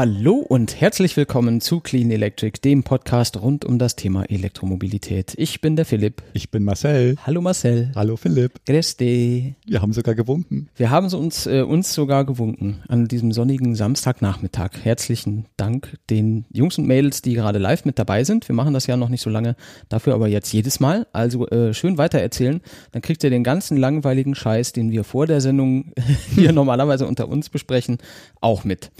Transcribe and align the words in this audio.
Hallo 0.00 0.36
und 0.36 0.80
herzlich 0.80 1.14
willkommen 1.18 1.60
zu 1.60 1.80
Clean 1.80 2.10
Electric, 2.10 2.60
dem 2.64 2.84
Podcast 2.84 3.42
rund 3.42 3.66
um 3.66 3.78
das 3.78 3.96
Thema 3.96 4.24
Elektromobilität. 4.24 5.34
Ich 5.36 5.60
bin 5.60 5.76
der 5.76 5.84
Philipp. 5.84 6.22
Ich 6.32 6.50
bin 6.50 6.64
Marcel. 6.64 7.16
Hallo 7.26 7.42
Marcel. 7.42 7.92
Hallo 7.94 8.16
Philipp. 8.16 8.64
Grüß 8.64 8.96
dich. 8.96 9.52
Wir 9.66 9.82
haben 9.82 9.92
sogar 9.92 10.14
gewunken. 10.14 10.70
Wir 10.74 10.88
haben 10.88 11.12
uns, 11.12 11.46
äh, 11.46 11.60
uns 11.60 11.92
sogar 11.92 12.24
gewunken 12.24 12.82
an 12.88 13.08
diesem 13.08 13.30
sonnigen 13.32 13.74
Samstagnachmittag. 13.74 14.70
Herzlichen 14.82 15.44
Dank 15.58 15.98
den 16.08 16.46
Jungs 16.50 16.78
und 16.78 16.86
Mädels, 16.86 17.20
die 17.20 17.34
gerade 17.34 17.58
live 17.58 17.84
mit 17.84 17.98
dabei 17.98 18.24
sind. 18.24 18.48
Wir 18.48 18.54
machen 18.54 18.72
das 18.72 18.86
ja 18.86 18.96
noch 18.96 19.10
nicht 19.10 19.20
so 19.20 19.28
lange, 19.28 19.54
dafür 19.90 20.14
aber 20.14 20.28
jetzt 20.28 20.50
jedes 20.54 20.80
Mal. 20.80 21.08
Also 21.12 21.46
äh, 21.48 21.74
schön 21.74 21.98
weitererzählen. 21.98 22.62
Dann 22.92 23.02
kriegt 23.02 23.22
ihr 23.22 23.28
den 23.28 23.44
ganzen 23.44 23.76
langweiligen 23.76 24.34
Scheiß, 24.34 24.72
den 24.72 24.92
wir 24.92 25.04
vor 25.04 25.26
der 25.26 25.42
Sendung 25.42 25.92
hier 26.34 26.52
normalerweise 26.54 27.06
unter 27.06 27.28
uns 27.28 27.50
besprechen, 27.50 27.98
auch 28.40 28.64
mit 28.64 28.90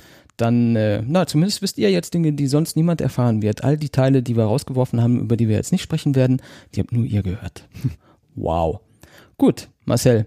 dann, 0.40 0.76
äh, 0.76 1.02
na, 1.06 1.26
zumindest 1.26 1.62
wisst 1.62 1.78
ihr 1.78 1.90
jetzt 1.90 2.14
Dinge, 2.14 2.32
die 2.32 2.46
sonst 2.46 2.76
niemand 2.76 3.00
erfahren 3.00 3.42
wird. 3.42 3.64
All 3.64 3.76
die 3.76 3.90
Teile, 3.90 4.22
die 4.22 4.36
wir 4.36 4.44
rausgeworfen 4.44 5.02
haben, 5.02 5.20
über 5.20 5.36
die 5.36 5.48
wir 5.48 5.56
jetzt 5.56 5.72
nicht 5.72 5.82
sprechen 5.82 6.14
werden, 6.14 6.40
die 6.74 6.80
habt 6.80 6.92
nur 6.92 7.04
ihr 7.04 7.22
gehört. 7.22 7.68
wow. 8.34 8.80
Gut, 9.36 9.68
Marcel. 9.84 10.26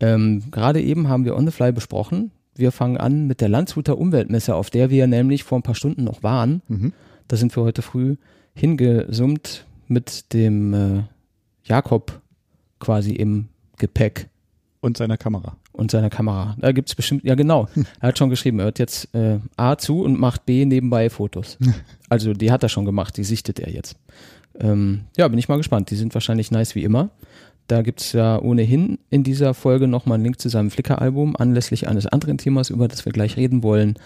Ähm, 0.00 0.44
Gerade 0.50 0.80
eben 0.80 1.08
haben 1.08 1.24
wir 1.24 1.36
On 1.36 1.46
the 1.46 1.52
Fly 1.52 1.72
besprochen. 1.72 2.30
Wir 2.54 2.72
fangen 2.72 2.96
an 2.96 3.26
mit 3.26 3.40
der 3.40 3.48
Landshuter 3.48 3.98
Umweltmesse, 3.98 4.54
auf 4.54 4.70
der 4.70 4.90
wir 4.90 5.06
nämlich 5.06 5.44
vor 5.44 5.58
ein 5.58 5.62
paar 5.62 5.74
Stunden 5.74 6.04
noch 6.04 6.22
waren. 6.22 6.62
Mhm. 6.68 6.92
Da 7.26 7.36
sind 7.36 7.54
wir 7.56 7.62
heute 7.62 7.82
früh 7.82 8.16
hingesummt 8.54 9.66
mit 9.86 10.32
dem 10.32 10.74
äh, 10.74 11.02
Jakob 11.64 12.20
quasi 12.78 13.12
im 13.12 13.48
Gepäck. 13.76 14.28
Und 14.80 14.96
seiner 14.96 15.16
Kamera 15.16 15.56
und 15.78 15.90
seiner 15.90 16.10
Kamera. 16.10 16.56
Da 16.58 16.72
gibt's 16.72 16.94
bestimmt, 16.94 17.24
ja 17.24 17.34
genau, 17.34 17.68
er 18.00 18.08
hat 18.08 18.18
schon 18.18 18.30
geschrieben, 18.30 18.58
er 18.58 18.66
hört 18.66 18.78
jetzt 18.78 19.14
äh, 19.14 19.38
A 19.56 19.76
zu 19.76 20.02
und 20.02 20.18
macht 20.18 20.44
B 20.46 20.64
nebenbei 20.64 21.10
Fotos. 21.10 21.58
Also 22.10 22.32
die 22.32 22.50
hat 22.50 22.62
er 22.62 22.70
schon 22.70 22.86
gemacht, 22.86 23.18
die 23.18 23.24
sichtet 23.24 23.60
er 23.60 23.70
jetzt. 23.70 23.94
Ähm, 24.58 25.02
ja, 25.18 25.28
bin 25.28 25.38
ich 25.38 25.50
mal 25.50 25.58
gespannt. 25.58 25.90
Die 25.90 25.94
sind 25.94 26.14
wahrscheinlich 26.14 26.50
nice 26.50 26.74
wie 26.74 26.82
immer. 26.82 27.10
Da 27.66 27.82
gibt's 27.82 28.12
ja 28.12 28.40
ohnehin 28.40 28.98
in 29.10 29.24
dieser 29.24 29.52
Folge 29.52 29.88
nochmal 29.88 30.14
einen 30.14 30.24
Link 30.24 30.40
zu 30.40 30.48
seinem 30.48 30.70
Flickr-Album 30.70 31.36
anlässlich 31.36 31.86
eines 31.86 32.06
anderen 32.06 32.38
Themas, 32.38 32.70
über 32.70 32.88
das 32.88 33.04
wir 33.04 33.12
gleich 33.12 33.36
reden 33.36 33.62
wollen. 33.62 33.98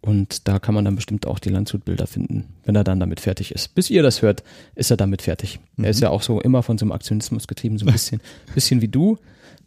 Und 0.00 0.46
da 0.46 0.60
kann 0.60 0.76
man 0.76 0.84
dann 0.84 0.94
bestimmt 0.94 1.26
auch 1.26 1.40
die 1.40 1.48
Landshut-Bilder 1.48 2.06
finden, 2.06 2.44
wenn 2.64 2.76
er 2.76 2.84
dann 2.84 3.00
damit 3.00 3.18
fertig 3.18 3.50
ist. 3.50 3.74
Bis 3.74 3.90
ihr 3.90 4.04
das 4.04 4.22
hört, 4.22 4.44
ist 4.76 4.92
er 4.92 4.96
damit 4.96 5.22
fertig. 5.22 5.58
Mhm. 5.76 5.84
Er 5.84 5.90
ist 5.90 6.00
ja 6.00 6.10
auch 6.10 6.22
so 6.22 6.40
immer 6.40 6.62
von 6.62 6.78
so 6.78 6.84
einem 6.84 6.92
Aktionismus 6.92 7.48
getrieben, 7.48 7.78
so 7.78 7.86
ein 7.86 7.92
bisschen, 7.92 8.20
bisschen 8.54 8.80
wie 8.80 8.88
du. 8.88 9.18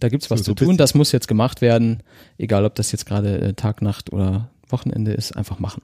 Da 0.01 0.09
gibt's 0.09 0.31
was 0.31 0.39
so, 0.39 0.45
zu 0.45 0.55
tun, 0.55 0.77
das 0.77 0.95
muss 0.95 1.11
jetzt 1.11 1.27
gemacht 1.27 1.61
werden, 1.61 2.01
egal 2.39 2.65
ob 2.65 2.73
das 2.73 2.91
jetzt 2.91 3.05
gerade 3.05 3.39
äh, 3.39 3.53
Tag, 3.53 3.83
Nacht 3.83 4.11
oder 4.11 4.49
Wochenende 4.67 5.13
ist, 5.13 5.37
einfach 5.37 5.59
machen. 5.59 5.83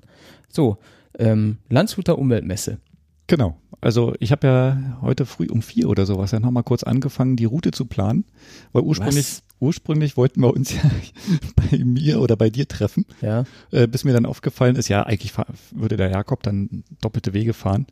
So, 0.49 0.77
ähm, 1.19 1.57
Landshuter 1.69 2.17
Umweltmesse. 2.17 2.79
Genau. 3.27 3.57
Also 3.79 4.15
ich 4.19 4.31
habe 4.31 4.47
ja 4.47 4.97
heute 5.01 5.27
früh 5.27 5.47
um 5.47 5.61
vier 5.61 5.87
oder 5.87 6.07
sowas 6.07 6.31
ja 6.31 6.39
nochmal 6.39 6.63
kurz 6.63 6.81
angefangen, 6.81 7.35
die 7.35 7.45
Route 7.45 7.69
zu 7.69 7.85
planen, 7.85 8.25
weil 8.71 8.81
ursprünglich, 8.81 9.41
ursprünglich 9.59 10.17
wollten 10.17 10.41
wir 10.41 10.51
uns 10.51 10.71
ja 10.73 10.81
bei 11.55 11.77
mir 11.77 12.19
oder 12.19 12.35
bei 12.35 12.49
dir 12.49 12.67
treffen, 12.67 13.05
ja. 13.21 13.43
Äh, 13.69 13.85
bis 13.85 14.03
mir 14.03 14.13
dann 14.13 14.25
aufgefallen 14.25 14.77
ist, 14.77 14.87
ja, 14.87 15.03
eigentlich 15.03 15.33
würde 15.71 15.95
der 15.95 16.09
Jakob 16.09 16.41
dann 16.41 16.85
doppelte 17.01 17.33
Wege 17.33 17.53
fahren. 17.53 17.85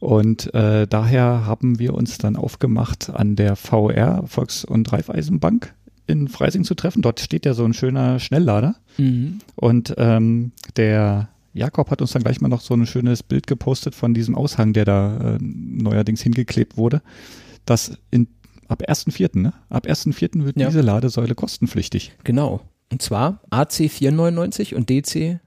Und 0.00 0.52
äh, 0.54 0.86
daher 0.86 1.46
haben 1.46 1.78
wir 1.78 1.94
uns 1.94 2.18
dann 2.18 2.36
aufgemacht, 2.36 3.10
an 3.10 3.36
der 3.36 3.56
VR, 3.56 4.24
Volks- 4.26 4.64
und 4.64 4.92
Raiffeisenbank 4.92 5.74
in 6.06 6.28
Freising 6.28 6.64
zu 6.64 6.74
treffen. 6.74 7.02
Dort 7.02 7.20
steht 7.20 7.46
ja 7.46 7.54
so 7.54 7.64
ein 7.64 7.74
schöner 7.74 8.18
Schnelllader. 8.18 8.76
Mhm. 8.98 9.40
Und 9.54 9.94
ähm, 9.96 10.52
der 10.76 11.28
Jakob 11.52 11.90
hat 11.90 12.02
uns 12.02 12.12
dann 12.12 12.22
gleich 12.22 12.40
mal 12.40 12.48
noch 12.48 12.60
so 12.60 12.74
ein 12.74 12.86
schönes 12.86 13.22
Bild 13.22 13.46
gepostet 13.46 13.94
von 13.94 14.12
diesem 14.12 14.34
Aushang, 14.34 14.72
der 14.72 14.84
da 14.84 15.36
äh, 15.36 15.38
neuerdings 15.40 16.20
hingeklebt 16.20 16.76
wurde. 16.76 17.00
Das 17.64 17.96
in, 18.10 18.28
ab 18.68 18.82
1.4., 18.82 19.38
ne? 19.38 19.54
Ab 19.70 19.86
1.4. 19.86 20.44
wird 20.44 20.58
ja. 20.58 20.66
diese 20.66 20.80
Ladesäule 20.80 21.34
kostenpflichtig. 21.34 22.12
Genau. 22.24 22.60
Und 22.92 23.00
zwar 23.02 23.40
AC 23.50 23.90
499 23.90 24.74
und 24.74 24.90
DC 24.90 25.40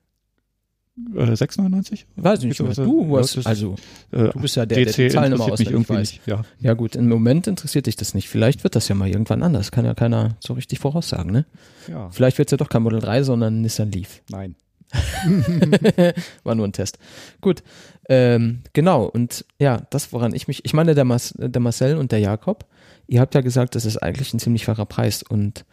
6,99? 0.98 1.94
Äh, 1.94 1.98
weiß 2.16 2.42
nicht, 2.44 2.60
was 2.64 2.78
du 2.78 3.18
hast, 3.18 3.46
also 3.46 3.76
äh, 4.12 4.30
du 4.30 4.40
bist 4.40 4.56
ja 4.56 4.66
der, 4.66 4.84
DC 4.84 4.96
der 4.96 5.08
die 5.08 5.14
Zahlen 5.14 5.34
immer 5.34 5.52
auswendig 5.52 5.90
weiß. 5.90 6.00
Nicht, 6.00 6.22
ja. 6.26 6.42
ja 6.60 6.74
gut, 6.74 6.96
im 6.96 7.08
Moment 7.08 7.46
interessiert 7.48 7.86
dich 7.86 7.96
das 7.96 8.14
nicht. 8.14 8.30
Vielleicht 8.30 8.64
wird 8.64 8.76
das 8.76 8.88
ja 8.88 8.96
mal 8.96 9.08
irgendwann 9.08 9.44
anders. 9.44 9.72
Kann 9.72 9.86
ja 9.86 9.94
keiner 9.94 10.38
so 10.40 10.54
richtig 10.54 10.80
voraussagen, 10.80 11.32
ne? 11.32 11.46
Ja. 11.88 12.10
Vielleicht 12.10 12.38
wird 12.40 12.50
es 12.50 12.52
ja 12.52 12.58
doch 12.58 12.70
kein 12.70 12.82
Model 12.82 13.00
3, 13.00 13.24
sondern 13.24 13.62
Nissan 13.62 13.92
Leaf. 13.92 14.22
Nein. 14.30 14.56
War 16.44 16.56
nur 16.56 16.68
ein 16.68 16.74
Test. 16.74 16.98
Gut, 17.42 17.62
ähm, 18.10 18.62
genau. 18.74 19.06
Und 19.06 19.46
ja, 19.60 19.82
das, 19.90 20.14
woran 20.14 20.34
ich 20.34 20.48
mich, 20.48 20.66
ich 20.66 20.74
meine, 20.74 20.96
der, 20.96 21.06
Mas, 21.06 21.34
der 21.38 21.62
Marcel 21.62 21.98
und 21.98 22.12
der 22.12 22.20
Jakob, 22.20 22.66
ihr 23.08 23.20
habt 23.20 23.36
ja 23.36 23.42
gesagt, 23.42 23.76
das 23.76 23.86
ist 23.86 23.98
eigentlich 23.98 24.34
ein 24.34 24.40
ziemlich 24.40 24.66
fairer 24.66 24.86
Preis. 24.86 25.24
Und 25.24 25.66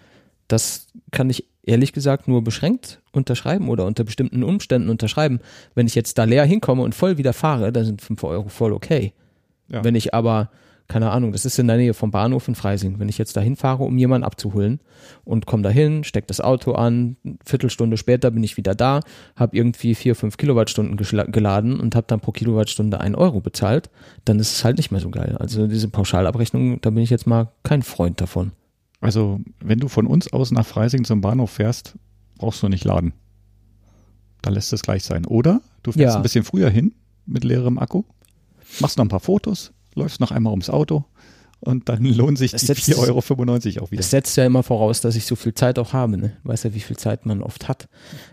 das 0.48 0.88
kann 1.12 1.30
ich 1.30 1.46
ehrlich 1.66 1.92
gesagt 1.92 2.28
nur 2.28 2.42
beschränkt 2.44 3.00
unterschreiben 3.12 3.68
oder 3.68 3.86
unter 3.86 4.04
bestimmten 4.04 4.42
Umständen 4.42 4.88
unterschreiben. 4.88 5.40
Wenn 5.74 5.86
ich 5.86 5.94
jetzt 5.94 6.18
da 6.18 6.24
leer 6.24 6.44
hinkomme 6.44 6.82
und 6.82 6.94
voll 6.94 7.18
wieder 7.18 7.32
fahre, 7.32 7.72
dann 7.72 7.84
sind 7.84 8.02
5 8.02 8.22
Euro 8.24 8.48
voll 8.48 8.72
okay. 8.72 9.12
Ja. 9.68 9.82
Wenn 9.82 9.94
ich 9.94 10.12
aber, 10.12 10.50
keine 10.88 11.10
Ahnung, 11.10 11.32
das 11.32 11.46
ist 11.46 11.58
in 11.58 11.66
der 11.66 11.78
Nähe 11.78 11.94
vom 11.94 12.10
Bahnhof 12.10 12.48
in 12.48 12.54
Freising, 12.54 12.98
wenn 12.98 13.08
ich 13.08 13.16
jetzt 13.16 13.36
da 13.36 13.40
hinfahre, 13.40 13.84
um 13.84 13.96
jemanden 13.96 14.26
abzuholen 14.26 14.80
und 15.24 15.46
komme 15.46 15.62
dahin, 15.62 16.04
stecke 16.04 16.26
das 16.26 16.42
Auto 16.42 16.72
an, 16.72 17.16
Viertelstunde 17.44 17.96
später 17.96 18.30
bin 18.30 18.44
ich 18.44 18.58
wieder 18.58 18.74
da, 18.74 19.00
habe 19.36 19.56
irgendwie 19.56 19.94
4, 19.94 20.14
5 20.14 20.36
Kilowattstunden 20.36 20.98
geladen 21.32 21.80
und 21.80 21.94
habe 21.96 22.06
dann 22.06 22.20
pro 22.20 22.32
Kilowattstunde 22.32 23.00
1 23.00 23.16
Euro 23.16 23.40
bezahlt, 23.40 23.88
dann 24.26 24.38
ist 24.38 24.52
es 24.52 24.64
halt 24.64 24.76
nicht 24.76 24.90
mehr 24.90 25.00
so 25.00 25.10
geil. 25.10 25.36
Also 25.38 25.66
diese 25.66 25.88
Pauschalabrechnung, 25.88 26.80
da 26.82 26.90
bin 26.90 27.02
ich 27.02 27.10
jetzt 27.10 27.26
mal 27.26 27.48
kein 27.62 27.82
Freund 27.82 28.20
davon. 28.20 28.52
Also, 29.04 29.40
wenn 29.60 29.80
du 29.80 29.88
von 29.88 30.06
uns 30.06 30.32
aus 30.32 30.50
nach 30.50 30.64
Freising 30.64 31.04
zum 31.04 31.20
Bahnhof 31.20 31.50
fährst, 31.50 31.94
brauchst 32.38 32.62
du 32.62 32.70
nicht 32.70 32.84
laden. 32.84 33.12
Da 34.40 34.48
lässt 34.48 34.72
es 34.72 34.80
gleich 34.80 35.04
sein. 35.04 35.26
Oder 35.26 35.60
du 35.82 35.92
fährst 35.92 36.14
ja. 36.14 36.16
ein 36.16 36.22
bisschen 36.22 36.42
früher 36.42 36.70
hin 36.70 36.94
mit 37.26 37.44
leerem 37.44 37.78
Akku, 37.78 38.04
machst 38.80 38.96
noch 38.96 39.04
ein 39.04 39.08
paar 39.08 39.20
Fotos, 39.20 39.72
läufst 39.94 40.20
noch 40.20 40.30
einmal 40.30 40.52
ums 40.52 40.70
Auto 40.70 41.04
und 41.60 41.90
dann 41.90 42.02
lohnen 42.04 42.36
sich 42.36 42.52
das 42.52 42.62
die 42.62 42.72
4,95 42.72 42.98
Euro 42.98 43.84
auch 43.84 43.90
wieder. 43.90 44.00
Das 44.00 44.10
setzt 44.10 44.36
ja 44.38 44.46
immer 44.46 44.62
voraus, 44.62 45.02
dass 45.02 45.16
ich 45.16 45.26
so 45.26 45.36
viel 45.36 45.52
Zeit 45.52 45.78
auch 45.78 45.92
habe. 45.92 46.16
Ne? 46.16 46.36
Weiß 46.44 46.62
ja, 46.62 46.72
wie 46.72 46.80
viel 46.80 46.96
Zeit 46.96 47.26
man 47.26 47.42
oft 47.42 47.68
hat. 47.68 47.88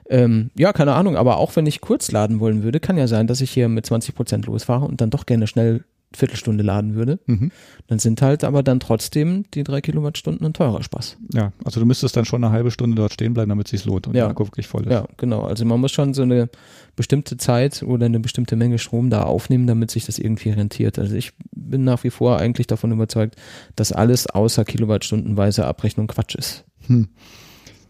Ähm, 0.09 0.51
ja, 0.55 0.71
keine 0.71 0.93
Ahnung, 0.93 1.17
aber 1.17 1.35
auch 1.35 1.53
wenn 1.57 1.65
ich 1.65 1.81
kurz 1.81 2.11
laden 2.11 2.39
wollen 2.39 2.63
würde, 2.63 2.79
kann 2.79 2.97
ja 2.97 3.07
sein, 3.07 3.27
dass 3.27 3.41
ich 3.41 3.51
hier 3.51 3.67
mit 3.67 3.85
20 3.85 4.15
Prozent 4.15 4.45
losfahre 4.45 4.85
und 4.85 5.01
dann 5.01 5.09
doch 5.09 5.25
gerne 5.25 5.47
schnell 5.47 5.83
Viertelstunde 6.13 6.63
laden 6.63 6.95
würde, 6.95 7.19
mhm. 7.25 7.51
dann 7.87 7.99
sind 7.99 8.21
halt 8.21 8.43
aber 8.43 8.63
dann 8.63 8.79
trotzdem 8.79 9.45
die 9.53 9.63
drei 9.63 9.81
Kilowattstunden 9.81 10.45
ein 10.45 10.53
teurer 10.53 10.83
Spaß. 10.83 11.17
Ja, 11.33 11.53
also 11.63 11.79
du 11.79 11.85
müsstest 11.85 12.17
dann 12.17 12.25
schon 12.25 12.43
eine 12.43 12.51
halbe 12.53 12.71
Stunde 12.71 12.95
dort 12.95 13.13
stehen 13.13 13.33
bleiben, 13.33 13.49
damit 13.49 13.67
es 13.67 13.71
sich 13.71 13.85
lohnt 13.85 14.07
und 14.07 14.15
ja. 14.15 14.23
der 14.23 14.31
Akku 14.31 14.45
wirklich 14.45 14.67
voll 14.67 14.83
ist. 14.83 14.91
Ja, 14.91 15.07
genau. 15.17 15.43
Also 15.43 15.63
man 15.65 15.79
muss 15.79 15.91
schon 15.91 16.13
so 16.13 16.23
eine 16.23 16.49
bestimmte 16.95 17.37
Zeit 17.37 17.83
oder 17.83 18.05
eine 18.05 18.19
bestimmte 18.19 18.55
Menge 18.55 18.77
Strom 18.77 19.09
da 19.09 19.23
aufnehmen, 19.23 19.67
damit 19.67 19.91
sich 19.91 20.05
das 20.05 20.19
irgendwie 20.19 20.49
rentiert. 20.49 20.99
Also 20.99 21.15
ich 21.15 21.31
bin 21.55 21.83
nach 21.83 22.03
wie 22.03 22.09
vor 22.09 22.37
eigentlich 22.39 22.67
davon 22.67 22.91
überzeugt, 22.91 23.35
dass 23.75 23.91
alles 23.93 24.27
außer 24.27 24.65
Kilowattstundenweise 24.65 25.65
Abrechnung 25.65 26.07
Quatsch 26.07 26.35
ist. 26.35 26.65
Hm. 26.87 27.07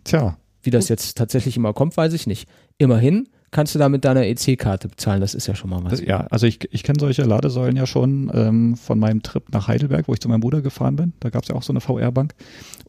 Tja. 0.04 0.38
Wie 0.64 0.70
das 0.70 0.90
jetzt 0.90 1.18
tatsächlich 1.18 1.58
immer 1.58 1.74
kommt, 1.74 1.98
weiß 1.98 2.14
ich 2.14 2.28
nicht. 2.28 2.48
Immerhin 2.78 3.28
kannst 3.52 3.76
du 3.76 3.80
da 3.80 3.90
mit 3.90 4.06
deiner 4.06 4.26
EC-Karte 4.26 4.88
bezahlen. 4.88 5.22
Das 5.22 5.36
ist 5.36 5.48
ja 5.48 5.56
schon 5.56 5.70
mal 5.70 5.84
was. 5.84 6.02
Ja, 6.02 6.22
also 6.32 6.48
ich, 6.48 6.60
ich 6.74 6.84
kenne 6.84 7.00
solche 7.00 7.24
Ladesäulen 7.24 7.76
ja 7.76 7.86
schon 7.86 8.32
ähm, 8.34 8.76
von 8.76 8.98
meinem 8.98 9.22
Trip 9.22 9.44
nach 9.52 9.68
Heidelberg, 9.68 10.08
wo 10.08 10.14
ich 10.14 10.20
zu 10.20 10.30
meinem 10.30 10.40
Bruder 10.40 10.62
gefahren 10.62 10.96
bin. 10.96 11.14
Da 11.20 11.30
gab 11.30 11.44
es 11.44 11.50
ja 11.50 11.56
auch 11.56 11.64
so 11.64 11.74
eine 11.74 11.82
VR-Bank. 11.82 12.34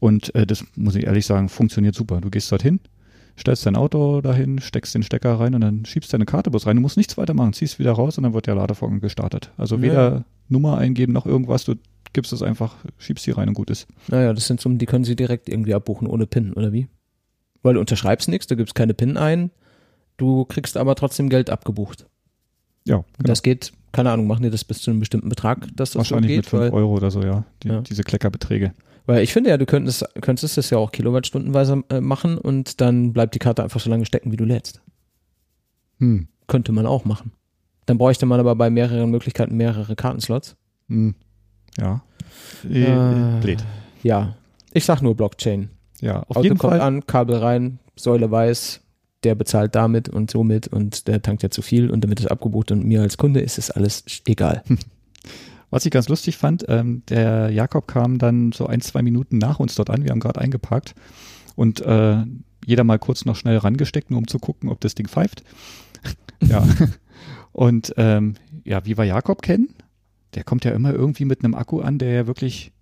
Und 0.00 0.34
äh, 0.34 0.46
das 0.46 0.64
muss 0.76 0.94
ich 0.94 1.04
ehrlich 1.04 1.26
sagen, 1.26 1.48
funktioniert 1.48 1.94
super. 1.94 2.20
Du 2.20 2.30
gehst 2.30 2.50
dorthin, 2.50 2.80
stellst 3.38 3.66
dein 3.66 3.76
Auto 3.76 4.20
dahin, 4.20 4.60
steckst 4.60 4.94
den 4.94 5.02
Stecker 5.02 5.38
rein 5.40 5.54
und 5.54 5.60
dann 5.60 5.84
schiebst 5.84 6.12
deine 6.12 6.26
Karte 6.26 6.50
bloß 6.50 6.66
rein. 6.66 6.76
Du 6.76 6.82
musst 6.82 6.96
nichts 6.96 7.18
weiter 7.18 7.34
machen, 7.34 7.52
ziehst 7.52 7.78
wieder 7.78 7.92
raus 7.92 8.16
und 8.16 8.24
dann 8.24 8.32
wird 8.34 8.46
der 8.46 8.54
Ladevorgang 8.54 9.00
gestartet. 9.00 9.50
Also 9.56 9.82
weder 9.82 10.12
ja. 10.12 10.24
Nummer 10.48 10.78
eingeben 10.78 11.12
noch 11.12 11.26
irgendwas, 11.26 11.64
du 11.64 11.74
gibst 12.12 12.32
es 12.32 12.42
einfach, 12.42 12.76
schiebst 12.98 13.26
die 13.26 13.30
rein 13.32 13.48
und 13.48 13.54
gut 13.54 13.70
ist. 13.70 13.88
Naja, 14.08 14.32
das 14.32 14.46
sind 14.46 14.60
so, 14.60 14.68
die 14.68 14.86
können 14.86 15.04
sie 15.04 15.16
direkt 15.16 15.48
irgendwie 15.48 15.74
abbuchen 15.74 16.06
ohne 16.06 16.26
PIN, 16.26 16.52
oder 16.52 16.72
wie? 16.72 16.88
Weil 17.62 17.74
du 17.74 17.80
unterschreibst 17.80 18.28
nichts, 18.28 18.46
du 18.46 18.56
gibst 18.56 18.74
keine 18.74 18.92
PIN 18.92 19.16
ein, 19.16 19.50
Du 20.16 20.44
kriegst 20.44 20.76
aber 20.76 20.94
trotzdem 20.94 21.28
Geld 21.28 21.50
abgebucht. 21.50 22.06
Ja. 22.86 22.96
Genau. 22.96 23.04
Das 23.18 23.42
geht, 23.42 23.72
keine 23.92 24.10
Ahnung, 24.10 24.26
machen 24.26 24.42
die 24.42 24.50
das 24.50 24.64
bis 24.64 24.82
zu 24.82 24.90
einem 24.90 25.00
bestimmten 25.00 25.28
Betrag, 25.28 25.68
dass 25.76 25.90
das 25.90 25.96
Wahrscheinlich 25.96 26.30
so 26.30 26.36
geht? 26.36 26.52
mit 26.52 26.62
5 26.70 26.72
Euro 26.72 26.92
oder 26.92 27.10
so, 27.10 27.22
ja, 27.22 27.44
die, 27.62 27.68
ja. 27.68 27.80
Diese 27.80 28.02
Kleckerbeträge. 28.02 28.72
Weil 29.06 29.22
ich 29.22 29.32
finde 29.32 29.50
ja, 29.50 29.56
du 29.56 29.66
könntest, 29.66 30.04
könntest 30.20 30.56
das 30.56 30.70
ja 30.70 30.78
auch 30.78 30.92
kilowattstundenweise 30.92 31.82
äh, 31.88 32.00
machen 32.00 32.38
und 32.38 32.80
dann 32.80 33.12
bleibt 33.12 33.34
die 33.34 33.40
Karte 33.40 33.62
einfach 33.62 33.80
so 33.80 33.90
lange 33.90 34.06
stecken, 34.06 34.30
wie 34.30 34.36
du 34.36 34.44
lädst. 34.44 34.80
Hm. 35.98 36.28
Könnte 36.46 36.72
man 36.72 36.86
auch 36.86 37.04
machen. 37.04 37.32
Dann 37.86 37.98
bräuchte 37.98 38.26
man 38.26 38.38
aber 38.38 38.54
bei 38.54 38.70
mehreren 38.70 39.10
Möglichkeiten 39.10 39.56
mehrere 39.56 39.96
Kartenslots. 39.96 40.56
Hm. 40.88 41.14
Ja. 41.78 42.02
Äh, 42.68 42.84
äh, 42.84 43.40
blöd. 43.40 43.64
Ja. 44.02 44.36
Ich 44.72 44.84
sag 44.84 45.02
nur 45.02 45.16
Blockchain. 45.16 45.70
Ja, 46.00 46.20
auf 46.22 46.36
Auto 46.36 46.42
jeden 46.42 46.58
kommt 46.58 46.72
Fall. 46.74 46.80
an, 46.80 47.06
Kabel 47.06 47.36
rein, 47.36 47.78
Säule 47.96 48.30
weiß, 48.30 48.80
der 49.24 49.34
bezahlt 49.34 49.74
damit 49.74 50.08
und 50.08 50.30
somit 50.30 50.68
und 50.68 51.06
der 51.08 51.22
tankt 51.22 51.42
ja 51.42 51.50
zu 51.50 51.62
viel 51.62 51.90
und 51.90 52.02
damit 52.02 52.20
ist 52.20 52.30
abgebucht 52.30 52.72
und 52.72 52.84
mir 52.84 53.02
als 53.02 53.16
Kunde 53.16 53.40
ist 53.40 53.58
es 53.58 53.70
alles 53.70 54.04
egal. 54.26 54.62
Was 55.70 55.86
ich 55.86 55.90
ganz 55.90 56.08
lustig 56.08 56.36
fand, 56.36 56.66
ähm, 56.68 57.02
der 57.08 57.50
Jakob 57.50 57.86
kam 57.88 58.18
dann 58.18 58.52
so 58.52 58.66
ein, 58.66 58.82
zwei 58.82 59.00
Minuten 59.00 59.38
nach 59.38 59.58
uns 59.58 59.74
dort 59.74 59.88
an. 59.88 60.04
Wir 60.04 60.10
haben 60.10 60.20
gerade 60.20 60.40
eingeparkt 60.40 60.94
und 61.56 61.80
äh, 61.80 62.24
jeder 62.64 62.84
mal 62.84 62.98
kurz 62.98 63.24
noch 63.24 63.36
schnell 63.36 63.56
rangesteckt, 63.56 64.10
nur 64.10 64.18
um 64.18 64.28
zu 64.28 64.38
gucken, 64.38 64.68
ob 64.68 64.80
das 64.80 64.94
Ding 64.94 65.08
pfeift. 65.08 65.42
ja. 66.42 66.66
Und 67.52 67.94
ähm, 67.96 68.34
ja, 68.64 68.84
wie 68.84 68.98
wir 68.98 69.04
Jakob 69.04 69.42
kennen, 69.42 69.74
der 70.34 70.44
kommt 70.44 70.64
ja 70.64 70.72
immer 70.72 70.92
irgendwie 70.92 71.24
mit 71.24 71.44
einem 71.44 71.54
Akku 71.54 71.80
an, 71.80 71.98
der 71.98 72.12
ja 72.12 72.26
wirklich 72.26 72.72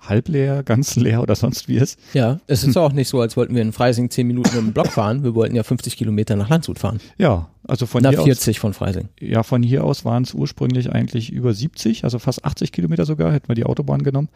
halb 0.00 0.28
leer, 0.28 0.62
ganz 0.62 0.96
leer 0.96 1.22
oder 1.22 1.34
sonst 1.34 1.68
wie 1.68 1.76
ist. 1.76 1.98
Ja, 2.12 2.40
es 2.46 2.64
ist 2.64 2.76
auch 2.76 2.92
nicht 2.92 3.08
so, 3.08 3.20
als 3.20 3.36
wollten 3.36 3.54
wir 3.54 3.62
in 3.62 3.72
Freising 3.72 4.10
zehn 4.10 4.26
Minuten 4.26 4.56
im 4.56 4.72
Block 4.72 4.88
fahren. 4.88 5.24
Wir 5.24 5.34
wollten 5.34 5.56
ja 5.56 5.62
50 5.62 5.96
Kilometer 5.96 6.36
nach 6.36 6.48
Landshut 6.48 6.78
fahren. 6.78 7.00
Ja, 7.18 7.48
also 7.66 7.86
von 7.86 8.02
Na, 8.02 8.10
hier 8.10 8.22
40 8.22 8.56
aus. 8.56 8.60
von 8.60 8.74
Freising. 8.74 9.08
Ja, 9.20 9.42
von 9.42 9.62
hier 9.62 9.84
aus 9.84 10.04
waren 10.04 10.22
es 10.22 10.34
ursprünglich 10.34 10.92
eigentlich 10.92 11.32
über 11.32 11.52
70, 11.52 12.04
also 12.04 12.18
fast 12.18 12.44
80 12.44 12.72
Kilometer 12.72 13.04
sogar, 13.04 13.32
hätten 13.32 13.48
wir 13.48 13.54
die 13.54 13.64
Autobahn 13.64 14.02
genommen. 14.02 14.28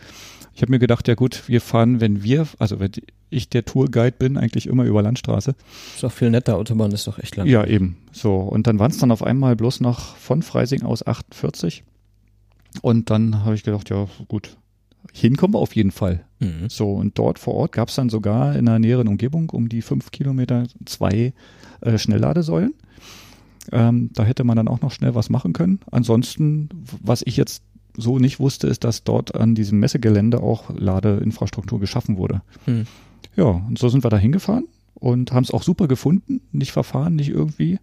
Ich 0.54 0.62
habe 0.62 0.72
mir 0.72 0.78
gedacht, 0.80 1.06
ja 1.06 1.14
gut, 1.14 1.44
wir 1.46 1.60
fahren, 1.60 2.00
wenn 2.00 2.22
wir, 2.22 2.46
also 2.58 2.80
wenn 2.80 2.90
ich 3.30 3.48
der 3.48 3.64
Tourguide 3.64 4.16
bin, 4.18 4.36
eigentlich 4.36 4.66
immer 4.66 4.84
über 4.84 5.02
Landstraße. 5.02 5.54
Ist 5.94 6.02
doch 6.02 6.10
viel 6.12 6.30
netter, 6.30 6.56
Autobahn 6.56 6.90
ist 6.90 7.06
doch 7.06 7.18
echt 7.18 7.36
lang. 7.36 7.46
Ja, 7.46 7.64
eben. 7.64 7.96
So, 8.12 8.36
und 8.36 8.66
dann 8.66 8.78
waren 8.78 8.90
es 8.90 8.98
dann 8.98 9.12
auf 9.12 9.22
einmal 9.22 9.54
bloß 9.54 9.80
noch 9.80 10.16
von 10.16 10.42
Freising 10.42 10.82
aus 10.82 11.06
48. 11.06 11.84
Und 12.82 13.10
dann 13.10 13.44
habe 13.44 13.54
ich 13.54 13.62
gedacht, 13.62 13.90
ja 13.90 14.06
gut, 14.28 14.56
hinkommen 15.12 15.54
wir 15.54 15.58
auf 15.58 15.74
jeden 15.74 15.90
Fall. 15.90 16.24
Mhm. 16.38 16.68
So, 16.68 16.92
und 16.92 17.18
dort 17.18 17.38
vor 17.38 17.54
Ort 17.54 17.72
gab 17.72 17.88
es 17.88 17.94
dann 17.94 18.08
sogar 18.08 18.56
in 18.56 18.66
der 18.66 18.78
näheren 18.78 19.08
Umgebung 19.08 19.50
um 19.50 19.68
die 19.68 19.82
fünf 19.82 20.10
Kilometer 20.10 20.64
zwei 20.84 21.32
äh, 21.80 21.98
Schnellladesäulen. 21.98 22.74
Ähm, 23.72 24.10
da 24.14 24.24
hätte 24.24 24.44
man 24.44 24.56
dann 24.56 24.68
auch 24.68 24.80
noch 24.80 24.92
schnell 24.92 25.14
was 25.14 25.30
machen 25.30 25.52
können. 25.52 25.80
Ansonsten, 25.90 26.68
was 27.02 27.22
ich 27.24 27.36
jetzt 27.36 27.62
so 27.96 28.18
nicht 28.18 28.40
wusste, 28.40 28.66
ist, 28.66 28.84
dass 28.84 29.04
dort 29.04 29.34
an 29.34 29.54
diesem 29.54 29.78
Messegelände 29.80 30.40
auch 30.42 30.70
Ladeinfrastruktur 30.74 31.80
geschaffen 31.80 32.16
wurde. 32.16 32.42
Hm. 32.64 32.86
Ja, 33.36 33.44
und 33.44 33.78
so 33.78 33.88
sind 33.88 34.04
wir 34.04 34.10
da 34.10 34.16
hingefahren 34.16 34.66
und 34.94 35.32
haben 35.32 35.44
es 35.44 35.50
auch 35.50 35.62
super 35.62 35.88
gefunden, 35.88 36.40
nicht 36.52 36.72
verfahren, 36.72 37.16
nicht 37.16 37.30
irgendwie. 37.30 37.78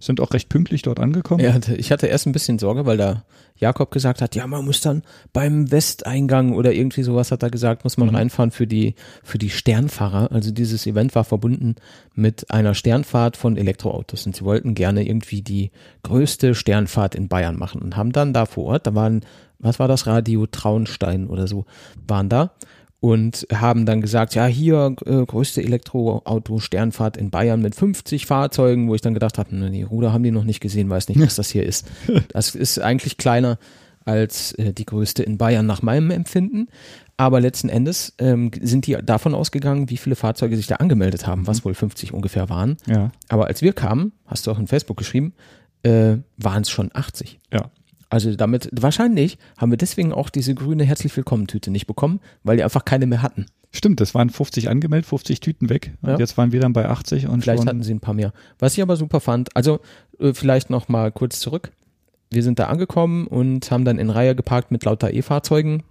Sind 0.00 0.20
auch 0.20 0.32
recht 0.32 0.48
pünktlich 0.48 0.82
dort 0.82 1.00
angekommen. 1.00 1.42
Ja, 1.44 1.56
ich 1.76 1.90
hatte 1.90 2.06
erst 2.06 2.26
ein 2.26 2.32
bisschen 2.32 2.58
Sorge, 2.58 2.86
weil 2.86 2.96
da 2.96 3.24
Jakob 3.56 3.90
gesagt 3.90 4.22
hat, 4.22 4.36
ja, 4.36 4.46
man 4.46 4.64
muss 4.64 4.80
dann 4.80 5.02
beim 5.32 5.70
Westeingang 5.72 6.52
oder 6.54 6.72
irgendwie 6.72 7.02
sowas 7.02 7.32
hat 7.32 7.42
er 7.42 7.50
gesagt, 7.50 7.82
muss 7.82 7.96
man 7.96 8.08
Mhm. 8.10 8.14
reinfahren 8.14 8.50
für 8.52 8.66
die, 8.68 8.94
für 9.24 9.38
die 9.38 9.50
Sternfahrer. 9.50 10.30
Also 10.30 10.52
dieses 10.52 10.86
Event 10.86 11.14
war 11.16 11.24
verbunden 11.24 11.74
mit 12.14 12.50
einer 12.52 12.74
Sternfahrt 12.74 13.36
von 13.36 13.56
Elektroautos 13.56 14.26
und 14.26 14.36
sie 14.36 14.44
wollten 14.44 14.74
gerne 14.74 15.04
irgendwie 15.06 15.42
die 15.42 15.72
größte 16.04 16.54
Sternfahrt 16.54 17.14
in 17.16 17.26
Bayern 17.28 17.56
machen 17.56 17.82
und 17.82 17.96
haben 17.96 18.12
dann 18.12 18.32
da 18.32 18.46
vor 18.46 18.64
Ort, 18.66 18.86
da 18.86 18.94
waren, 18.94 19.22
was 19.58 19.80
war 19.80 19.88
das, 19.88 20.06
Radio 20.06 20.46
Traunstein 20.46 21.26
oder 21.26 21.48
so, 21.48 21.64
waren 22.06 22.28
da 22.28 22.52
und 23.00 23.46
haben 23.52 23.86
dann 23.86 24.00
gesagt, 24.00 24.34
ja, 24.34 24.46
hier 24.46 24.94
äh, 25.06 25.24
größte 25.24 25.62
Elektroauto-Sternfahrt 25.62 27.16
in 27.16 27.30
Bayern 27.30 27.62
mit 27.62 27.74
50 27.74 28.26
Fahrzeugen, 28.26 28.88
wo 28.88 28.94
ich 28.94 29.00
dann 29.00 29.14
gedacht 29.14 29.38
habe, 29.38 29.54
nee, 29.54 29.84
Ruder 29.84 30.12
haben 30.12 30.24
die 30.24 30.32
noch 30.32 30.44
nicht 30.44 30.60
gesehen, 30.60 30.90
weiß 30.90 31.08
nicht, 31.08 31.20
was 31.20 31.36
das 31.36 31.50
hier 31.50 31.64
ist. 31.64 31.86
Das 32.32 32.54
ist 32.54 32.80
eigentlich 32.80 33.16
kleiner 33.16 33.58
als 34.04 34.52
äh, 34.52 34.72
die 34.72 34.84
größte 34.86 35.22
in 35.22 35.38
Bayern 35.38 35.66
nach 35.66 35.82
meinem 35.82 36.10
Empfinden. 36.10 36.68
Aber 37.16 37.40
letzten 37.40 37.68
Endes 37.68 38.14
ähm, 38.18 38.50
sind 38.60 38.86
die 38.86 38.96
davon 39.02 39.34
ausgegangen, 39.34 39.90
wie 39.90 39.96
viele 39.96 40.16
Fahrzeuge 40.16 40.56
sich 40.56 40.66
da 40.66 40.76
angemeldet 40.76 41.26
haben, 41.26 41.46
was 41.46 41.64
wohl 41.64 41.74
50 41.74 42.14
ungefähr 42.14 42.48
waren. 42.48 42.76
Ja, 42.86 43.10
Aber 43.28 43.46
als 43.48 43.60
wir 43.60 43.72
kamen, 43.72 44.12
hast 44.26 44.46
du 44.46 44.50
auch 44.52 44.58
in 44.58 44.66
Facebook 44.68 44.96
geschrieben, 44.96 45.34
äh, 45.82 46.16
waren 46.36 46.62
es 46.62 46.70
schon 46.70 46.90
80. 46.92 47.38
ja. 47.52 47.70
Also 48.10 48.34
damit, 48.34 48.70
wahrscheinlich 48.72 49.36
haben 49.58 49.70
wir 49.70 49.76
deswegen 49.76 50.12
auch 50.12 50.30
diese 50.30 50.54
grüne 50.54 50.84
Herzlich 50.84 51.14
Willkommen-Tüte 51.16 51.70
nicht 51.70 51.86
bekommen, 51.86 52.20
weil 52.42 52.56
die 52.56 52.64
einfach 52.64 52.84
keine 52.84 53.06
mehr 53.06 53.22
hatten. 53.22 53.46
Stimmt, 53.70 54.00
das 54.00 54.14
waren 54.14 54.30
50 54.30 54.70
angemeldet, 54.70 55.06
50 55.06 55.40
Tüten 55.40 55.68
weg. 55.68 55.92
Und 56.00 56.10
Ja. 56.10 56.18
jetzt 56.18 56.38
waren 56.38 56.52
wir 56.52 56.60
dann 56.60 56.72
bei 56.72 56.88
80 56.88 57.28
und 57.28 57.42
Vielleicht 57.42 57.66
hatten 57.66 57.82
sie 57.82 57.92
ein 57.94 58.00
paar 58.00 58.14
mehr. 58.14 58.32
Was 58.58 58.72
ich 58.74 58.82
aber 58.82 58.96
super 58.96 59.20
fand, 59.20 59.54
also 59.54 59.80
äh, 60.18 60.32
vielleicht 60.32 60.70
noch 60.70 60.88
mal 60.88 61.12
kurz 61.12 61.38
zurück. 61.38 61.70
Wir 62.30 62.42
sind 62.42 62.58
da 62.58 62.66
angekommen 62.68 63.26
und 63.26 63.70
haben 63.70 63.84
dann 63.84 63.98
in 63.98 64.08
Reihe 64.10 64.34
geparkt 64.34 64.70
mit 64.70 64.84
lauter 64.84 65.12
E-Fahrzeugen. 65.12 65.82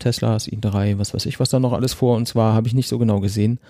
Teslas, 0.00 0.48
i3, 0.48 0.98
was 0.98 1.14
weiß 1.14 1.26
ich, 1.26 1.38
was 1.38 1.50
da 1.50 1.60
noch 1.60 1.72
alles 1.72 1.92
vor 1.92 2.16
uns 2.16 2.34
war, 2.34 2.54
habe 2.54 2.66
ich 2.66 2.74
nicht 2.74 2.88
so 2.88 2.98
genau 2.98 3.20
gesehen. 3.20 3.60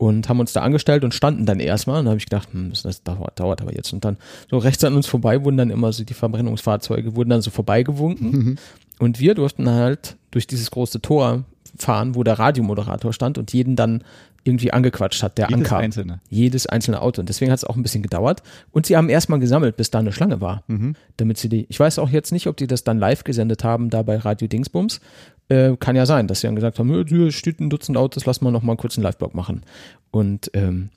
Und 0.00 0.30
haben 0.30 0.40
uns 0.40 0.54
da 0.54 0.62
angestellt 0.62 1.04
und 1.04 1.12
standen 1.12 1.44
dann 1.44 1.60
erstmal. 1.60 1.98
Und 1.98 2.06
da 2.06 2.12
habe 2.12 2.18
ich 2.18 2.24
gedacht, 2.24 2.48
hm, 2.52 2.72
das, 2.82 3.02
dauert, 3.02 3.38
dauert 3.38 3.60
aber 3.60 3.74
jetzt. 3.74 3.92
Und 3.92 4.02
dann 4.02 4.16
so 4.50 4.56
rechts 4.56 4.82
an 4.82 4.94
uns 4.94 5.06
vorbei 5.06 5.44
wurden 5.44 5.58
dann 5.58 5.68
immer 5.68 5.92
so 5.92 6.04
die 6.04 6.14
Verbrennungsfahrzeuge, 6.14 7.16
wurden 7.16 7.28
dann 7.28 7.42
so 7.42 7.50
vorbeigewunken. 7.50 8.58
Und 8.98 9.20
wir 9.20 9.34
durften 9.34 9.68
halt 9.68 10.16
durch 10.30 10.46
dieses 10.46 10.70
große 10.70 11.02
Tor 11.02 11.44
fahren, 11.76 12.14
wo 12.14 12.22
der 12.22 12.38
Radiomoderator 12.38 13.12
stand 13.12 13.36
und 13.36 13.52
jeden 13.52 13.76
dann 13.76 14.02
irgendwie 14.42 14.72
angequatscht 14.72 15.22
hat, 15.22 15.36
der 15.36 15.48
jedes 15.48 15.64
ankam 15.64 15.78
einzelne. 15.80 16.20
jedes 16.30 16.66
einzelne 16.66 17.02
Auto. 17.02 17.20
Und 17.20 17.28
deswegen 17.28 17.52
hat 17.52 17.58
es 17.58 17.64
auch 17.64 17.76
ein 17.76 17.82
bisschen 17.82 18.02
gedauert. 18.02 18.42
Und 18.70 18.86
sie 18.86 18.96
haben 18.96 19.10
erstmal 19.10 19.38
gesammelt, 19.38 19.76
bis 19.76 19.90
da 19.90 19.98
eine 19.98 20.12
Schlange 20.12 20.40
war. 20.40 20.64
Mhm. 20.66 20.96
Damit 21.18 21.36
sie 21.36 21.50
die, 21.50 21.66
ich 21.68 21.78
weiß 21.78 21.98
auch 21.98 22.08
jetzt 22.08 22.32
nicht, 22.32 22.46
ob 22.46 22.56
die 22.56 22.66
das 22.66 22.84
dann 22.84 22.98
live 22.98 23.24
gesendet 23.24 23.64
haben, 23.64 23.90
da 23.90 24.00
bei 24.00 24.16
Radio 24.16 24.48
Dingsbums. 24.48 25.02
Äh, 25.50 25.76
kann 25.78 25.96
ja 25.96 26.06
sein, 26.06 26.28
dass 26.28 26.40
sie 26.40 26.46
dann 26.46 26.54
gesagt 26.54 26.78
haben, 26.78 26.94
"Ja, 26.94 27.04
hier 27.04 27.32
steht 27.32 27.60
ein 27.60 27.70
Dutzend 27.70 27.98
Autos, 27.98 28.24
lass 28.24 28.40
mal 28.40 28.50
noch 28.50 28.62
mal 28.62 28.76
kurz 28.76 28.96
einen 28.96 29.02
Live-Blog 29.04 29.34
machen. 29.34 29.62
Und 30.10 30.50
ähm, 30.54 30.90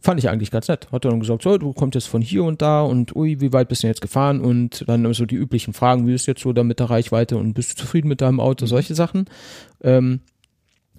fand 0.00 0.20
ich 0.20 0.28
eigentlich 0.28 0.50
ganz 0.50 0.68
nett. 0.68 0.88
Hat 0.92 1.04
er 1.04 1.10
dann 1.10 1.20
gesagt, 1.20 1.42
so, 1.42 1.58
du 1.58 1.72
kommst 1.72 1.96
jetzt 1.96 2.06
von 2.06 2.22
hier 2.22 2.44
und 2.44 2.62
da 2.62 2.82
und 2.82 3.14
ui, 3.16 3.40
wie 3.40 3.52
weit 3.52 3.68
bist 3.68 3.82
du 3.82 3.88
jetzt 3.88 4.00
gefahren? 4.00 4.40
Und 4.40 4.84
dann 4.86 5.12
so 5.12 5.26
die 5.26 5.34
üblichen 5.34 5.74
Fragen, 5.74 6.06
wie 6.06 6.14
ist 6.14 6.26
jetzt 6.26 6.42
so 6.42 6.52
da 6.52 6.62
mit 6.62 6.78
der 6.78 6.88
Reichweite 6.88 7.36
und 7.36 7.54
bist 7.54 7.72
du 7.72 7.82
zufrieden 7.82 8.08
mit 8.08 8.20
deinem 8.20 8.40
Auto? 8.40 8.66
Solche 8.66 8.94
Sachen. 8.94 9.26
Ähm, 9.82 10.20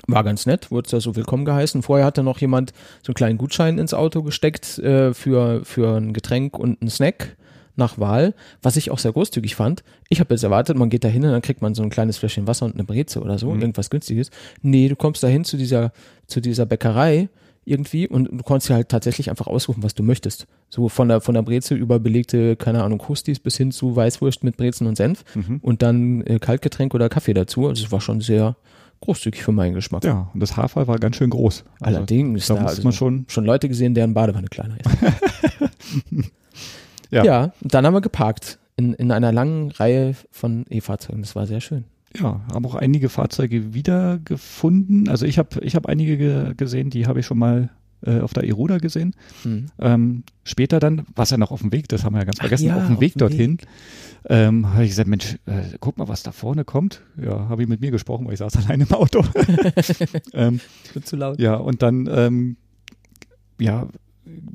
war 0.06 0.24
ganz 0.24 0.46
nett, 0.46 0.70
wurde 0.70 0.90
da 0.90 1.00
so 1.00 1.16
willkommen 1.16 1.46
geheißen. 1.46 1.82
Vorher 1.82 2.06
hatte 2.06 2.22
noch 2.22 2.40
jemand 2.40 2.72
so 3.02 3.12
einen 3.12 3.16
kleinen 3.16 3.38
Gutschein 3.38 3.80
ins 3.80 3.94
Auto 3.94 4.22
gesteckt 4.22 4.78
äh, 4.80 5.14
für, 5.14 5.66
für 5.66 5.98
ein 5.98 6.14
Getränk 6.14 6.60
und 6.60 6.82
einen 6.82 6.90
Snack 6.90 7.37
nach 7.78 7.98
Wahl, 8.00 8.34
was 8.62 8.76
ich 8.76 8.92
auch 8.92 9.00
sehr 9.00 9.12
großzügig 9.12 9.56
fand. 9.56 9.84
Ich 10.10 10.20
habe 10.20 10.34
jetzt 10.34 10.44
erwartet, 10.44 10.78
man 10.78 10.90
geht 10.90 11.04
da 11.04 11.08
hin 11.08 11.24
und 11.24 11.32
dann 11.32 11.42
kriegt 11.42 11.62
man 11.62 11.76
so 11.76 11.84
ein 11.84 11.90
kleines 11.90 12.18
Fläschchen 12.18 12.48
Wasser 12.48 12.66
und 12.66 12.74
eine 12.74 12.84
Breze 12.84 13.22
oder 13.22 13.38
so, 13.38 13.54
irgendwas 13.54 13.90
günstiges. 13.90 14.32
Nee, 14.62 14.90
du 14.90 14.96
kommst 14.96 15.24
da 15.24 15.28
hin 15.28 15.44
zu 15.44 15.58
dieser, 15.58 15.92
zu 16.28 16.42
dieser 16.42 16.66
Bäckerei 16.66 17.30
irgendwie 17.66 18.08
und 18.08 18.30
du 18.32 18.44
konntest 18.44 18.70
halt 18.70 18.90
tatsächlich 18.90 19.30
einfach 19.30 19.48
ausrufen, 19.48 19.84
was 19.84 19.94
du 19.94 20.02
möchtest. 20.02 20.48
So 20.70 20.88
von 20.88 21.10
der, 21.10 21.20
von 21.22 21.36
der 21.36 21.42
Breze 21.42 21.76
über 21.76 22.00
belegte, 22.00 22.56
keine 22.56 22.84
Ahnung, 22.84 22.98
Krustis 22.98 23.40
bis 23.40 23.58
hin 23.58 23.72
zu 23.72 23.96
Weißwurst 23.96 24.44
mit 24.44 24.56
Brezen 24.58 24.88
und 24.88 24.96
Senf 24.96 25.26
und 25.62 25.82
dann 25.82 26.22
äh, 26.22 26.40
Kaltgetränk 26.40 26.94
oder 26.94 27.10
Kaffee 27.10 27.34
dazu. 27.34 27.68
Also 27.68 27.84
es 27.84 27.92
war 27.92 28.00
schon 28.00 28.22
sehr 28.22 28.56
großzügig 29.02 29.44
für 29.44 29.52
meinen 29.52 29.76
Geschmack. 29.76 30.04
Ja, 30.06 30.32
und 30.34 30.40
das 30.40 30.58
Haarfall 30.58 30.88
war 30.88 30.98
ganz 30.98 31.18
schön 31.18 31.30
groß. 31.30 31.66
Also, 31.82 31.98
Allerdings, 31.98 32.48
da 32.48 32.56
da 32.56 32.66
also 32.66 32.84
man 32.84 32.94
schon, 32.94 33.26
schon 33.28 33.46
Leute 33.46 33.68
gesehen, 33.68 33.94
deren 33.94 34.14
Badewanne 34.14 34.48
kleiner 34.48 34.78
ist. 34.80 34.90
Ja. 37.12 37.24
ja, 37.24 37.54
und 37.62 37.74
dann 37.74 37.86
haben 37.86 37.94
wir 37.94 38.02
geparkt 38.02 38.60
in, 38.76 38.94
in 38.94 39.12
einer 39.12 39.32
langen 39.32 39.72
Reihe 39.72 40.16
von 40.32 40.66
E-Fahrzeugen. 40.70 41.22
Das 41.22 41.36
war 41.36 41.48
sehr 41.48 41.62
schön. 41.62 41.86
ja, 42.20 42.42
haben 42.54 42.66
auch 42.66 42.76
einige 42.76 43.10
Fahrzeuge 43.10 43.74
wiedergefunden. 43.74 45.10
Also 45.10 45.26
ich 45.26 45.38
habe 45.38 45.60
ich 45.62 45.76
hab 45.76 45.88
einige 45.88 46.18
ge 46.18 46.54
gesehen, 46.56 46.90
die 46.90 47.08
habe 47.08 47.20
ich 47.20 47.26
schon 47.26 47.38
mal 47.40 47.70
äh, 48.06 48.20
auf 48.20 48.34
der 48.34 48.44
Eruda 48.44 48.78
gesehen. 48.78 49.16
Mhm. 49.44 49.66
Ähm, 49.80 50.24
später 50.44 50.80
dann, 50.80 51.06
was 51.16 51.32
ja 51.32 51.38
noch 51.38 51.52
auf 51.52 51.62
dem 51.62 51.72
Weg, 51.72 51.88
das 51.90 52.04
haben 52.04 52.14
wir 52.14 52.20
ja 52.20 52.26
ganz 52.26 52.40
vergessen, 52.40 52.68
ja, 52.68 52.78
auf 52.78 52.86
dem 52.86 52.96
auf 52.96 53.02
Weg 53.02 53.14
dem 53.14 53.20
dorthin, 53.20 53.58
ähm, 54.30 54.74
habe 54.74 54.84
ich 54.84 54.92
gesagt, 54.92 55.08
Mensch, 55.08 55.38
äh, 55.46 55.78
guck 55.80 55.98
mal, 55.98 56.08
was 56.08 56.24
da 56.24 56.32
vorne 56.32 56.64
kommt. 56.64 57.02
Ja, 57.20 57.50
habe 57.50 57.64
ich 57.64 57.68
mit 57.68 57.82
mir 57.82 57.92
gesprochen, 57.92 58.26
weil 58.28 58.34
ich 58.34 58.40
saß 58.40 58.56
allein 58.66 58.82
im 58.82 58.92
Auto. 58.92 59.24
ähm, 60.34 60.60
Wird 60.94 61.08
zu 61.08 61.16
laut. 61.16 61.40
ja, 61.40 61.56
und 61.56 61.82
dann, 61.82 62.08
ähm, 62.12 62.58
ja, 63.60 63.88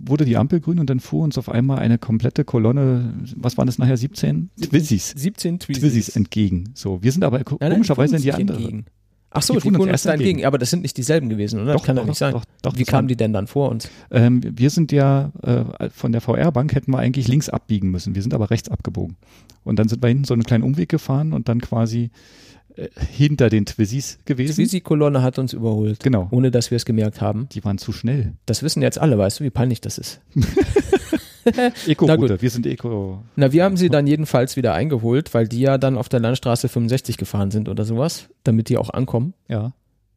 wurde 0.04 0.24
die 0.24 0.36
Ampel 0.36 0.60
grün 0.60 0.78
und 0.78 0.90
dann 0.90 1.00
fuhr 1.00 1.22
uns 1.24 1.38
auf 1.38 1.48
einmal 1.48 1.78
eine 1.78 1.98
komplette 1.98 2.44
Kolonne, 2.44 3.14
was 3.36 3.56
waren 3.56 3.66
das 3.66 3.78
nachher, 3.78 3.96
17? 3.96 4.50
Twizzys. 4.60 5.12
17 5.16 5.58
Twizzys. 5.58 5.82
Twizzys 5.82 6.08
entgegen. 6.16 6.70
So, 6.74 7.02
wir 7.02 7.12
sind 7.12 7.24
aber 7.24 7.38
Nein, 7.60 7.72
komischerweise 7.72 8.16
in 8.16 8.22
die 8.22 8.32
andere. 8.32 8.58
entgegen. 8.58 8.84
Ach 9.34 9.40
so, 9.42 9.54
Die 9.54 9.60
die 9.60 9.62
fuhren 9.62 9.74
uns 9.76 9.82
uns 9.84 9.90
erst 9.92 10.06
da 10.06 10.10
entgegen. 10.12 10.30
entgegen. 10.30 10.46
Aber 10.46 10.58
das 10.58 10.68
sind 10.70 10.82
nicht 10.82 10.96
dieselben 10.96 11.30
gewesen, 11.30 11.60
oder? 11.60 11.72
das 11.72 11.82
kann 11.82 11.96
doch 11.96 12.04
nicht 12.04 12.18
sein. 12.18 12.32
Doch, 12.32 12.44
doch, 12.60 12.76
Wie 12.76 12.84
kamen 12.84 13.08
die 13.08 13.16
denn 13.16 13.32
dann 13.32 13.46
vor 13.46 13.70
uns? 13.70 13.88
Ähm, 14.10 14.42
wir 14.44 14.68
sind 14.68 14.92
ja 14.92 15.32
äh, 15.42 15.88
von 15.88 16.12
der 16.12 16.20
VR-Bank 16.20 16.74
hätten 16.74 16.90
wir 16.92 16.98
eigentlich 16.98 17.28
links 17.28 17.48
abbiegen 17.48 17.90
müssen. 17.90 18.14
Wir 18.14 18.20
sind 18.22 18.34
aber 18.34 18.50
rechts 18.50 18.68
abgebogen. 18.68 19.16
Und 19.64 19.78
dann 19.78 19.88
sind 19.88 20.02
wir 20.02 20.08
hinten 20.08 20.24
so 20.24 20.34
einen 20.34 20.42
kleinen 20.42 20.64
Umweg 20.64 20.90
gefahren 20.90 21.32
und 21.32 21.48
dann 21.48 21.60
quasi 21.62 22.10
hinter 23.10 23.50
den 23.50 23.66
Twizzys 23.66 24.18
Die 24.20 24.24
gewesen. 24.24 24.54
Twizzy-Kolonne 24.54 25.22
hat 25.22 25.38
uns 25.38 25.52
überholt. 25.52 26.00
Genau. 26.00 26.28
Ohne 26.30 26.50
dass 26.50 26.70
wir 26.70 26.76
es 26.76 26.84
gemerkt 26.84 27.20
haben. 27.20 27.48
Die 27.52 27.64
waren 27.64 27.78
zu 27.78 27.92
schnell. 27.92 28.32
Das 28.46 28.62
wissen 28.62 28.82
jetzt 28.82 28.98
alle, 28.98 29.18
weißt 29.18 29.40
du, 29.40 29.44
wie 29.44 29.50
peinlich 29.50 29.80
das 29.80 29.98
ist. 29.98 30.20
Eco-Router. 31.86 32.40
Wir 32.40 32.50
sind 32.50 32.66
Eco. 32.66 33.22
Na, 33.36 33.52
wir 33.52 33.64
haben 33.64 33.76
sie 33.76 33.88
dann 33.88 34.06
jedenfalls 34.06 34.56
wieder 34.56 34.74
eingeholt, 34.74 35.34
weil 35.34 35.48
die 35.48 35.60
ja 35.60 35.78
dann 35.78 35.96
auf 35.98 36.08
der 36.08 36.20
Landstraße 36.20 36.68
65 36.68 37.16
gefahren 37.16 37.50
sind 37.50 37.68
oder 37.68 37.84
sowas, 37.84 38.28
damit 38.44 38.68
die 38.68 38.78
auch 38.78 38.90
ankommen. 38.90 39.34
Ja. 39.48 39.72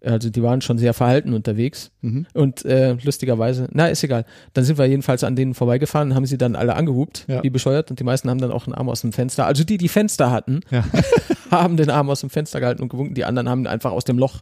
Also 0.05 0.29
die 0.29 0.43
waren 0.43 0.62
schon 0.62 0.77
sehr 0.77 0.93
verhalten 0.93 1.33
unterwegs. 1.33 1.91
Mhm. 2.01 2.25
Und 2.33 2.63
äh, 2.65 2.93
lustigerweise, 3.03 3.67
na, 3.71 3.88
ist 3.88 4.03
egal. 4.03 4.25
Dann 4.53 4.63
sind 4.63 4.77
wir 4.77 4.85
jedenfalls 4.85 5.24
an 5.24 5.35
denen 5.35 5.53
vorbeigefahren 5.53 6.09
und 6.12 6.15
haben 6.15 6.25
sie 6.25 6.38
dann 6.38 6.55
alle 6.55 6.75
angehupt, 6.75 7.25
Ja. 7.27 7.43
wie 7.43 7.50
bescheuert. 7.50 7.89
Und 7.89 8.00
die 8.00 8.03
meisten 8.03 8.29
haben 8.29 8.39
dann 8.39 8.51
auch 8.51 8.67
einen 8.67 8.75
Arm 8.75 8.88
aus 8.89 9.01
dem 9.01 9.12
Fenster. 9.13 9.45
Also 9.45 9.63
die, 9.63 9.77
die 9.77 9.88
Fenster 9.89 10.31
hatten, 10.31 10.62
Ja. 10.71 10.83
haben 11.51 11.75
den 11.77 11.89
Arm 11.89 12.09
aus 12.09 12.21
dem 12.21 12.29
Fenster 12.29 12.59
gehalten 12.59 12.81
und 12.83 12.89
gewunken. 12.89 13.15
Die 13.15 13.25
anderen 13.25 13.50
haben 13.50 13.62
ihn 13.62 13.67
einfach 13.67 13.91
aus 13.91 14.03
dem 14.05 14.17
Loch 14.19 14.41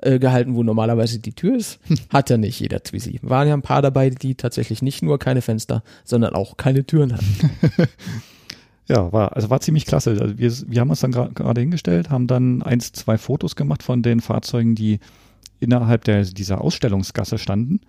äh, 0.00 0.18
gehalten, 0.18 0.54
wo 0.54 0.62
normalerweise 0.62 1.18
die 1.18 1.34
Tür 1.34 1.56
ist. 1.56 1.78
Hat 2.10 2.30
ja 2.30 2.38
nicht 2.38 2.58
jeder 2.60 2.82
Twizy. 2.82 3.18
Waren 3.22 3.48
ja 3.48 3.54
ein 3.54 3.62
paar 3.62 3.82
dabei, 3.82 4.08
die 4.10 4.34
tatsächlich 4.34 4.80
nicht 4.80 5.02
nur 5.02 5.18
keine 5.18 5.42
Fenster, 5.42 5.82
sondern 6.04 6.34
auch 6.34 6.56
keine 6.56 6.84
Türen 6.86 7.12
hatten. 7.12 7.50
Ja, 8.88 9.12
war, 9.12 9.36
also 9.36 9.48
war 9.48 9.60
ziemlich 9.60 9.86
klasse. 9.86 10.10
Also 10.10 10.38
wir, 10.38 10.52
wir 10.66 10.80
haben 10.80 10.90
uns 10.90 11.00
dann 11.00 11.12
gerade 11.12 11.60
hingestellt, 11.60 12.10
haben 12.10 12.26
dann 12.26 12.62
eins, 12.62 12.92
zwei 12.92 13.16
Fotos 13.16 13.56
gemacht 13.56 13.82
von 13.82 14.02
den 14.02 14.20
Fahrzeugen, 14.20 14.74
die 14.74 14.98
innerhalb 15.60 16.04
der, 16.04 16.24
dieser 16.24 16.60
Ausstellungsgasse 16.60 17.38
standen. 17.38 17.80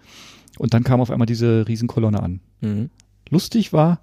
Und 0.60 0.74
dann 0.74 0.84
kam 0.84 1.02
auf 1.02 1.10
einmal 1.10 1.26
diese 1.26 1.68
Riesenkolonne 1.68 2.22
an. 2.22 2.40
Mhm. 2.62 2.90
Lustig 3.30 3.74
war, 3.74 4.00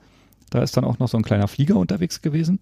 da 0.51 0.63
ist 0.63 0.77
dann 0.77 0.85
auch 0.85 0.99
noch 0.99 1.09
so 1.09 1.17
ein 1.17 1.23
kleiner 1.23 1.47
Flieger 1.47 1.77
unterwegs 1.77 2.23
gewesen. 2.23 2.59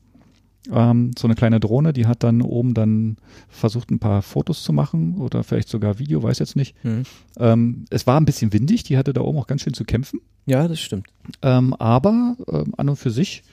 Ähm, 0.71 1.13
so 1.19 1.27
eine 1.27 1.35
kleine 1.35 1.61
Drohne, 1.61 1.93
die 1.93 2.07
hat 2.07 2.23
dann 2.23 2.43
oben 2.43 2.75
dann 2.75 3.17
versucht, 3.49 3.91
ein 3.91 4.01
paar 4.01 4.21
Fotos 4.21 4.63
zu 4.63 4.73
machen 4.73 5.17
oder 5.17 5.43
vielleicht 5.45 5.69
sogar 5.69 5.99
Video, 5.99 6.23
weiß 6.23 6.39
jetzt 6.41 6.57
nicht. 6.57 6.75
Mhm. 6.85 7.03
Ähm, 7.39 7.85
es 7.91 8.07
war 8.07 8.21
ein 8.21 8.27
bisschen 8.27 8.53
windig, 8.53 8.83
die 8.83 8.99
hatte 8.99 9.13
da 9.13 9.23
oben 9.23 9.39
auch 9.39 9.47
ganz 9.47 9.63
schön 9.63 9.73
zu 9.73 9.85
kämpfen. 9.85 10.21
Ja, 10.47 10.69
das 10.69 10.81
stimmt. 10.81 11.07
Ähm, 11.41 11.73
aber 11.75 12.37
ähm, 12.53 12.75
an 12.77 12.89
und 12.91 12.97
für 12.97 13.11
sich, 13.11 13.45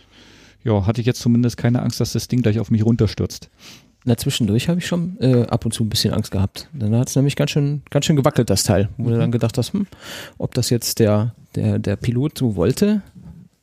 ja, 0.65 0.85
hatte 0.85 0.99
ich 0.99 1.07
jetzt 1.07 1.21
zumindest 1.21 1.55
keine 1.55 1.81
Angst, 1.81 2.01
dass 2.01 2.11
das 2.11 2.27
Ding 2.27 2.41
gleich 2.41 2.59
auf 2.59 2.71
mich 2.71 2.83
runterstürzt. 2.83 3.49
Na, 4.03 4.17
zwischendurch 4.17 4.67
habe 4.67 4.79
ich 4.79 4.87
schon 4.87 5.17
äh, 5.19 5.43
ab 5.47 5.65
und 5.65 5.73
zu 5.73 5.83
ein 5.83 5.89
bisschen 5.89 6.13
Angst 6.13 6.31
gehabt. 6.31 6.69
Dann 6.73 6.95
hat 6.95 7.07
es 7.09 7.15
nämlich 7.15 7.35
ganz 7.35 7.51
schön, 7.51 7.81
ganz 7.89 8.05
schön 8.05 8.15
gewackelt, 8.15 8.49
das 8.49 8.63
Teil. 8.63 8.89
Wo 8.97 9.09
du 9.09 9.17
dann 9.17 9.31
gedacht 9.31 9.57
hast, 9.57 9.73
hm, 9.73 9.87
ob 10.37 10.53
das 10.53 10.69
jetzt 10.69 10.99
der, 10.99 11.33
der, 11.55 11.79
der 11.79 11.95
Pilot 11.95 12.37
so 12.37 12.55
wollte, 12.55 13.01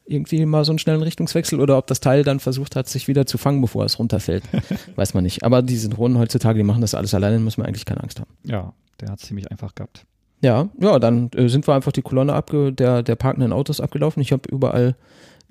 irgendwie 0.04 0.44
mal 0.46 0.64
so 0.64 0.72
einen 0.72 0.78
schnellen 0.78 1.02
Richtungswechsel, 1.02 1.60
oder 1.60 1.78
ob 1.78 1.86
das 1.86 2.00
Teil 2.00 2.24
dann 2.24 2.40
versucht 2.40 2.74
hat, 2.74 2.88
sich 2.88 3.06
wieder 3.06 3.26
zu 3.26 3.38
fangen, 3.38 3.60
bevor 3.60 3.84
es 3.84 3.98
runterfällt. 3.98 4.44
Weiß 4.96 5.14
man 5.14 5.24
nicht. 5.24 5.44
Aber 5.44 5.62
diese 5.62 5.88
Drohnen 5.88 6.18
heutzutage, 6.18 6.58
die 6.58 6.64
machen 6.64 6.80
das 6.80 6.94
alles 6.94 7.14
alleine, 7.14 7.36
dann 7.36 7.44
muss 7.44 7.56
man 7.56 7.66
eigentlich 7.66 7.84
keine 7.84 8.02
Angst 8.02 8.20
haben. 8.20 8.30
Ja, 8.44 8.72
der 9.00 9.10
hat 9.10 9.20
ziemlich 9.20 9.50
einfach 9.50 9.74
gehabt. 9.74 10.06
Ja, 10.40 10.70
ja, 10.80 10.98
dann 10.98 11.30
äh, 11.36 11.48
sind 11.48 11.68
wir 11.68 11.74
einfach 11.74 11.92
die 11.92 12.02
Kolonne 12.02 12.32
abge 12.32 12.72
der, 12.72 13.04
der 13.04 13.14
parkenden 13.14 13.52
Autos 13.52 13.80
abgelaufen. 13.80 14.20
Ich 14.20 14.32
habe 14.32 14.48
überall 14.50 14.96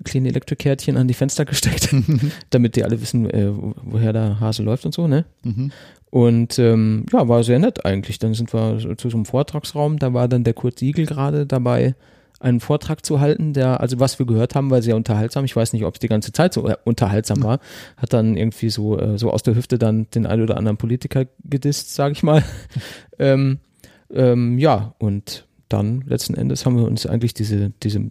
kleine 0.04 0.28
Elektrokärtchen 0.28 0.96
an 0.96 1.08
die 1.08 1.14
Fenster 1.14 1.44
gesteckt, 1.44 1.94
damit 2.50 2.76
die 2.76 2.84
alle 2.84 3.00
wissen, 3.00 3.28
äh, 3.30 3.54
wo- 3.54 3.74
woher 3.82 4.12
der 4.12 4.40
Hase 4.40 4.62
läuft 4.62 4.84
und 4.86 4.92
so, 4.94 5.06
ne? 5.06 5.24
Und 6.10 6.58
ähm, 6.58 7.06
ja, 7.12 7.26
war 7.28 7.42
sehr 7.42 7.58
nett 7.58 7.84
eigentlich. 7.86 8.18
Dann 8.18 8.34
sind 8.34 8.52
wir 8.52 8.78
zu 8.98 9.08
so 9.10 9.16
einem 9.16 9.24
Vortragsraum, 9.24 9.98
da 9.98 10.12
war 10.12 10.28
dann 10.28 10.44
der 10.44 10.52
Kurt 10.54 10.78
Siegel 10.78 11.06
gerade 11.06 11.46
dabei, 11.46 11.94
einen 12.40 12.58
Vortrag 12.60 13.06
zu 13.06 13.20
halten, 13.20 13.52
der, 13.52 13.80
also 13.80 14.00
was 14.00 14.18
wir 14.18 14.26
gehört 14.26 14.56
haben, 14.56 14.68
war 14.70 14.82
sehr 14.82 14.96
unterhaltsam. 14.96 15.44
Ich 15.44 15.54
weiß 15.54 15.72
nicht, 15.74 15.84
ob 15.84 15.94
es 15.94 16.00
die 16.00 16.08
ganze 16.08 16.32
Zeit 16.32 16.52
so 16.52 16.68
äh, 16.68 16.74
unterhaltsam 16.84 17.42
war. 17.44 17.60
Hat 17.96 18.12
dann 18.12 18.36
irgendwie 18.36 18.68
so, 18.68 18.98
äh, 18.98 19.16
so 19.16 19.30
aus 19.30 19.44
der 19.44 19.54
Hüfte 19.54 19.78
dann 19.78 20.08
den 20.10 20.26
einen 20.26 20.42
oder 20.42 20.56
anderen 20.56 20.76
Politiker 20.76 21.26
gedisst, 21.44 21.94
sage 21.94 22.12
ich 22.12 22.22
mal. 22.24 22.42
ähm, 23.20 23.60
ähm, 24.12 24.58
ja, 24.58 24.94
und 24.98 25.46
dann 25.68 26.02
letzten 26.06 26.34
Endes 26.34 26.66
haben 26.66 26.76
wir 26.76 26.84
uns 26.84 27.06
eigentlich 27.06 27.32
diese, 27.32 27.72
diese 27.82 28.02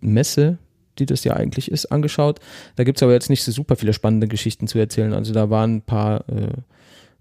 Messe, 0.00 0.58
die 0.98 1.06
das 1.06 1.24
ja 1.24 1.34
eigentlich 1.34 1.70
ist, 1.70 1.86
angeschaut. 1.86 2.40
Da 2.76 2.84
gibt's 2.84 3.02
aber 3.02 3.12
jetzt 3.12 3.30
nicht 3.30 3.44
so 3.44 3.52
super 3.52 3.76
viele 3.76 3.92
spannende 3.92 4.28
Geschichten 4.28 4.66
zu 4.66 4.78
erzählen. 4.78 5.12
Also 5.12 5.32
da 5.32 5.50
waren 5.50 5.76
ein 5.76 5.82
paar 5.82 6.24
äh, 6.28 6.48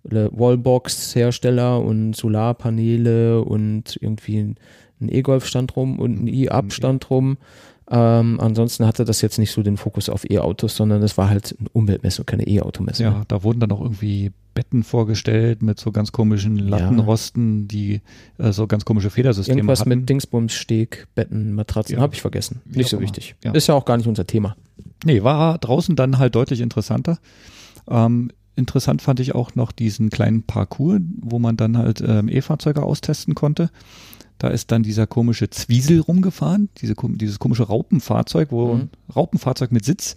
Wallbox-Hersteller 0.03 1.79
und 1.79 2.15
Solarpaneele 2.15 3.41
und 3.41 3.97
irgendwie 4.01 4.39
ein 4.39 4.55
ein 5.01 5.09
E-Golf 5.09 5.45
stand 5.45 5.75
rum 5.75 5.99
und 5.99 6.23
ein 6.23 6.27
E-Up 6.27 6.71
stand 6.71 7.09
rum. 7.09 7.37
Ähm, 7.93 8.39
ansonsten 8.39 8.86
hatte 8.86 9.03
das 9.03 9.21
jetzt 9.21 9.38
nicht 9.38 9.51
so 9.51 9.63
den 9.63 9.75
Fokus 9.75 10.07
auf 10.07 10.24
E-Autos, 10.29 10.75
sondern 10.77 11.01
das 11.01 11.17
war 11.17 11.29
halt 11.29 11.55
eine 11.60 11.67
Umweltmesse 11.74 12.21
und 12.21 12.25
keine 12.25 12.48
E-Automesse. 12.48 13.03
Ja, 13.03 13.24
da 13.27 13.43
wurden 13.43 13.60
dann 13.60 13.71
auch 13.74 13.81
irgendwie 13.81 14.31
Betten 14.53 14.83
vorgestellt 14.83 15.62
mit 15.62 15.77
so 15.79 15.91
ganz 15.91 16.12
komischen 16.13 16.57
Lattenrosten, 16.57 17.67
die 17.67 18.01
äh, 18.38 18.51
so 18.53 18.65
ganz 18.67 18.86
komische 18.86 19.10
Federsysteme 19.10 19.57
Irgendwas 19.60 19.81
hatten. 19.81 19.89
mit 19.89 20.10
Dingsbums, 20.10 20.53
Steg, 20.53 21.07
Betten, 21.15 21.53
Matratzen, 21.53 21.95
Ja. 21.98 22.01
habe 22.01 22.13
ich 22.15 22.21
vergessen. 22.21 22.62
Wie 22.65 22.77
Nicht 22.79 22.89
so 22.89 22.98
immer. 22.98 23.03
wichtig. 23.03 23.36
Ja. 23.43 23.51
Ist 23.51 23.67
ja 23.67 23.75
auch 23.75 23.86
gar 23.86 23.98
nicht 23.98 24.07
unser 24.07 24.25
Thema. 24.25 24.55
Nee, 25.03 25.24
war 25.24 25.57
draußen 25.57 25.95
dann 25.95 26.17
halt 26.17 26.36
deutlich 26.36 26.62
interessanter. 26.62 27.17
Ähm, 27.89 28.31
interessant 28.55 29.01
fand 29.01 29.19
ich 29.19 29.36
auch 29.36 29.55
noch 29.55 29.71
diesen 29.71 30.10
kleinen 30.10 30.43
Parcours, 30.43 31.01
wo 31.21 31.39
man 31.39 31.57
dann 31.57 31.77
halt 31.77 32.01
ähm, 32.05 32.29
E-Fahrzeuge 32.29 32.83
austesten 32.83 33.36
konnte. 33.36 33.69
Da 34.41 34.48
ist 34.48 34.71
dann 34.71 34.81
dieser 34.81 35.05
komische 35.05 35.51
Zwiesel 35.51 36.00
rumgefahren, 36.00 36.69
diese, 36.77 36.95
dieses 37.13 37.38
komische 37.38 37.63
Raupenfahrzeug, 37.63 38.51
wo 38.51 38.74
Mhm. 38.74 38.89
Raupenfahrzeug 39.15 39.71
mit 39.71 39.86
Sitz. 39.86 40.15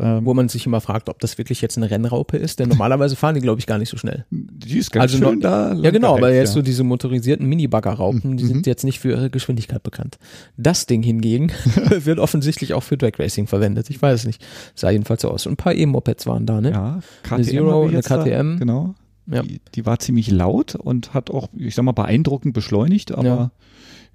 Ähm, 0.00 0.24
Wo 0.26 0.34
man 0.34 0.48
sich 0.48 0.66
immer 0.66 0.80
fragt, 0.80 1.08
ob 1.08 1.20
das 1.20 1.38
wirklich 1.38 1.60
jetzt 1.60 1.76
eine 1.76 1.88
Rennraupe 1.88 2.36
ist, 2.36 2.58
denn 2.58 2.68
normalerweise 2.80 3.14
fahren 3.14 3.36
die, 3.36 3.40
glaube 3.40 3.60
ich, 3.60 3.66
gar 3.68 3.78
nicht 3.78 3.90
so 3.90 3.96
schnell. 3.96 4.24
die 4.32 4.78
ist 4.78 4.90
ganz 4.90 5.02
Also 5.12 5.18
schön 5.24 5.34
noch- 5.38 5.40
da. 5.40 5.72
Ja, 5.74 5.90
genau, 5.92 6.16
aber 6.16 6.34
jetzt 6.34 6.48
ja. 6.48 6.54
so 6.54 6.62
diese 6.62 6.82
motorisierten 6.82 7.46
Mini-Bagger-Raupen, 7.46 8.36
die 8.36 8.42
Mhm. 8.42 8.48
sind 8.48 8.66
jetzt 8.66 8.82
nicht 8.82 8.98
für 8.98 9.10
ihre 9.10 9.30
Geschwindigkeit 9.30 9.84
bekannt. 9.84 10.18
Das 10.56 10.86
Ding 10.86 11.04
hingegen 11.04 11.52
wird 11.96 12.18
offensichtlich 12.18 12.74
auch 12.74 12.82
für 12.82 12.96
Drag 12.96 13.12
Racing 13.20 13.46
verwendet. 13.46 13.88
Ich 13.88 14.02
weiß 14.02 14.18
es 14.22 14.26
nicht. 14.26 14.44
Sah 14.74 14.90
jedenfalls 14.90 15.22
so 15.22 15.30
aus. 15.30 15.46
Und 15.46 15.52
ein 15.52 15.56
paar 15.58 15.76
E-Mopeds 15.76 16.26
waren 16.26 16.44
da, 16.44 16.60
ne? 16.60 16.72
Ja, 16.72 16.98
KTM 17.22 17.34
Eine 17.34 17.44
Zero, 17.44 17.82
eine 17.84 17.92
jetzt 17.92 18.10
da, 18.10 18.16
KTM. 18.24 18.58
Genau. 18.58 18.94
Ja. 19.26 19.42
Die, 19.42 19.60
die 19.74 19.86
war 19.86 19.98
ziemlich 19.98 20.30
laut 20.30 20.74
und 20.74 21.14
hat 21.14 21.30
auch, 21.30 21.48
ich 21.56 21.74
sag 21.74 21.84
mal, 21.84 21.92
beeindruckend 21.92 22.52
beschleunigt, 22.54 23.12
aber 23.12 23.50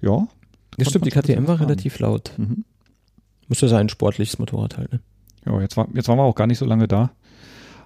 ja. 0.00 0.28
Das 0.78 0.88
stimmt, 0.88 1.06
die 1.06 1.10
KTM 1.10 1.46
war 1.48 1.56
fahren. 1.58 1.66
relativ 1.66 1.98
laut. 1.98 2.32
Mhm. 2.36 2.64
Müsste 3.48 3.68
sein, 3.68 3.86
ein 3.86 3.88
sportliches 3.88 4.38
Motorrad 4.38 4.78
halt, 4.78 4.92
ne? 4.92 5.00
Ja, 5.46 5.60
jetzt, 5.60 5.76
war, 5.76 5.88
jetzt 5.94 6.06
waren 6.08 6.18
wir 6.18 6.22
auch 6.22 6.34
gar 6.34 6.46
nicht 6.46 6.58
so 6.58 6.64
lange 6.64 6.86
da. 6.86 7.10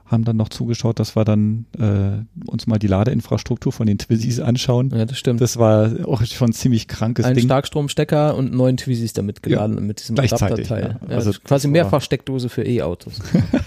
Haben 0.06 0.24
dann 0.24 0.36
noch 0.36 0.50
zugeschaut, 0.50 0.98
dass 1.00 1.16
wir 1.16 1.24
dann 1.24 1.64
äh, 1.78 2.48
uns 2.50 2.66
mal 2.66 2.78
die 2.78 2.88
Ladeinfrastruktur 2.88 3.72
von 3.72 3.86
den 3.86 3.96
Twizzys 3.96 4.38
anschauen. 4.38 4.90
Ja, 4.94 5.06
das 5.06 5.16
stimmt. 5.18 5.40
Das 5.40 5.56
war 5.56 5.90
auch 6.06 6.22
schon 6.26 6.50
ein 6.50 6.52
ziemlich 6.52 6.88
krankes 6.88 7.24
ein 7.24 7.34
Ding. 7.34 7.46
Starkstromstecker 7.46 8.36
und 8.36 8.52
neun 8.52 8.76
Twizys 8.76 9.14
damit 9.14 9.42
geladen 9.42 9.86
mit 9.86 10.00
diesem 10.00 10.18
Adapterteil. 10.18 10.82
ja. 10.82 11.08
Ja, 11.08 11.16
Also 11.16 11.30
also 11.30 11.40
quasi 11.42 11.68
Mehrfachsteckdose 11.68 12.50
für 12.50 12.64
E-Autos. 12.66 13.18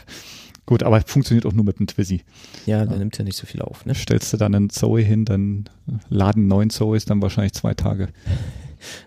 Gut, 0.67 0.83
aber 0.83 0.99
funktioniert 1.01 1.45
auch 1.45 1.53
nur 1.53 1.63
mit 1.63 1.79
einem 1.79 1.87
Twizzy. 1.87 2.23
Ja, 2.65 2.85
der 2.85 2.97
nimmt 2.97 3.17
ja 3.17 3.23
nicht 3.23 3.37
so 3.37 3.47
viel 3.47 3.61
auf, 3.61 3.85
ne? 3.85 3.95
Stellst 3.95 4.33
du 4.33 4.37
dann 4.37 4.53
einen 4.53 4.69
Zoe 4.69 5.01
hin, 5.01 5.23
dann 5.23 5.69
laden 6.09 6.47
neun 6.47 6.69
Zoes 6.69 7.05
dann 7.05 7.21
wahrscheinlich 7.21 7.53
zwei 7.53 7.73
Tage. 7.73 8.09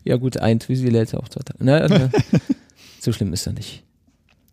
Ja 0.02 0.16
gut, 0.16 0.36
ein 0.36 0.58
Twizy 0.58 0.88
lädt 0.88 1.12
ja 1.12 1.20
auch 1.20 1.28
zwei 1.28 1.42
Tage. 1.42 1.64
Ne, 1.64 1.86
ne, 1.88 2.10
so 3.00 3.12
schlimm 3.12 3.32
ist 3.32 3.46
er 3.46 3.52
nicht. 3.52 3.84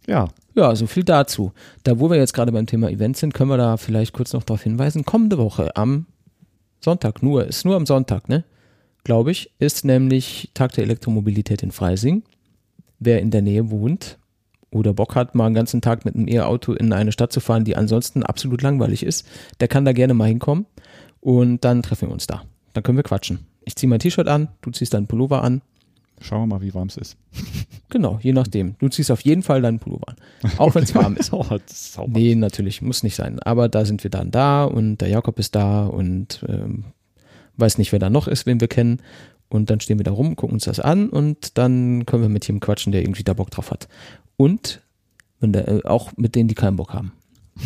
Ja, 0.06 0.28
Ja, 0.54 0.76
so 0.76 0.86
viel 0.86 1.04
dazu. 1.04 1.54
Da, 1.82 2.00
wo 2.00 2.12
wir 2.12 2.18
jetzt 2.18 2.34
gerade 2.34 2.52
beim 2.52 2.68
Thema 2.68 2.92
Events 2.92 3.22
sind, 3.22 3.34
können 3.34 3.50
wir 3.50 3.58
da 3.58 3.78
vielleicht 3.78 4.14
kurz 4.14 4.34
noch 4.34 4.44
darauf 4.44 4.62
hinweisen. 4.62 5.06
Kommende 5.06 5.40
Woche 5.40 5.76
am 5.76 6.06
Sonntag, 6.80 7.24
nur, 7.24 7.48
ist 7.48 7.66
nur 7.66 7.76
am 7.76 7.88
Sonntag, 7.88 8.30
ne? 8.30 8.44
Glaube 9.04 9.32
ich, 9.32 9.50
ist 9.58 9.86
nämlich 9.86 10.52
Tag 10.54 10.74
der 10.74 10.84
Elektromobilität 10.84 11.64
in 11.64 11.72
Freising. 11.72 12.22
Wer 13.00 13.20
in 13.20 13.32
der 13.32 13.42
Nähe 13.42 13.72
wohnt 13.72 14.20
oder 14.72 14.94
Bock 14.94 15.16
hat, 15.16 15.36
mal 15.36 15.46
einen 15.46 15.56
ganzen 15.56 15.82
Tag 15.82 16.06
mit 16.06 16.16
einem 16.16 16.28
E-Auto 16.28 16.74
in 16.74 16.92
eine 16.94 17.12
Stadt 17.12 17.32
zu 17.32 17.40
fahren, 17.40 17.64
die 17.64 17.76
ansonsten 17.76 18.24
absolut 18.24 18.62
langweilig 18.62 19.04
ist, 19.04 19.26
der 19.60 19.68
kann 19.68 19.86
da 19.86 19.94
gerne 19.94 20.14
mal 20.14 20.28
hinkommen 20.28 20.66
und 21.22 21.64
dann 21.64 21.84
treffen 21.84 22.10
wir 22.10 22.14
uns 22.14 22.28
da. 22.28 22.44
Dann 22.74 22.84
können 22.84 22.98
wir 22.98 23.04
quatschen. 23.04 23.40
Ich 23.66 23.76
ziehe 23.76 23.90
mein 23.90 24.00
T-Shirt 24.00 24.28
an, 24.28 24.50
du 24.62 24.72
ziehst 24.72 24.94
deinen 24.94 25.08
Pullover 25.08 25.44
an. 25.44 25.62
schauen 26.20 26.42
wir 26.42 26.48
mal, 26.48 26.62
wie 26.62 26.74
warm 26.74 26.88
es 26.88 26.98
ist. 26.98 27.18
Genau, 27.90 28.20
je 28.22 28.34
nachdem. 28.34 28.76
Du 28.80 28.90
ziehst 28.90 29.12
auf 29.12 29.22
jeden 29.22 29.44
Fall 29.44 29.62
deinen 29.62 29.80
Pullover 29.80 30.10
an. 30.10 30.16
Auch 30.58 30.76
wenn 30.76 30.84
es 30.84 30.94
warm 30.94 31.16
ist. 31.16 31.32
oh, 31.34 31.46
ist 31.66 31.94
sauber. 31.94 32.20
Nee, 32.20 32.36
natürlich, 32.36 32.82
muss 32.82 33.02
nicht 33.02 33.16
sein. 33.16 33.40
Aber 33.40 33.70
da 33.70 33.86
sind 33.86 34.04
wir 34.04 34.12
dann 34.12 34.30
da 34.30 34.66
und 34.66 34.98
der 34.98 35.08
Jakob 35.08 35.40
ist 35.40 35.56
da 35.56 35.86
und 35.86 36.44
ähm, 36.50 36.84
weiß 37.56 37.78
nicht, 37.78 37.94
wer 37.94 38.00
da 38.00 38.10
noch 38.10 38.28
ist, 38.28 38.46
wen 38.46 38.60
wir 38.60 38.68
kennen. 38.68 39.02
Und 39.50 39.70
dann 39.70 39.80
stehen 39.80 40.00
wir 40.00 40.04
da 40.04 40.12
rum, 40.12 40.36
gucken 40.36 40.56
uns 40.56 40.66
das 40.66 40.82
an 40.82 41.10
und 41.10 41.58
dann 41.58 42.06
können 42.06 42.22
wir 42.22 42.30
mit 42.30 42.46
jedem 42.46 42.60
quatschen, 42.60 42.92
der 42.92 43.02
irgendwie 43.02 43.24
da 43.24 43.34
Bock 43.34 43.50
drauf 43.50 43.72
hat. 43.72 43.88
Und 44.38 44.82
wenn 45.40 45.54
der, 45.54 45.68
äh, 45.68 45.84
auch 45.84 46.16
mit 46.16 46.36
denen, 46.36 46.48
die 46.48 46.56
keinen 46.56 46.78
Bock 46.78 46.94
haben. 46.94 47.12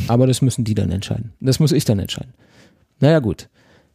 Aber 0.08 0.28
das 0.28 0.42
müssen 0.42 0.64
die 0.64 0.74
dann 0.74 0.92
entscheiden. 0.92 1.34
Das 1.40 1.60
muss 1.60 1.72
ich 1.72 1.86
dann 1.86 2.00
entscheiden. 2.00 2.34
Naja, 3.00 3.20
gut. 3.20 3.50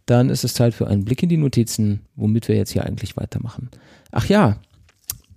Dann 0.04 0.30
ist 0.30 0.44
es 0.44 0.54
Zeit 0.54 0.74
für 0.74 0.86
einen 0.86 1.04
Blick 1.04 1.22
in 1.22 1.28
die 1.28 1.36
Notizen, 1.36 2.00
womit 2.14 2.48
wir 2.48 2.56
jetzt 2.56 2.72
hier 2.72 2.84
eigentlich 2.84 3.16
weitermachen. 3.16 3.70
Ach 4.12 4.26
ja, 4.26 4.60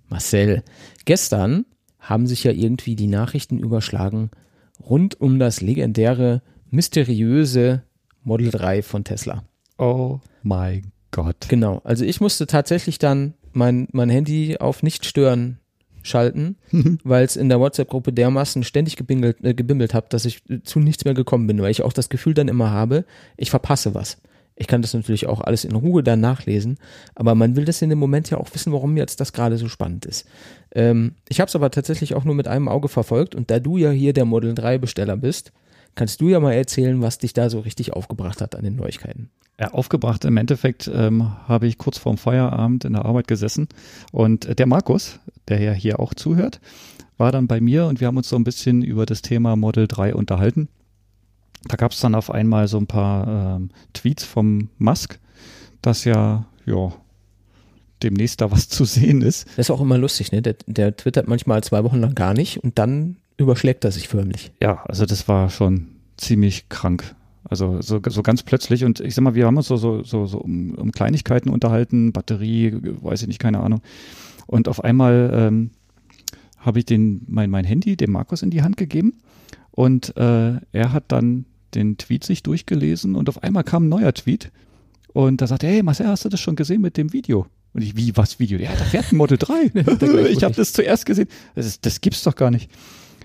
Marcel, 0.08 0.62
gestern 1.06 1.64
haben 1.98 2.26
sich 2.26 2.44
ja 2.44 2.52
irgendwie 2.52 2.94
die 2.94 3.06
Nachrichten 3.06 3.58
überschlagen 3.58 4.30
rund 4.80 5.20
um 5.20 5.38
das 5.38 5.60
legendäre, 5.60 6.42
mysteriöse 6.70 7.82
Model 8.22 8.50
3 8.50 8.82
von 8.82 9.04
Tesla. 9.04 9.44
Oh 9.78 10.20
mein 10.42 10.92
Gott. 11.10 11.48
Genau, 11.48 11.80
also 11.84 12.04
ich 12.04 12.20
musste 12.20 12.46
tatsächlich 12.46 12.98
dann 12.98 13.34
mein, 13.52 13.88
mein 13.92 14.10
Handy 14.10 14.58
auf 14.58 14.82
nicht 14.82 15.04
stören 15.04 15.58
schalten, 16.02 16.56
weil 17.04 17.24
es 17.24 17.36
in 17.36 17.48
der 17.48 17.60
WhatsApp-Gruppe 17.60 18.12
dermaßen 18.12 18.64
ständig 18.64 18.96
gebingelt, 18.96 19.42
äh, 19.42 19.54
gebimmelt 19.54 19.94
habe, 19.94 20.06
dass 20.08 20.24
ich 20.24 20.42
äh, 20.48 20.62
zu 20.62 20.80
nichts 20.80 21.04
mehr 21.04 21.14
gekommen 21.14 21.46
bin, 21.46 21.60
weil 21.60 21.70
ich 21.70 21.82
auch 21.82 21.92
das 21.92 22.08
Gefühl 22.08 22.34
dann 22.34 22.48
immer 22.48 22.70
habe, 22.70 23.04
ich 23.36 23.50
verpasse 23.50 23.94
was. 23.94 24.18
Ich 24.56 24.66
kann 24.66 24.82
das 24.82 24.92
natürlich 24.92 25.26
auch 25.26 25.40
alles 25.40 25.64
in 25.64 25.74
Ruhe 25.74 26.02
dann 26.02 26.20
nachlesen, 26.20 26.76
aber 27.14 27.34
man 27.34 27.56
will 27.56 27.64
das 27.64 27.80
in 27.80 27.88
dem 27.88 27.98
Moment 27.98 28.28
ja 28.28 28.36
auch 28.36 28.52
wissen, 28.52 28.74
warum 28.74 28.94
jetzt 28.98 29.18
das 29.18 29.32
gerade 29.32 29.56
so 29.56 29.68
spannend 29.68 30.04
ist. 30.04 30.26
Ähm, 30.72 31.14
ich 31.28 31.40
habe 31.40 31.48
es 31.48 31.56
aber 31.56 31.70
tatsächlich 31.70 32.14
auch 32.14 32.24
nur 32.24 32.34
mit 32.34 32.46
einem 32.46 32.68
Auge 32.68 32.88
verfolgt 32.88 33.34
und 33.34 33.50
da 33.50 33.58
du 33.58 33.78
ja 33.78 33.90
hier 33.90 34.12
der 34.12 34.26
Model 34.26 34.54
3 34.54 34.76
Besteller 34.76 35.16
bist, 35.16 35.52
kannst 35.94 36.20
du 36.20 36.28
ja 36.28 36.40
mal 36.40 36.52
erzählen, 36.52 37.00
was 37.00 37.18
dich 37.18 37.32
da 37.32 37.50
so 37.50 37.60
richtig 37.60 37.92
aufgebracht 37.92 38.40
hat 38.40 38.54
an 38.54 38.64
den 38.64 38.76
Neuigkeiten. 38.76 39.30
Ja, 39.58 39.72
aufgebracht 39.72 40.24
im 40.24 40.38
Endeffekt 40.38 40.90
ähm, 40.92 41.30
habe 41.46 41.66
ich 41.66 41.76
kurz 41.76 41.98
vorm 41.98 42.16
Feierabend 42.16 42.86
in 42.86 42.94
der 42.94 43.04
Arbeit 43.04 43.28
gesessen 43.28 43.68
und 44.10 44.58
der 44.58 44.66
Markus, 44.66 45.20
der 45.48 45.60
ja 45.60 45.72
hier 45.72 46.00
auch 46.00 46.14
zuhört, 46.14 46.60
war 47.18 47.30
dann 47.30 47.46
bei 47.46 47.60
mir 47.60 47.86
und 47.86 48.00
wir 48.00 48.06
haben 48.06 48.16
uns 48.16 48.30
so 48.30 48.36
ein 48.36 48.44
bisschen 48.44 48.82
über 48.82 49.04
das 49.04 49.20
Thema 49.20 49.56
Model 49.56 49.86
3 49.86 50.14
unterhalten. 50.14 50.68
Da 51.68 51.76
gab 51.76 51.92
es 51.92 52.00
dann 52.00 52.14
auf 52.14 52.30
einmal 52.30 52.68
so 52.68 52.78
ein 52.78 52.86
paar 52.86 53.56
ähm, 53.56 53.68
Tweets 53.92 54.24
vom 54.24 54.70
Musk, 54.78 55.20
dass 55.82 56.04
ja, 56.04 56.46
ja, 56.64 56.92
demnächst 58.02 58.40
da 58.40 58.50
was 58.50 58.68
zu 58.70 58.86
sehen 58.86 59.20
ist. 59.20 59.46
Das 59.48 59.66
ist 59.66 59.70
auch 59.70 59.82
immer 59.82 59.98
lustig, 59.98 60.32
ne? 60.32 60.40
Der, 60.40 60.56
der 60.66 60.96
twittert 60.96 61.28
manchmal 61.28 61.62
zwei 61.62 61.84
Wochen 61.84 62.00
lang 62.00 62.14
gar 62.14 62.32
nicht 62.32 62.64
und 62.64 62.78
dann 62.78 63.16
überschlägt 63.40 63.84
er 63.84 63.92
sich 63.92 64.08
förmlich. 64.08 64.52
Ja, 64.60 64.82
also 64.84 65.06
das 65.06 65.26
war 65.26 65.50
schon 65.50 65.88
ziemlich 66.16 66.68
krank. 66.68 67.14
Also 67.44 67.80
so, 67.80 68.00
so 68.06 68.22
ganz 68.22 68.42
plötzlich 68.42 68.84
und 68.84 69.00
ich 69.00 69.14
sag 69.14 69.22
mal, 69.22 69.34
wir 69.34 69.46
haben 69.46 69.56
uns 69.56 69.66
so, 69.66 69.76
so, 69.76 70.02
so, 70.02 70.26
so 70.26 70.38
um, 70.38 70.74
um 70.74 70.92
Kleinigkeiten 70.92 71.48
unterhalten, 71.48 72.12
Batterie, 72.12 72.78
weiß 72.82 73.22
ich 73.22 73.28
nicht, 73.28 73.40
keine 73.40 73.60
Ahnung. 73.60 73.80
Und 74.46 74.68
auf 74.68 74.84
einmal 74.84 75.30
ähm, 75.32 75.70
habe 76.58 76.78
ich 76.78 76.84
den, 76.84 77.22
mein, 77.26 77.50
mein 77.50 77.64
Handy 77.64 77.96
dem 77.96 78.12
Markus 78.12 78.42
in 78.42 78.50
die 78.50 78.62
Hand 78.62 78.76
gegeben 78.76 79.14
und 79.70 80.16
äh, 80.16 80.60
er 80.72 80.92
hat 80.92 81.04
dann 81.08 81.46
den 81.74 81.96
Tweet 81.96 82.24
sich 82.24 82.42
durchgelesen 82.42 83.14
und 83.14 83.28
auf 83.28 83.42
einmal 83.42 83.64
kam 83.64 83.86
ein 83.86 83.88
neuer 83.88 84.12
Tweet 84.12 84.52
und 85.12 85.40
da 85.40 85.46
sagte 85.46 85.66
er, 85.66 85.72
hey 85.72 85.82
Marcel, 85.82 86.08
hast 86.08 86.24
du 86.24 86.28
das 86.28 86.40
schon 86.40 86.56
gesehen 86.56 86.82
mit 86.82 86.96
dem 86.96 87.12
Video? 87.12 87.46
Und 87.72 87.82
ich, 87.82 87.96
wie, 87.96 88.16
was 88.16 88.38
Video? 88.38 88.58
Ja, 88.58 88.70
da 88.76 88.84
fährt 88.84 89.12
ein 89.12 89.16
Model 89.16 89.38
3. 89.38 89.72
ich 90.30 90.42
habe 90.42 90.54
das 90.54 90.72
zuerst 90.72 91.06
gesehen. 91.06 91.28
Das, 91.54 91.66
ist, 91.66 91.86
das 91.86 92.00
gibt's 92.00 92.22
doch 92.24 92.34
gar 92.34 92.50
nicht. 92.50 92.70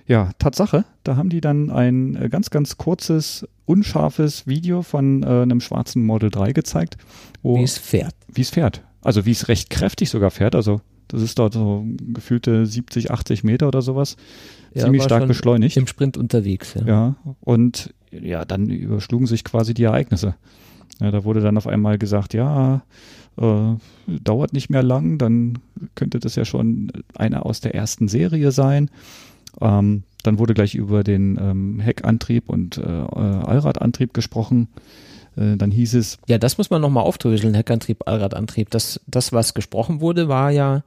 Ja, 0.07 0.31
Tatsache, 0.37 0.85
da 1.03 1.15
haben 1.15 1.29
die 1.29 1.41
dann 1.41 1.71
ein 1.71 2.15
äh, 2.15 2.29
ganz, 2.29 2.51
ganz 2.51 2.77
kurzes, 2.77 3.47
unscharfes 3.65 4.45
Video 4.45 4.83
von 4.83 5.23
äh, 5.23 5.25
einem 5.25 5.61
schwarzen 5.61 6.05
Model 6.05 6.29
3 6.29 6.53
gezeigt. 6.53 6.97
Wie 7.41 7.63
es 7.63 7.77
fährt. 7.77 8.15
Wie 8.31 8.41
es 8.41 8.51
fährt. 8.51 8.83
Also 9.01 9.25
wie 9.25 9.31
es 9.31 9.47
recht 9.47 9.69
kräftig 9.69 10.09
sogar 10.09 10.31
fährt. 10.31 10.55
Also 10.55 10.81
das 11.07 11.21
ist 11.21 11.37
dort 11.39 11.53
so 11.53 11.85
gefühlte 12.13 12.65
70, 12.65 13.11
80 13.11 13.43
Meter 13.43 13.67
oder 13.67 13.81
sowas. 13.81 14.15
Ja, 14.73 14.83
Ziemlich 14.83 15.03
stark 15.03 15.27
beschleunigt. 15.27 15.77
Im 15.77 15.87
Sprint 15.87 16.17
unterwegs. 16.17 16.73
Ja. 16.75 16.85
ja, 16.85 17.15
und 17.41 17.93
ja, 18.11 18.45
dann 18.45 18.69
überschlugen 18.69 19.27
sich 19.27 19.43
quasi 19.43 19.73
die 19.73 19.83
Ereignisse. 19.83 20.35
Ja, 20.99 21.11
da 21.11 21.23
wurde 21.23 21.41
dann 21.41 21.57
auf 21.57 21.67
einmal 21.67 21.97
gesagt, 21.97 22.33
ja, 22.33 22.83
äh, 23.37 23.75
dauert 24.07 24.53
nicht 24.53 24.69
mehr 24.69 24.83
lang, 24.83 25.17
dann 25.17 25.59
könnte 25.95 26.19
das 26.19 26.35
ja 26.35 26.45
schon 26.45 26.91
einer 27.15 27.45
aus 27.45 27.59
der 27.59 27.75
ersten 27.75 28.07
Serie 28.07 28.51
sein. 28.51 28.89
Ähm, 29.61 30.03
dann 30.23 30.39
wurde 30.39 30.53
gleich 30.53 30.75
über 30.75 31.03
den 31.03 31.37
ähm, 31.39 31.79
Heckantrieb 31.79 32.49
und 32.49 32.77
äh, 32.77 32.81
Allradantrieb 32.81 34.13
gesprochen. 34.13 34.69
Äh, 35.35 35.57
dann 35.57 35.71
hieß 35.71 35.93
es. 35.95 36.17
Ja, 36.27 36.37
das 36.37 36.57
muss 36.57 36.69
man 36.69 36.81
nochmal 36.81 37.03
aufdröseln, 37.03 37.53
Heckantrieb, 37.53 38.07
Allradantrieb. 38.07 38.69
Das, 38.71 38.99
das, 39.07 39.33
was 39.33 39.53
gesprochen 39.53 40.01
wurde, 40.01 40.27
war 40.27 40.51
ja, 40.51 40.83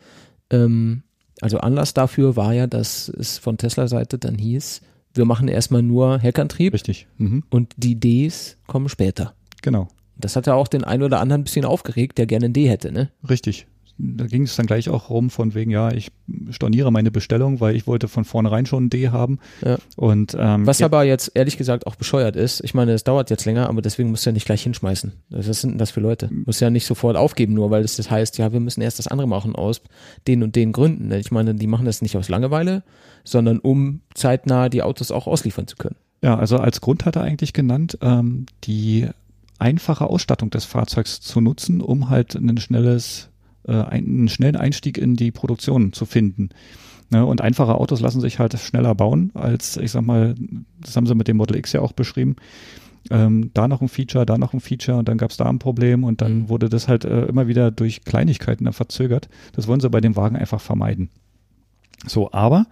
ähm, 0.51 1.03
also 1.41 1.59
Anlass 1.59 1.95
dafür 1.95 2.37
war 2.37 2.53
ja, 2.53 2.67
dass 2.67 3.09
es 3.09 3.39
von 3.39 3.59
Tesla-Seite 3.59 4.19
dann 4.19 4.37
hieß, 4.37 4.81
wir 5.15 5.25
machen 5.25 5.49
erstmal 5.49 5.83
nur 5.83 6.19
Heckantrieb. 6.19 6.75
Richtig. 6.75 7.07
Mhm. 7.17 7.45
Und 7.51 7.75
die 7.77 7.99
Ds 7.99 8.57
kommen 8.67 8.89
später. 8.89 9.35
Genau. 9.63 9.89
Das 10.17 10.35
hat 10.35 10.47
ja 10.47 10.55
auch 10.55 10.69
den 10.69 10.85
einen 10.85 11.05
oder 11.05 11.21
anderen 11.21 11.43
ein 11.43 11.45
bisschen 11.45 11.65
aufgeregt, 11.65 12.19
der 12.19 12.27
gerne 12.27 12.47
ein 12.47 12.53
D 12.53 12.69
hätte, 12.69 12.91
ne? 12.91 13.11
Richtig 13.29 13.67
da 13.99 14.27
ging 14.27 14.43
es 14.43 14.55
dann 14.55 14.67
gleich 14.67 14.89
auch 14.89 15.11
rum 15.11 15.29
von 15.29 15.55
wegen, 15.55 15.71
ja, 15.71 15.91
ich 15.91 16.13
storniere 16.51 16.93
meine 16.93 17.11
Bestellung, 17.11 17.61
weil 17.61 17.75
ich 17.75 17.87
wollte 17.87 18.07
von 18.07 18.25
vornherein 18.25 18.65
schon 18.65 18.85
ein 18.85 18.91
D 18.91 19.09
haben. 19.09 19.41
Ja. 19.65 19.77
Und, 19.97 20.37
ähm, 20.39 20.67
Was 20.67 20.79
ja. 20.79 20.87
aber 20.87 21.03
jetzt 21.03 21.33
ehrlich 21.35 21.57
gesagt 21.57 21.87
auch 21.87 21.97
bescheuert 21.97 22.37
ist, 22.37 22.63
ich 22.63 22.75
meine, 22.75 22.93
es 22.93 23.03
dauert 23.03 23.29
jetzt 23.31 23.45
länger, 23.45 23.69
aber 23.69 23.83
deswegen 23.83 24.11
musst 24.11 24.25
du 24.25 24.31
ja 24.31 24.35
nicht 24.35 24.47
gleich 24.47 24.63
hinschmeißen. 24.63 25.13
Was 25.31 25.61
sind 25.61 25.73
denn 25.73 25.79
das 25.79 25.91
für 25.91 26.01
Leute? 26.01 26.29
Du 26.29 26.43
musst 26.47 26.61
ja 26.61 26.71
nicht 26.71 26.87
sofort 26.87 27.17
aufgeben, 27.17 27.55
nur 27.55 27.71
weil 27.71 27.83
es 27.83 27.97
das 27.97 28.11
heißt, 28.11 28.39
ja, 28.39 28.53
wir 28.53 28.61
müssen 28.61 28.83
erst 28.83 29.01
das 29.01 29.09
andere 29.09 29.27
machen 29.27 29.57
aus 29.57 29.81
den 30.29 30.45
und 30.45 30.55
den 30.55 30.73
Gründen. 30.73 31.11
Ich 31.13 31.33
meine, 31.33 31.55
die 31.55 31.67
machen 31.67 31.85
das 31.85 32.01
nicht 32.01 32.17
aus 32.17 32.29
Langeweile, 32.29 32.85
sondern 33.25 33.59
um 33.59 34.01
zeitnah 34.15 34.69
die 34.69 34.83
Autos 34.83 35.11
auch 35.11 35.27
ausliefern 35.27 35.67
zu 35.67 35.77
können. 35.77 35.97
Ja, 36.23 36.39
also 36.39 36.59
als 36.59 36.81
Grund 36.81 37.05
hat 37.05 37.17
er 37.17 37.23
eigentlich 37.23 37.53
genannt, 37.53 37.99
ähm, 38.01 38.47
die 38.65 39.09
einfache 39.59 40.07
Ausstattung 40.07 40.51
des 40.51 40.65
Fahrzeugs 40.65 41.21
zu 41.21 41.41
nutzen, 41.41 41.81
um 41.81 42.11
halt 42.11 42.35
ein 42.35 42.59
schnelles 42.59 43.29
äh, 43.69 43.83
einen 43.83 44.29
schnellen 44.29 44.57
Einstieg 44.57 44.99
in 44.99 45.15
die 45.15 45.31
Produktion 45.31 45.93
zu 45.93 46.07
finden. 46.07 46.49
Ne? 47.11 47.25
Und 47.25 47.41
einfache 47.41 47.75
Autos 47.75 48.01
lassen 48.01 48.21
sich 48.21 48.39
halt 48.39 48.59
schneller 48.59 48.95
bauen 48.95 49.31
als, 49.35 49.77
ich 49.77 49.93
sag 49.93 50.03
mal, 50.03 50.35
das 50.81 50.97
haben 50.97 51.07
sie 51.07 51.15
mit 51.15 51.29
dem 51.29 51.37
Model 51.37 51.57
X 51.57 51.73
ja 51.73 51.81
auch 51.81 51.93
beschrieben. 51.93 52.37
Ähm, 53.11 53.51
da 53.55 53.69
noch 53.69 53.81
ein 53.81 53.89
Feature, 53.89 54.27
da 54.27 54.37
noch 54.37 54.53
ein 54.53 54.61
Feature 54.61 54.99
und 54.99 55.09
dann 55.09 55.19
gab 55.19 55.31
es 55.31 55.37
da 55.37 55.47
ein 55.47 55.59
Problem 55.59 56.05
und 56.05 56.21
dann 56.21 56.41
mhm. 56.41 56.49
wurde 56.49 56.69
das 56.69 56.89
halt 56.89 57.05
äh, 57.05 57.27
immer 57.27 57.47
wieder 57.47 57.71
durch 57.71 58.05
Kleinigkeiten 58.05 58.65
dann 58.65 58.75
verzögert. 58.75 59.29
Das 59.53 59.67
wollen 59.67 59.81
sie 59.81 59.89
bei 59.89 60.01
dem 60.01 60.17
Wagen 60.17 60.37
einfach 60.37 60.61
vermeiden. 60.61 61.09
So, 62.07 62.33
aber 62.33 62.67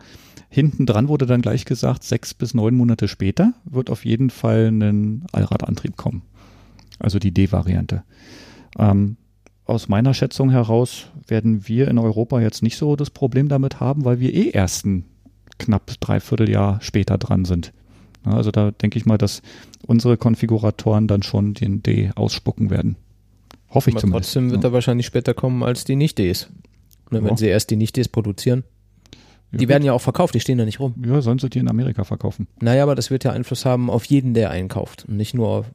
hinten 0.48 0.87
dran 0.87 1.09
wurde 1.09 1.26
dann 1.26 1.42
gleich 1.42 1.64
gesagt, 1.64 2.04
sechs 2.04 2.35
bis 2.35 2.54
neun 2.54 2.74
Monate 2.74 3.09
später 3.09 3.54
wird 3.64 3.90
auf 3.90 4.04
jeden 4.04 4.30
Fall 4.30 4.68
ein 4.68 5.24
Allradantrieb 5.32 5.96
kommen. 5.96 6.22
Also 6.98 7.18
die 7.18 7.32
D-Variante. 7.32 8.04
Ähm, 8.78 9.16
aus 9.66 9.88
meiner 9.88 10.14
Schätzung 10.14 10.50
heraus 10.50 11.09
werden 11.26 11.66
wir 11.68 11.88
in 11.88 11.98
Europa 11.98 12.40
jetzt 12.40 12.62
nicht 12.62 12.76
so 12.76 12.96
das 12.96 13.11
Problem 13.11 13.48
damit 13.48 13.81
haben, 13.81 14.05
weil 14.05 14.20
wir 14.20 14.33
eh 14.33 14.50
erst 14.50 14.87
ein 14.87 15.05
knapp 15.59 15.92
dreiviertel 16.00 16.48
Jahr 16.48 16.81
später 16.81 17.18
dran 17.18 17.44
sind. 17.44 17.72
Also 18.24 18.50
da 18.50 18.70
denke 18.70 18.98
ich 18.98 19.07
mal, 19.07 19.18
dass 19.18 19.42
unsere 19.87 20.16
Konfiguratoren 20.16 21.07
dann 21.07 21.22
schon 21.22 21.55
den 21.55 21.83
D 21.83 22.11
ausspucken 22.14 22.70
werden. 22.70 22.96
Hoffe 23.70 23.90
ich 23.90 23.96
Aber 23.96 24.00
zumindest. 24.00 24.33
Trotzdem 24.33 24.50
wird 24.50 24.62
ja. 24.62 24.70
er 24.70 24.72
wahrscheinlich 24.72 25.07
später 25.07 25.35
kommen 25.35 25.62
als 25.62 25.85
die 25.85 25.96
Nicht-Ds. 25.96 26.48
Oder 27.11 27.22
wenn 27.22 27.31
ja. 27.31 27.37
sie 27.37 27.46
erst 27.46 27.70
die 27.70 27.76
Nicht-Ds 27.76 28.09
produzieren. 28.09 28.64
Die 29.52 29.64
ja, 29.64 29.68
werden 29.68 29.85
ja 29.85 29.92
auch 29.92 30.00
verkauft, 30.00 30.35
die 30.35 30.40
stehen 30.40 30.59
da 30.59 30.64
nicht 30.64 30.81
rum. 30.81 30.94
Ja, 31.07 31.20
sollen 31.22 31.38
sie 31.38 31.48
die 31.48 31.61
in 31.61 31.68
Amerika 31.68 32.02
verkaufen. 32.05 32.48
Naja, 32.61 32.83
aber 32.83 32.96
das 32.96 33.11
wird 33.11 33.22
ja 33.24 33.31
Einfluss 33.31 33.64
haben 33.64 33.90
auf 33.90 34.05
jeden, 34.05 34.35
der 34.35 34.50
einkauft. 34.50 35.07
Und 35.09 35.16
nicht 35.16 35.35
nur 35.35 35.48
auf, 35.48 35.66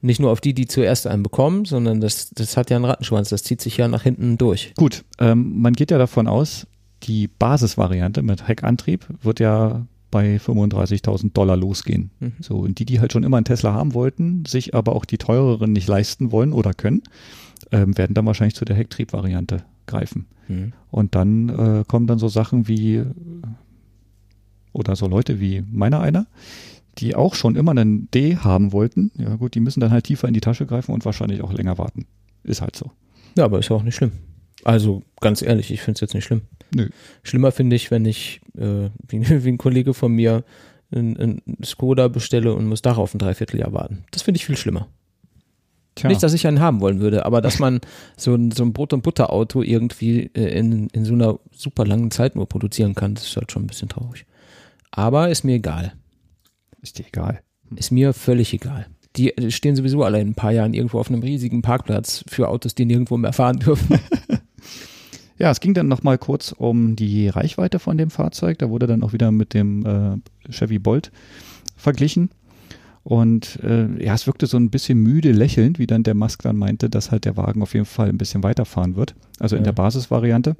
nicht 0.00 0.20
nur 0.20 0.30
auf 0.30 0.40
die, 0.40 0.54
die 0.54 0.66
zuerst 0.66 1.06
einen 1.06 1.22
bekommen, 1.22 1.64
sondern 1.64 2.00
das, 2.00 2.30
das 2.30 2.56
hat 2.56 2.70
ja 2.70 2.76
einen 2.76 2.84
Rattenschwanz, 2.84 3.28
das 3.28 3.42
zieht 3.42 3.60
sich 3.60 3.76
ja 3.76 3.88
nach 3.88 4.02
hinten 4.02 4.38
durch. 4.38 4.72
Gut, 4.76 5.04
ähm, 5.18 5.60
man 5.60 5.72
geht 5.72 5.90
ja 5.90 5.98
davon 5.98 6.26
aus, 6.26 6.66
die 7.04 7.28
Basisvariante 7.28 8.22
mit 8.22 8.46
Heckantrieb 8.46 9.06
wird 9.22 9.40
ja 9.40 9.86
bei 10.10 10.36
35.000 10.36 11.32
Dollar 11.32 11.56
losgehen. 11.56 12.10
Mhm. 12.20 12.32
So, 12.40 12.58
und 12.58 12.78
die, 12.78 12.84
die 12.84 13.00
halt 13.00 13.12
schon 13.12 13.24
immer 13.24 13.38
einen 13.38 13.46
Tesla 13.46 13.72
haben 13.72 13.94
wollten, 13.94 14.44
sich 14.46 14.74
aber 14.74 14.94
auch 14.94 15.04
die 15.04 15.18
teureren 15.18 15.72
nicht 15.72 15.88
leisten 15.88 16.30
wollen 16.30 16.52
oder 16.52 16.74
können, 16.74 17.02
ähm, 17.72 17.96
werden 17.96 18.14
dann 18.14 18.26
wahrscheinlich 18.26 18.54
zu 18.54 18.64
der 18.64 18.76
Hecktriebvariante 18.76 19.64
greifen. 19.86 20.26
Mhm. 20.48 20.72
Und 20.90 21.14
dann 21.14 21.48
äh, 21.48 21.84
kommen 21.88 22.06
dann 22.06 22.18
so 22.18 22.28
Sachen 22.28 22.68
wie 22.68 23.02
oder 24.72 24.96
so 24.96 25.06
Leute 25.06 25.40
wie 25.40 25.62
meiner 25.70 26.00
einer, 26.00 26.26
die 26.98 27.14
auch 27.14 27.34
schon 27.34 27.56
immer 27.56 27.70
einen 27.72 28.10
D 28.10 28.36
haben 28.36 28.72
wollten, 28.72 29.10
ja 29.16 29.36
gut, 29.36 29.54
die 29.54 29.60
müssen 29.60 29.80
dann 29.80 29.90
halt 29.90 30.04
tiefer 30.04 30.28
in 30.28 30.34
die 30.34 30.40
Tasche 30.40 30.66
greifen 30.66 30.92
und 30.92 31.04
wahrscheinlich 31.04 31.42
auch 31.42 31.52
länger 31.52 31.78
warten. 31.78 32.06
Ist 32.44 32.60
halt 32.60 32.76
so. 32.76 32.90
Ja, 33.36 33.44
aber 33.44 33.58
ist 33.58 33.70
ja 33.70 33.76
auch 33.76 33.82
nicht 33.82 33.94
schlimm. 33.94 34.12
Also 34.64 35.02
ganz 35.20 35.42
ehrlich, 35.42 35.70
ich 35.70 35.80
finde 35.80 35.96
es 35.96 36.00
jetzt 36.00 36.14
nicht 36.14 36.24
schlimm. 36.24 36.42
Nö. 36.74 36.88
Schlimmer 37.22 37.52
finde 37.52 37.76
ich, 37.76 37.90
wenn 37.90 38.04
ich, 38.04 38.40
äh, 38.56 38.90
wie, 39.08 39.28
wie, 39.44 39.48
ein 39.48 39.58
Kollege 39.58 39.94
von 39.94 40.12
mir, 40.12 40.44
ein, 40.94 41.40
Skoda 41.64 42.08
bestelle 42.08 42.54
und 42.54 42.66
muss 42.66 42.82
darauf 42.82 43.14
ein 43.14 43.18
Dreivierteljahr 43.18 43.72
warten. 43.72 44.04
Das 44.10 44.22
finde 44.22 44.36
ich 44.36 44.46
viel 44.46 44.58
schlimmer. 44.58 44.88
Tja. 45.94 46.08
Nicht, 46.08 46.22
dass 46.22 46.32
ich 46.32 46.46
einen 46.46 46.60
haben 46.60 46.80
wollen 46.80 47.00
würde, 47.00 47.26
aber 47.26 47.40
dass 47.40 47.58
man 47.58 47.80
so 48.16 48.34
ein, 48.34 48.50
so 48.50 48.62
ein 48.62 48.72
Brot- 48.72 48.92
und 48.92 49.02
Butter-Auto 49.02 49.62
irgendwie 49.62 50.30
äh, 50.34 50.58
in, 50.58 50.88
in 50.88 51.04
so 51.04 51.14
einer 51.14 51.38
super 51.50 51.86
langen 51.86 52.10
Zeit 52.10 52.36
nur 52.36 52.46
produzieren 52.46 52.94
kann, 52.94 53.14
das 53.14 53.24
ist 53.24 53.36
halt 53.36 53.52
schon 53.52 53.64
ein 53.64 53.66
bisschen 53.66 53.88
traurig. 53.88 54.26
Aber 54.90 55.30
ist 55.30 55.44
mir 55.44 55.54
egal. 55.54 55.94
Ist 56.82 56.98
dir 56.98 57.06
egal. 57.06 57.40
Ist 57.76 57.92
mir 57.92 58.12
völlig 58.12 58.52
egal. 58.52 58.86
Die 59.16 59.32
stehen 59.48 59.76
sowieso 59.76 60.02
alle 60.04 60.20
in 60.20 60.28
ein 60.28 60.34
paar 60.34 60.52
Jahren 60.52 60.74
irgendwo 60.74 60.98
auf 60.98 61.08
einem 61.08 61.22
riesigen 61.22 61.62
Parkplatz 61.62 62.24
für 62.28 62.48
Autos, 62.48 62.74
die 62.74 62.84
nirgendwo 62.84 63.16
mehr 63.16 63.32
fahren 63.32 63.58
dürfen. 63.58 63.98
ja, 65.38 65.50
es 65.50 65.60
ging 65.60 65.74
dann 65.74 65.88
nochmal 65.88 66.18
kurz 66.18 66.52
um 66.52 66.96
die 66.96 67.28
Reichweite 67.28 67.78
von 67.78 67.98
dem 67.98 68.10
Fahrzeug. 68.10 68.58
Da 68.58 68.70
wurde 68.70 68.86
dann 68.86 69.02
auch 69.02 69.12
wieder 69.12 69.30
mit 69.30 69.54
dem 69.54 69.86
äh, 69.86 70.50
Chevy 70.50 70.78
Bolt 70.78 71.12
verglichen. 71.76 72.30
Und 73.04 73.58
äh, 73.62 74.02
ja, 74.02 74.14
es 74.14 74.26
wirkte 74.26 74.46
so 74.46 74.56
ein 74.56 74.70
bisschen 74.70 74.98
müde 74.98 75.32
lächelnd, 75.32 75.78
wie 75.78 75.86
dann 75.86 76.04
der 76.04 76.14
Musk 76.14 76.42
dann 76.42 76.56
meinte, 76.56 76.88
dass 76.88 77.10
halt 77.10 77.24
der 77.24 77.36
Wagen 77.36 77.62
auf 77.62 77.74
jeden 77.74 77.86
Fall 77.86 78.08
ein 78.08 78.18
bisschen 78.18 78.42
weiterfahren 78.42 78.96
wird. 78.96 79.14
Also 79.38 79.56
in 79.56 79.62
ja. 79.62 79.66
der 79.66 79.72
Basisvariante. 79.72 80.56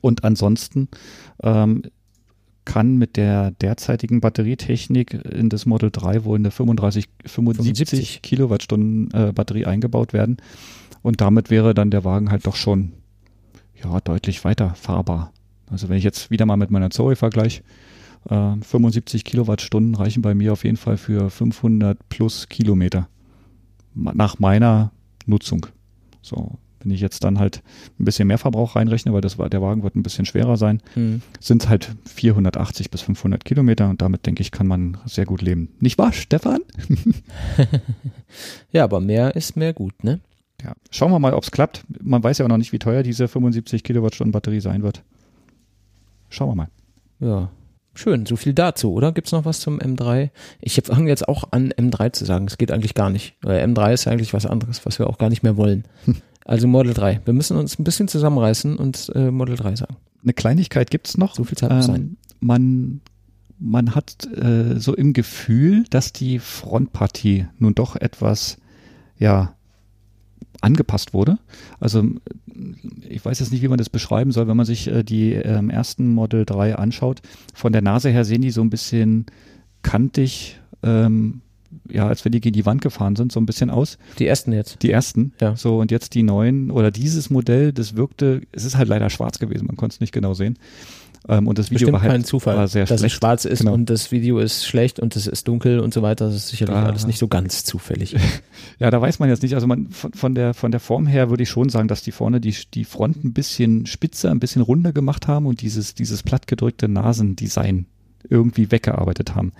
Und 0.00 0.24
ansonsten 0.24 0.88
ähm, 1.42 1.82
kann 2.64 2.96
mit 2.96 3.16
der 3.16 3.50
derzeitigen 3.52 4.20
Batterietechnik 4.20 5.14
in 5.14 5.48
das 5.48 5.66
Model 5.66 5.90
3 5.90 6.24
wohl 6.24 6.38
eine 6.38 6.50
35, 6.50 7.08
75, 7.26 7.76
75. 7.76 8.22
Kilowattstunden 8.22 9.10
äh, 9.12 9.32
Batterie 9.32 9.66
eingebaut 9.66 10.12
werden. 10.12 10.38
Und 11.02 11.20
damit 11.20 11.50
wäre 11.50 11.74
dann 11.74 11.90
der 11.90 12.04
Wagen 12.04 12.30
halt 12.30 12.46
doch 12.46 12.56
schon 12.56 12.92
ja, 13.82 14.00
deutlich 14.00 14.44
weiter 14.44 14.74
fahrbar. 14.74 15.32
Also 15.70 15.88
wenn 15.88 15.98
ich 15.98 16.04
jetzt 16.04 16.30
wieder 16.30 16.46
mal 16.46 16.56
mit 16.56 16.70
meiner 16.70 16.90
Zoe 16.90 17.16
vergleiche, 17.16 17.62
äh, 18.28 18.56
75 18.60 19.24
Kilowattstunden 19.24 19.94
reichen 19.94 20.22
bei 20.22 20.34
mir 20.34 20.52
auf 20.52 20.64
jeden 20.64 20.76
Fall 20.76 20.96
für 20.96 21.30
500 21.30 21.98
plus 22.08 22.48
Kilometer 22.48 23.08
nach 23.94 24.38
meiner 24.38 24.92
Nutzung. 25.26 25.66
So, 26.22 26.58
wenn 26.84 26.92
ich 26.92 27.00
jetzt 27.00 27.24
dann 27.24 27.38
halt 27.38 27.62
ein 27.98 28.04
bisschen 28.04 28.28
mehr 28.28 28.38
Verbrauch 28.38 28.76
reinrechne, 28.76 29.12
weil 29.12 29.20
das, 29.20 29.36
der 29.36 29.62
Wagen 29.62 29.82
wird 29.82 29.96
ein 29.96 30.02
bisschen 30.02 30.26
schwerer 30.26 30.56
sein, 30.56 30.80
hm. 30.94 31.22
sind 31.40 31.64
es 31.64 31.68
halt 31.68 31.90
480 32.06 32.90
bis 32.90 33.00
500 33.02 33.44
Kilometer 33.44 33.88
und 33.88 34.02
damit 34.02 34.26
denke 34.26 34.42
ich, 34.42 34.50
kann 34.50 34.66
man 34.66 34.98
sehr 35.06 35.24
gut 35.24 35.42
leben. 35.42 35.70
Nicht 35.80 35.98
wahr, 35.98 36.12
Stefan? 36.12 36.60
ja, 38.72 38.84
aber 38.84 39.00
mehr 39.00 39.34
ist 39.34 39.56
mehr 39.56 39.72
gut, 39.72 40.04
ne? 40.04 40.20
Ja. 40.62 40.74
Schauen 40.90 41.10
wir 41.10 41.18
mal, 41.18 41.34
ob 41.34 41.42
es 41.42 41.50
klappt. 41.50 41.84
Man 42.00 42.22
weiß 42.22 42.38
ja 42.38 42.44
auch 42.44 42.48
noch 42.48 42.58
nicht, 42.58 42.72
wie 42.72 42.78
teuer 42.78 43.02
diese 43.02 43.28
75 43.28 43.82
Kilowattstunden 43.82 44.32
Batterie 44.32 44.60
sein 44.60 44.82
wird. 44.82 45.02
Schauen 46.30 46.50
wir 46.50 46.54
mal. 46.54 46.68
Ja, 47.20 47.50
Schön, 47.96 48.26
so 48.26 48.34
viel 48.34 48.54
dazu, 48.54 48.92
oder? 48.92 49.12
Gibt's 49.12 49.30
noch 49.30 49.44
was 49.44 49.60
zum 49.60 49.78
M3? 49.78 50.30
Ich 50.60 50.74
fange 50.84 51.08
jetzt 51.08 51.28
auch 51.28 51.44
an, 51.52 51.72
M3 51.72 52.12
zu 52.12 52.24
sagen. 52.24 52.46
Es 52.46 52.58
geht 52.58 52.72
eigentlich 52.72 52.94
gar 52.94 53.08
nicht. 53.08 53.36
Weil 53.40 53.64
M3 53.64 53.92
ist 53.92 54.08
eigentlich 54.08 54.34
was 54.34 54.46
anderes, 54.46 54.84
was 54.84 54.98
wir 54.98 55.08
auch 55.08 55.16
gar 55.16 55.30
nicht 55.30 55.44
mehr 55.44 55.56
wollen. 55.56 55.84
Also 56.44 56.68
Model 56.68 56.92
3. 56.92 57.22
Wir 57.24 57.34
müssen 57.34 57.56
uns 57.56 57.78
ein 57.78 57.84
bisschen 57.84 58.08
zusammenreißen 58.08 58.76
und 58.76 59.10
äh, 59.14 59.30
Model 59.30 59.56
3 59.56 59.76
sagen. 59.76 59.96
Eine 60.22 60.34
Kleinigkeit 60.34 60.90
gibt's 60.90 61.16
noch. 61.16 61.34
So 61.34 61.44
viel 61.44 61.56
Zeit 61.56 61.70
muss 61.70 61.88
ähm, 61.88 61.94
sein. 61.94 62.16
Man, 62.40 63.00
man 63.58 63.94
hat 63.94 64.26
äh, 64.36 64.78
so 64.78 64.94
im 64.94 65.14
Gefühl, 65.14 65.84
dass 65.90 66.12
die 66.12 66.38
Frontpartie 66.38 67.46
nun 67.58 67.74
doch 67.74 67.96
etwas, 67.96 68.58
ja, 69.18 69.54
angepasst 70.60 71.12
wurde. 71.12 71.38
Also 71.80 72.04
ich 73.08 73.24
weiß 73.24 73.38
jetzt 73.40 73.52
nicht, 73.52 73.62
wie 73.62 73.68
man 73.68 73.78
das 73.78 73.90
beschreiben 73.90 74.32
soll, 74.32 74.48
wenn 74.48 74.56
man 74.56 74.66
sich 74.66 74.88
äh, 74.88 75.02
die 75.02 75.32
ähm, 75.32 75.70
ersten 75.70 76.12
Model 76.12 76.44
3 76.44 76.76
anschaut. 76.76 77.20
Von 77.54 77.72
der 77.72 77.82
Nase 77.82 78.10
her 78.10 78.24
sehen 78.24 78.42
die 78.42 78.50
so 78.50 78.62
ein 78.62 78.70
bisschen 78.70 79.26
kantig, 79.82 80.60
ähm, 80.82 81.42
ja, 81.90 82.06
als 82.06 82.24
wenn 82.24 82.32
die 82.32 82.40
gegen 82.40 82.54
die 82.54 82.66
Wand 82.66 82.82
gefahren 82.82 83.16
sind, 83.16 83.32
so 83.32 83.40
ein 83.40 83.46
bisschen 83.46 83.70
aus. 83.70 83.98
Die 84.18 84.26
ersten 84.26 84.52
jetzt? 84.52 84.82
Die 84.82 84.90
ersten. 84.90 85.32
Ja. 85.40 85.56
So, 85.56 85.78
und 85.78 85.90
jetzt 85.90 86.14
die 86.14 86.22
neuen 86.22 86.70
oder 86.70 86.90
dieses 86.90 87.30
Modell, 87.30 87.72
das 87.72 87.96
wirkte, 87.96 88.42
es 88.52 88.64
ist 88.64 88.76
halt 88.76 88.88
leider 88.88 89.10
schwarz 89.10 89.38
gewesen, 89.38 89.66
man 89.66 89.76
konnte 89.76 89.94
es 89.94 90.00
nicht 90.00 90.12
genau 90.12 90.34
sehen. 90.34 90.58
Ähm, 91.26 91.48
und 91.48 91.58
das 91.58 91.66
Video 91.70 91.86
Bestimmt 91.86 91.92
war 91.94 92.02
halt 92.02 92.12
kein 92.12 92.24
Zufall, 92.24 92.56
war 92.58 92.68
sehr 92.68 92.84
dass 92.84 93.00
schlecht. 93.00 93.14
es 93.14 93.18
schwarz 93.18 93.44
ist 93.46 93.60
Genau. 93.60 93.72
und 93.72 93.88
das 93.88 94.12
Video 94.12 94.38
ist 94.40 94.66
schlecht 94.66 95.00
und 95.00 95.16
es 95.16 95.26
ist 95.26 95.48
dunkel 95.48 95.80
und 95.80 95.94
so 95.94 96.02
weiter. 96.02 96.26
Das 96.26 96.34
ist 96.34 96.48
sicherlich 96.48 96.74
Ah. 96.76 96.84
alles 96.84 97.06
nicht 97.06 97.18
so 97.18 97.28
ganz 97.28 97.64
zufällig. 97.64 98.14
Ja, 98.78 98.90
da 98.90 99.00
weiß 99.00 99.20
man 99.20 99.28
jetzt 99.30 99.42
nicht. 99.42 99.54
Also 99.54 99.66
man 99.66 99.88
von, 99.90 100.12
von 100.12 100.34
der 100.34 100.52
von 100.52 100.70
der 100.70 100.80
Form 100.80 101.06
her 101.06 101.30
würde 101.30 101.42
ich 101.44 101.48
schon 101.48 101.68
sagen, 101.70 101.88
dass 101.88 102.02
die 102.02 102.12
vorne 102.12 102.40
die 102.40 102.54
die 102.74 102.84
Front 102.84 103.24
ein 103.24 103.32
bisschen 103.32 103.86
spitzer, 103.86 104.30
ein 104.30 104.40
bisschen 104.40 104.60
runder 104.62 104.92
gemacht 104.92 105.26
haben 105.28 105.46
und 105.46 105.62
dieses 105.62 105.94
dieses 105.94 106.22
plattgedrückte 106.22 106.88
Nasendesign 106.88 107.86
irgendwie 108.28 108.70
weggearbeitet 108.70 109.34
haben. 109.34 109.52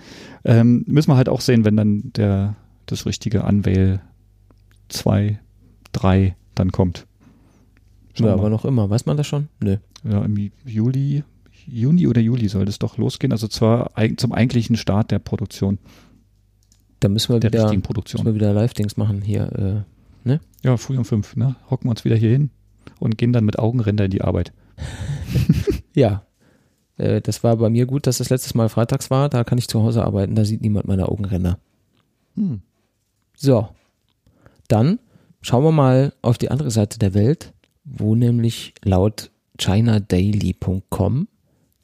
Ähm, 0.43 0.83
müssen 0.87 1.11
wir 1.11 1.17
halt 1.17 1.29
auch 1.29 1.41
sehen, 1.41 1.65
wenn 1.65 1.77
dann 1.77 2.11
der 2.15 2.55
das 2.85 3.05
richtige 3.05 3.43
Unveil 3.43 4.01
2, 4.89 5.39
3 5.91 6.35
dann 6.53 6.71
kommt. 6.71 7.07
Schauen 8.13 8.27
ja, 8.27 8.33
aber 8.33 8.49
noch 8.49 8.65
immer. 8.65 8.89
Weiß 8.89 9.05
man 9.05 9.17
das 9.17 9.27
schon? 9.27 9.49
Nö. 9.61 9.77
Ja, 10.03 10.23
im 10.23 10.51
Juli, 10.65 11.23
Juni 11.65 12.07
oder 12.07 12.21
Juli 12.21 12.47
soll 12.47 12.65
das 12.65 12.79
doch 12.79 12.97
losgehen. 12.97 13.31
Also 13.31 13.47
zwar 13.47 13.91
zum 14.17 14.31
eigentlichen 14.31 14.77
Start 14.77 15.11
der 15.11 15.19
Produktion, 15.19 15.79
Da 16.99 17.09
müssen 17.09 17.33
wir 17.33 17.39
der 17.39 17.51
wieder, 17.51 17.63
richtigen 17.63 17.81
müssen 17.87 18.25
wir 18.25 18.35
wieder 18.35 18.53
Live-Dings 18.53 18.97
machen 18.97 19.21
hier. 19.21 19.85
Äh, 20.25 20.29
Ja, 20.63 20.77
früh 20.77 20.97
um 20.97 21.05
fünf, 21.05 21.35
ne? 21.35 21.55
Hocken 21.69 21.87
wir 21.87 21.91
uns 21.91 22.05
wieder 22.05 22.15
hier 22.15 22.31
hin 22.31 22.49
und 22.99 23.17
gehen 23.17 23.33
dann 23.33 23.45
mit 23.45 23.59
Augenränder 23.59 24.05
in 24.05 24.11
die 24.11 24.21
Arbeit. 24.21 24.53
ja. 25.93 26.25
Äh, 26.97 27.21
das 27.21 27.43
war 27.43 27.57
bei 27.57 27.69
mir 27.69 27.85
gut, 27.85 28.07
dass 28.07 28.17
das 28.17 28.29
letztes 28.29 28.55
Mal 28.55 28.69
freitags 28.69 29.09
war. 29.09 29.29
Da 29.29 29.43
kann 29.43 29.57
ich 29.57 29.67
zu 29.67 29.81
Hause 29.83 30.03
arbeiten. 30.03 30.35
Da 30.35 30.45
sieht 30.45 30.61
niemand 30.61 30.87
meine 30.87 31.09
Augenränder. 31.09 31.57
Hm. 32.35 32.61
So. 33.35 33.69
Dann 34.67 34.99
schauen 35.41 35.63
wir 35.63 35.71
mal 35.71 36.13
auf 36.21 36.37
die 36.37 36.49
andere 36.49 36.71
Seite 36.71 36.97
der 36.99 37.13
Welt, 37.13 37.53
wo 37.83 38.15
nämlich 38.15 38.73
laut 38.83 39.31
ChinaDaily.com 39.57 41.27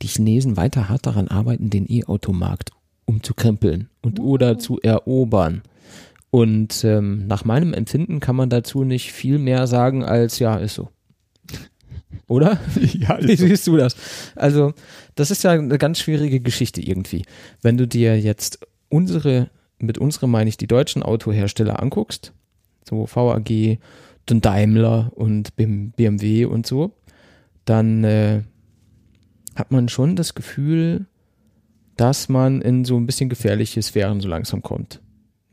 die 0.02 0.08
Chinesen 0.08 0.58
weiter 0.58 0.90
hart 0.90 1.06
daran 1.06 1.28
arbeiten, 1.28 1.70
den 1.70 1.86
E-Automarkt 1.88 2.72
umzukrempeln 3.06 3.90
und 4.02 4.20
oder 4.20 4.58
zu 4.58 4.80
erobern. 4.82 5.62
Und 6.32 6.84
ähm, 6.86 7.28
nach 7.28 7.46
meinem 7.46 7.74
Empfinden 7.74 8.20
kann 8.20 8.36
man 8.36 8.50
dazu 8.50 8.84
nicht 8.84 9.12
viel 9.12 9.38
mehr 9.38 9.68
sagen 9.68 10.04
als 10.04 10.40
ja, 10.40 10.56
ist 10.56 10.76
so. 10.76 10.90
Oder? 12.28 12.60
ja, 12.94 13.18
Wie 13.22 13.36
siehst 13.36 13.68
du 13.68 13.78
das? 13.78 13.96
Also, 14.36 14.74
das 15.16 15.32
ist 15.32 15.44
ja 15.44 15.52
eine 15.52 15.78
ganz 15.78 16.00
schwierige 16.00 16.40
Geschichte 16.40 16.82
irgendwie. 16.82 17.24
Wenn 17.62 17.78
du 17.78 17.88
dir 17.88 18.20
jetzt 18.20 18.60
unsere, 18.90 19.50
mit 19.80 19.98
unsere 19.98 20.28
meine 20.28 20.50
ich 20.50 20.58
die 20.58 20.68
deutschen 20.68 21.04
Autohersteller 21.04 21.82
anguckst, 21.82 22.34
so 22.88 23.08
VAG, 23.08 23.80
dann 24.26 24.42
Daimler 24.42 25.12
und 25.16 25.56
BM 25.56 25.92
BMW 25.92 26.46
und 26.46 26.68
so, 26.68 26.94
dann 27.66 28.04
äh, 28.04 28.42
hat 29.56 29.72
man 29.72 29.90
schon 29.90 30.16
das 30.16 30.36
Gefühl, 30.36 31.06
dass 31.98 32.30
man 32.30 32.62
in 32.62 32.86
so 32.86 32.98
ein 32.98 33.06
bisschen 33.06 33.30
gefährliche 33.30 33.82
Sphären 33.82 34.22
so 34.22 34.28
langsam 34.28 34.62
kommt. 34.62 35.02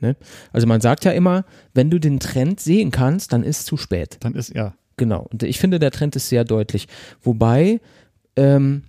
Ne? 0.01 0.17
Also 0.53 0.67
man 0.67 0.81
sagt 0.81 1.05
ja 1.05 1.13
immer, 1.13 1.45
wenn 1.75 1.91
du 1.91 1.99
den 1.99 2.21
Trend 2.21 2.61
sehen 2.61 2.91
kannst, 2.91 3.33
dann 3.33 3.43
ist 3.43 3.67
zu 3.67 3.77
spät. 3.77 4.19
Dann 4.21 4.35
ist 4.35 4.55
ja. 4.55 4.75
Genau. 4.99 5.27
Und 5.33 5.43
ich 5.43 5.59
finde, 5.59 5.79
der 5.79 5.91
Trend 5.91 6.15
ist 6.17 6.29
sehr 6.29 6.45
deutlich. 6.45 6.87
Wobei 7.23 7.81
ähm, 8.37 8.83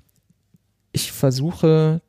ich 0.92 1.14
versuche, 1.14 2.02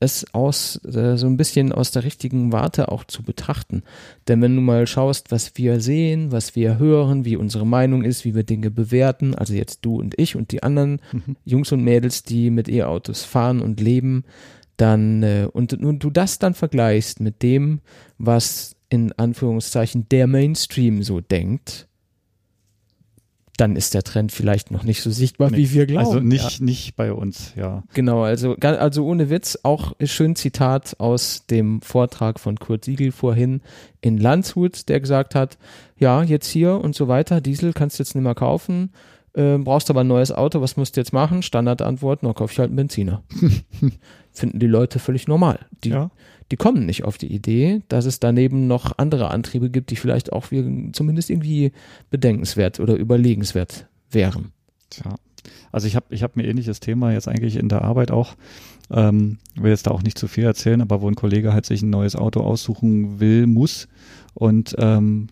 es 0.00 0.26
aus 0.34 0.80
äh, 0.84 1.16
so 1.16 1.26
ein 1.26 1.36
bisschen 1.36 1.72
aus 1.72 1.90
der 1.90 2.04
richtigen 2.04 2.52
Warte 2.52 2.90
auch 2.92 3.04
zu 3.04 3.22
betrachten. 3.22 3.82
Denn 4.28 4.42
wenn 4.42 4.54
du 4.54 4.60
mal 4.60 4.86
schaust, 4.86 5.30
was 5.30 5.52
wir 5.56 5.80
sehen, 5.80 6.30
was 6.30 6.54
wir 6.54 6.78
hören, 6.78 7.24
wie 7.24 7.36
unsere 7.36 7.66
Meinung 7.66 8.02
ist, 8.02 8.24
wie 8.24 8.34
wir 8.34 8.44
Dinge 8.44 8.70
bewerten, 8.70 9.34
also 9.34 9.54
jetzt 9.54 9.84
du 9.84 9.98
und 9.98 10.18
ich 10.18 10.36
und 10.36 10.52
die 10.52 10.62
anderen 10.62 11.00
Mhm. 11.12 11.36
Jungs 11.44 11.72
und 11.72 11.82
Mädels, 11.82 12.22
die 12.22 12.50
mit 12.50 12.68
E-Autos 12.68 13.24
fahren 13.24 13.60
und 13.60 13.80
leben, 13.80 14.24
dann 14.76 15.22
äh, 15.22 15.48
und, 15.50 15.72
und 15.72 16.02
du 16.02 16.10
das 16.10 16.38
dann 16.38 16.54
vergleichst 16.54 17.20
mit 17.20 17.42
dem, 17.42 17.80
was 18.18 18.76
in 18.88 19.12
Anführungszeichen 19.12 20.08
der 20.10 20.26
Mainstream 20.26 21.02
so 21.02 21.20
denkt, 21.20 21.88
dann 23.56 23.76
ist 23.76 23.94
der 23.94 24.02
Trend 24.02 24.32
vielleicht 24.32 24.70
noch 24.70 24.82
nicht 24.82 25.00
so 25.00 25.10
sichtbar, 25.10 25.50
Nee, 25.50 25.58
wie 25.58 25.72
wir 25.72 25.86
glauben. 25.86 26.06
Also 26.06 26.18
Ja. 26.18 26.24
nicht, 26.24 26.60
nicht 26.60 26.96
bei 26.96 27.12
uns, 27.12 27.52
ja. 27.56 27.84
Genau, 27.94 28.22
also, 28.22 28.56
also 28.56 29.06
ohne 29.06 29.30
Witz, 29.30 29.58
auch 29.62 29.92
schön 30.04 30.34
Zitat 30.34 30.96
aus 30.98 31.46
dem 31.46 31.80
Vortrag 31.80 32.40
von 32.40 32.56
Kurt 32.58 32.84
Siegel 32.84 33.12
vorhin 33.12 33.60
in 34.00 34.18
Landshut, 34.18 34.88
der 34.88 35.00
gesagt 35.00 35.34
hat, 35.34 35.56
ja, 35.98 36.22
jetzt 36.22 36.48
hier 36.48 36.80
und 36.80 36.94
so 36.96 37.06
weiter, 37.08 37.40
Diesel 37.40 37.72
kannst 37.72 37.98
du 37.98 38.02
jetzt 38.02 38.14
nicht 38.14 38.24
mehr 38.24 38.34
kaufen, 38.34 38.90
äh, 39.34 39.56
brauchst 39.58 39.88
aber 39.90 40.00
ein 40.00 40.08
neues 40.08 40.32
Auto, 40.32 40.60
was 40.60 40.76
musst 40.76 40.96
du 40.96 41.00
jetzt 41.00 41.12
machen? 41.12 41.42
Standardantwort, 41.42 42.22
na, 42.22 42.32
kauf 42.32 42.52
ich 42.52 42.58
halt 42.58 42.68
einen 42.70 42.76
Benziner. 42.76 43.22
Finden 44.32 44.58
die 44.58 44.66
Leute 44.66 44.98
völlig 44.98 45.28
normal. 45.28 45.60
Die, 45.84 45.90
ja. 45.90 46.10
Die 46.54 46.56
kommen 46.56 46.86
nicht 46.86 47.02
auf 47.02 47.18
die 47.18 47.34
Idee, 47.34 47.82
dass 47.88 48.04
es 48.04 48.20
daneben 48.20 48.68
noch 48.68 48.96
andere 48.98 49.32
Antriebe 49.32 49.70
gibt, 49.70 49.90
die 49.90 49.96
vielleicht 49.96 50.32
auch 50.32 50.52
wir, 50.52 50.64
zumindest 50.92 51.28
irgendwie 51.28 51.72
bedenkenswert 52.10 52.78
oder 52.78 52.94
überlegenswert 52.94 53.88
wären. 54.12 54.52
Tja. 54.88 55.16
Also 55.72 55.88
ich 55.88 55.96
habe 55.96 56.06
ich 56.14 56.22
hab 56.22 56.36
mir 56.36 56.44
ähnliches 56.44 56.78
Thema 56.78 57.12
jetzt 57.12 57.26
eigentlich 57.26 57.56
in 57.56 57.68
der 57.68 57.82
Arbeit 57.82 58.12
auch. 58.12 58.36
Ähm, 58.88 59.38
will 59.56 59.72
jetzt 59.72 59.88
da 59.88 59.90
auch 59.90 60.04
nicht 60.04 60.16
zu 60.16 60.28
viel 60.28 60.44
erzählen, 60.44 60.80
aber 60.80 61.02
wo 61.02 61.08
ein 61.08 61.16
Kollege 61.16 61.52
halt 61.52 61.66
sich 61.66 61.82
ein 61.82 61.90
neues 61.90 62.14
Auto 62.14 62.40
aussuchen 62.42 63.18
will, 63.18 63.48
muss 63.48 63.88
und 64.34 64.76
ähm, 64.78 65.26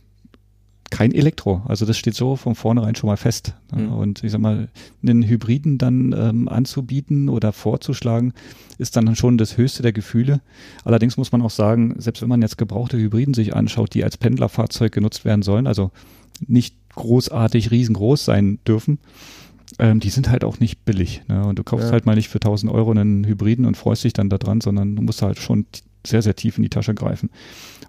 kein 0.92 1.12
Elektro. 1.12 1.62
Also 1.66 1.86
das 1.86 1.96
steht 1.96 2.14
so 2.14 2.36
von 2.36 2.54
vornherein 2.54 2.94
schon 2.94 3.08
mal 3.08 3.16
fest. 3.16 3.54
Ne? 3.74 3.84
Mhm. 3.84 3.92
Und 3.94 4.24
ich 4.24 4.30
sag 4.30 4.42
mal, 4.42 4.68
einen 5.02 5.22
Hybriden 5.22 5.78
dann 5.78 6.14
ähm, 6.16 6.48
anzubieten 6.48 7.30
oder 7.30 7.52
vorzuschlagen, 7.54 8.34
ist 8.76 8.94
dann 8.94 9.16
schon 9.16 9.38
das 9.38 9.56
höchste 9.56 9.82
der 9.82 9.94
Gefühle. 9.94 10.42
Allerdings 10.84 11.16
muss 11.16 11.32
man 11.32 11.40
auch 11.40 11.50
sagen, 11.50 11.94
selbst 11.98 12.20
wenn 12.20 12.28
man 12.28 12.42
jetzt 12.42 12.58
gebrauchte 12.58 12.98
Hybriden 12.98 13.32
sich 13.32 13.56
anschaut, 13.56 13.94
die 13.94 14.04
als 14.04 14.18
Pendlerfahrzeug 14.18 14.92
genutzt 14.92 15.24
werden 15.24 15.42
sollen, 15.42 15.66
also 15.66 15.90
nicht 16.46 16.76
großartig 16.94 17.70
riesengroß 17.70 18.26
sein 18.26 18.58
dürfen, 18.66 18.98
ähm, 19.78 19.98
die 19.98 20.10
sind 20.10 20.28
halt 20.28 20.44
auch 20.44 20.60
nicht 20.60 20.84
billig. 20.84 21.22
Ne? 21.26 21.42
Und 21.46 21.58
du 21.58 21.64
kaufst 21.64 21.86
Ja. 21.86 21.92
halt 21.92 22.04
mal 22.04 22.16
nicht 22.16 22.28
für 22.28 22.38
1000 22.40 22.70
Euro 22.70 22.90
einen 22.90 23.24
Hybriden 23.24 23.64
und 23.64 23.78
freust 23.78 24.04
dich 24.04 24.12
dann 24.12 24.28
da 24.28 24.36
dran, 24.36 24.60
sondern 24.60 24.94
du 24.94 25.00
musst 25.02 25.22
halt 25.22 25.38
schon 25.38 25.64
sehr, 26.06 26.22
sehr 26.22 26.34
tief 26.36 26.56
in 26.56 26.62
die 26.62 26.68
Tasche 26.70 26.94
greifen. 26.94 27.30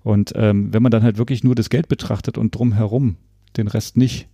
Und 0.04 0.34
ähm, 0.36 0.74
wenn 0.74 0.84
man 0.84 0.92
dann 0.92 1.04
halt 1.04 1.18
wirklich 1.18 1.44
nur 1.44 1.56
das 1.56 1.70
Geld 1.70 1.88
betrachtet 1.88 2.38
und 2.38 2.54
drumherum 2.56 3.18
den 3.58 3.68
Rest 3.68 3.98
nicht, 3.98 4.28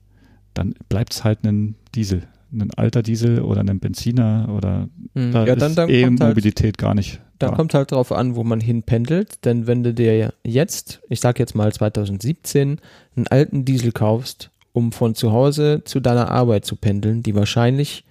dann 0.53 0.73
bleibt 0.89 1.13
es 1.13 1.23
halt 1.23 1.43
ein 1.45 1.75
Diesel. 1.95 2.23
ein 2.51 2.71
alter 2.75 3.03
Diesel 3.03 3.41
oder 3.41 3.61
ein 3.61 3.79
Benziner 3.79 4.49
oder 4.55 4.89
Hm. 5.13 5.31
da 5.31 5.45
Ja, 5.45 5.55
dann, 5.55 5.69
ist 5.71 5.77
dann 5.77 5.89
eh 5.89 6.03
kommt 6.03 6.19
halt, 6.21 6.31
Mobilität 6.31 6.77
gar 6.79 6.95
nicht. 6.95 7.21
dann 7.37 7.51
da. 7.51 7.55
kommt 7.55 7.73
halt 7.75 7.91
drauf 7.91 8.11
an, 8.11 8.35
wo 8.35 8.43
man 8.43 8.59
hinpendelt. 8.59 9.45
Denn 9.45 9.67
wenn 9.67 9.83
du 9.83 9.93
dir 9.93 10.33
jetzt, 10.43 11.01
ich 11.09 11.19
sag 11.19 11.37
jetzt 11.37 11.53
mal 11.55 11.71
2017, 11.71 12.79
einen 13.15 13.27
alten 13.27 13.65
Diesel 13.65 13.91
kaufst, 13.91 14.49
um 14.73 14.91
von 14.91 15.13
zu 15.13 15.31
Hause 15.31 15.83
zu 15.85 15.99
deiner 15.99 16.31
Arbeit 16.31 16.65
zu 16.65 16.75
pendeln, 16.75 17.21
die 17.21 17.35
wahrscheinlich 17.35 18.03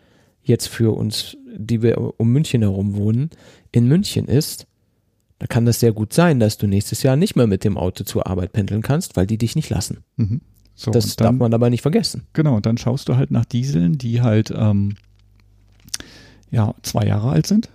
jetzt 0.44 0.68
für 0.68 0.96
uns, 0.96 1.36
die 1.56 1.82
wir 1.82 2.14
um 2.20 2.30
München 2.32 2.62
herum 2.62 2.94
wohnen, 2.94 3.30
in 3.72 3.86
München 3.88 4.26
ist, 4.26 4.66
da 5.38 5.46
kann 5.46 5.66
das 5.66 5.80
sehr 5.80 5.92
gut 5.92 6.12
sein, 6.12 6.40
dass 6.40 6.58
du 6.58 6.66
nächstes 6.66 7.02
Jahr 7.02 7.16
nicht 7.16 7.36
mehr 7.36 7.46
mit 7.46 7.64
dem 7.64 7.76
Auto 7.76 8.04
zur 8.04 8.26
Arbeit 8.26 8.52
pendeln 8.52 8.82
kannst, 8.82 9.16
weil 9.16 9.26
die 9.26 9.38
dich 9.38 9.54
nicht 9.54 9.70
lassen. 9.70 9.98
Mhm. 10.16 10.40
So, 10.74 10.90
das 10.90 11.16
dann, 11.16 11.26
darf 11.26 11.40
man 11.40 11.50
dabei 11.50 11.70
nicht 11.70 11.82
vergessen. 11.82 12.22
Genau, 12.32 12.56
und 12.56 12.66
dann 12.66 12.78
schaust 12.78 13.08
du 13.08 13.16
halt 13.16 13.30
nach 13.30 13.44
Dieseln, 13.44 13.98
die 13.98 14.22
halt 14.22 14.52
ähm, 14.56 14.96
ja 16.50 16.74
zwei 16.82 17.06
Jahre 17.06 17.30
alt 17.30 17.46
sind. 17.46 17.70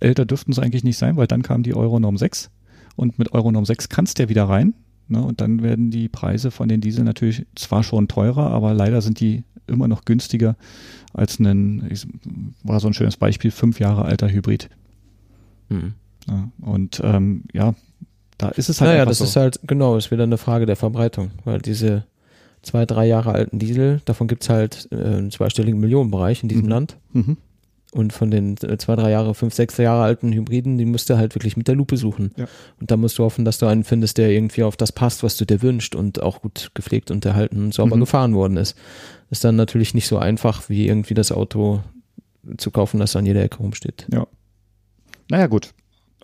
Älter 0.00 0.26
dürften 0.26 0.52
es 0.52 0.58
eigentlich 0.58 0.84
nicht 0.84 0.98
sein, 0.98 1.16
weil 1.16 1.26
dann 1.26 1.42
kam 1.42 1.62
die 1.62 1.74
Euronorm 1.74 2.18
6 2.18 2.50
und 2.96 3.18
mit 3.18 3.32
Euronorm 3.32 3.64
6 3.64 3.88
kannst 3.88 4.18
du 4.18 4.24
ja 4.24 4.28
wieder 4.28 4.44
rein. 4.44 4.74
Ne, 5.10 5.22
und 5.22 5.40
dann 5.40 5.62
werden 5.62 5.90
die 5.90 6.08
Preise 6.08 6.50
von 6.50 6.68
den 6.68 6.82
Dieseln 6.82 7.06
natürlich 7.06 7.46
zwar 7.54 7.82
schon 7.82 8.08
teurer, 8.08 8.50
aber 8.50 8.74
leider 8.74 9.00
sind 9.00 9.20
die 9.20 9.44
immer 9.66 9.88
noch 9.88 10.04
günstiger 10.04 10.56
als 11.14 11.38
ein, 11.38 11.88
war 12.62 12.78
so 12.80 12.88
ein 12.88 12.94
schönes 12.94 13.16
Beispiel, 13.16 13.50
fünf 13.50 13.80
Jahre 13.80 14.04
alter 14.04 14.28
Hybrid. 14.28 14.68
Hm. 15.68 15.94
Ja, 16.28 16.48
und 16.60 17.00
ähm, 17.04 17.44
ja, 17.52 17.74
da 18.36 18.48
ist 18.50 18.68
es 18.68 18.80
halt 18.80 18.90
Naja, 18.92 19.06
das 19.06 19.18
so. 19.18 19.24
ist 19.24 19.36
halt, 19.36 19.60
genau, 19.64 19.96
ist 19.96 20.10
wieder 20.10 20.24
eine 20.24 20.38
Frage 20.38 20.66
der 20.66 20.76
Verbreitung, 20.76 21.30
weil 21.44 21.58
diese 21.60 22.04
zwei, 22.62 22.84
drei 22.86 23.06
Jahre 23.06 23.32
alten 23.32 23.58
Diesel, 23.58 24.00
davon 24.04 24.28
gibt's 24.28 24.48
halt 24.48 24.88
äh, 24.92 24.96
einen 24.96 25.30
zweistelligen 25.30 25.80
Millionenbereich 25.80 26.42
in 26.42 26.48
diesem 26.48 26.64
Mhm. 26.64 26.70
Land. 26.70 26.96
mhm. 27.12 27.36
Und 27.90 28.12
von 28.12 28.30
den 28.30 28.56
äh, 28.58 28.76
zwei, 28.76 28.96
drei 28.96 29.10
Jahre, 29.10 29.34
fünf, 29.34 29.54
sechs 29.54 29.78
Jahre 29.78 30.02
alten 30.02 30.30
Hybriden, 30.30 30.76
die 30.76 30.84
musst 30.84 31.08
du 31.08 31.16
halt 31.16 31.34
wirklich 31.34 31.56
mit 31.56 31.68
der 31.68 31.74
Lupe 31.74 31.96
suchen. 31.96 32.32
Ja. 32.36 32.46
Und 32.78 32.90
da 32.90 32.98
musst 32.98 33.16
du 33.18 33.24
hoffen, 33.24 33.46
dass 33.46 33.56
du 33.56 33.64
einen 33.64 33.82
findest, 33.82 34.18
der 34.18 34.28
irgendwie 34.30 34.62
auf 34.62 34.76
das 34.76 34.92
passt, 34.92 35.22
was 35.22 35.38
du 35.38 35.46
dir 35.46 35.62
wünschst 35.62 35.94
und 35.94 36.22
auch 36.22 36.42
gut 36.42 36.70
gepflegt 36.74 37.10
und 37.10 37.24
erhalten 37.24 37.64
und 37.64 37.72
sauber 37.74 37.96
Mhm. 37.96 38.00
gefahren 38.00 38.34
worden 38.34 38.58
ist. 38.58 38.76
Ist 39.30 39.42
dann 39.42 39.56
natürlich 39.56 39.94
nicht 39.94 40.06
so 40.06 40.18
einfach, 40.18 40.68
wie 40.68 40.86
irgendwie 40.86 41.14
das 41.14 41.32
Auto 41.32 41.80
zu 42.58 42.70
kaufen, 42.70 43.00
das 43.00 43.16
an 43.16 43.24
jeder 43.24 43.42
Ecke 43.42 43.56
rumsteht. 43.56 44.06
Naja, 45.30 45.46
gut. 45.46 45.72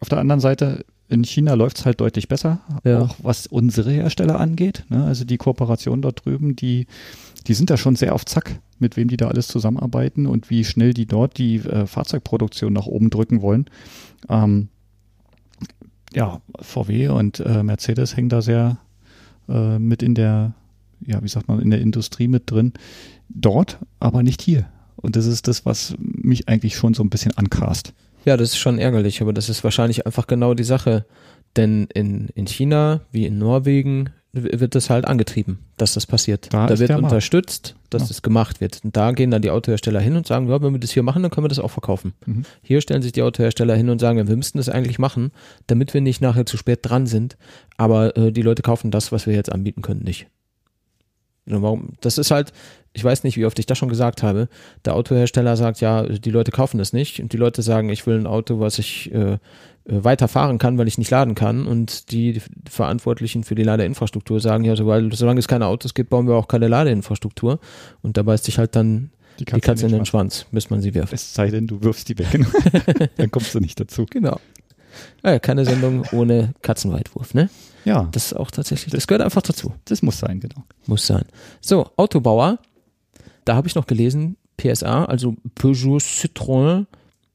Auf 0.05 0.11
der 0.11 0.19
anderen 0.19 0.41
Seite, 0.41 0.85
in 1.09 1.25
China 1.25 1.55
läuft 1.55 1.79
es 1.79 1.87
halt 1.87 1.99
deutlich 1.99 2.29
besser, 2.29 2.61
Ja. 2.85 3.01
auch 3.01 3.17
was 3.23 3.47
unsere 3.47 3.91
Hersteller 3.91 4.39
angeht. 4.39 4.85
Ne? 4.91 5.03
Also 5.03 5.25
die 5.25 5.39
Kooperation 5.39 6.03
dort 6.03 6.27
drüben, 6.27 6.57
die, 6.57 6.87
die 7.47 7.55
sind 7.55 7.71
da 7.71 7.79
schon 7.79 7.97
sehr 7.97 8.15
auf 8.15 8.27
Zack, 8.27 8.61
mit 8.79 8.99
wem 8.99 9.09
die 9.09 9.17
da 9.17 9.29
alles 9.29 9.49
zusammenarbeiten 9.49 10.27
und 10.27 10.51
wie 10.51 10.63
schnell 10.67 10.93
die 10.93 11.07
dort 11.07 11.39
die 11.39 11.57
äh, 11.57 11.87
Fahrzeugproduktion 11.87 12.71
nach 12.75 12.85
oben 12.85 13.09
drücken 13.09 13.41
wollen. 13.41 13.65
Ähm, 14.29 14.69
ja, 16.13 16.43
VW 16.61 17.09
und 17.09 17.41
äh, 17.41 17.63
Mercedes 17.63 18.15
hängen 18.19 18.29
da 18.29 18.43
sehr 18.43 18.77
äh, 19.49 19.79
mit 19.79 20.03
in 20.03 20.15
der, 20.15 20.53
ja, 21.01 21.23
wie 21.23 21.29
sagt 21.29 21.49
man, 21.49 21.61
in 21.61 21.71
der 21.71 21.81
Industrie 21.81 22.29
mit 22.29 22.51
drin. 22.51 22.75
Dort, 23.31 23.79
aber 24.01 24.23
nicht 24.23 24.43
hier. 24.43 24.67
Und 24.97 25.17
das 25.17 25.25
ist 25.25 25.49
das, 25.49 25.65
was 25.65 25.95
mich 25.99 26.47
eigentlich 26.51 26.77
schon 26.77 26.93
so 26.93 27.03
ein 27.03 27.09
bisschen 27.09 27.33
ankast. 27.39 27.95
Ja, 28.25 28.37
das 28.37 28.51
ist 28.51 28.59
schon 28.59 28.79
ärgerlich, 28.79 29.21
aber 29.21 29.33
das 29.33 29.49
ist 29.49 29.65
wahrscheinlich 29.65 30.07
einfach 30.07 30.27
genau 30.27 30.55
die 30.55 30.65
Sache. 30.65 31.05
Denn 31.57 31.87
in, 31.95 32.29
in 32.35 32.47
China 32.47 33.01
wie 33.13 33.27
in 33.27 33.39
Norwegen 33.39 34.11
wird 34.33 34.75
das 34.75 34.91
halt 34.91 35.05
angetrieben, 35.05 35.61
dass 35.77 35.95
das 35.95 36.07
passiert. 36.07 36.53
Da 36.53 36.67
Da, 36.67 36.77
wird 36.81 36.91
unterstützt, 36.91 37.77
dass 37.91 38.03
Ja. 38.03 38.09
das 38.09 38.23
gemacht 38.23 38.61
wird. 38.61 38.81
Und 38.83 38.97
da 38.97 39.13
gehen 39.13 39.31
dann 39.31 39.43
die 39.43 39.51
Autohersteller 39.51 40.01
hin 40.01 40.17
und 40.17 40.27
sagen, 40.27 40.49
ja, 40.49 40.61
wenn 40.61 40.73
wir 40.73 40.81
das 40.81 40.91
hier 40.91 41.05
machen, 41.05 41.23
dann 41.23 41.31
können 41.31 41.45
wir 41.45 41.49
das 41.51 41.61
auch 41.61 41.71
verkaufen. 41.71 42.15
Mhm. 42.27 42.43
Hier 42.63 42.81
stellen 42.81 43.01
sich 43.03 43.13
die 43.13 43.23
Autohersteller 43.23 43.77
hin 43.77 43.91
und 43.91 44.01
sagen, 44.01 44.19
ja, 44.19 44.27
wir 44.27 44.37
müssten 44.37 44.59
das 44.59 44.69
eigentlich 44.69 44.99
machen, 44.99 45.31
damit 45.69 45.95
wir 45.95 46.01
nicht 46.01 46.21
nachher 46.21 46.47
zu 46.47 46.57
spät 46.57 46.81
dran 46.83 47.07
sind. 47.07 47.37
Aber 47.77 48.17
äh, 48.17 48.33
die 48.33 48.43
Leute 48.43 48.63
kaufen 48.63 48.91
das, 48.91 49.13
was 49.13 49.29
wir 49.29 49.35
jetzt 49.35 49.53
anbieten 49.53 49.83
können, 49.83 50.03
nicht. 50.03 50.27
Ja, 51.47 51.61
Warum? 51.61 51.95
Das 52.01 52.19
ist 52.19 52.31
halt, 52.31 52.53
ich 52.93 53.05
weiß 53.05 53.25
nicht, 53.25 53.37
wie 53.37 53.45
oft 53.45 53.59
ich 53.59 53.67
das 53.67 53.77
schon 53.77 53.89
gesagt 53.89 54.23
habe. 54.23 54.49
Der 54.85 54.95
Autohersteller 54.95 55.57
sagt, 55.57 55.81
ja, 55.81 56.05
die 56.05 56.31
Leute 56.31 56.53
kaufen 56.53 56.79
das 56.79 56.93
nicht. 56.93 57.21
Und 57.21 57.33
die 57.33 57.37
Leute 57.37 57.63
sagen, 57.63 57.89
ich 57.89 58.07
will 58.07 58.19
ein 58.19 58.27
Auto, 58.27 58.61
was 58.61 58.79
ich 58.79 59.13
äh, 59.13 59.33
äh, 59.33 59.39
weiter 59.87 60.29
fahren 60.29 60.59
kann, 60.59 60.79
weil 60.79 60.89
ich 60.89 60.97
nicht 60.97 61.11
laden 61.11 61.35
kann. 61.35 61.67
Und 61.67 62.13
die 62.13 62.41
Verantwortlichen 62.69 63.45
für 63.45 63.55
die 63.55 63.65
Ladeinfrastruktur 63.65 64.41
sagen, 64.41 64.65
ja, 64.65 64.77
so, 64.77 64.87
weil, 64.87 65.13
solange 65.13 65.41
es 65.41 65.49
keine 65.49 65.67
Autos 65.67 65.95
gibt, 65.95 66.11
bauen 66.11 66.27
wir 66.27 66.35
auch 66.35 66.49
keine 66.49 66.69
Ladeinfrastruktur. 66.69 67.59
Und 68.03 68.17
da 68.17 68.23
beißt 68.23 68.45
sich 68.45 68.59
halt 68.59 68.77
dann 68.77 69.11
die 69.39 69.45
Katze 69.45 69.87
in 69.87 69.93
den 69.93 70.07
Schwanz, 70.07 70.47
bis 70.53 70.71
man 70.71 70.81
sie 70.81 70.95
wirft. 70.95 71.13
Es 71.13 71.35
sei 71.35 71.51
denn, 71.51 71.67
du 71.67 71.83
wirfst 71.83 72.09
die 72.09 72.19
weg. 72.19 72.47
Dann 73.17 73.33
kommst 73.33 73.53
du 73.53 73.59
nicht 73.59 73.81
dazu. 73.81 74.07
Genau. 74.09 74.39
Ah 75.23 75.33
ja, 75.33 75.39
keine 75.39 75.65
Sendung 75.65 76.05
ohne 76.13 76.55
Katzenweitwurf, 76.63 77.35
ne? 77.35 77.49
Ja, 77.85 78.09
Das 78.13 78.27
ist 78.27 78.33
auch 78.35 78.51
tatsächlich, 78.51 78.93
das 78.93 79.07
gehört 79.07 79.23
einfach 79.23 79.43
dazu. 79.43 79.73
das 79.85 80.03
muss 80.03 80.19
sein, 80.19 80.41
genau. 80.41 80.65
Muss 80.87 81.07
sein. 81.07 81.25
So, 81.61 81.91
Autobauer. 81.97 82.59
Da 83.45 83.57
habe 83.57 83.69
ich 83.69 83.75
noch 83.75 83.87
gelesen, 83.87 84.37
PSA, 84.57 85.05
also 85.05 85.37
Peugeot 85.55 85.99
Citroën, 85.99 86.87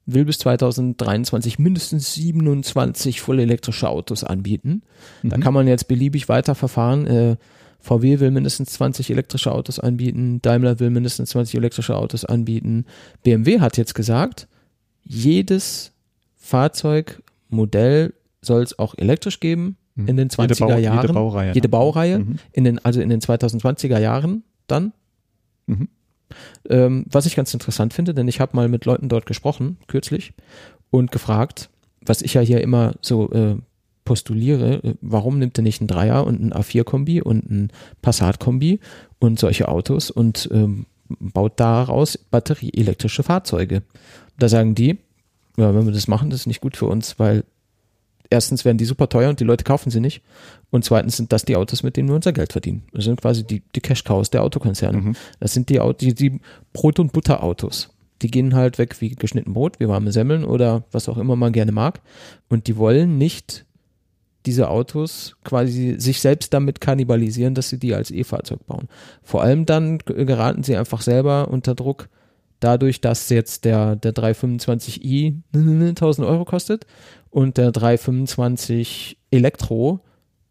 will 0.08 0.26
bis 0.26 0.39
2023 0.39 1.60
mindestens 1.60 2.15
27 2.15 3.22
voll 3.22 3.39
elektrische 3.39 3.88
Autos 3.89 4.24
anbieten. 4.24 4.82
Da 5.22 5.38
Mhm. 5.38 5.41
kann 5.41 5.54
man 5.54 5.67
jetzt 5.67 5.88
beliebig 5.88 6.30
weiterverfahren. 6.30 7.06
Äh, 7.06 7.36
VW 7.80 8.19
will 8.19 8.32
mindestens 8.32 8.72
20 8.74 9.12
elektrische 9.12 9.52
Autos 9.52 9.80
anbieten, 9.80 10.41
Daimler 10.41 10.80
will 10.80 10.89
mindestens 10.89 11.30
20 11.30 11.56
elektrische 11.56 11.95
Autos 11.95 12.26
anbieten. 12.26 12.86
BMW 13.24 13.60
hat 13.60 13.78
jetzt 13.78 13.93
gesagt, 13.93 14.48
jedes 15.04 15.91
Fahrzeugmodell 17.50 18.14
soll 18.42 18.64
es 18.64 18.78
auch 18.80 18.96
elektrisch 18.98 19.40
geben 19.40 19.78
in 19.96 20.16
den 20.16 20.30
20er 20.30 20.64
Mhm. 20.64 20.70
jede 20.70 20.82
Jahren. 20.82 21.02
Jede 21.02 21.14
Baureihe. 21.14 21.54
Jede 21.54 21.68
ne? 21.68 21.70
Baureihe 21.70 22.20
Mhm. 22.20 22.36
in 22.54 22.64
den, 22.64 22.86
also 22.86 23.02
in 23.02 23.10
den 23.10 23.20
2020er 23.20 24.00
Jahren 24.00 24.44
dann. 24.68 24.94
Mhm. 25.68 25.90
Ähm, 26.70 27.06
was 27.12 27.26
ich 27.26 27.36
ganz 27.36 27.54
interessant 27.54 27.94
finde, 27.94 28.14
denn 28.14 28.28
ich 28.28 28.40
habe 28.40 28.56
mal 28.56 28.70
mit 28.70 28.86
Leuten 28.86 29.10
dort 29.10 29.26
gesprochen, 29.26 29.78
kürzlich, 29.88 30.34
und 30.92 31.12
gefragt, 31.12 31.70
was 32.06 32.22
ich 32.22 32.36
ja 32.36 32.42
hier 32.42 32.62
immer 32.62 32.94
so 33.02 33.30
äh, 33.32 33.56
postuliere, 34.06 34.84
äh, 34.84 34.94
warum 35.02 35.38
nimmt 35.40 35.58
er 35.60 35.64
nicht 35.64 35.82
ein 35.82 35.88
Dreier 35.88 36.26
und 36.26 36.40
ein 36.42 36.54
A4-Kombi 36.54 37.22
und 37.22 37.50
ein 37.50 37.72
Passat-Kombi 38.02 38.80
und 39.20 39.38
solche 39.40 39.68
Autos 39.68 40.12
und 40.12 40.48
ähm, 40.54 40.86
baut 41.20 41.60
daraus 41.60 42.18
batterieelektrische 42.18 43.24
Fahrzeuge. 43.24 43.82
Da 44.38 44.48
sagen 44.48 44.76
die, 44.76 45.00
ja, 45.60 45.76
wenn 45.76 45.86
wir 45.86 45.93
das 45.93 46.08
machen, 46.08 46.30
das 46.30 46.41
ist 46.41 46.48
nicht 46.48 46.62
gut 46.62 46.78
für 46.78 46.86
uns, 46.86 47.19
weil 47.19 47.43
erstens 48.30 48.65
werden 48.65 48.78
die 48.78 48.86
super 48.86 49.10
teuer 49.10 49.30
und 49.30 49.39
die 49.39 49.43
Leute 49.43 49.63
kaufen 49.63 49.89
sie 49.89 50.00
nicht. 50.00 50.22
Und 50.69 50.86
zweitens 50.86 51.17
sind 51.17 51.32
das 51.34 51.45
die 51.45 51.56
Autos, 51.56 51.84
mit 51.84 51.98
denen 51.98 52.10
wir 52.10 52.15
unser 52.15 52.34
Geld 52.34 52.52
verdienen. 52.52 52.84
Das 52.93 53.06
sind 53.06 53.19
quasi 53.19 53.43
die, 53.43 53.62
die 53.76 53.82
Cash-Cows 53.82 54.30
der 54.30 54.43
Autokonzerne. 54.43 54.98
Mhm. 54.98 55.15
Das 55.39 55.54
sind 55.54 55.69
die, 55.69 55.82
die, 56.00 56.13
die 56.13 56.39
Brot- 56.74 57.00
und 57.00 57.12
Butter-Autos. 57.12 57.89
Die 58.22 58.30
gehen 58.30 58.54
halt 58.54 58.78
weg 58.78 59.00
wie 59.00 59.10
geschnitten 59.15 59.54
Brot, 59.54 59.80
wie 59.80 59.88
warme 59.88 60.12
Semmeln 60.12 60.43
oder 60.43 60.84
was 60.91 61.10
auch 61.10 61.17
immer 61.17 61.36
man 61.36 61.54
gerne 61.54 61.72
mag. 61.72 62.02
Und 62.50 62.67
die 62.67 62.78
wollen 62.78 63.17
nicht 63.17 63.65
diese 64.45 64.69
Autos 64.69 65.36
quasi 65.43 65.95
sich 65.98 66.22
selbst 66.22 66.54
damit 66.54 66.82
kannibalisieren, 66.82 67.56
dass 67.56 67.69
sie 67.69 67.78
die 67.78 67.93
als 67.93 68.12
E-Fahrzeug 68.12 68.65
bauen. 68.67 68.88
Vor 69.22 69.41
allem 69.41 69.65
dann 69.65 70.00
geraten 70.00 70.63
sie 70.63 70.76
einfach 70.76 71.02
selber 71.02 71.50
unter 71.50 71.76
Druck, 71.76 72.10
dadurch, 72.60 73.02
dass 73.02 73.30
jetzt 73.30 73.65
der, 73.65 73.95
der 73.95 74.13
325i 74.13 75.36
1000 75.54 76.28
Euro 76.28 76.45
kostet 76.45 76.86
und 77.30 77.58
der 77.58 77.72
325 77.72 79.17
Elektro, 79.32 80.00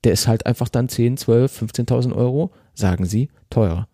der 0.04 0.12
ist 0.12 0.28
halt 0.28 0.46
einfach 0.46 0.68
dann 0.68 0.88
10, 0.88 1.16
12, 1.16 1.62
15.000 1.62 2.14
Euro, 2.14 2.52
sagen 2.74 3.04
sie, 3.04 3.28
teurer. 3.50 3.88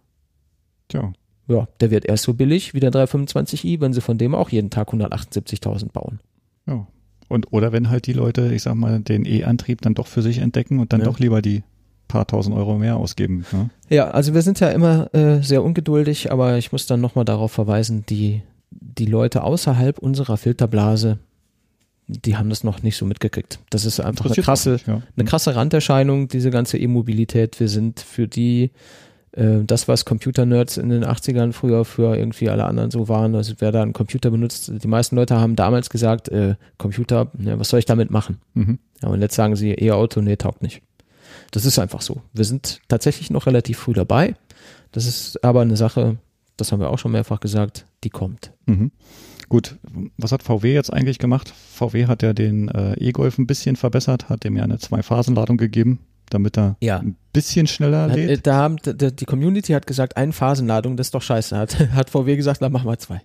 Tja, 0.89 1.13
Ja, 1.49 1.67
der 1.81 1.91
wird 1.91 2.05
erst 2.05 2.25
so 2.25 2.35
billig 2.35 2.75
wie 2.75 2.81
der 2.81 2.91
325i, 2.93 3.81
wenn 3.81 3.93
sie 3.93 4.01
von 4.01 4.19
dem 4.19 4.35
auch 4.35 4.51
jeden 4.51 4.71
Tag 4.71 4.93
178.000 4.93 5.93
bauen. 5.93 6.21
ja. 6.67 6.87
Und 7.27 7.55
oder 7.55 7.73
wenn 7.73 7.89
halt 7.89 8.07
die 8.07 8.13
Leute, 8.13 8.53
ich 8.55 8.63
sag 8.63 8.75
mal, 8.75 9.01
den 9.01 9.25
E-Antrieb 9.25 9.81
dann 9.81 9.95
doch 9.95 10.07
für 10.07 10.21
sich 10.21 10.39
entdecken 10.39 10.79
und 10.79 10.93
dann 10.93 11.01
Ja. 11.01 11.07
doch 11.07 11.19
lieber 11.19 11.41
die 11.41 11.63
paar 12.15 12.27
tausend 12.29 12.55
Euro 12.55 12.79
mehr 12.79 12.97
ausgeben. 12.97 13.45
Ne? 13.51 13.71
Ja, 13.91 14.11
also 14.11 14.35
wir 14.35 14.43
sind 14.43 14.61
ja 14.61 14.69
immer 14.69 15.13
äh, 15.13 15.43
sehr 15.43 15.65
ungeduldig, 15.65 16.31
aber 16.31 16.57
ich 16.59 16.71
muss 16.71 16.87
dann 16.87 17.01
nochmal 17.01 17.25
darauf 17.25 17.51
verweisen, 17.51 18.07
die, 18.09 18.43
die 18.71 19.07
Leute 19.07 19.43
außerhalb 19.43 19.99
unserer 19.99 20.37
Filterblase, 20.37 21.19
die 22.07 22.37
haben 22.37 22.51
das 22.51 22.63
noch 22.63 22.85
nicht 22.85 22.97
so 22.97 23.05
mitgekriegt. 23.05 23.59
Das 23.71 23.85
ist 23.85 23.99
einfach 23.99 24.27
eine 24.27 24.35
krasse, 24.37 24.75
nicht, 24.75 24.87
ja. 24.87 25.03
eine 25.17 25.25
krasse 25.25 25.57
Randerscheinung, 25.57 26.29
diese 26.29 26.51
ganze 26.51 26.79
E-Mobilität. 26.79 27.59
Wir 27.59 27.69
sind 27.69 27.99
für 27.99 28.29
die, 28.29 28.71
äh, 29.33 29.65
das, 29.67 29.89
was 29.89 30.05
Computer-Nerds 30.05 30.77
in 30.77 30.91
den 30.91 31.05
80ern 31.05 31.53
früher 31.53 31.85
für 31.85 32.17
irgendwie 32.17 32.49
alle 32.49 32.65
anderen 32.65 32.93
so 32.93 33.09
waren, 33.09 33.35
also 33.35 33.55
wer 33.59 33.73
da 33.73 33.83
einen 33.83 33.93
Computer 33.93 34.31
benutzt, 34.31 34.71
die 34.73 34.89
meisten 34.89 35.17
Leute 35.17 35.41
haben 35.41 35.57
damals 35.57 35.91
gesagt, 35.91 36.29
äh, 36.29 36.55
Computer, 36.79 37.33
ne, 37.37 37.59
was 37.59 37.71
soll 37.71 37.81
ich 37.81 37.87
damit 37.87 38.13
machen? 38.13 38.39
Mhm. 38.55 38.79
Ja, 39.03 39.09
und 39.09 39.21
jetzt 39.21 39.35
sagen 39.35 39.57
sie, 39.57 39.73
E-Auto, 39.73 40.21
nee, 40.21 40.37
taugt 40.37 40.63
nicht. 40.63 40.81
Das 41.51 41.65
ist 41.65 41.79
einfach 41.79 42.01
so. 42.01 42.23
Wir 42.33 42.45
sind 42.45 42.81
tatsächlich 42.89 43.31
noch 43.31 43.47
relativ 43.47 43.79
früh 43.79 43.93
dabei. 43.93 44.35
Das 44.93 45.07
ist 45.07 45.43
aber 45.45 45.63
eine 45.63 45.77
Sache, 45.77 46.17
das 46.57 46.71
haben 46.73 46.81
wir 46.81 46.91
auch 46.91 46.99
schon 46.99 47.13
mehrfach 47.13 47.41
gesagt, 47.41 47.87
die 48.05 48.11
kommt. 48.11 48.53
Mhm. 48.67 48.93
Gut, 49.49 49.77
was 50.17 50.33
hat 50.33 50.43
VW 50.43 50.73
jetzt 50.73 50.93
eigentlich 50.93 51.19
gemacht? 51.19 51.53
VW 51.75 52.07
hat 52.07 52.23
ja 52.23 52.33
den 52.33 52.69
äh, 52.69 52.95
E-Golf 52.95 53.39
ein 53.39 53.47
bisschen 53.47 53.77
verbessert, 53.77 54.29
hat 54.29 54.45
dem 54.45 54.57
ja 54.57 54.63
eine 54.65 54.79
Zwei-Phasen-Ladung 54.79 55.57
gegeben, 55.59 55.99
damit 56.31 56.57
er 56.57 56.77
Ja. 56.81 56.99
ein 56.99 57.17
bisschen 57.33 57.67
schneller 57.67 58.11
Hat, 58.11 58.17
äh, 58.17 58.27
lädt. 58.27 58.47
da 58.47 58.55
haben, 58.57 58.77
die 58.85 59.25
Community 59.27 59.73
hat 59.73 59.87
gesagt, 59.87 60.17
eine 60.17 60.33
Phasenladung, 60.33 60.97
das 60.97 61.09
ist 61.09 61.15
doch 61.15 61.23
scheiße. 61.23 61.57
Hat, 61.59 61.79
hat 61.93 62.11
VW 62.11 62.37
gesagt, 62.37 62.63
dann 62.63 62.73
machen 62.73 62.89
wir 62.89 62.99
zwei. 62.99 63.21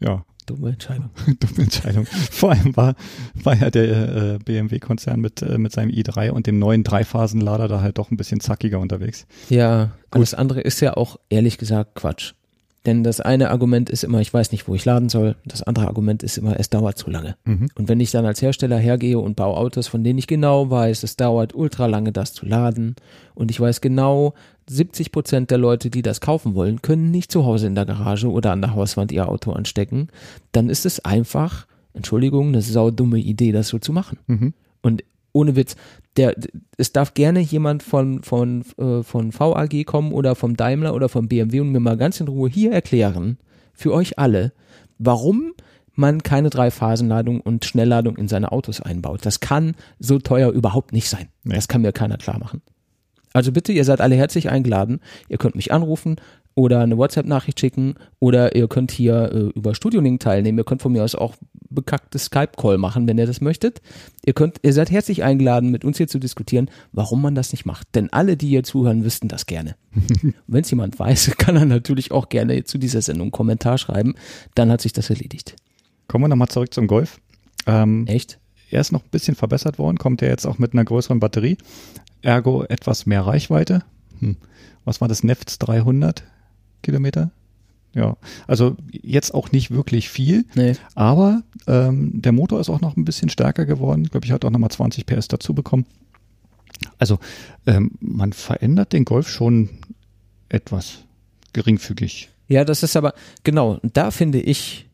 Ja, 0.00 0.24
Dumme 0.50 0.70
Entscheidung. 0.70 1.10
dumme 1.40 1.62
Entscheidung. 1.62 2.06
Vor 2.06 2.50
allem 2.50 2.76
war, 2.76 2.94
war 3.34 3.56
ja 3.56 3.70
der 3.70 4.34
äh, 4.34 4.38
BMW-Konzern 4.38 5.20
mit, 5.20 5.42
äh, 5.42 5.58
mit 5.58 5.70
seinem 5.70 5.90
i3 5.90 6.30
und 6.30 6.48
dem 6.48 6.58
neuen 6.58 6.82
Dreiphasenlader 6.82 7.68
da 7.68 7.80
halt 7.80 7.98
doch 7.98 8.10
ein 8.10 8.16
bisschen 8.16 8.40
zackiger 8.40 8.80
unterwegs. 8.80 9.26
Ja, 9.48 9.92
alles 10.10 10.34
andere 10.34 10.60
ist 10.60 10.80
ja 10.80 10.96
auch 10.96 11.18
ehrlich 11.28 11.56
gesagt 11.56 11.94
Quatsch. 11.94 12.32
Denn 12.86 13.04
das 13.04 13.20
eine 13.20 13.50
Argument 13.50 13.90
ist 13.90 14.04
immer, 14.04 14.20
ich 14.20 14.32
weiß 14.32 14.52
nicht, 14.52 14.66
wo 14.66 14.74
ich 14.74 14.86
laden 14.86 15.10
soll. 15.10 15.36
Das 15.44 15.62
andere 15.62 15.86
Argument 15.86 16.22
ist 16.22 16.38
immer, 16.38 16.58
es 16.58 16.70
dauert 16.70 16.96
zu 16.96 17.10
lange. 17.10 17.36
Mhm. 17.44 17.68
Und 17.74 17.88
wenn 17.88 18.00
ich 18.00 18.10
dann 18.10 18.24
als 18.24 18.40
Hersteller 18.40 18.78
hergehe 18.78 19.18
und 19.18 19.36
baue 19.36 19.56
Autos, 19.56 19.86
von 19.86 20.02
denen 20.02 20.18
ich 20.18 20.26
genau 20.26 20.70
weiß, 20.70 21.02
es 21.02 21.16
dauert 21.16 21.54
ultra 21.54 21.86
lange, 21.86 22.12
das 22.12 22.32
zu 22.32 22.46
laden. 22.46 22.96
Und 23.34 23.50
ich 23.50 23.60
weiß 23.60 23.82
genau, 23.82 24.32
70 24.68 25.12
Prozent 25.12 25.50
der 25.50 25.58
Leute, 25.58 25.90
die 25.90 26.00
das 26.00 26.22
kaufen 26.22 26.54
wollen, 26.54 26.80
können 26.80 27.10
nicht 27.10 27.30
zu 27.30 27.44
Hause 27.44 27.66
in 27.66 27.74
der 27.74 27.84
Garage 27.84 28.30
oder 28.30 28.52
an 28.52 28.62
der 28.62 28.74
Hauswand 28.74 29.12
ihr 29.12 29.28
Auto 29.28 29.52
anstecken. 29.52 30.08
Dann 30.52 30.70
ist 30.70 30.86
es 30.86 31.04
einfach, 31.04 31.66
Entschuldigung, 31.92 32.48
eine 32.48 32.62
saudumme 32.62 33.18
Idee, 33.18 33.52
das 33.52 33.68
so 33.68 33.78
zu 33.78 33.92
machen. 33.92 34.18
Mhm. 34.26 34.54
Und 34.80 35.04
ohne 35.32 35.56
Witz, 35.56 35.76
der, 36.16 36.34
es 36.76 36.92
darf 36.92 37.14
gerne 37.14 37.40
jemand 37.40 37.82
von, 37.82 38.22
von, 38.22 38.64
äh, 38.78 39.02
von 39.02 39.32
VAG 39.32 39.84
kommen 39.84 40.12
oder 40.12 40.34
vom 40.34 40.56
Daimler 40.56 40.94
oder 40.94 41.08
vom 41.08 41.28
BMW 41.28 41.60
und 41.60 41.72
mir 41.72 41.80
mal 41.80 41.96
ganz 41.96 42.20
in 42.20 42.28
Ruhe 42.28 42.48
hier 42.48 42.72
erklären, 42.72 43.38
für 43.72 43.92
euch 43.92 44.18
alle, 44.18 44.52
warum 44.98 45.52
man 45.94 46.22
keine 46.22 46.50
Dreiphasenladung 46.50 47.40
und 47.40 47.64
Schnellladung 47.64 48.16
in 48.16 48.28
seine 48.28 48.52
Autos 48.52 48.80
einbaut. 48.80 49.24
Das 49.24 49.40
kann 49.40 49.74
so 49.98 50.18
teuer 50.18 50.50
überhaupt 50.50 50.92
nicht 50.92 51.08
sein. 51.08 51.28
Nee. 51.44 51.54
Das 51.54 51.68
kann 51.68 51.82
mir 51.82 51.92
keiner 51.92 52.16
klar 52.16 52.38
machen. 52.38 52.62
Also 53.32 53.52
bitte, 53.52 53.72
ihr 53.72 53.84
seid 53.84 54.00
alle 54.00 54.16
herzlich 54.16 54.50
eingeladen. 54.50 55.00
Ihr 55.28 55.38
könnt 55.38 55.54
mich 55.54 55.72
anrufen 55.72 56.16
oder 56.60 56.80
eine 56.80 56.98
WhatsApp-Nachricht 56.98 57.58
schicken 57.58 57.94
oder 58.18 58.54
ihr 58.54 58.68
könnt 58.68 58.90
hier 58.90 59.32
äh, 59.32 59.58
über 59.58 59.74
Studio-Link 59.74 60.20
teilnehmen. 60.20 60.58
Ihr 60.58 60.64
könnt 60.64 60.82
von 60.82 60.92
mir 60.92 61.02
aus 61.02 61.14
auch 61.14 61.34
bekacktes 61.70 62.26
Skype-Call 62.26 62.76
machen, 62.76 63.08
wenn 63.08 63.16
ihr 63.16 63.26
das 63.26 63.40
möchtet. 63.40 63.80
Ihr 64.26 64.34
könnt, 64.34 64.58
ihr 64.60 64.74
seid 64.74 64.90
herzlich 64.90 65.22
eingeladen, 65.24 65.70
mit 65.70 65.86
uns 65.86 65.96
hier 65.96 66.06
zu 66.06 66.18
diskutieren, 66.18 66.70
warum 66.92 67.22
man 67.22 67.34
das 67.34 67.52
nicht 67.52 67.64
macht. 67.64 67.86
Denn 67.94 68.12
alle, 68.12 68.36
die 68.36 68.48
hier 68.48 68.62
zuhören, 68.62 69.04
wüssten 69.04 69.28
das 69.28 69.46
gerne. 69.46 69.74
wenn 70.46 70.60
es 70.60 70.70
jemand 70.70 70.98
weiß, 70.98 71.34
kann 71.38 71.56
er 71.56 71.64
natürlich 71.64 72.12
auch 72.12 72.28
gerne 72.28 72.62
zu 72.64 72.76
dieser 72.76 73.00
Sendung 73.00 73.28
einen 73.28 73.32
Kommentar 73.32 73.78
schreiben. 73.78 74.14
Dann 74.54 74.70
hat 74.70 74.82
sich 74.82 74.92
das 74.92 75.08
erledigt. 75.08 75.56
Kommen 76.08 76.24
wir 76.24 76.28
nochmal 76.28 76.48
zurück 76.48 76.74
zum 76.74 76.88
Golf. 76.88 77.20
Ähm, 77.66 78.06
Echt? 78.06 78.38
er 78.70 78.82
ist 78.82 78.92
noch 78.92 79.02
ein 79.02 79.10
bisschen 79.10 79.34
verbessert 79.34 79.78
worden, 79.78 79.96
kommt 79.96 80.20
ja 80.20 80.28
jetzt 80.28 80.46
auch 80.46 80.58
mit 80.58 80.74
einer 80.74 80.84
größeren 80.84 81.20
Batterie, 81.20 81.56
ergo 82.22 82.64
etwas 82.64 83.06
mehr 83.06 83.22
Reichweite. 83.22 83.82
Hm. 84.20 84.36
Was 84.84 85.00
war 85.00 85.08
das? 85.08 85.24
Nefts 85.24 85.58
300 85.58 86.22
Kilometer? 86.82 87.30
Ja, 87.92 88.16
also 88.46 88.76
jetzt 88.92 89.34
auch 89.34 89.50
nicht 89.50 89.72
wirklich 89.72 90.10
viel, 90.10 90.44
Nee. 90.54 90.74
aber 90.94 91.42
ähm, 91.66 92.22
der 92.22 92.30
Motor 92.30 92.60
ist 92.60 92.68
auch 92.70 92.80
noch 92.80 92.96
ein 92.96 93.04
bisschen 93.04 93.30
stärker 93.30 93.66
geworden. 93.66 94.04
Ich 94.04 94.12
glaube, 94.12 94.26
ich 94.26 94.32
hatte 94.32 94.46
auch 94.46 94.52
nochmal 94.52 94.70
20 94.70 95.06
PS 95.06 95.26
dazu 95.26 95.54
bekommen. 95.54 95.86
Also 96.98 97.18
ähm, 97.66 97.90
man 98.00 98.32
verändert 98.32 98.92
den 98.92 99.04
Golf 99.04 99.28
schon 99.28 99.70
etwas 100.48 100.98
geringfügig. 101.52 102.30
Ja, 102.46 102.64
das 102.64 102.82
ist 102.84 102.96
aber, 102.96 103.12
genau, 103.42 103.80
da 103.82 104.10
finde 104.12 104.40
ich, 104.40 104.88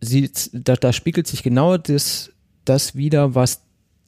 sieht, 0.00 0.50
da, 0.54 0.76
da 0.76 0.92
spiegelt 0.94 1.26
sich 1.26 1.42
genau 1.42 1.76
das, 1.76 2.32
das 2.64 2.94
wieder, 2.94 3.34
was 3.34 3.62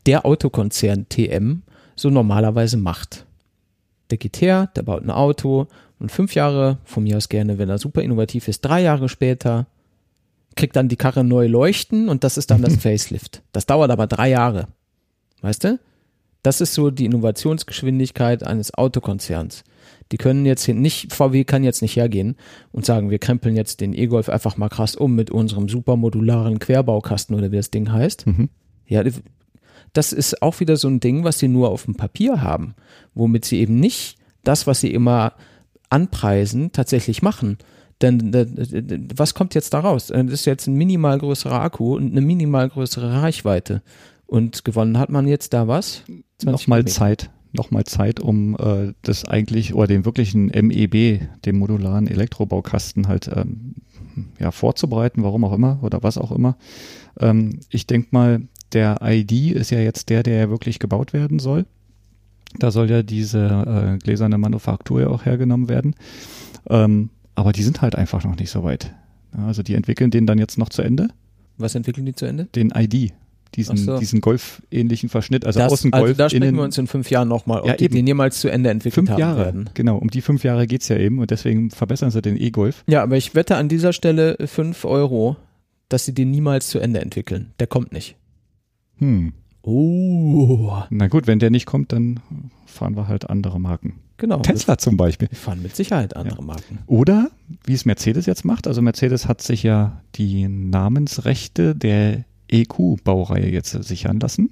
der 0.06 0.24
Autokonzern 0.24 1.06
TM 1.08 1.62
so 1.96 2.08
normalerweise 2.10 2.76
macht. 2.78 3.26
Der 4.10 4.18
geht 4.18 4.40
her, 4.40 4.70
der 4.74 4.82
baut 4.82 5.02
ein 5.02 5.10
Auto 5.10 5.68
und 6.02 6.10
fünf 6.10 6.34
Jahre, 6.34 6.78
von 6.84 7.04
mir 7.04 7.16
aus 7.16 7.28
gerne, 7.28 7.58
wenn 7.58 7.70
er 7.70 7.78
super 7.78 8.02
innovativ 8.02 8.48
ist, 8.48 8.62
drei 8.62 8.82
Jahre 8.82 9.08
später 9.08 9.68
kriegt 10.56 10.74
dann 10.74 10.88
die 10.88 10.96
Karre 10.96 11.22
neu 11.22 11.46
leuchten 11.46 12.08
und 12.08 12.24
das 12.24 12.36
ist 12.36 12.50
dann 12.50 12.60
das 12.60 12.76
Facelift. 12.82 13.42
Das 13.52 13.66
dauert 13.66 13.90
aber 13.92 14.08
drei 14.08 14.28
Jahre. 14.28 14.66
Weißt 15.42 15.62
du? 15.62 15.78
Das 16.42 16.60
ist 16.60 16.74
so 16.74 16.90
die 16.90 17.04
Innovationsgeschwindigkeit 17.04 18.44
eines 18.44 18.74
Autokonzerns. 18.74 19.62
Die 20.10 20.16
können 20.16 20.44
jetzt 20.44 20.66
nicht, 20.66 21.12
VW 21.12 21.44
kann 21.44 21.62
jetzt 21.62 21.82
nicht 21.82 21.94
hergehen 21.94 22.34
und 22.72 22.84
sagen, 22.84 23.10
wir 23.10 23.20
krempeln 23.20 23.54
jetzt 23.54 23.80
den 23.80 23.94
E-Golf 23.94 24.28
einfach 24.28 24.56
mal 24.56 24.68
krass 24.68 24.96
um 24.96 25.14
mit 25.14 25.30
unserem 25.30 25.68
supermodularen 25.68 26.58
Querbaukasten 26.58 27.36
oder 27.36 27.52
wie 27.52 27.56
das 27.56 27.70
Ding 27.70 27.92
heißt. 27.92 28.26
Mhm. 28.26 28.48
Ja, 28.86 29.04
das 29.92 30.12
ist 30.12 30.42
auch 30.42 30.58
wieder 30.58 30.76
so 30.76 30.88
ein 30.88 30.98
Ding, 30.98 31.22
was 31.22 31.38
sie 31.38 31.48
nur 31.48 31.70
auf 31.70 31.84
dem 31.84 31.94
Papier 31.94 32.42
haben, 32.42 32.74
womit 33.14 33.44
sie 33.44 33.60
eben 33.60 33.78
nicht 33.78 34.16
das, 34.42 34.66
was 34.66 34.80
sie 34.80 34.92
immer 34.92 35.34
anpreisen, 35.92 36.72
tatsächlich 36.72 37.22
machen. 37.22 37.58
Denn 38.00 38.32
was 39.14 39.34
kommt 39.34 39.54
jetzt 39.54 39.74
da 39.74 39.80
raus? 39.80 40.10
Äh, 40.10 40.24
Das 40.24 40.34
ist 40.34 40.46
jetzt 40.46 40.66
ein 40.66 40.74
minimal 40.74 41.18
größerer 41.18 41.60
Akku 41.60 41.94
und 41.96 42.10
eine 42.10 42.20
minimal 42.20 42.68
größere 42.68 43.22
Reichweite. 43.22 43.82
Und 44.26 44.64
gewonnen 44.64 44.98
hat 44.98 45.10
man 45.10 45.28
jetzt 45.28 45.52
da 45.52 45.68
was? 45.68 46.02
20 46.38 46.46
Nochmal. 46.46 46.84
Zeit, 46.86 47.30
nochmal 47.52 47.84
Zeit, 47.84 48.18
um 48.18 48.56
äh, 48.56 48.94
das 49.02 49.24
eigentlich 49.24 49.74
oder 49.74 49.86
den 49.86 50.04
wirklichen 50.04 50.46
MEB, 50.46 51.20
den 51.44 51.58
modularen 51.58 52.06
Elektrobaukasten 52.08 53.08
halt 53.08 53.30
ähm, 53.32 53.74
ja, 54.40 54.50
vorzubereiten, 54.50 55.22
warum 55.22 55.44
auch 55.44 55.52
immer 55.52 55.78
oder 55.82 56.02
was 56.02 56.18
auch 56.18 56.32
immer. 56.32 56.56
Ähm, 57.20 57.60
ich 57.68 57.86
denke 57.86 58.08
mal, 58.10 58.42
der 58.72 59.00
ID 59.02 59.52
ist 59.52 59.70
ja 59.70 59.80
jetzt 59.80 60.08
der, 60.08 60.22
der 60.22 60.36
ja 60.38 60.50
wirklich 60.50 60.78
gebaut 60.78 61.12
werden 61.12 61.38
soll. 61.38 61.66
Da 62.58 62.70
soll 62.70 62.90
ja 62.90 63.02
diese 63.02 63.94
äh, 63.96 63.98
gläserne 63.98 64.38
Manufaktur 64.38 65.00
ja 65.00 65.06
auch 65.08 65.24
hergenommen 65.24 65.68
werden. 65.68 65.94
Ähm, 66.68 67.10
aber 67.34 67.52
die 67.52 67.62
sind 67.62 67.82
halt 67.82 67.96
einfach 67.96 68.24
noch 68.24 68.36
nicht 68.36 68.50
so 68.50 68.62
weit. 68.62 68.92
Also 69.36 69.62
die 69.62 69.74
entwickeln 69.74 70.10
den 70.10 70.26
dann 70.26 70.38
jetzt 70.38 70.58
noch 70.58 70.68
zu 70.68 70.82
Ende, 70.82 71.08
Was 71.56 71.74
entwickeln 71.74 72.04
die 72.06 72.14
zu 72.14 72.26
Ende? 72.26 72.44
den 72.54 72.70
ID, 72.76 73.12
diesen, 73.54 73.76
so. 73.78 73.98
diesen 73.98 74.20
Golf-ähnlichen 74.20 75.08
Verschnitt, 75.08 75.46
also 75.46 75.58
das, 75.60 75.72
außen 75.72 75.92
also 75.92 76.12
da 76.12 76.28
sprechen 76.28 76.54
wir 76.56 76.62
uns 76.62 76.76
in 76.76 76.86
fünf 76.86 77.10
Jahren 77.10 77.28
nochmal, 77.28 77.60
ob 77.62 77.66
Ja, 77.68 77.74
die 77.76 77.84
eben. 77.84 77.94
den 77.94 78.06
jemals 78.06 78.38
zu 78.40 78.48
Ende 78.50 78.68
entwickelt 78.70 78.94
Fünf 78.94 79.10
haben 79.10 79.18
Jahre, 79.18 79.44
werden. 79.46 79.70
genau. 79.72 79.96
Um 79.96 80.10
die 80.10 80.20
fünf 80.20 80.44
Jahre 80.44 80.66
geht's 80.66 80.88
ja 80.88 80.98
eben 80.98 81.18
und 81.18 81.30
deswegen 81.30 81.70
verbessern 81.70 82.10
sie 82.10 82.20
den 82.20 82.36
E-Golf. 82.36 82.84
Ja, 82.86 83.02
aber 83.02 83.16
ich 83.16 83.34
wette 83.34 83.56
an 83.56 83.68
dieser 83.70 83.94
Stelle 83.94 84.36
fünf 84.46 84.84
Euro, 84.84 85.36
dass 85.88 86.04
sie 86.04 86.12
den 86.14 86.30
niemals 86.30 86.68
zu 86.68 86.78
Ende 86.78 87.00
entwickeln. 87.00 87.52
Der 87.58 87.66
kommt 87.66 87.92
nicht. 87.92 88.16
Hm. 88.98 89.32
Oh. 89.62 90.82
Na 90.90 91.08
gut, 91.08 91.26
wenn 91.26 91.38
der 91.38 91.50
nicht 91.50 91.66
kommt, 91.66 91.92
dann 91.92 92.20
fahren 92.66 92.96
wir 92.96 93.08
halt 93.08 93.30
andere 93.30 93.60
Marken. 93.60 94.00
Genau. 94.16 94.40
Tesla 94.40 94.78
zum 94.78 94.96
Beispiel. 94.96 95.30
Wir 95.30 95.38
fahren 95.38 95.62
mit 95.62 95.74
Sicherheit 95.74 96.16
andere 96.16 96.42
Marken. 96.42 96.78
Oder, 96.86 97.30
wie 97.64 97.74
es 97.74 97.84
Mercedes 97.84 98.26
jetzt 98.26 98.44
macht, 98.44 98.66
also 98.66 98.82
Mercedes 98.82 99.26
hat 99.26 99.40
sich 99.42 99.62
ja 99.62 100.00
die 100.14 100.48
Namensrechte 100.48 101.74
der 101.74 102.24
EQ-Baureihe 102.48 103.50
jetzt 103.50 103.70
sichern 103.70 104.20
lassen, 104.20 104.50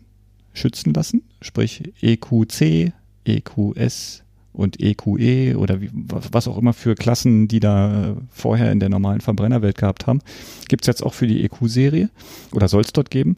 schützen 0.53 0.95
lassen, 0.95 1.23
sprich 1.41 1.93
EQC, 2.01 2.93
EQS 3.25 4.25
und 4.53 4.81
EQE 4.81 5.57
oder 5.57 5.81
wie, 5.81 5.91
was 5.93 6.49
auch 6.49 6.59
immer 6.59 6.73
für 6.73 6.95
Klassen, 6.95 7.47
die 7.47 7.61
da 7.61 8.11
äh, 8.11 8.15
vorher 8.31 8.73
in 8.73 8.81
der 8.81 8.89
normalen 8.89 9.21
Verbrennerwelt 9.21 9.79
gehabt 9.79 10.07
haben, 10.07 10.21
gibt's 10.69 10.87
jetzt 10.87 11.03
auch 11.03 11.15
für 11.15 11.27
die 11.27 11.45
EQ-Serie 11.45 12.11
oder 12.53 12.69
soll 12.69 12.83
es 12.83 12.93
dort 12.93 13.11
geben. 13.11 13.37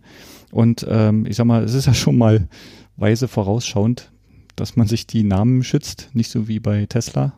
Und 0.53 0.87
ähm, 0.89 1.25
ich 1.27 1.37
sag 1.37 1.47
mal, 1.47 1.65
es 1.65 1.73
ist 1.73 1.87
ja 1.87 1.95
schon 1.95 2.19
mal 2.19 2.47
weise 2.97 3.27
vorausschauend, 3.27 4.13
dass 4.55 4.77
man 4.77 4.87
sich 4.87 5.07
die 5.07 5.25
Namen 5.25 5.65
schützt, 5.65 6.11
nicht 6.13 6.31
so 6.31 6.47
wie 6.47 6.61
bei 6.61 6.85
Tesla, 6.85 7.33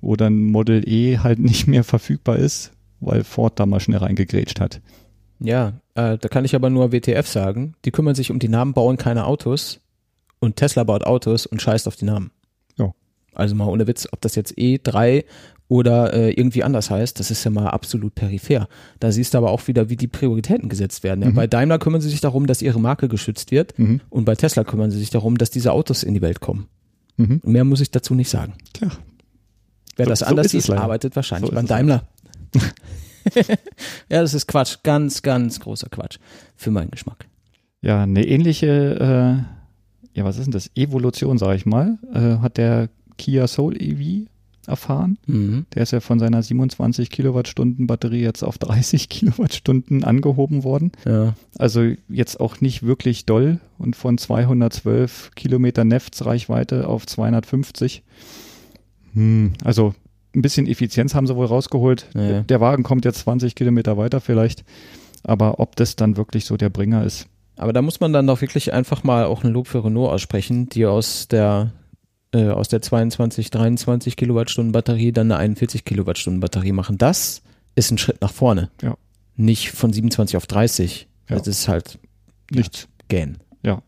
wo 0.00 0.16
dann 0.16 0.44
Model 0.44 0.86
E 0.86 1.18
halt 1.18 1.38
nicht 1.38 1.68
mehr 1.68 1.84
verfügbar 1.84 2.36
ist, 2.36 2.72
weil 2.98 3.22
Ford 3.22 3.58
da 3.60 3.64
mal 3.64 3.78
schnell 3.78 4.00
reingegrätscht 4.00 4.60
hat. 4.60 4.82
Ja, 5.38 5.80
äh, 5.94 6.18
da 6.18 6.28
kann 6.28 6.44
ich 6.44 6.56
aber 6.56 6.68
nur 6.68 6.92
WTF 6.92 7.28
sagen. 7.28 7.74
Die 7.84 7.92
kümmern 7.92 8.16
sich 8.16 8.32
um 8.32 8.40
die 8.40 8.48
Namen, 8.48 8.74
bauen 8.74 8.96
keine 8.96 9.26
Autos. 9.26 9.80
Und 10.40 10.56
Tesla 10.56 10.82
baut 10.82 11.04
Autos 11.04 11.46
und 11.46 11.62
scheißt 11.62 11.86
auf 11.86 11.94
die 11.94 12.06
Namen. 12.06 12.32
Ja. 12.76 12.92
Also 13.34 13.54
mal 13.54 13.68
ohne 13.68 13.86
Witz, 13.86 14.08
ob 14.10 14.20
das 14.20 14.34
jetzt 14.34 14.58
E3 14.58 15.24
oder 15.68 16.14
äh, 16.14 16.30
irgendwie 16.32 16.64
anders 16.64 16.90
heißt, 16.90 17.20
das 17.20 17.30
ist 17.30 17.44
ja 17.44 17.50
mal 17.50 17.68
absolut 17.68 18.14
peripher. 18.14 18.68
Da 19.00 19.12
siehst 19.12 19.34
du 19.34 19.38
aber 19.38 19.50
auch 19.50 19.66
wieder, 19.68 19.90
wie 19.90 19.96
die 19.96 20.06
Prioritäten 20.08 20.68
gesetzt 20.68 21.02
werden. 21.04 21.22
Ja, 21.22 21.28
Mhm. 21.30 21.34
Bei 21.34 21.46
Daimler 21.46 21.78
kümmern 21.78 22.00
sie 22.00 22.08
sich 22.08 22.20
darum, 22.22 22.46
dass 22.46 22.62
ihre 22.62 22.80
Marke 22.80 23.08
geschützt 23.08 23.50
wird. 23.50 23.78
Mhm. 23.78 24.00
Und 24.08 24.24
bei 24.24 24.34
Tesla 24.34 24.64
kümmern 24.64 24.90
sie 24.90 24.98
sich 24.98 25.10
darum, 25.10 25.36
dass 25.38 25.50
diese 25.50 25.72
Autos 25.72 26.02
in 26.02 26.14
die 26.14 26.22
Welt 26.22 26.40
kommen. 26.40 26.66
Mhm. 27.18 27.40
Mehr 27.44 27.64
muss 27.64 27.80
ich 27.80 27.90
dazu 27.90 28.14
nicht 28.14 28.30
sagen. 28.30 28.54
Tja, 28.72 28.88
Wer 29.96 30.06
So- 30.06 30.10
das 30.10 30.18
so 30.20 30.24
anders 30.26 30.46
ist 30.46 30.54
es 30.54 30.64
sieht, 30.66 30.74
arbeitet 30.76 31.14
wahrscheinlich 31.16 31.50
So 31.50 31.54
beim 31.54 31.66
Daimler. 31.66 32.04
ja, 34.08 34.22
das 34.22 34.34
ist 34.34 34.46
Quatsch. 34.46 34.76
Ganz, 34.82 35.22
ganz 35.22 35.60
großer 35.60 35.88
Quatsch. 35.88 36.18
Für 36.56 36.70
meinen 36.70 36.90
Geschmack. 36.90 37.26
ja, 37.82 38.02
eine 38.02 38.26
ähnliche, 38.26 38.66
äh, 39.44 40.18
ja, 40.18 40.24
was 40.24 40.38
ist 40.38 40.44
denn 40.46 40.52
das? 40.52 40.70
Evolution, 40.74 41.38
sage 41.38 41.56
ich 41.56 41.66
mal, 41.66 41.98
äh, 42.12 42.38
hat 42.42 42.56
der 42.56 42.88
Kia 43.18 43.46
Soul 43.46 43.76
EV 43.80 44.28
erfahren. 44.68 45.18
Mhm. 45.26 45.66
Der 45.74 45.82
ist 45.82 45.92
ja 45.92 46.00
von 46.00 46.18
seiner 46.18 46.42
27 46.42 47.10
Kilowattstunden 47.10 47.86
Batterie 47.86 48.22
jetzt 48.22 48.42
auf 48.42 48.58
30 48.58 49.08
Kilowattstunden 49.08 50.04
angehoben 50.04 50.64
worden. 50.64 50.92
Ja. 51.04 51.34
Also 51.58 51.92
jetzt 52.08 52.40
auch 52.40 52.60
nicht 52.60 52.84
wirklich 52.84 53.26
doll 53.26 53.58
und 53.78 53.96
von 53.96 54.18
212 54.18 55.32
Kilometer 55.34 55.84
Neftsreichweite 55.84 56.86
auf 56.86 57.06
250. 57.06 58.02
Hm, 59.14 59.52
also 59.64 59.94
ein 60.34 60.42
bisschen 60.42 60.66
Effizienz 60.66 61.14
haben 61.14 61.26
sie 61.26 61.34
wohl 61.34 61.46
rausgeholt. 61.46 62.06
Ja. 62.14 62.42
Der 62.42 62.60
Wagen 62.60 62.82
kommt 62.82 63.04
jetzt 63.04 63.20
20 63.20 63.54
Kilometer 63.54 63.96
weiter 63.96 64.20
vielleicht. 64.20 64.64
Aber 65.24 65.58
ob 65.58 65.74
das 65.76 65.96
dann 65.96 66.16
wirklich 66.16 66.44
so 66.44 66.56
der 66.56 66.68
Bringer 66.68 67.04
ist, 67.04 67.26
Aber 67.56 67.72
da 67.72 67.82
muss 67.82 67.98
man 67.98 68.12
dann 68.12 68.26
doch 68.26 68.40
wirklich 68.40 68.72
einfach 68.72 69.02
mal 69.02 69.24
auch 69.24 69.42
ein 69.42 69.50
Lob 69.50 69.66
für 69.66 69.84
Renault 69.84 70.12
aussprechen, 70.12 70.68
die 70.68 70.86
aus 70.86 71.26
der 71.26 71.72
äh, 72.32 72.48
aus 72.48 72.68
der 72.68 72.82
22, 72.82 73.50
23 73.50 74.16
Kilowattstunden 74.16 74.72
Batterie 74.72 75.12
dann 75.12 75.30
eine 75.32 75.40
41 75.40 75.84
Kilowattstunden 75.84 76.40
Batterie 76.40 76.72
machen. 76.72 76.98
Das 76.98 77.42
ist 77.74 77.90
ein 77.90 77.98
Schritt 77.98 78.20
nach 78.20 78.32
vorne. 78.32 78.70
Ja. 78.82 78.96
Nicht 79.36 79.70
von 79.70 79.92
27 79.92 80.36
auf 80.36 80.46
30. 80.46 81.08
Ja. 81.28 81.36
Das 81.36 81.46
ist 81.46 81.68
halt 81.68 81.98
nichts. 82.50 82.88
gähn. 83.08 83.38
Ja. 83.64 83.82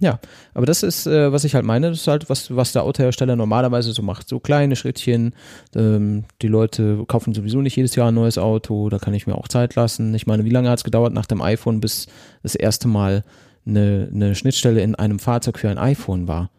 Ja, 0.00 0.20
aber 0.54 0.66
das 0.66 0.84
ist, 0.84 1.08
äh, 1.08 1.32
was 1.32 1.42
ich 1.42 1.56
halt 1.56 1.64
meine, 1.64 1.90
das 1.90 2.02
ist 2.02 2.06
halt, 2.06 2.30
was, 2.30 2.54
was 2.54 2.72
der 2.72 2.84
Autohersteller 2.84 3.34
normalerweise 3.34 3.92
so 3.92 4.02
macht. 4.02 4.28
So 4.28 4.38
kleine 4.38 4.76
Schrittchen. 4.76 5.34
Ähm, 5.74 6.24
die 6.40 6.46
Leute 6.46 7.04
kaufen 7.08 7.34
sowieso 7.34 7.60
nicht 7.60 7.74
jedes 7.74 7.96
Jahr 7.96 8.12
ein 8.12 8.14
neues 8.14 8.38
Auto, 8.38 8.88
da 8.90 8.98
kann 8.98 9.14
ich 9.14 9.26
mir 9.26 9.34
auch 9.34 9.48
Zeit 9.48 9.74
lassen. 9.74 10.14
Ich 10.14 10.28
meine, 10.28 10.44
wie 10.44 10.50
lange 10.50 10.70
hat 10.70 10.78
es 10.78 10.84
gedauert 10.84 11.12
nach 11.12 11.26
dem 11.26 11.42
iPhone, 11.42 11.80
bis 11.80 12.06
das 12.44 12.54
erste 12.54 12.86
Mal 12.86 13.24
eine, 13.66 14.08
eine 14.14 14.36
Schnittstelle 14.36 14.80
in 14.82 14.94
einem 14.94 15.18
Fahrzeug 15.18 15.58
für 15.58 15.68
ein 15.68 15.78
iPhone 15.78 16.28
war? 16.28 16.50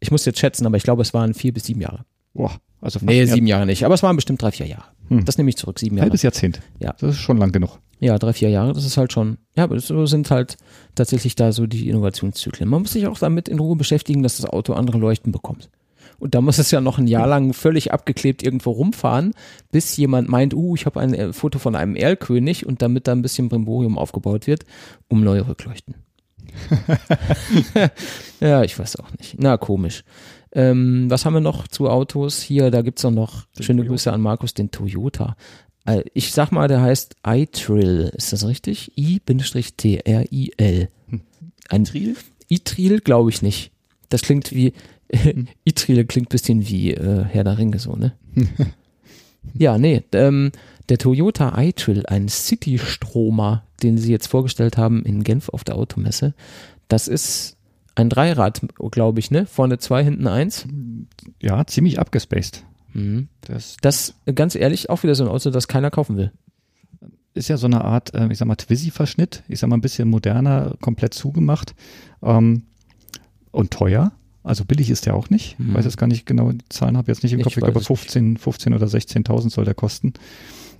Ich 0.00 0.10
muss 0.10 0.24
jetzt 0.24 0.38
schätzen, 0.38 0.66
aber 0.66 0.76
ich 0.76 0.82
glaube, 0.82 1.02
es 1.02 1.14
waren 1.14 1.34
vier 1.34 1.52
bis 1.52 1.64
sieben 1.64 1.80
Jahre. 1.80 2.04
Boah, 2.34 2.52
also 2.80 3.00
Nee, 3.02 3.24
sieben 3.24 3.46
Jahre 3.46 3.66
nicht, 3.66 3.84
aber 3.84 3.94
es 3.94 4.02
waren 4.02 4.16
bestimmt 4.16 4.42
drei, 4.42 4.52
vier 4.52 4.66
Jahre. 4.66 4.84
Hm. 5.08 5.24
Das 5.24 5.38
nehme 5.38 5.48
ich 5.48 5.56
zurück, 5.56 5.78
sieben 5.78 5.96
Jahre. 5.96 6.06
halbes 6.06 6.22
Jahrzehnt. 6.22 6.60
Ja. 6.78 6.94
Das 6.98 7.14
ist 7.14 7.20
schon 7.20 7.38
lang 7.38 7.52
genug. 7.52 7.78
Ja, 7.98 8.18
drei, 8.18 8.34
vier 8.34 8.50
Jahre, 8.50 8.74
das 8.74 8.84
ist 8.84 8.98
halt 8.98 9.12
schon, 9.12 9.38
ja, 9.56 9.64
aber 9.64 9.80
so 9.80 10.04
sind 10.04 10.30
halt 10.30 10.58
tatsächlich 10.94 11.34
da 11.34 11.52
so 11.52 11.66
die 11.66 11.88
Innovationszyklen. 11.88 12.68
Man 12.68 12.82
muss 12.82 12.92
sich 12.92 13.06
auch 13.06 13.18
damit 13.18 13.48
in 13.48 13.58
Ruhe 13.58 13.76
beschäftigen, 13.76 14.22
dass 14.22 14.36
das 14.36 14.46
Auto 14.46 14.74
andere 14.74 14.98
Leuchten 14.98 15.32
bekommt. 15.32 15.70
Und 16.18 16.34
da 16.34 16.40
muss 16.40 16.58
es 16.58 16.70
ja 16.70 16.80
noch 16.80 16.98
ein 16.98 17.06
Jahr 17.06 17.26
lang 17.26 17.52
völlig 17.52 17.92
abgeklebt 17.92 18.42
irgendwo 18.42 18.70
rumfahren, 18.70 19.32
bis 19.70 19.96
jemand 19.96 20.28
meint, 20.28 20.54
uh, 20.54 20.74
ich 20.74 20.86
habe 20.86 21.00
ein 21.00 21.14
äh, 21.14 21.32
Foto 21.32 21.58
von 21.58 21.74
einem 21.74 21.96
Erlkönig 21.96 22.66
und 22.66 22.82
damit 22.82 23.06
da 23.06 23.12
ein 23.12 23.22
bisschen 23.22 23.48
Brimborium 23.48 23.98
aufgebaut 23.98 24.46
wird, 24.46 24.64
um 25.08 25.24
neue 25.24 25.46
Rückleuchten. 25.46 25.94
ja, 28.40 28.62
ich 28.62 28.78
weiß 28.78 28.96
auch 28.96 29.10
nicht. 29.18 29.36
Na, 29.38 29.56
komisch. 29.56 30.04
Ähm, 30.52 31.10
was 31.10 31.24
haben 31.24 31.34
wir 31.34 31.40
noch 31.40 31.68
zu 31.68 31.88
Autos? 31.88 32.40
Hier, 32.42 32.70
da 32.70 32.82
gibt's 32.82 33.04
auch 33.04 33.10
noch, 33.10 33.44
Den 33.58 33.62
schöne 33.62 33.78
Toyota. 33.82 33.90
Grüße 33.92 34.12
an 34.12 34.20
Markus, 34.20 34.54
den 34.54 34.70
Toyota. 34.70 35.36
Äh, 35.84 36.02
Ich 36.14 36.32
sag 36.32 36.50
mal, 36.52 36.68
der 36.68 36.80
heißt 36.80 37.16
iTrill. 37.26 38.10
Ist 38.16 38.32
das 38.32 38.46
richtig? 38.46 38.92
I-T-R-I-L. 38.96 40.88
Hm. 41.08 41.20
Ein 41.68 41.84
Trill? 41.84 42.16
iTrill 42.48 43.00
glaube 43.00 43.30
ich 43.30 43.42
nicht. 43.42 43.72
Das 44.08 44.22
klingt 44.22 44.52
wie, 44.54 44.72
iTrill 45.64 46.04
klingt 46.04 46.28
bisschen 46.28 46.68
wie 46.68 46.92
äh, 46.92 47.24
Herr 47.24 47.44
der 47.44 47.58
Ringe 47.58 47.78
so, 47.78 47.96
ne? 47.96 48.12
ja, 49.54 49.78
nee, 49.78 50.02
ähm, 50.12 50.52
der 50.88 50.98
Toyota 50.98 51.60
iTrill, 51.60 52.04
ein 52.06 52.28
City-Stromer, 52.28 53.64
den 53.82 53.98
sie 53.98 54.12
jetzt 54.12 54.28
vorgestellt 54.28 54.76
haben 54.76 55.04
in 55.04 55.24
Genf 55.24 55.48
auf 55.48 55.64
der 55.64 55.76
Automesse, 55.76 56.34
das 56.88 57.08
ist 57.08 57.56
ein 57.94 58.10
Dreirad, 58.10 58.60
glaube 58.90 59.18
ich, 59.20 59.30
ne? 59.30 59.46
Vorne 59.46 59.78
zwei, 59.78 60.04
hinten 60.04 60.26
eins. 60.26 60.66
Ja, 61.40 61.66
ziemlich 61.66 61.98
abgespaced. 61.98 62.62
Mhm. 62.92 63.28
Das 63.42 63.76
Das, 63.80 64.14
ganz 64.34 64.54
ehrlich, 64.54 64.90
auch 64.90 65.02
wieder 65.02 65.14
so 65.14 65.24
ein 65.24 65.30
Auto, 65.30 65.50
das 65.50 65.68
keiner 65.68 65.90
kaufen 65.90 66.16
will. 66.16 66.32
ist 67.34 67.48
ja 67.48 67.56
so 67.56 67.66
eine 67.66 67.84
Art, 67.84 68.14
äh, 68.14 68.28
ich 68.30 68.38
sag 68.38 68.46
mal, 68.48 68.56
Twizy-Verschnitt. 68.56 69.42
Ich 69.48 69.60
sag 69.60 69.68
mal, 69.68 69.76
ein 69.76 69.82
bisschen 69.82 70.08
moderner, 70.08 70.76
komplett 70.80 71.14
zugemacht 71.14 71.74
ähm, 72.22 72.64
und 73.50 73.70
teuer. 73.70 74.12
Also 74.42 74.64
billig 74.64 74.90
ist 74.90 75.06
der 75.06 75.14
auch 75.14 75.28
nicht. 75.28 75.58
Mhm. 75.58 75.74
Weiß 75.74 75.84
jetzt 75.84 75.96
gar 75.98 76.06
nicht 76.06 76.24
genau, 76.24 76.52
die 76.52 76.58
Zahlen 76.68 76.96
habe 76.96 77.10
ich 77.10 77.16
jetzt 77.16 77.22
nicht 77.24 77.32
im 77.32 77.40
Ich 77.40 77.44
Kopf. 77.44 77.56
Ich 77.56 77.62
weiß 77.62 77.72
glaube, 77.72 77.80
es 77.80 77.86
15, 77.86 78.36
15 78.36 78.74
oder 78.74 78.86
16.000 78.86 79.50
soll 79.50 79.64
der 79.64 79.74
kosten. 79.74 80.12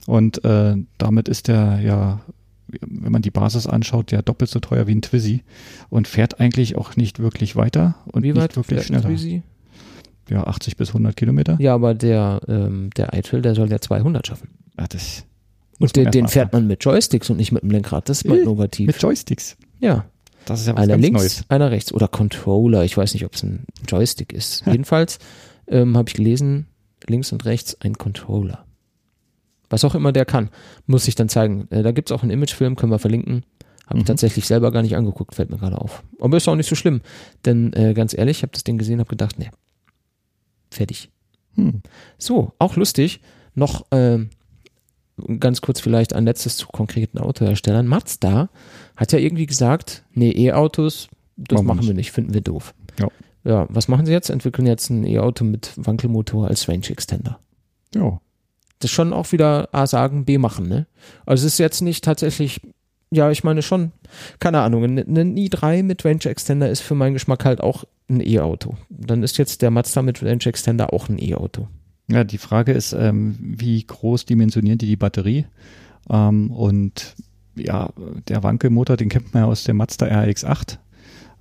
Und 0.06 0.44
äh, 0.44 0.76
damit 0.98 1.28
ist 1.28 1.48
der 1.48 1.80
ja, 1.80 2.20
wenn 2.68 3.12
man 3.12 3.22
die 3.22 3.30
Basis 3.30 3.66
anschaut, 3.66 4.12
ja 4.12 4.22
doppelt 4.22 4.50
so 4.50 4.60
teuer 4.60 4.86
wie 4.86 4.94
ein 4.94 5.02
Twizy 5.02 5.42
und 5.90 6.08
fährt 6.08 6.40
eigentlich 6.40 6.76
auch 6.76 6.96
nicht 6.96 7.18
wirklich 7.20 7.56
weiter 7.56 7.96
und 8.12 8.22
Wie 8.22 8.28
nicht 8.32 8.40
weit 8.40 8.56
wirklich 8.56 8.84
schneller. 8.84 9.08
Twizy? 9.08 9.42
Ja, 10.28 10.44
80 10.44 10.76
bis 10.76 10.88
100 10.88 11.16
Kilometer. 11.16 11.56
Ja, 11.60 11.74
aber 11.74 11.94
der, 11.94 12.40
ähm, 12.48 12.90
der 12.96 13.14
iTrill, 13.14 13.42
der 13.42 13.54
soll 13.54 13.70
ja 13.70 13.80
200 13.80 14.26
schaffen. 14.26 14.48
Ja, 14.78 14.86
das 14.88 15.24
Und 15.78 15.94
den, 15.94 16.10
den 16.10 16.26
fährt 16.26 16.52
man 16.52 16.66
mit 16.66 16.84
Joysticks 16.84 17.30
und 17.30 17.36
nicht 17.36 17.52
mit 17.52 17.62
dem 17.62 17.70
Lenkrad. 17.70 18.08
Das 18.08 18.18
ist 18.18 18.24
mal 18.28 18.38
innovativ. 18.38 18.88
Mit 18.88 19.00
Joysticks. 19.00 19.56
ja, 19.78 20.04
Das 20.44 20.60
ist 20.60 20.66
ja 20.66 20.72
was 20.74 20.82
einer 20.82 20.94
ganz 20.94 21.02
links, 21.02 21.20
Neues. 21.20 21.44
einer 21.48 21.70
rechts 21.70 21.92
oder 21.92 22.08
Controller. 22.08 22.82
Ich 22.84 22.96
weiß 22.96 23.14
nicht, 23.14 23.24
ob 23.24 23.34
es 23.34 23.44
ein 23.44 23.66
Joystick 23.86 24.32
ist. 24.32 24.64
Jedenfalls 24.66 25.20
ähm, 25.68 25.96
habe 25.96 26.08
ich 26.08 26.14
gelesen, 26.14 26.66
links 27.06 27.30
und 27.30 27.44
rechts 27.44 27.80
ein 27.80 27.96
Controller. 27.96 28.65
Was 29.70 29.84
auch 29.84 29.94
immer 29.94 30.12
der 30.12 30.24
kann, 30.24 30.50
muss 30.86 31.08
ich 31.08 31.14
dann 31.14 31.28
zeigen. 31.28 31.66
Äh, 31.70 31.82
da 31.82 31.92
gibt's 31.92 32.12
auch 32.12 32.22
einen 32.22 32.30
Imagefilm, 32.30 32.76
können 32.76 32.92
wir 32.92 32.98
verlinken. 32.98 33.44
Habe 33.86 33.98
ich 33.98 34.04
Mhm. 34.04 34.06
tatsächlich 34.08 34.46
selber 34.46 34.70
gar 34.72 34.82
nicht 34.82 34.96
angeguckt, 34.96 35.34
fällt 35.34 35.50
mir 35.50 35.58
gerade 35.58 35.78
auf. 35.78 36.02
Aber 36.20 36.36
ist 36.36 36.48
auch 36.48 36.56
nicht 36.56 36.68
so 36.68 36.74
schlimm. 36.74 37.00
Denn 37.44 37.72
äh, 37.72 37.94
ganz 37.94 38.16
ehrlich, 38.16 38.38
ich 38.38 38.42
habe 38.42 38.52
das 38.52 38.64
Ding 38.64 38.78
gesehen, 38.78 38.98
habe 38.98 39.08
gedacht, 39.08 39.38
nee, 39.38 39.50
fertig. 40.70 41.10
Hm. 41.54 41.82
So, 42.18 42.52
auch 42.58 42.76
lustig. 42.76 43.20
Noch 43.54 43.86
ähm, 43.90 44.30
ganz 45.40 45.60
kurz 45.62 45.80
vielleicht 45.80 46.14
ein 46.14 46.24
letztes 46.24 46.56
zu 46.56 46.66
konkreten 46.66 47.18
Autoherstellern. 47.18 47.86
Mazda 47.86 48.50
hat 48.96 49.12
ja 49.12 49.18
irgendwie 49.18 49.46
gesagt, 49.46 50.04
nee, 50.12 50.30
E-Autos, 50.30 51.08
das 51.36 51.56
Machen 51.58 51.66
wir 51.66 51.74
machen 51.74 51.80
wir 51.86 51.94
nicht. 51.94 51.96
nicht, 51.96 52.12
finden 52.12 52.34
wir 52.34 52.40
doof. 52.42 52.74
Ja. 52.98 53.08
Ja, 53.44 53.66
was 53.70 53.86
machen 53.88 54.04
sie 54.06 54.12
jetzt? 54.12 54.28
Entwickeln 54.30 54.66
jetzt 54.66 54.90
ein 54.90 55.04
E-Auto 55.04 55.44
mit 55.44 55.72
Wankelmotor 55.76 56.48
als 56.48 56.68
Range 56.68 56.86
Extender. 56.88 57.38
Ja. 57.94 58.20
Das 58.78 58.90
ist 58.90 58.94
schon 58.94 59.12
auch 59.12 59.32
wieder 59.32 59.68
A 59.72 59.86
sagen, 59.86 60.24
B 60.24 60.38
machen, 60.38 60.68
ne? 60.68 60.86
Also 61.24 61.46
es 61.46 61.54
ist 61.54 61.58
jetzt 61.58 61.80
nicht 61.80 62.04
tatsächlich, 62.04 62.60
ja, 63.10 63.30
ich 63.30 63.42
meine 63.44 63.62
schon, 63.62 63.92
keine 64.38 64.60
Ahnung, 64.60 64.84
ein, 64.84 64.98
ein 64.98 65.36
i3 65.36 65.82
mit 65.82 66.04
Range 66.04 66.24
Extender 66.24 66.68
ist 66.70 66.80
für 66.80 66.94
meinen 66.94 67.14
Geschmack 67.14 67.44
halt 67.44 67.60
auch 67.60 67.84
ein 68.08 68.20
E-Auto. 68.20 68.76
Dann 68.90 69.22
ist 69.22 69.38
jetzt 69.38 69.62
der 69.62 69.70
Mazda 69.70 70.02
mit 70.02 70.22
Range 70.22 70.44
Extender 70.44 70.92
auch 70.92 71.08
ein 71.08 71.18
E-Auto. 71.18 71.68
Ja, 72.08 72.22
die 72.22 72.38
Frage 72.38 72.72
ist, 72.72 72.92
ähm, 72.92 73.36
wie 73.40 73.82
groß 73.84 74.26
dimensionieren 74.26 74.78
die 74.78 74.86
die 74.86 74.96
Batterie? 74.96 75.46
Ähm, 76.08 76.50
und 76.52 77.16
ja, 77.56 77.90
der 78.28 78.42
Wankelmotor, 78.42 78.96
den 78.96 79.08
kennt 79.08 79.32
man 79.34 79.44
ja 79.44 79.48
aus 79.48 79.64
der 79.64 79.74
Mazda 79.74 80.06
RX-8. 80.06 80.78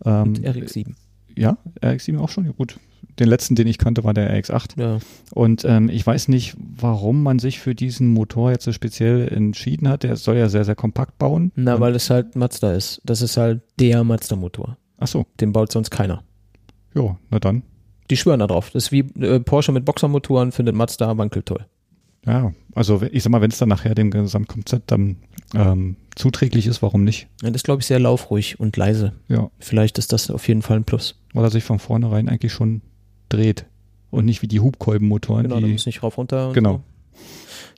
Ähm, 0.05 0.21
Und 0.23 0.39
RX7. 0.39 0.93
ja, 1.35 1.57
RX-7 1.81 2.17
auch 2.19 2.29
schon, 2.29 2.45
ja 2.45 2.51
gut. 2.51 2.79
Den 3.19 3.27
letzten, 3.29 3.55
den 3.55 3.67
ich 3.67 3.77
kannte, 3.77 4.03
war 4.03 4.13
der 4.13 4.29
RX-8. 4.37 4.79
Ja. 4.79 4.97
Und 5.33 5.63
ähm, 5.65 5.89
ich 5.89 6.05
weiß 6.05 6.27
nicht, 6.27 6.55
warum 6.57 7.23
man 7.23 7.39
sich 7.39 7.59
für 7.59 7.75
diesen 7.75 8.09
Motor 8.13 8.51
jetzt 8.51 8.65
so 8.65 8.71
speziell 8.71 9.27
entschieden 9.29 9.87
hat. 9.87 10.03
Der 10.03 10.15
soll 10.15 10.35
ja 10.37 10.49
sehr, 10.49 10.65
sehr 10.65 10.75
kompakt 10.75 11.17
bauen. 11.17 11.51
Na, 11.55 11.79
weil 11.79 11.95
es 11.95 12.09
halt 12.09 12.35
Mazda 12.35 12.73
ist. 12.73 13.01
Das 13.05 13.21
ist 13.21 13.37
halt 13.37 13.61
der 13.79 14.03
Mazda-Motor. 14.03 14.77
Ach 14.97 15.07
so, 15.07 15.25
Den 15.39 15.51
baut 15.53 15.71
sonst 15.71 15.89
keiner. 15.91 16.23
ja, 16.93 17.17
na 17.29 17.39
dann. 17.39 17.63
Die 18.11 18.17
schwören 18.17 18.39
da 18.39 18.47
drauf. 18.47 18.69
Das 18.71 18.85
ist 18.85 18.91
wie 18.91 18.99
äh, 19.19 19.39
Porsche 19.39 19.71
mit 19.71 19.83
Boxermotoren, 19.85 20.51
findet 20.51 20.75
Mazda 20.75 21.17
Wankel 21.17 21.41
toll. 21.41 21.65
Ja, 22.25 22.53
also 22.73 23.01
ich 23.11 23.23
sag 23.23 23.31
mal, 23.31 23.41
wenn 23.41 23.51
es 23.51 23.57
dann 23.59 23.69
nachher 23.69 23.95
dem 23.95 24.09
Gesamtkonzept 24.11 24.91
dann 24.91 25.17
ähm, 25.53 25.95
zuträglich 26.15 26.65
ist, 26.67 26.81
warum 26.81 27.03
nicht? 27.03 27.27
Ja, 27.41 27.49
das 27.49 27.57
ist, 27.57 27.63
glaube 27.65 27.81
ich, 27.81 27.85
sehr 27.87 27.99
laufruhig 27.99 28.59
und 28.59 28.77
leise. 28.77 29.13
Ja, 29.27 29.49
Vielleicht 29.59 29.97
ist 29.99 30.11
das 30.13 30.29
auf 30.31 30.47
jeden 30.47 30.61
Fall 30.63 30.77
ein 30.77 30.83
Plus. 30.85 31.19
weil 31.33 31.43
er 31.43 31.51
sich 31.51 31.63
von 31.63 31.79
vornherein 31.79 32.29
eigentlich 32.29 32.51
schon 32.53 32.81
dreht 33.29 33.65
und 34.11 34.25
nicht 34.25 34.41
wie 34.41 34.47
die 34.47 34.59
Hubkolbenmotoren, 34.59 35.43
Genau, 35.43 35.59
da 35.59 35.65
die 35.65 35.71
muss 35.73 35.85
nicht 35.85 36.03
rauf 36.03 36.17
runter. 36.17 36.51
Genau. 36.53 36.73
So. 36.73 36.81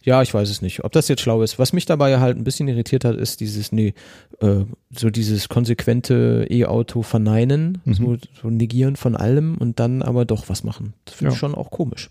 Ja, 0.04 0.22
ich 0.22 0.34
weiß 0.34 0.50
es 0.50 0.62
nicht, 0.62 0.84
ob 0.86 0.94
das 0.94 1.10
jetzt 1.10 1.22
schlau 1.22 1.42
ist. 1.42 1.60
Was 1.60 1.74
mich 1.74 1.86
dabei 1.86 2.20
halt 2.20 2.38
ein 2.38 2.44
bisschen 2.46 2.68
irritiert 2.70 3.04
hat, 3.04 3.16
ist 3.18 3.42
dieses, 3.42 3.72
nee, 3.74 3.94
äh, 4.40 4.64
so 4.96 5.10
dieses 5.10 5.50
konsequente 5.50 6.48
E-Auto 6.50 7.02
verneinen, 7.02 7.80
Mhm. 7.84 7.94
so, 7.94 8.18
so 8.42 8.50
negieren 8.50 8.96
von 8.96 9.16
allem 9.18 9.56
und 9.58 9.80
dann 9.80 10.02
aber 10.02 10.24
doch 10.26 10.48
was 10.48 10.64
machen. 10.64 10.94
Das 11.06 11.16
finde 11.16 11.30
ich 11.34 11.36
Ja. 11.36 11.40
schon 11.40 11.56
auch 11.56 11.72
komisch. 11.72 12.10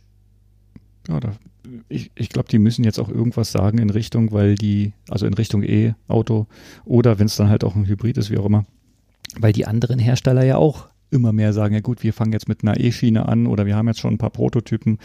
Ja, 1.09 1.20
da, 1.20 1.32
ich, 1.89 2.11
ich 2.16 2.28
glaube, 2.28 2.49
die 2.49 2.59
müssen 2.59 2.84
jetzt 2.84 2.99
auch 2.99 3.09
irgendwas 3.09 3.51
sagen 3.53 3.78
in 3.78 3.91
Richtung, 3.91 4.30
weil 4.32 4.57
die, 4.57 4.93
also 5.09 5.24
in 5.26 5.34
Richtung 5.34 5.62
E-Auto 5.62 6.47
oder 6.84 7.18
wenn 7.18 7.26
es 7.26 7.37
dann 7.37 7.49
halt 7.49 7.64
auch 7.64 7.74
ein 7.76 7.87
Hybrid 7.87 8.18
ist, 8.18 8.30
wie 8.30 8.39
auch 8.39 8.47
immer, 8.47 8.66
weil 9.39 9.53
die 9.53 9.66
anderen 9.66 9.99
Hersteller 9.99 10.45
ja 10.45 10.57
auch 10.59 10.89
immer 11.16 11.32
mehr 11.32 11.52
sagen, 11.52 11.74
ja 11.74 11.80
gut, 11.80 12.02
wir 12.02 12.12
fangen 12.12 12.32
jetzt 12.32 12.48
mit 12.48 12.62
einer 12.62 12.78
E-Schiene 12.78 13.26
an 13.28 13.46
oder 13.46 13.66
wir 13.66 13.74
haben 13.76 13.88
jetzt 13.88 14.00
schon 14.00 14.14
ein 14.14 14.18
paar 14.18 14.30
Prototypen. 14.30 14.98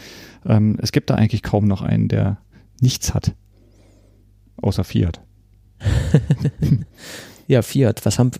Ähm, 0.46 0.76
es 0.80 0.92
gibt 0.92 1.10
da 1.10 1.14
eigentlich 1.16 1.42
kaum 1.42 1.66
noch 1.66 1.82
einen, 1.82 2.08
der 2.08 2.38
nichts 2.80 3.14
hat. 3.14 3.34
Außer 4.60 4.84
Fiat. 4.84 5.20
Ja, 7.48 7.60
Fiat, 7.62 8.06
was 8.06 8.18
haben, 8.18 8.30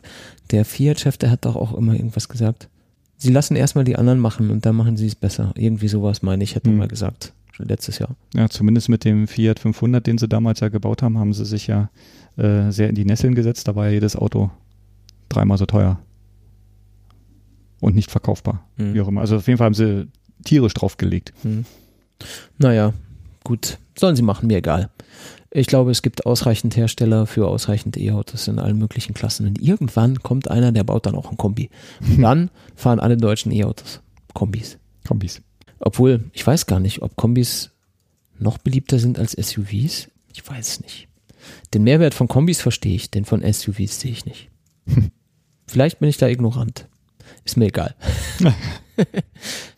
der 0.52 0.64
Fiat-Chef, 0.64 1.18
der 1.18 1.30
hat 1.30 1.44
doch 1.44 1.56
auch 1.56 1.74
immer 1.74 1.92
irgendwas 1.94 2.28
gesagt. 2.28 2.68
Sie 3.16 3.30
lassen 3.32 3.56
erstmal 3.56 3.84
die 3.84 3.96
anderen 3.96 4.20
machen 4.20 4.50
und 4.50 4.64
dann 4.64 4.76
machen 4.76 4.96
sie 4.96 5.06
es 5.06 5.14
besser. 5.16 5.52
Irgendwie 5.56 5.88
sowas 5.88 6.22
meine 6.22 6.44
ich, 6.44 6.54
hätte 6.54 6.70
Hm. 6.70 6.78
mal 6.78 6.88
gesagt. 6.88 7.32
Schon 7.52 7.66
letztes 7.66 7.98
Jahr. 7.98 8.10
Ja, 8.34 8.48
zumindest 8.48 8.88
mit 8.88 9.04
dem 9.04 9.26
Fiat 9.26 9.58
500, 9.58 10.06
den 10.06 10.18
sie 10.18 10.28
damals 10.28 10.60
ja 10.60 10.68
gebaut 10.68 11.02
haben, 11.02 11.18
haben 11.18 11.32
sie 11.34 11.44
sich 11.44 11.66
ja 11.66 11.90
äh, 12.38 12.70
sehr 12.70 12.88
in 12.88 12.94
die 12.94 13.04
Nesseln 13.04 13.34
gesetzt. 13.34 13.68
Da 13.68 13.74
war 13.76 13.86
ja 13.86 13.92
jedes 13.92 14.16
Auto 14.16 14.50
dreimal 15.28 15.58
so 15.58 15.66
teuer. 15.66 15.98
Und 17.82 17.96
nicht 17.96 18.12
verkaufbar. 18.12 18.64
Hm. 18.76 18.94
Wie 18.94 19.00
auch 19.00 19.08
immer. 19.08 19.20
Also 19.20 19.36
auf 19.36 19.46
jeden 19.48 19.58
Fall 19.58 19.66
haben 19.66 19.74
sie 19.74 20.06
tierisch 20.44 20.72
draufgelegt. 20.72 21.32
Hm. 21.42 21.64
Naja, 22.58 22.94
gut. 23.42 23.78
Sollen 23.98 24.14
sie 24.14 24.22
machen, 24.22 24.46
mir 24.46 24.58
egal. 24.58 24.88
Ich 25.50 25.66
glaube, 25.66 25.90
es 25.90 26.00
gibt 26.00 26.24
ausreichend 26.24 26.76
Hersteller 26.76 27.26
für 27.26 27.48
ausreichend 27.48 27.96
E-Autos 27.96 28.46
in 28.46 28.60
allen 28.60 28.78
möglichen 28.78 29.14
Klassen. 29.14 29.48
Und 29.48 29.60
irgendwann 29.60 30.20
kommt 30.22 30.48
einer, 30.48 30.70
der 30.70 30.84
baut 30.84 31.06
dann 31.06 31.16
auch 31.16 31.32
ein 31.32 31.36
Kombi. 31.36 31.70
Und 32.00 32.22
dann 32.22 32.50
fahren 32.76 33.00
alle 33.00 33.16
deutschen 33.16 33.50
E-Autos. 33.50 34.00
Kombis. 34.32 34.78
Kombis. 35.04 35.42
Obwohl, 35.80 36.30
ich 36.32 36.46
weiß 36.46 36.66
gar 36.66 36.78
nicht, 36.78 37.02
ob 37.02 37.16
Kombis 37.16 37.70
noch 38.38 38.58
beliebter 38.58 39.00
sind 39.00 39.18
als 39.18 39.32
SUVs. 39.32 40.08
Ich 40.32 40.48
weiß 40.48 40.68
es 40.68 40.80
nicht. 40.80 41.08
Den 41.74 41.82
Mehrwert 41.82 42.14
von 42.14 42.28
Kombis 42.28 42.60
verstehe 42.60 42.94
ich, 42.94 43.10
den 43.10 43.24
von 43.24 43.42
SUVs 43.42 43.98
sehe 43.98 44.12
ich 44.12 44.24
nicht. 44.24 44.50
Vielleicht 45.66 45.98
bin 45.98 46.08
ich 46.08 46.16
da 46.16 46.28
ignorant. 46.28 46.86
Ist 47.44 47.56
mir 47.56 47.66
egal. 47.66 47.94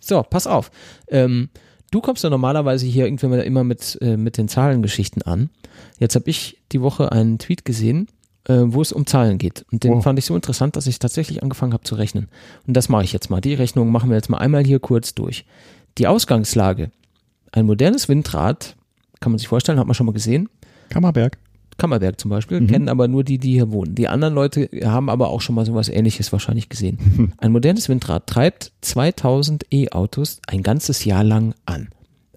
so, 0.01 0.23
pass 0.23 0.47
auf. 0.47 0.71
Ähm, 1.09 1.49
du 1.91 2.01
kommst 2.01 2.25
ja 2.25 2.31
normalerweise 2.31 2.87
hier 2.87 3.07
irgendwie 3.07 3.27
immer 3.41 3.65
mit, 3.65 3.99
äh, 4.01 4.17
mit 4.17 4.37
den 4.37 4.49
Zahlengeschichten 4.49 5.23
an. 5.23 5.51
Jetzt 5.99 6.15
habe 6.15 6.29
ich 6.31 6.59
die 6.73 6.81
Woche 6.81 7.13
einen 7.13 7.39
Tweet 7.39 7.65
gesehen, 7.65 8.09
äh, 8.49 8.59
wo 8.67 8.83
es 8.83 8.93
um 8.93 9.07
Zahlen 9.07 9.39
geht. 9.39 9.65
Und 9.73 9.85
den 9.85 9.95
Oh. 9.95 10.01
fand 10.03 10.19
ich 10.19 10.27
so 10.27 10.35
interessant, 10.35 10.77
dass 10.77 10.87
ich 10.87 10.99
tatsächlich 10.99 11.43
angefangen 11.43 11.73
habe 11.73 11.85
zu 11.85 11.95
rechnen. 11.95 12.29
Und 12.67 12.75
das 12.75 12.89
mache 12.89 13.05
ich 13.05 13.13
jetzt 13.13 13.31
mal. 13.31 13.41
Die 13.41 13.55
Rechnung 13.55 13.91
machen 13.91 14.11
wir 14.11 14.17
jetzt 14.17 14.29
mal 14.29 14.39
einmal 14.39 14.65
hier 14.65 14.81
kurz 14.81 15.15
durch. 15.15 15.47
Die 15.99 16.07
Ausgangslage. 16.07 16.91
Ein 17.53 17.67
modernes 17.67 18.09
Windrad, 18.09 18.77
kann 19.21 19.33
man 19.33 19.39
sich 19.39 19.49
vorstellen, 19.49 19.79
hat 19.79 19.87
man 19.87 19.95
schon 19.95 20.07
mal 20.07 20.13
gesehen. 20.13 20.49
Kammerberg. 20.91 21.39
Kammerberg 21.77 22.21
zum 22.21 22.31
Beispiel, 22.31 22.61
Mhm. 22.61 22.67
kennen 22.69 22.89
aber 22.89 23.09
nur 23.09 23.25
die, 23.25 23.39
die 23.39 23.53
hier 23.53 23.71
wohnen. 23.73 23.95
Die 23.95 24.09
anderen 24.09 24.35
Leute 24.35 24.69
haben 24.85 25.09
aber 25.11 25.31
auch 25.31 25.41
schon 25.41 25.55
mal 25.55 25.67
sowas 25.67 25.89
ähnliches 25.89 26.33
wahrscheinlich 26.33 26.69
gesehen. 26.69 27.33
Ein 27.39 27.53
modernes 27.53 27.89
Windrad 27.89 28.27
treibt 28.27 28.73
2000 28.83 29.67
E-Autos 29.73 30.41
ein 30.47 30.63
ganzes 30.63 31.05
Jahr 31.05 31.25
lang 31.25 31.55
an. 31.67 31.89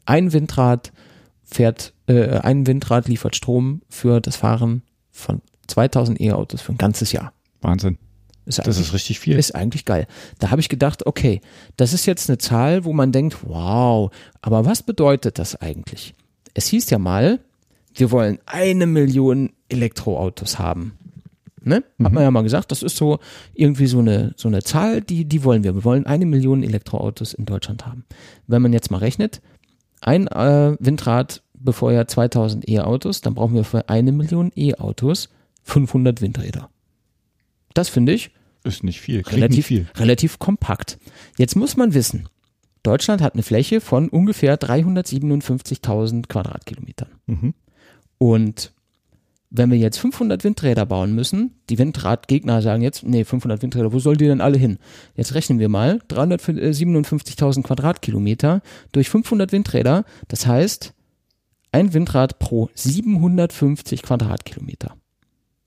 Ein 0.06 0.34
Windrad 0.34 0.92
fährt, 1.44 1.94
äh, 2.08 2.40
ein 2.40 2.66
Windrad 2.68 3.08
liefert 3.08 3.36
Strom 3.36 3.82
für 3.90 4.20
das 4.22 4.36
Fahren 4.38 4.82
von 5.12 5.42
2000 5.68 6.20
E-Autos 6.22 6.62
für 6.62 6.72
ein 6.74 6.78
ganzes 6.78 7.12
Jahr. 7.12 7.34
Wahnsinn. 7.62 7.98
Ist 8.46 8.66
Das 8.66 8.78
ist 8.80 8.94
richtig 8.94 9.20
viel. 9.20 9.38
ist 9.38 9.54
eigentlich 9.56 9.84
geil. 9.84 10.08
Da 10.40 10.52
habe 10.52 10.62
ich 10.62 10.70
gedacht, 10.70 11.06
okay, 11.06 11.42
das 11.76 11.92
ist 11.94 12.06
jetzt 12.06 12.30
eine 12.30 12.38
Zahl, 12.38 12.86
wo 12.86 12.94
man 12.94 13.12
denkt, 13.12 13.38
wow, 13.46 14.10
aber 14.42 14.64
was 14.66 14.84
bedeutet 14.84 15.38
das 15.38 15.56
eigentlich? 15.58 16.14
Es 16.54 16.68
hieß 16.68 16.90
ja 16.90 16.98
mal, 16.98 17.42
wir 17.98 18.12
wollen 18.12 18.40
eine 18.46 18.86
Million 18.86 19.52
Elektroautos 19.70 20.60
haben. 20.60 20.94
Ne? 21.62 21.84
Hat 22.02 22.14
man 22.14 22.24
ja 22.24 22.32
mal 22.32 22.44
gesagt, 22.44 22.72
das 22.72 22.82
ist 22.82 22.96
so 22.96 23.20
irgendwie 23.54 23.88
so 23.88 24.00
eine, 24.00 24.34
so 24.38 24.48
eine 24.48 24.64
Zahl, 24.64 25.02
die, 25.02 25.26
die 25.26 25.44
wollen 25.44 25.66
wir. 25.66 25.76
Wir 25.76 25.84
wollen 25.84 26.06
eine 26.06 26.26
Million 26.26 26.64
Elektroautos 26.64 27.34
in 27.34 27.46
Deutschland 27.46 27.86
haben. 27.86 28.06
Wenn 28.48 28.62
man 28.62 28.72
jetzt 28.72 28.90
mal 28.90 29.00
rechnet, 29.00 29.42
ein 30.00 30.28
äh, 30.28 30.78
Windrad 30.80 31.44
befeuert 31.54 32.10
2000 32.10 32.70
E-Autos, 32.70 33.20
dann 33.20 33.34
brauchen 33.34 33.56
wir 33.56 33.66
für 33.66 33.90
eine 33.90 34.14
Million 34.14 34.52
E-Autos 34.56 35.30
500 35.64 36.22
Windräder. 36.22 36.70
Das 37.74 37.90
finde 37.90 38.14
ich 38.14 38.32
ist 38.64 38.84
nicht 38.84 39.02
viel. 39.02 39.22
Relativ, 39.22 39.58
nicht 39.58 39.66
viel. 39.66 39.88
relativ 39.96 40.40
kompakt. 40.40 41.00
Jetzt 41.38 41.56
muss 41.56 41.78
man 41.78 41.94
wissen, 41.94 42.30
Deutschland 42.84 43.22
hat 43.22 43.34
eine 43.34 43.44
Fläche 43.44 43.82
von 43.82 44.10
ungefähr 44.10 44.60
357.000 44.60 46.28
Quadratkilometern. 46.28 47.10
Mhm. 47.26 47.54
Und 48.18 48.72
wenn 49.50 49.72
wir 49.72 49.78
jetzt 49.78 49.98
500 49.98 50.44
Windräder 50.44 50.86
bauen 50.86 51.16
müssen, 51.16 51.52
die 51.70 51.78
Windradgegner 51.78 52.62
sagen 52.62 52.82
jetzt, 52.82 53.04
nee, 53.04 53.24
500 53.24 53.62
Windräder, 53.62 53.94
wo 53.94 54.00
sollen 54.00 54.18
die 54.18 54.26
denn 54.26 54.42
alle 54.42 54.58
hin? 54.58 54.78
Jetzt 55.16 55.34
rechnen 55.36 55.60
wir 55.60 55.70
mal, 55.70 56.02
357.000 56.10 57.64
Quadratkilometer 57.64 58.62
durch 58.92 59.10
500 59.10 59.52
Windräder, 59.52 60.04
das 60.28 60.46
heißt, 60.46 60.94
ein 61.72 61.94
Windrad 61.94 62.40
pro 62.40 62.70
750 62.74 64.02
Quadratkilometer. 64.02 64.96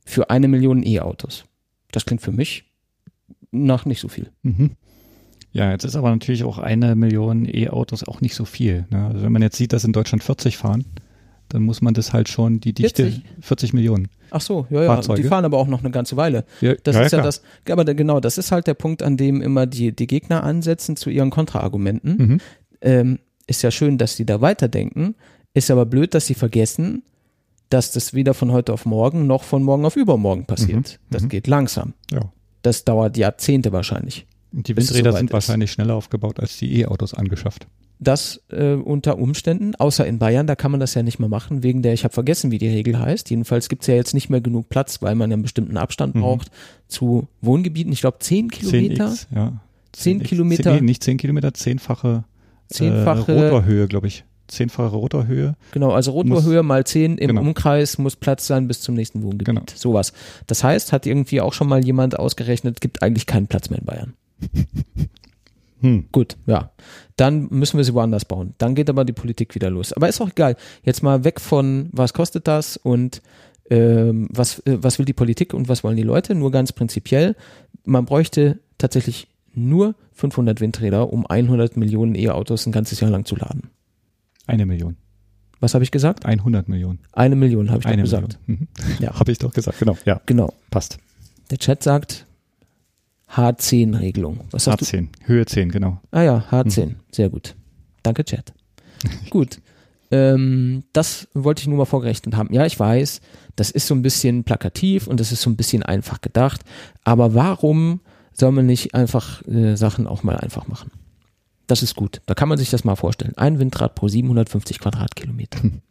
Für 0.04 0.30
eine 0.30 0.48
Million 0.48 0.82
E-Autos. 0.84 1.44
Das 1.92 2.04
klingt 2.04 2.22
für 2.22 2.32
mich 2.32 2.64
nach 3.50 3.84
nicht 3.84 4.00
so 4.00 4.08
viel. 4.08 4.30
Mhm. 4.42 4.72
Ja, 5.52 5.70
jetzt 5.72 5.84
ist 5.84 5.96
aber 5.96 6.10
natürlich 6.10 6.44
auch 6.44 6.58
eine 6.58 6.94
Million 6.94 7.44
E-Autos 7.44 8.04
auch 8.04 8.20
nicht 8.20 8.34
so 8.34 8.44
viel. 8.44 8.86
Ne? 8.90 9.06
Also 9.06 9.22
wenn 9.22 9.32
man 9.32 9.42
jetzt 9.42 9.56
sieht, 9.56 9.72
dass 9.72 9.84
in 9.84 9.92
Deutschland 9.92 10.22
40 10.22 10.56
fahren, 10.56 10.84
dann 11.50 11.62
muss 11.62 11.82
man 11.82 11.92
das 11.94 12.12
halt 12.12 12.28
schon 12.28 12.60
die 12.60 12.72
Dichte 12.72 13.04
40? 13.04 13.22
40, 13.40 13.72
Millionen. 13.74 14.08
Ach 14.30 14.40
so, 14.40 14.66
ja, 14.70 14.82
ja, 14.82 14.86
Fahrzeuge. 14.94 15.22
die 15.22 15.28
fahren 15.28 15.44
aber 15.44 15.58
auch 15.58 15.66
noch 15.66 15.80
eine 15.80 15.90
ganze 15.90 16.16
Weile. 16.16 16.44
Ja, 16.60 16.74
Das 16.82 16.96
ist 16.96 17.02
ja 17.02 17.08
klar. 17.18 17.22
das, 17.22 17.42
aber 17.68 17.84
da- 17.84 17.92
genau, 17.92 18.20
das 18.20 18.38
ist 18.38 18.50
halt 18.52 18.66
der 18.66 18.74
Punkt, 18.74 19.02
an 19.02 19.16
dem 19.16 19.42
immer 19.42 19.66
die, 19.66 19.92
die 19.92 20.06
Gegner 20.06 20.42
ansetzen 20.44 20.96
zu 20.96 21.10
ihren 21.10 21.30
Kontraargumenten. 21.30 22.16
Mhm. 22.16 22.38
Ähm, 22.80 23.18
ist 23.46 23.62
ja 23.62 23.70
schön, 23.70 23.98
dass 23.98 24.16
sie 24.16 24.24
da 24.24 24.40
weiterdenken, 24.40 25.14
ist 25.54 25.70
aber 25.70 25.84
blöd, 25.84 26.14
dass 26.14 26.26
sie 26.26 26.34
vergessen, 26.34 27.02
dass 27.68 27.92
das 27.92 28.14
weder 28.14 28.34
von 28.34 28.52
heute 28.52 28.72
auf 28.72 28.86
morgen 28.86 29.26
noch 29.26 29.42
von 29.42 29.62
morgen 29.62 29.84
auf 29.84 29.96
übermorgen 29.96 30.44
passiert. 30.46 30.98
Mhm, 31.00 31.10
Das 31.10 31.22
mhm. 31.24 31.28
geht 31.28 31.46
langsam. 31.46 31.94
Ja. 32.12 32.32
Das 32.62 32.84
dauert 32.84 33.16
Jahrzehnte 33.16 33.72
wahrscheinlich. 33.72 34.26
Und 34.52 34.66
die 34.68 34.76
Windräder 34.76 35.10
soweit 35.12 35.18
sind 35.20 35.30
ist. 35.30 35.32
wahrscheinlich 35.34 35.70
schneller 35.72 35.94
aufgebaut 35.94 36.38
als 36.40 36.56
die 36.58 36.80
E-Autos 36.80 37.14
angeschafft. 37.14 37.66
Das 38.02 38.42
äh, 38.50 38.72
unter 38.74 39.18
Umständen, 39.18 39.74
außer 39.74 40.06
in 40.06 40.18
Bayern, 40.18 40.46
da 40.46 40.56
kann 40.56 40.70
man 40.70 40.80
das 40.80 40.94
ja 40.94 41.02
nicht 41.02 41.18
mehr 41.18 41.28
machen, 41.28 41.62
wegen 41.62 41.82
der, 41.82 41.92
ich 41.92 42.02
habe 42.04 42.14
vergessen, 42.14 42.50
wie 42.50 42.56
die 42.56 42.68
Regel 42.68 42.98
heißt. 42.98 43.28
Jedenfalls 43.28 43.68
gibt's 43.68 43.86
ja 43.88 43.94
jetzt 43.94 44.14
nicht 44.14 44.30
mehr 44.30 44.40
genug 44.40 44.70
Platz, 44.70 45.02
weil 45.02 45.14
man 45.14 45.30
einen 45.30 45.42
bestimmten 45.42 45.76
Abstand 45.76 46.14
Mhm. 46.14 46.20
braucht 46.22 46.50
zu 46.88 47.28
Wohngebieten. 47.42 47.92
Ich 47.92 48.00
glaube, 48.00 48.16
10 48.20 48.50
Kilometer. 48.50 49.08
10x, 49.08 49.26
ja. 49.34 49.52
10 49.92 50.20
10x, 50.20 50.24
Kilometer. 50.24 50.62
10, 50.62 50.74
nee, 50.76 50.80
nicht 50.80 51.02
10 51.04 51.18
Kilometer, 51.18 51.52
zehnfache, 51.52 52.24
Zehnfache- 52.72 53.32
äh, 53.32 53.42
Rotorhöhe, 53.44 53.86
glaube 53.86 54.06
ich. 54.06 54.24
Zehnfache 54.48 54.96
Rotorhöhe. 54.96 55.54
Genau, 55.72 55.90
also 55.92 56.10
Rotorhöhe 56.12 56.62
mal 56.62 56.84
10 56.84 57.18
im 57.18 57.28
Genau. 57.28 57.40
Umkreis 57.42 57.98
muss 57.98 58.16
Platz 58.16 58.46
sein 58.46 58.66
bis 58.66 58.80
zum 58.80 58.94
nächsten 58.94 59.22
Wohngebiet. 59.22 59.46
Genau. 59.46 59.62
Sowas. 59.74 60.12
Das 60.48 60.64
heißt, 60.64 60.92
hat 60.92 61.04
irgendwie 61.06 61.40
auch 61.40 61.52
schon 61.52 61.68
mal 61.68 61.84
jemand 61.84 62.18
ausgerechnet, 62.18 62.80
gibt 62.80 63.02
eigentlich 63.02 63.26
keinen 63.26 63.46
Platz 63.46 63.68
mehr 63.70 63.78
in 63.78 63.84
Bayern. 63.84 64.14
Hm. 65.80 66.06
Gut, 66.12 66.36
ja. 66.46 66.70
Dann 67.16 67.48
müssen 67.50 67.76
wir 67.76 67.84
sie 67.84 67.94
woanders 67.94 68.24
bauen. 68.24 68.54
Dann 68.58 68.74
geht 68.74 68.90
aber 68.90 69.04
die 69.04 69.12
Politik 69.12 69.54
wieder 69.54 69.70
los. 69.70 69.92
Aber 69.92 70.08
ist 70.08 70.20
auch 70.20 70.30
egal. 70.30 70.56
Jetzt 70.82 71.02
mal 71.02 71.24
weg 71.24 71.40
von, 71.40 71.88
was 71.92 72.12
kostet 72.12 72.46
das 72.48 72.76
und 72.76 73.22
ähm, 73.70 74.28
was, 74.30 74.58
äh, 74.66 74.78
was 74.82 74.98
will 74.98 75.06
die 75.06 75.12
Politik 75.12 75.54
und 75.54 75.68
was 75.68 75.84
wollen 75.84 75.96
die 75.96 76.02
Leute? 76.02 76.34
Nur 76.34 76.50
ganz 76.50 76.72
prinzipiell. 76.72 77.36
Man 77.84 78.04
bräuchte 78.04 78.58
tatsächlich 78.78 79.28
nur 79.54 79.94
500 80.12 80.60
Windräder, 80.60 81.12
um 81.12 81.26
100 81.26 81.76
Millionen 81.76 82.14
E-Autos 82.14 82.66
ein 82.66 82.72
ganzes 82.72 83.00
Jahr 83.00 83.10
lang 83.10 83.24
zu 83.24 83.36
laden. 83.36 83.70
Eine 84.46 84.66
Million. 84.66 84.96
Was 85.60 85.74
habe 85.74 85.84
ich 85.84 85.90
gesagt? 85.90 86.24
100 86.26 86.68
Millionen. 86.68 86.98
Eine 87.12 87.36
Million 87.36 87.68
habe 87.70 87.78
ich 87.80 87.84
doch 87.84 87.90
Eine 87.92 88.02
gesagt. 88.02 88.38
Million. 88.46 88.68
Mhm. 88.98 89.04
Ja. 89.04 89.14
Habe 89.20 89.30
ich 89.32 89.38
doch 89.38 89.52
gesagt, 89.52 89.78
genau. 89.78 89.96
Ja, 90.06 90.20
Genau. 90.26 90.52
passt. 90.70 90.98
Der 91.50 91.58
Chat 91.58 91.82
sagt 91.82 92.26
H10-Regelung. 93.34 94.40
Was 94.50 94.66
hast 94.66 94.80
du? 94.80 94.84
A10. 94.84 95.08
Höhe 95.24 95.46
10, 95.46 95.70
genau. 95.70 96.00
Ah 96.10 96.22
ja, 96.22 96.44
H10. 96.50 96.96
Sehr 97.12 97.30
gut. 97.30 97.54
Danke, 98.02 98.24
Chat. 98.24 98.52
gut. 99.30 99.60
Ähm, 100.10 100.82
das 100.92 101.28
wollte 101.34 101.60
ich 101.60 101.68
nur 101.68 101.78
mal 101.78 101.84
vorgerechnet 101.84 102.36
haben. 102.36 102.52
Ja, 102.52 102.66
ich 102.66 102.78
weiß, 102.78 103.20
das 103.56 103.70
ist 103.70 103.86
so 103.86 103.94
ein 103.94 104.02
bisschen 104.02 104.42
plakativ 104.42 105.06
und 105.06 105.20
das 105.20 105.30
ist 105.30 105.42
so 105.42 105.50
ein 105.50 105.56
bisschen 105.56 105.82
einfach 105.82 106.20
gedacht. 106.20 106.62
Aber 107.04 107.34
warum 107.34 108.00
soll 108.32 108.52
man 108.52 108.66
nicht 108.66 108.94
einfach 108.94 109.46
äh, 109.46 109.76
Sachen 109.76 110.06
auch 110.06 110.22
mal 110.22 110.36
einfach 110.36 110.66
machen? 110.66 110.90
Das 111.68 111.84
ist 111.84 111.94
gut. 111.94 112.20
Da 112.26 112.34
kann 112.34 112.48
man 112.48 112.58
sich 112.58 112.70
das 112.70 112.82
mal 112.82 112.96
vorstellen. 112.96 113.36
Ein 113.36 113.60
Windrad 113.60 113.94
pro 113.94 114.08
750 114.08 114.80
Quadratkilometer. 114.80 115.60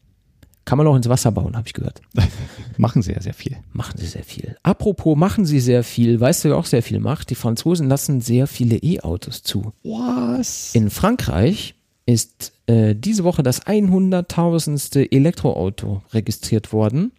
Kann 0.69 0.77
man 0.77 0.85
auch 0.85 0.95
ins 0.95 1.09
Wasser 1.09 1.31
bauen, 1.31 1.57
habe 1.57 1.67
ich 1.67 1.73
gehört. 1.73 1.99
Machen 2.77 3.01
sehr, 3.01 3.19
sehr 3.23 3.33
viel. 3.33 3.57
Machen 3.73 3.97
sie 3.97 4.05
sehr 4.05 4.23
viel. 4.23 4.55
Apropos 4.61 5.17
machen 5.17 5.43
sie 5.43 5.59
sehr 5.59 5.83
viel, 5.83 6.19
weißt 6.19 6.45
du, 6.45 6.49
wer 6.49 6.57
auch 6.57 6.67
sehr 6.67 6.83
viel 6.83 6.99
macht? 6.99 7.31
Die 7.31 7.35
Franzosen 7.35 7.89
lassen 7.89 8.21
sehr 8.21 8.45
viele 8.45 8.77
E-Autos 8.77 9.41
zu. 9.41 9.73
Was? 9.81 10.75
In 10.75 10.91
Frankreich 10.91 11.73
ist 12.05 12.53
äh, 12.67 12.93
diese 12.93 13.23
Woche 13.23 13.41
das 13.41 13.65
100.000. 13.65 15.11
Elektroauto 15.11 16.03
registriert 16.13 16.71
worden. 16.71 17.13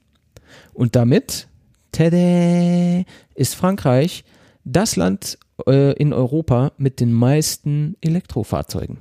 Und 0.72 0.94
damit, 0.94 1.48
tada, 1.90 3.05
ist 3.34 3.57
Frankreich 3.57 4.22
das 4.62 4.94
Land 4.94 5.38
äh, 5.66 5.92
in 5.94 6.12
Europa 6.12 6.70
mit 6.78 7.01
den 7.01 7.12
meisten 7.12 7.96
Elektrofahrzeugen. 8.01 8.98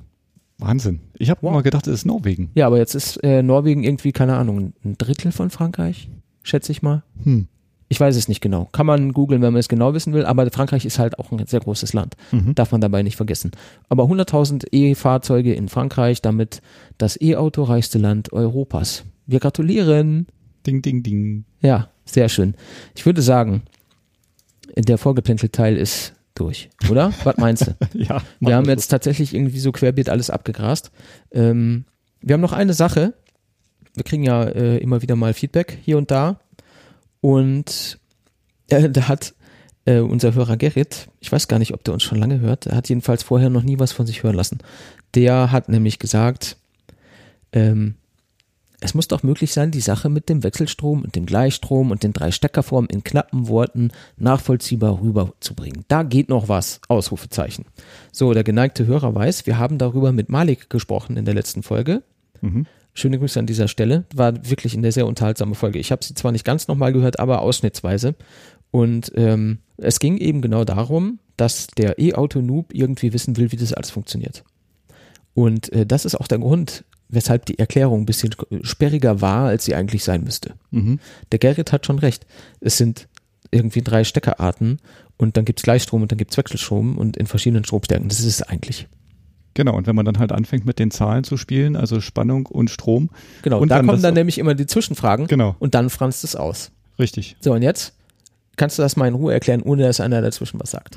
Wahnsinn. 0.60 1.00
Ich 1.18 1.30
habe 1.30 1.40
Wow. 1.42 1.52
immer 1.52 1.62
gedacht, 1.62 1.86
es 1.86 1.94
ist 1.94 2.04
Norwegen. 2.06 2.50
Ja, 2.54 2.66
aber 2.66 2.78
jetzt 2.78 2.94
ist 2.94 3.16
äh, 3.22 3.42
Norwegen 3.42 3.82
irgendwie, 3.84 4.12
keine 4.12 4.36
Ahnung, 4.36 4.72
ein 4.84 4.96
Drittel 4.98 5.32
von 5.32 5.50
Frankreich, 5.50 6.08
schätze 6.42 6.72
ich 6.72 6.82
mal. 6.82 7.02
Hm. 7.24 7.48
Ich 7.92 7.98
weiß 7.98 8.14
es 8.14 8.28
nicht 8.28 8.40
genau. 8.40 8.68
Kann 8.70 8.86
man 8.86 9.12
googeln, 9.12 9.42
wenn 9.42 9.52
man 9.52 9.58
es 9.58 9.68
genau 9.68 9.94
wissen 9.94 10.12
will, 10.12 10.24
aber 10.24 10.48
Frankreich 10.52 10.84
ist 10.84 11.00
halt 11.00 11.18
auch 11.18 11.32
ein 11.32 11.44
sehr 11.46 11.58
großes 11.58 11.92
Land. 11.92 12.14
Mhm. 12.30 12.54
Darf 12.54 12.70
man 12.70 12.80
dabei 12.80 13.02
nicht 13.02 13.16
vergessen. 13.16 13.50
Aber 13.88 14.04
100.000 14.04 14.68
E-Fahrzeuge 14.70 15.52
in 15.54 15.68
Frankreich, 15.68 16.22
damit 16.22 16.62
das 16.98 17.20
E-Auto 17.20 17.64
reichste 17.64 17.98
Land 17.98 18.32
Europas. 18.32 19.04
Wir 19.26 19.40
gratulieren. 19.40 20.28
Ding, 20.64 20.82
ding, 20.82 21.02
ding. 21.02 21.44
Ja, 21.62 21.88
sehr 22.04 22.28
schön. 22.28 22.54
Ich 22.94 23.06
würde 23.06 23.22
sagen, 23.22 23.62
der 24.76 24.96
Vorgeplänkel-Teil 24.96 25.76
ist 25.76 26.14
durch, 26.40 26.70
oder? 26.88 27.12
Was 27.24 27.36
meinst 27.36 27.66
du? 27.66 27.76
Ja, 27.94 28.22
Wir 28.40 28.56
haben 28.56 28.68
jetzt 28.68 28.88
tatsächlich 28.88 29.34
irgendwie 29.34 29.58
so 29.58 29.72
querbeet 29.72 30.08
alles 30.08 30.30
abgegrast. 30.30 30.90
Ähm, 31.30 31.84
wir 32.20 32.34
haben 32.34 32.40
noch 32.40 32.52
eine 32.52 32.74
Sache. 32.74 33.14
Wir 33.94 34.04
kriegen 34.04 34.22
ja 34.22 34.44
äh, 34.44 34.78
immer 34.78 35.02
wieder 35.02 35.16
mal 35.16 35.34
Feedback 35.34 35.78
hier 35.82 35.98
und 35.98 36.10
da. 36.10 36.40
Und 37.20 37.98
äh, 38.68 38.88
da 38.88 39.08
hat 39.08 39.34
äh, 39.84 39.98
unser 39.98 40.34
Hörer 40.34 40.56
Gerrit, 40.56 41.08
ich 41.20 41.30
weiß 41.30 41.48
gar 41.48 41.58
nicht, 41.58 41.74
ob 41.74 41.84
der 41.84 41.94
uns 41.94 42.02
schon 42.02 42.18
lange 42.18 42.40
hört, 42.40 42.66
er 42.66 42.76
hat 42.76 42.88
jedenfalls 42.88 43.22
vorher 43.22 43.50
noch 43.50 43.62
nie 43.62 43.78
was 43.78 43.92
von 43.92 44.06
sich 44.06 44.22
hören 44.22 44.36
lassen. 44.36 44.58
Der 45.14 45.52
hat 45.52 45.68
nämlich 45.68 45.98
gesagt, 45.98 46.56
ähm, 47.52 47.96
es 48.80 48.94
muss 48.94 49.08
doch 49.08 49.22
möglich 49.22 49.52
sein, 49.52 49.70
die 49.70 49.80
Sache 49.80 50.08
mit 50.08 50.28
dem 50.28 50.42
Wechselstrom 50.42 51.02
und 51.02 51.14
dem 51.14 51.26
Gleichstrom 51.26 51.90
und 51.90 52.02
den 52.02 52.12
drei 52.12 52.30
Steckerformen 52.30 52.88
in 52.88 53.04
knappen 53.04 53.48
Worten 53.48 53.90
nachvollziehbar 54.16 55.00
rüberzubringen. 55.00 55.84
Da 55.88 56.02
geht 56.02 56.30
noch 56.30 56.48
was. 56.48 56.80
Ausrufezeichen. 56.88 57.66
So, 58.10 58.32
der 58.32 58.44
geneigte 58.44 58.86
Hörer 58.86 59.14
weiß, 59.14 59.46
wir 59.46 59.58
haben 59.58 59.78
darüber 59.78 60.12
mit 60.12 60.30
Malik 60.30 60.70
gesprochen 60.70 61.16
in 61.16 61.26
der 61.26 61.34
letzten 61.34 61.62
Folge. 61.62 62.02
Mhm. 62.40 62.66
Schöne 62.94 63.18
Grüße 63.18 63.38
an 63.38 63.46
dieser 63.46 63.68
Stelle. 63.68 64.04
War 64.14 64.48
wirklich 64.48 64.74
eine 64.76 64.92
sehr 64.92 65.06
unterhaltsame 65.06 65.54
Folge. 65.54 65.78
Ich 65.78 65.92
habe 65.92 66.04
sie 66.04 66.14
zwar 66.14 66.32
nicht 66.32 66.44
ganz 66.44 66.66
nochmal 66.66 66.92
gehört, 66.92 67.20
aber 67.20 67.42
ausschnittsweise. 67.42 68.14
Und 68.70 69.12
ähm, 69.14 69.58
es 69.76 70.00
ging 70.00 70.16
eben 70.16 70.40
genau 70.40 70.64
darum, 70.64 71.18
dass 71.36 71.66
der 71.66 71.98
E-Auto-Noob 71.98 72.72
irgendwie 72.72 73.12
wissen 73.12 73.36
will, 73.36 73.52
wie 73.52 73.56
das 73.56 73.72
alles 73.72 73.90
funktioniert. 73.90 74.44
Und 75.34 75.72
äh, 75.72 75.86
das 75.86 76.04
ist 76.04 76.14
auch 76.14 76.26
der 76.26 76.38
Grund, 76.38 76.84
weshalb 77.10 77.46
die 77.46 77.58
Erklärung 77.58 78.02
ein 78.02 78.06
bisschen 78.06 78.34
sperriger 78.62 79.20
war, 79.20 79.46
als 79.48 79.64
sie 79.64 79.74
eigentlich 79.74 80.04
sein 80.04 80.24
müsste. 80.24 80.54
Mhm. 80.70 80.98
Der 81.32 81.38
Gerrit 81.38 81.72
hat 81.72 81.86
schon 81.86 81.98
recht. 81.98 82.26
Es 82.60 82.76
sind 82.76 83.08
irgendwie 83.50 83.82
drei 83.82 84.04
Steckerarten 84.04 84.78
und 85.16 85.36
dann 85.36 85.44
gibt's 85.44 85.62
Gleichstrom 85.62 86.02
und 86.02 86.12
dann 86.12 86.18
gibt's 86.18 86.36
Wechselstrom 86.36 86.96
und 86.98 87.16
in 87.16 87.26
verschiedenen 87.26 87.64
Stromstärken. 87.64 88.08
Das 88.08 88.20
ist 88.20 88.26
es 88.26 88.42
eigentlich. 88.42 88.86
Genau, 89.54 89.76
und 89.76 89.86
wenn 89.88 89.96
man 89.96 90.04
dann 90.04 90.18
halt 90.20 90.30
anfängt 90.30 90.64
mit 90.64 90.78
den 90.78 90.92
Zahlen 90.92 91.24
zu 91.24 91.36
spielen, 91.36 91.74
also 91.74 92.00
Spannung 92.00 92.46
und 92.46 92.70
Strom. 92.70 93.10
Genau, 93.42 93.58
Und 93.60 93.68
da 93.68 93.78
dann 93.78 93.86
kommen 93.88 94.00
dann 94.02 94.14
nämlich 94.14 94.38
immer 94.38 94.54
die 94.54 94.66
Zwischenfragen 94.66 95.26
Genau, 95.26 95.56
und 95.58 95.74
dann 95.74 95.90
franzt 95.90 96.22
es 96.22 96.36
aus. 96.36 96.70
richtig. 97.00 97.36
So, 97.40 97.52
und 97.52 97.62
jetzt 97.62 97.94
kannst 98.56 98.78
du 98.78 98.82
das 98.82 98.96
mal 98.96 99.08
in 99.08 99.14
Ruhe 99.14 99.32
erklären, 99.32 99.62
ohne 99.62 99.82
dass 99.82 99.98
einer 100.00 100.22
dazwischen 100.22 100.60
was 100.60 100.70
sagt. 100.70 100.96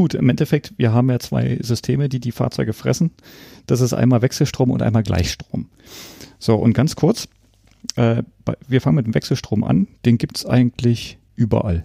Gut, 0.00 0.14
im 0.14 0.30
Endeffekt, 0.30 0.72
wir 0.78 0.94
haben 0.94 1.10
ja 1.10 1.18
zwei 1.18 1.58
Systeme, 1.60 2.08
die 2.08 2.20
die 2.20 2.32
Fahrzeuge 2.32 2.72
fressen. 2.72 3.10
Das 3.66 3.82
ist 3.82 3.92
einmal 3.92 4.22
Wechselstrom 4.22 4.70
und 4.70 4.80
einmal 4.80 5.02
Gleichstrom. 5.02 5.68
So, 6.38 6.56
und 6.56 6.72
ganz 6.72 6.96
kurz, 6.96 7.28
äh, 7.96 8.22
wir 8.66 8.80
fangen 8.80 8.96
mit 8.96 9.04
dem 9.04 9.12
Wechselstrom 9.12 9.62
an. 9.62 9.88
Den 10.06 10.16
gibt's 10.16 10.46
eigentlich 10.46 11.18
überall, 11.36 11.84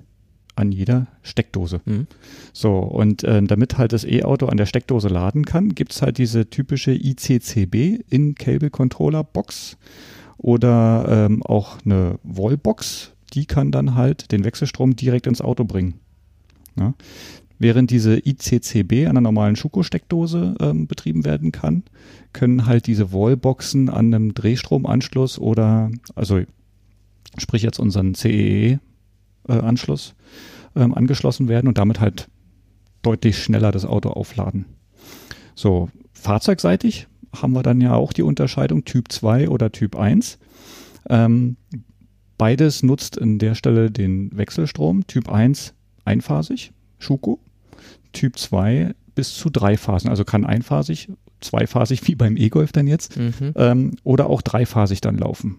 an 0.55 0.71
jeder 0.71 1.07
Steckdose. 1.23 1.81
Mhm. 1.83 2.07
So, 2.53 2.77
und 2.77 3.25
äh, 3.25 3.43
damit 3.43 3.77
halt 3.77 3.91
das 3.91 4.05
E-Auto 4.05 4.45
an 4.45 4.55
der 4.55 4.65
Steckdose 4.65 5.09
laden 5.09 5.43
kann, 5.43 5.75
gibt's 5.75 6.01
halt 6.01 6.17
diese 6.17 6.49
typische 6.49 6.93
ICCB 6.93 8.01
In-Cable 8.09 8.69
Controller 8.69 9.25
Box 9.25 9.75
oder 10.37 11.05
ähm, 11.09 11.43
auch 11.43 11.79
eine 11.83 12.17
Wallbox, 12.23 13.11
die 13.33 13.45
kann 13.45 13.71
dann 13.71 13.93
halt 13.95 14.31
den 14.31 14.45
Wechselstrom 14.45 14.95
direkt 14.95 15.27
ins 15.27 15.41
Auto 15.41 15.65
bringen. 15.65 15.95
Ja. 16.79 16.93
Während 17.57 17.89
diese 17.89 18.17
ICCB 18.17 19.05
an 19.05 19.11
einer 19.11 19.21
normalen 19.21 19.55
Schuko-Steckdose 19.55 20.55
ähm, 20.59 20.87
betrieben 20.87 21.23
werden 21.23 21.51
kann, 21.51 21.83
können 22.33 22.65
halt 22.65 22.87
diese 22.87 23.13
Wallboxen 23.13 23.89
an 23.89 24.13
einem 24.13 24.33
Drehstromanschluss 24.33 25.39
oder, 25.39 25.89
also 26.15 26.41
sprich 27.37 27.63
jetzt 27.63 27.79
unseren 27.79 28.13
CEE-Anschluss, 28.13 30.15
ähm, 30.75 30.93
angeschlossen 30.93 31.47
werden 31.47 31.67
und 31.67 31.77
damit 31.77 32.01
halt 32.01 32.27
deutlich 33.01 33.41
schneller 33.41 33.71
das 33.71 33.85
Auto 33.85 34.09
aufladen. 34.09 34.65
So, 35.53 35.89
fahrzeugseitig 36.11 37.07
haben 37.33 37.53
wir 37.53 37.63
dann 37.63 37.79
ja 37.79 37.93
auch 37.93 38.11
die 38.11 38.23
Unterscheidung 38.23 38.83
Typ 38.83 39.11
2 39.11 39.49
oder 39.49 39.71
Typ 39.71 39.95
1. 39.95 40.39
Ähm, 41.09 41.55
beides 42.37 42.83
nutzt 42.83 43.21
an 43.21 43.39
der 43.39 43.55
Stelle 43.55 43.91
den 43.91 44.35
Wechselstrom. 44.35 45.07
Typ 45.07 45.29
1 45.29 45.73
einphasig, 46.03 46.71
Schuko. 46.99 47.39
Typ 48.13 48.37
2 48.37 48.93
bis 49.15 49.35
zu 49.35 49.49
drei 49.49 49.77
Phasen, 49.77 50.09
also 50.09 50.25
kann 50.25 50.45
einphasig, 50.45 51.09
zweiphasig 51.41 52.01
wie 52.07 52.15
beim 52.15 52.37
E-Golf 52.37 52.71
dann 52.71 52.87
jetzt 52.87 53.17
Mhm. 53.17 53.53
ähm, 53.55 53.91
oder 54.03 54.29
auch 54.29 54.41
dreiphasig 54.41 55.01
dann 55.01 55.17
laufen. 55.17 55.57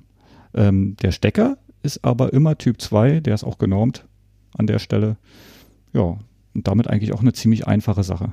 Ähm, 0.55 0.97
der 1.03 1.13
Stecker 1.13 1.59
ist 1.83 2.05
aber 2.05 2.33
immer 2.33 2.57
Typ 2.59 2.81
2, 2.81 3.21
der 3.21 3.35
ist 3.35 3.45
auch 3.45 3.59
genormt 3.59 4.07
an 4.57 4.67
der 4.67 4.79
Stelle. 4.79 5.17
Ja, 5.93 6.19
und 6.55 6.67
damit 6.69 6.89
eigentlich 6.89 7.13
auch 7.13 7.21
eine 7.21 7.33
ziemlich 7.33 7.67
einfache 7.67 8.03
Sache. 8.03 8.33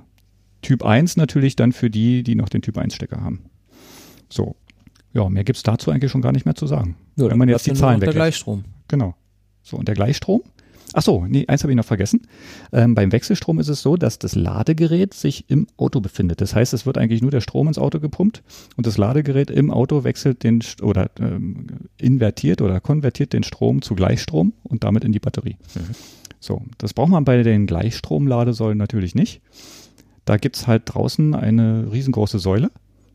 Typ 0.61 0.83
1 0.85 1.17
natürlich 1.17 1.55
dann 1.57 1.73
für 1.73 1.89
die, 1.89 2.23
die 2.23 2.35
noch 2.35 2.47
den 2.49 2.61
Typ 2.61 2.77
1 2.77 2.95
Stecker 2.95 3.21
haben. 3.21 3.41
So. 4.29 4.55
Ja, 5.13 5.29
mehr 5.29 5.43
gibt's 5.43 5.61
dazu 5.63 5.91
eigentlich 5.91 6.11
schon 6.11 6.21
gar 6.21 6.31
nicht 6.31 6.45
mehr 6.45 6.55
zu 6.55 6.65
sagen. 6.65 6.95
Ja, 7.17 7.29
Wenn 7.29 7.37
man 7.37 7.49
jetzt 7.49 7.67
die 7.67 7.73
Zahlen 7.73 7.95
noch 7.95 7.99
der 7.99 8.07
weglässt. 8.09 8.15
Gleichstrom. 8.15 8.63
Genau. 8.87 9.15
So, 9.61 9.77
und 9.77 9.87
der 9.87 9.95
Gleichstrom? 9.95 10.41
Ach 10.93 11.01
so, 11.01 11.25
nee, 11.25 11.45
eins 11.47 11.63
habe 11.63 11.71
ich 11.71 11.77
noch 11.77 11.85
vergessen. 11.85 12.21
Ähm, 12.71 12.93
beim 12.93 13.11
Wechselstrom 13.11 13.59
ist 13.59 13.67
es 13.67 13.81
so, 13.81 13.97
dass 13.97 14.19
das 14.19 14.35
Ladegerät 14.35 15.13
sich 15.13 15.49
im 15.49 15.67
Auto 15.75 16.01
befindet. 16.01 16.39
Das 16.39 16.53
heißt, 16.55 16.73
es 16.73 16.85
wird 16.85 16.97
eigentlich 16.97 17.21
nur 17.21 17.31
der 17.31 17.41
Strom 17.41 17.67
ins 17.67 17.79
Auto 17.79 17.99
gepumpt 17.99 18.43
und 18.77 18.85
das 18.85 18.97
Ladegerät 18.97 19.49
im 19.49 19.71
Auto 19.71 20.03
wechselt 20.03 20.43
den 20.43 20.61
St- 20.61 20.83
oder 20.83 21.09
ähm, 21.19 21.67
invertiert 21.97 22.61
oder 22.61 22.79
konvertiert 22.79 23.33
den 23.33 23.43
Strom 23.43 23.81
zu 23.81 23.95
Gleichstrom 23.95 24.53
und 24.63 24.83
damit 24.83 25.03
in 25.03 25.11
die 25.11 25.19
Batterie. 25.19 25.57
So, 26.39 26.61
das 26.77 26.93
braucht 26.93 27.09
man 27.09 27.25
bei 27.25 27.41
den 27.41 27.65
Gleichstromladesäulen 27.65 28.77
natürlich 28.77 29.15
nicht. 29.15 29.41
Da 30.25 30.37
gibt's 30.37 30.67
halt 30.67 30.83
draußen 30.85 31.33
eine 31.33 31.91
riesengroße 31.91 32.39
Säule. 32.39 32.71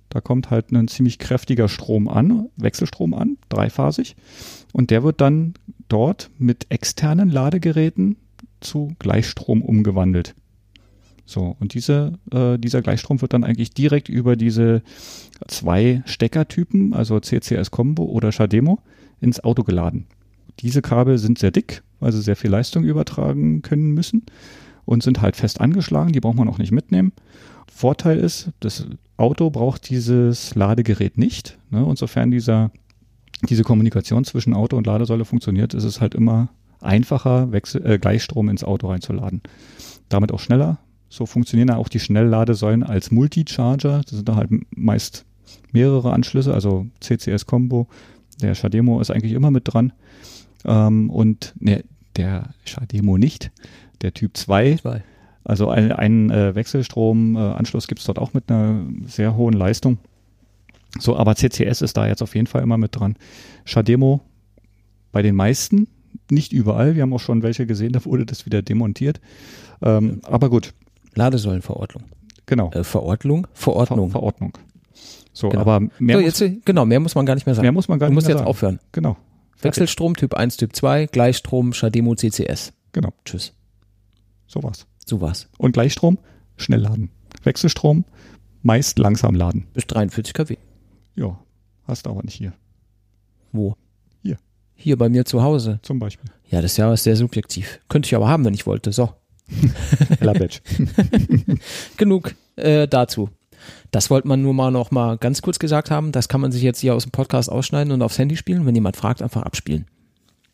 Da 0.09 0.21
kommt 0.21 0.51
halt 0.51 0.73
ein 0.73 0.89
ziemlich 0.89 1.19
kräftiger 1.19 1.69
Strom 1.69 2.09
an, 2.09 2.49
Wechselstrom 2.57 3.15
an, 3.15 3.37
dreiphasig. 3.51 4.17
Und 4.73 4.91
der 4.91 5.03
wird 5.03 5.21
dann 5.21 5.55
dort 5.89 6.31
mit 6.39 6.67
externen 6.71 7.31
Ladegeräten 7.31 8.17
zu 8.61 8.93
Gleichstrom 8.99 9.63
umgewandelt. 9.63 10.35
So, 11.25 11.57
und 11.61 11.75
diese, 11.75 12.15
äh, 12.33 12.59
dieser 12.59 12.81
Gleichstrom 12.81 13.21
wird 13.21 13.35
dann 13.35 13.45
eigentlich 13.45 13.71
direkt 13.71 14.09
über 14.09 14.35
diese 14.35 14.83
zwei 15.47 16.03
Steckertypen, 16.07 16.95
also 16.95 17.21
CCS 17.21 17.71
Combo 17.71 18.05
oder 18.05 18.33
Shademo, 18.33 18.79
ins 19.21 19.45
Auto 19.45 19.63
geladen. 19.63 20.07
Diese 20.61 20.81
Kabel 20.81 21.19
sind 21.19 21.39
sehr 21.39 21.51
dick, 21.51 21.83
weil 22.01 22.13
sie 22.13 22.23
sehr 22.23 22.37
viel 22.37 22.51
Leistung 22.51 22.85
übertragen 22.85 23.61
können 23.61 23.93
müssen 23.93 24.25
und 24.87 25.03
sind 25.03 25.21
halt 25.21 25.37
fest 25.37 25.61
angeschlagen, 25.61 26.13
die 26.13 26.21
braucht 26.21 26.37
man 26.37 26.49
auch 26.49 26.59
nicht 26.59 26.73
mitnehmen. 26.73 27.13
Vorteil 27.71 28.19
ist, 28.19 28.51
das 28.61 28.87
Auto 29.19 29.51
braucht 29.51 29.91
dieses 29.91 30.55
Ladegerät 30.55 31.19
nicht. 31.19 31.59
Ne? 31.71 31.85
Und 31.85 31.99
sofern 31.99 32.31
dieser, 32.31 32.71
diese 33.43 33.63
Kommunikation 33.63 34.25
zwischen 34.25 34.55
Auto 34.55 34.77
und 34.77 34.87
Ladesäule 34.87 35.25
funktioniert, 35.25 35.75
ist 35.75 35.85
es 35.85 36.01
halt 36.01 36.15
immer 36.15 36.49
einfacher, 36.81 37.53
Wechsel, 37.53 37.85
äh, 37.87 37.99
Gleichstrom 37.99 38.49
ins 38.49 38.65
Auto 38.65 38.89
reinzuladen. 38.89 39.43
Damit 40.09 40.33
auch 40.33 40.41
schneller. 40.41 40.79
So 41.09 41.27
funktionieren 41.27 41.71
auch 41.71 41.89
die 41.89 42.01
Schnellladesäulen 42.01 42.83
als 42.83 43.11
Multicharger. 43.11 44.03
Das 44.03 44.11
sind 44.11 44.29
da 44.29 44.37
halt 44.37 44.51
meist 44.77 45.25
mehrere 45.73 46.13
Anschlüsse, 46.13 46.53
also 46.53 46.87
CCS-Combo. 47.01 47.89
Der 48.43 48.55
Shademo 48.55 49.01
ist 49.01 49.11
eigentlich 49.11 49.33
immer 49.33 49.51
mit 49.51 49.73
dran. 49.73 49.93
Ähm, 50.65 51.11
und 51.11 51.55
ne, 51.59 51.85
der 52.17 52.51
Shademo 52.65 53.19
nicht. 53.19 53.51
Der 54.03 54.15
Typ 54.15 54.37
2 54.37 54.77
Zwei. 54.77 55.03
also 55.45 55.69
ein, 55.71 55.93
ein 55.93 56.31
äh, 56.31 56.55
Wechselstromanschluss 56.55 57.89
gibt 57.89 58.01
es 58.01 58.07
dort 58.07 58.19
auch 58.19 58.35
mit 58.35 58.51
einer 58.51 58.85
sehr 59.07 59.37
hohen 59.37 59.55
Leistung. 59.55 59.99
So, 60.99 61.17
aber 61.17 61.35
CCS 61.37 61.83
ist 61.83 61.97
da 61.97 62.07
jetzt 62.07 62.23
auf 62.23 62.35
jeden 62.35 62.47
Fall 62.47 62.63
immer 62.63 62.79
mit 62.79 62.97
dran. 62.99 63.17
Shademo 63.65 64.21
bei 65.13 65.23
den 65.23 65.35
meisten, 65.35 65.89
nicht 66.31 66.53
überall. 66.53 66.95
Wir 66.95 67.03
haben 67.03 67.13
auch 67.13 67.21
schon 67.21 67.43
welche 67.43 67.67
gesehen, 67.67 67.93
da 67.93 68.05
wurde 68.05 68.25
das 68.27 68.47
wieder 68.47 68.63
demontiert. 68.63 69.21
Ähm, 69.83 70.21
aber 70.25 70.49
gut, 70.51 70.75
Ladesäulenverordnung. 71.15 72.05
genau. 72.47 72.71
Äh, 72.73 72.85
Verordnung? 72.85 73.47
Ver 73.53 73.73
Verordnung. 73.73 74.11
Verordnung. 74.11 74.53
So, 75.33 75.51
Genau. 75.51 75.61
aber 75.61 75.81
mehr, 75.99 76.17
so, 76.17 76.23
muss, 76.23 76.23
jetzt, 76.25 76.41
äh, 76.41 76.61
genau, 76.65 76.85
mehr 76.85 77.01
muss 77.01 77.15
man 77.15 77.25
gar 77.27 77.35
nicht 77.35 77.47
mehr 77.47 77.55
sagen. 77.55 77.65
mehr 77.65 77.73
muss 77.73 77.87
man 77.89 77.99
gar 77.99 78.09
du 78.09 78.11
nicht 78.13 78.17
musst 78.17 78.27
mehr 78.27 78.35
jetzt 78.37 78.41
sagen. 78.41 78.49
aufhören. 78.51 78.81
Genau. 78.93 79.17
Wechselstrom 79.61 80.15
Typ 80.17 80.35
1, 80.35 80.57
Typ 80.57 80.75
2, 80.75 81.07
Gleichstrom, 81.07 81.73
Shademo, 81.73 82.15
CCS. 82.15 82.73
Genau, 82.93 83.11
Tschüss. 83.25 83.53
so 84.47 84.63
war's. 84.63 84.87
So 85.07 85.21
war's. 85.21 85.49
Und 85.59 85.73
Gleichstrom, 85.73 86.19
schnell 86.57 86.81
laden. 86.81 87.11
Wechselstrom, 87.45 88.05
meist 88.63 88.99
langsam 88.99 89.35
laden. 89.35 89.67
Bis 89.75 89.87
43 89.87 90.33
kW. 90.35 90.57
Ja, 91.19 91.37
hast 91.85 92.07
du 92.07 92.11
aber 92.11 92.23
nicht 92.23 92.35
hier. 92.35 92.53
Wo? 93.51 93.75
Hier. 94.23 94.39
Hier 94.77 94.97
bei 94.97 95.09
mir 95.09 95.25
zu 95.25 95.43
Hause. 95.43 95.81
Zum 95.83 95.99
Beispiel. 95.99 96.31
Ja, 96.49 96.63
das 96.63 96.73
ist 96.73 96.77
ja 96.77 96.97
sehr 96.97 97.17
subjektiv. 97.17 97.81
Könnte 97.89 98.07
ich 98.07 98.15
aber 98.15 98.29
haben, 98.29 98.45
wenn 98.45 98.55
ich 98.55 98.67
wollte. 98.67 98.93
So. 98.93 99.13
Labetsch. 100.21 100.61
Genug 101.97 102.37
äh, 102.55 102.87
dazu. 102.87 103.31
Das 103.91 104.11
wollte 104.11 104.29
man 104.29 104.43
nur 104.43 104.55
mal 104.55 104.71
noch 104.71 104.93
mal 104.93 105.19
ganz 105.19 105.43
kurz 105.43 105.59
gesagt 105.59 105.91
haben. 105.91 106.13
Das 106.13 106.29
kann 106.29 106.41
man 106.41 106.53
sich 106.53 106.63
jetzt 106.63 106.79
hier 106.79 106.95
aus 106.95 107.03
dem 107.03 107.11
Podcast 107.11 107.51
ausschneiden 107.51 107.93
und 107.93 108.03
aufs 108.03 108.19
Handy 108.19 108.37
spielen. 108.37 108.65
Wenn 108.65 108.77
jemand 108.77 108.97
fragt, 108.97 109.21
einfach 109.21 109.43
abspielen. 109.43 109.87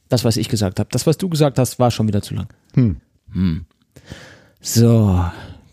Das, 0.08 0.24
was 0.24 0.38
ich 0.38 0.48
gesagt 0.48 0.80
habe. 0.80 0.88
Das, 0.92 1.06
was 1.06 1.18
du 1.18 1.28
gesagt 1.28 1.58
hast, 1.58 1.78
war 1.78 1.90
schon 1.90 2.08
wieder 2.08 2.22
zu 2.22 2.34
lang. 2.34 2.48
Hm. 2.72 2.96
Hm. 3.32 3.66
So, 4.62 5.26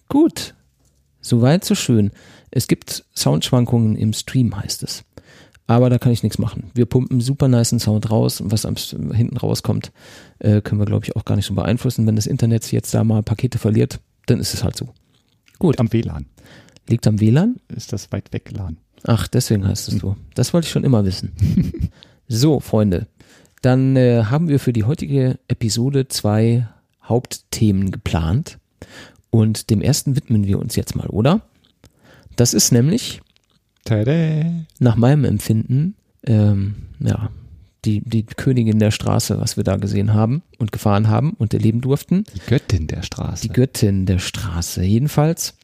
gut. 0.10 0.54
Soweit, 1.22 1.64
so 1.64 1.76
schön. 1.76 2.12
Es 2.52 2.68
gibt 2.68 3.06
Soundschwankungen 3.16 3.96
im 3.96 4.14
Stream, 4.14 4.56
heißt 4.56 4.84
es. 4.84 5.04
Aber 5.68 5.90
da 5.90 5.98
kann 5.98 6.12
ich 6.12 6.22
nichts 6.22 6.38
machen. 6.38 6.70
Wir 6.74 6.86
pumpen 6.86 7.22
super 7.22 7.48
nice 7.48 7.70
Sound 7.80 8.12
raus 8.12 8.42
und 8.42 8.52
was 8.52 8.66
am, 8.66 8.76
hinten 9.14 9.38
rauskommt, 9.38 9.94
äh, 10.40 10.62
können 10.62 10.82
wir, 10.82 10.86
glaube 10.86 11.06
ich, 11.06 11.16
auch 11.16 11.24
gar 11.24 11.36
nicht 11.38 11.46
so 11.46 11.54
beeinflussen. 11.54 12.06
Wenn 12.06 12.18
das 12.18 12.28
Internet 12.28 12.70
jetzt 12.74 12.94
da 12.94 13.06
mal 13.06 13.24
Pakete 13.24 13.58
verliert, 13.58 14.02
dann 14.26 14.40
ist 14.40 14.54
es 14.54 14.64
halt 14.64 14.76
so. 14.76 14.90
Gut. 15.60 15.80
Am 15.80 15.94
WLAN. 15.94 16.26
Liegt 16.90 17.08
am 17.08 17.22
WLAN? 17.22 17.56
Ist 17.74 17.94
das 17.94 18.12
weit 18.12 18.34
weg 18.34 18.52
LAN. 18.52 18.78
Ach, 19.04 19.28
deswegen 19.28 19.66
heißt 19.66 19.88
es 19.88 20.00
so. 20.00 20.18
Das 20.36 20.54
wollte 20.54 20.66
ich 20.66 20.72
schon 20.72 20.84
immer 20.84 21.06
wissen. 21.06 21.32
so, 22.28 22.60
Freunde. 22.60 23.08
Dann 23.62 23.96
äh, 23.96 24.26
haben 24.26 24.50
wir 24.50 24.60
für 24.60 24.74
die 24.74 24.84
heutige 24.84 25.40
Episode 25.48 26.08
zwei 26.08 26.68
Hauptthemen 27.04 27.92
geplant. 27.92 28.58
Und 29.30 29.70
dem 29.70 29.82
ersten 29.82 30.16
widmen 30.18 30.46
wir 30.46 30.60
uns 30.60 30.76
jetzt 30.76 30.96
mal, 30.96 31.08
oder? 31.08 31.42
Das 32.36 32.54
ist 32.54 32.72
nämlich 32.72 33.22
Tada. 33.86 34.46
nach 34.80 34.96
meinem 34.96 35.26
Empfinden, 35.26 35.96
ähm, 36.26 36.76
ja, 37.00 37.30
die, 37.86 38.02
die 38.02 38.24
Königin 38.24 38.80
der 38.80 38.92
Straße, 38.92 39.40
was 39.40 39.58
wir 39.58 39.64
da 39.64 39.78
gesehen 39.78 40.14
haben 40.14 40.44
und 40.60 40.72
gefahren 40.72 41.08
haben 41.08 41.32
und 41.32 41.54
erleben 41.54 41.82
durften. 41.82 42.26
Die 42.36 42.42
Göttin 42.48 42.88
der 42.88 43.02
Straße. 43.02 43.48
Die 43.48 43.54
Göttin 43.54 44.06
der 44.06 44.20
Straße. 44.20 44.84
Jedenfalls 44.84 45.56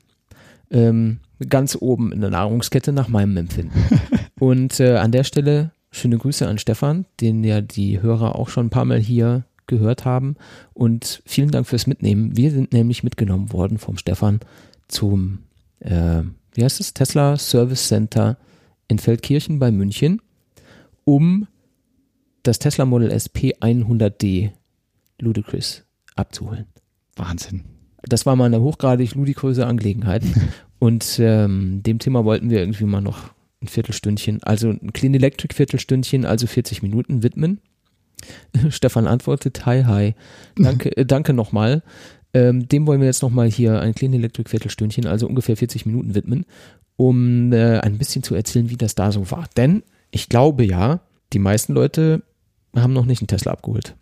ähm, 0.72 1.20
ganz 1.48 1.78
oben 1.80 2.12
in 2.12 2.22
der 2.22 2.32
Nahrungskette 2.32 2.92
nach 2.92 3.08
meinem 3.08 3.38
Empfinden. 3.38 3.84
und 4.40 4.80
äh, 4.80 4.98
an 4.98 5.12
der 5.12 5.24
Stelle 5.24 5.72
schöne 5.92 6.18
Grüße 6.18 6.48
an 6.48 6.58
Stefan, 6.58 7.06
den 7.22 7.44
ja 7.44 7.62
die 7.62 8.02
Hörer 8.02 8.36
auch 8.36 8.50
schon 8.50 8.68
ein 8.68 8.72
paar 8.72 8.86
Mal 8.86 9.00
hier 9.00 9.46
gehört 9.68 10.06
haben. 10.06 10.36
Und 10.74 11.22
vielen 11.26 11.52
Dank 11.52 11.68
fürs 11.68 11.88
Mitnehmen. 11.88 12.36
Wir 12.36 12.52
sind 12.52 12.74
nämlich 12.74 13.04
mitgenommen 13.04 13.52
worden 13.52 13.78
vom 13.78 13.98
Stefan 13.98 14.40
zum, 14.88 15.40
äh, 15.80 16.22
wie 16.58 16.64
heißt 16.64 16.80
es, 16.80 16.94
Tesla 16.94 17.38
Service 17.38 17.88
Center 17.88 18.38
in 18.88 18.98
Feldkirchen 18.98 19.60
bei 19.60 19.72
München, 19.72 20.22
um 21.06 21.48
das 22.42 22.58
Tesla 22.58 22.86
Model 22.86 23.12
S 23.12 23.30
P100D 23.34 24.52
Ludicrous 25.20 25.84
abzuholen. 26.16 26.66
Wahnsinn. 27.16 27.64
Das 28.02 28.26
war 28.26 28.36
mal 28.36 28.46
eine 28.46 28.62
hochgradig 28.62 29.14
ludikröse 29.14 29.68
Angelegenheit. 29.68 30.24
Und 30.80 31.20
ähm, 31.20 31.84
dem 31.84 32.00
Thema 32.00 32.26
wollten 32.26 32.50
wir 32.50 32.60
irgendwie 32.60 32.86
mal 32.86 33.02
noch 33.02 33.32
ein 33.62 33.68
Viertelstündchen, 33.68 34.42
also 34.44 34.70
ein 34.70 34.94
Clean 34.94 35.14
Electric 35.14 35.54
Viertelstündchen, 35.54 36.26
also 36.26 36.48
40 36.48 36.82
Minuten 36.82 37.22
widmen. 37.22 37.62
Stefan 38.70 39.06
antwortet, 39.06 39.66
hi, 39.68 39.84
hi, 39.84 40.16
danke, 40.56 40.96
äh, 40.98 41.06
danke 41.06 41.34
nochmal. 41.34 41.84
Ähm, 42.34 42.68
dem 42.68 42.86
wollen 42.86 43.00
wir 43.00 43.08
jetzt 43.08 43.22
nochmal 43.22 43.50
hier 43.50 43.80
ein 43.80 43.96
Clean 43.96 44.14
Electric 44.14 44.50
Viertelstündchen, 44.50 45.08
also 45.08 45.28
ungefähr 45.28 45.58
40 45.58 45.86
Minuten 45.86 46.14
widmen, 46.16 46.46
um 46.96 47.52
äh, 47.54 47.80
ein 47.80 47.98
bisschen 47.98 48.24
zu 48.24 48.36
erzählen, 48.36 48.70
wie 48.70 48.78
das 48.78 48.96
da 48.96 49.12
so 49.12 49.32
war. 49.32 49.48
Denn 49.56 49.84
ich 50.12 50.30
glaube 50.30 50.66
ja, 50.66 51.00
die 51.34 51.40
meisten 51.40 51.74
Leute 51.74 52.24
haben 52.76 52.94
noch 52.94 53.06
nicht 53.06 53.22
einen 53.22 53.28
Tesla 53.28 53.52
abgeholt. 53.52 53.96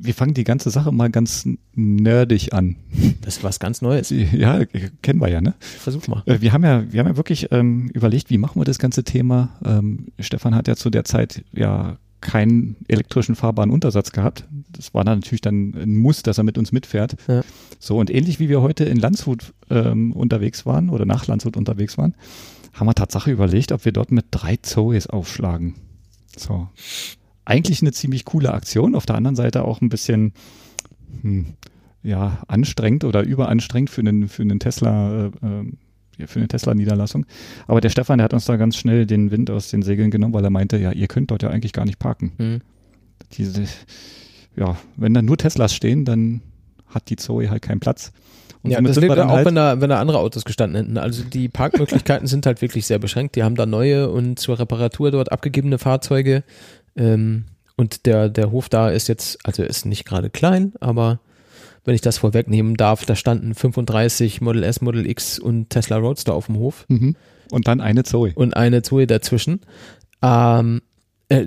Wir 0.00 0.14
fangen 0.14 0.34
die 0.34 0.44
ganze 0.44 0.70
Sache 0.70 0.92
mal 0.92 1.10
ganz 1.10 1.48
nerdig 1.74 2.52
an. 2.52 2.76
Das 3.20 3.38
ist 3.38 3.44
was 3.44 3.58
ganz 3.58 3.82
Neues. 3.82 4.10
Ja, 4.32 4.64
kennen 5.02 5.20
wir 5.20 5.28
ja, 5.28 5.40
ne? 5.40 5.54
Versuch 5.58 6.06
mal. 6.06 6.22
Äh, 6.26 6.40
Wir 6.40 6.52
haben 6.52 6.62
ja, 6.62 6.90
wir 6.92 7.00
haben 7.00 7.08
ja 7.08 7.16
wirklich 7.16 7.48
ähm, 7.50 7.90
überlegt, 7.92 8.30
wie 8.30 8.38
machen 8.38 8.60
wir 8.60 8.64
das 8.64 8.78
ganze 8.78 9.02
Thema. 9.02 9.58
Ähm, 9.64 10.06
Stefan 10.20 10.54
hat 10.54 10.68
ja 10.68 10.76
zu 10.76 10.90
der 10.90 11.04
Zeit 11.04 11.44
ja 11.52 11.98
keinen 12.20 12.76
elektrischen 12.86 13.34
fahrbaren 13.34 13.70
Untersatz 13.70 14.12
gehabt. 14.12 14.44
Das 14.70 14.94
war 14.94 15.04
dann 15.04 15.18
natürlich 15.18 15.40
dann 15.40 15.74
ein 15.74 15.96
Muss, 15.96 16.22
dass 16.22 16.38
er 16.38 16.44
mit 16.44 16.58
uns 16.58 16.72
mitfährt. 16.72 17.16
Ja. 17.26 17.42
So, 17.78 17.98
und 17.98 18.10
ähnlich 18.10 18.38
wie 18.38 18.48
wir 18.48 18.60
heute 18.60 18.84
in 18.84 18.98
Landshut 18.98 19.54
ähm, 19.70 20.12
unterwegs 20.12 20.66
waren 20.66 20.90
oder 20.90 21.04
nach 21.04 21.26
Landshut 21.26 21.56
unterwegs 21.56 21.96
waren, 21.98 22.14
haben 22.72 22.86
wir 22.86 22.94
Tatsache 22.94 23.30
überlegt, 23.30 23.72
ob 23.72 23.84
wir 23.84 23.92
dort 23.92 24.12
mit 24.12 24.26
drei 24.30 24.56
Zoes 24.56 25.06
aufschlagen. 25.06 25.74
So. 26.36 26.68
Eigentlich 27.44 27.80
eine 27.80 27.92
ziemlich 27.92 28.24
coole 28.24 28.52
Aktion, 28.52 28.94
auf 28.94 29.06
der 29.06 29.16
anderen 29.16 29.36
Seite 29.36 29.64
auch 29.64 29.80
ein 29.80 29.88
bisschen 29.88 30.32
hm, 31.22 31.54
ja, 32.02 32.42
anstrengend 32.46 33.04
oder 33.04 33.22
überanstrengend 33.22 33.90
für 33.90 34.00
einen, 34.00 34.28
für 34.28 34.42
einen 34.42 34.60
Tesla, 34.60 35.26
äh, 35.26 35.30
ähm, 35.42 35.78
für 36.26 36.40
eine 36.40 36.48
Tesla-Niederlassung. 36.48 37.26
Aber 37.66 37.80
der 37.80 37.90
Stefan, 37.90 38.18
der 38.18 38.24
hat 38.24 38.34
uns 38.34 38.44
da 38.44 38.56
ganz 38.56 38.76
schnell 38.76 39.06
den 39.06 39.30
Wind 39.30 39.50
aus 39.50 39.70
den 39.70 39.82
Segeln 39.82 40.10
genommen, 40.10 40.34
weil 40.34 40.44
er 40.44 40.50
meinte, 40.50 40.76
ja, 40.78 40.92
ihr 40.92 41.06
könnt 41.06 41.30
dort 41.30 41.42
ja 41.42 41.50
eigentlich 41.50 41.72
gar 41.72 41.84
nicht 41.84 41.98
parken. 41.98 42.32
Hm. 42.38 42.60
Diese, 43.32 43.64
ja, 44.58 44.76
wenn 44.96 45.14
da 45.14 45.22
nur 45.22 45.36
Teslas 45.36 45.74
stehen, 45.74 46.04
dann 46.04 46.42
hat 46.88 47.10
die 47.10 47.16
Zoe 47.16 47.50
halt 47.50 47.62
keinen 47.62 47.80
Platz. 47.80 48.12
Und 48.62 48.70
Ja, 48.70 48.80
das 48.80 48.96
liegt 48.96 49.10
wir 49.10 49.16
dann 49.16 49.30
auch, 49.30 49.36
halt, 49.36 49.46
wenn 49.46 49.54
da, 49.54 49.80
wenn 49.80 49.90
da 49.90 50.00
andere 50.00 50.18
Autos 50.18 50.44
gestanden 50.44 50.76
hätten. 50.82 50.98
Also 50.98 51.22
die 51.22 51.48
Parkmöglichkeiten 51.48 52.26
sind 52.26 52.46
halt 52.46 52.60
wirklich 52.60 52.86
sehr 52.86 52.98
beschränkt. 52.98 53.36
Die 53.36 53.42
haben 53.42 53.54
da 53.54 53.66
neue 53.66 54.10
und 54.10 54.38
zur 54.38 54.58
Reparatur 54.58 55.10
dort 55.10 55.30
abgegebene 55.30 55.78
Fahrzeuge. 55.78 56.42
Ähm, 56.96 57.44
und 57.76 58.06
der, 58.06 58.28
der 58.28 58.50
Hof 58.50 58.68
da 58.68 58.90
ist 58.90 59.06
jetzt, 59.08 59.38
also 59.44 59.62
ist 59.62 59.86
nicht 59.86 60.04
gerade 60.04 60.30
klein, 60.30 60.72
aber 60.80 61.20
wenn 61.84 61.94
ich 61.94 62.00
das 62.00 62.18
vorwegnehmen 62.18 62.76
darf, 62.76 63.06
da 63.06 63.14
standen 63.14 63.54
35 63.54 64.40
Model 64.40 64.64
S, 64.64 64.80
Model 64.80 65.08
X 65.08 65.38
und 65.38 65.70
Tesla 65.70 65.96
Roadster 65.96 66.34
auf 66.34 66.46
dem 66.46 66.58
Hof 66.58 66.84
mhm. 66.88 67.14
und 67.52 67.68
dann 67.68 67.80
eine 67.80 68.02
Zoe. 68.02 68.32
und 68.34 68.56
eine 68.56 68.82
Zoe 68.82 69.06
dazwischen. 69.06 69.60
Ähm, 70.20 70.82
äh, 71.28 71.46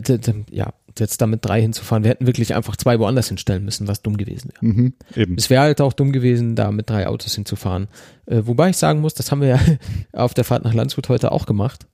ja, 0.49 0.73
jetzt 0.99 1.21
damit 1.21 1.45
drei 1.45 1.61
hinzufahren. 1.61 2.03
Wir 2.03 2.11
hätten 2.11 2.27
wirklich 2.27 2.55
einfach 2.55 2.75
zwei 2.75 2.99
woanders 2.99 3.27
hinstellen 3.27 3.63
müssen, 3.63 3.87
was 3.87 4.01
dumm 4.01 4.17
gewesen 4.17 4.51
wäre. 4.53 4.73
Mhm. 4.73 4.93
Eben. 5.15 5.35
Es 5.37 5.49
wäre 5.49 5.61
halt 5.61 5.81
auch 5.81 5.93
dumm 5.93 6.11
gewesen, 6.11 6.55
da 6.55 6.71
mit 6.71 6.89
drei 6.89 7.07
Autos 7.07 7.35
hinzufahren. 7.35 7.87
Äh, 8.25 8.41
wobei 8.45 8.69
ich 8.69 8.77
sagen 8.77 9.01
muss, 9.01 9.13
das 9.13 9.31
haben 9.31 9.41
wir 9.41 9.47
ja 9.47 9.59
auf 10.13 10.33
der 10.33 10.43
Fahrt 10.43 10.63
nach 10.63 10.73
Landshut 10.73 11.09
heute 11.09 11.31
auch 11.31 11.45
gemacht. 11.45 11.87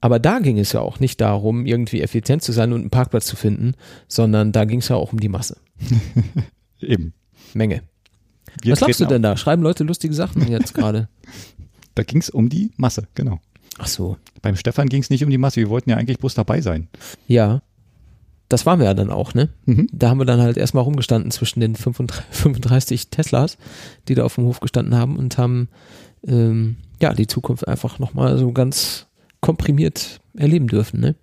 Aber 0.00 0.18
da 0.18 0.38
ging 0.38 0.58
es 0.58 0.72
ja 0.72 0.80
auch 0.80 1.00
nicht 1.00 1.20
darum, 1.20 1.66
irgendwie 1.66 2.02
effizient 2.02 2.42
zu 2.42 2.52
sein 2.52 2.72
und 2.72 2.82
einen 2.82 2.90
Parkplatz 2.90 3.26
zu 3.26 3.36
finden, 3.36 3.74
sondern 4.06 4.52
da 4.52 4.64
ging 4.64 4.78
es 4.78 4.88
ja 4.88 4.96
auch 4.96 5.12
um 5.12 5.18
die 5.18 5.28
Masse. 5.28 5.56
Eben. 6.80 7.14
Menge. 7.54 7.82
Wir 8.62 8.72
Was 8.72 8.80
lachst 8.80 9.00
du 9.00 9.06
denn 9.06 9.22
da? 9.22 9.36
Schreiben 9.36 9.62
Leute 9.62 9.84
lustige 9.84 10.14
Sachen 10.14 10.46
jetzt 10.48 10.74
gerade? 10.74 11.08
Da 11.94 12.04
ging 12.04 12.20
es 12.20 12.30
um 12.30 12.48
die 12.48 12.70
Masse, 12.76 13.08
genau. 13.16 13.40
Ach 13.76 13.88
so. 13.88 14.18
Beim 14.40 14.54
Stefan 14.54 14.88
ging 14.88 15.02
es 15.02 15.10
nicht 15.10 15.24
um 15.24 15.30
die 15.30 15.38
Masse, 15.38 15.56
wir 15.56 15.68
wollten 15.68 15.90
ja 15.90 15.96
eigentlich 15.96 16.20
bloß 16.20 16.34
dabei 16.34 16.60
sein. 16.60 16.86
Ja. 17.26 17.60
Das 18.48 18.64
waren 18.64 18.78
wir 18.78 18.86
ja 18.86 18.94
dann 18.94 19.10
auch, 19.10 19.34
ne? 19.34 19.50
Mhm. 19.66 19.88
Da 19.92 20.08
haben 20.08 20.18
wir 20.18 20.24
dann 20.24 20.40
halt 20.40 20.56
erstmal 20.56 20.84
rumgestanden 20.84 21.30
zwischen 21.30 21.60
den 21.60 21.76
35, 21.76 22.24
35 22.30 23.08
Teslas, 23.10 23.58
die 24.08 24.14
da 24.14 24.24
auf 24.24 24.36
dem 24.36 24.44
Hof 24.44 24.60
gestanden 24.60 24.94
haben 24.94 25.16
und 25.16 25.36
haben 25.38 25.68
ähm, 26.26 26.76
ja 27.00 27.12
die 27.12 27.26
Zukunft 27.26 27.68
einfach 27.68 27.98
nochmal 27.98 28.38
so 28.38 28.52
ganz 28.52 29.06
komprimiert 29.40 30.20
erleben 30.38 30.66
dürfen, 30.68 31.00
ne? 31.00 31.14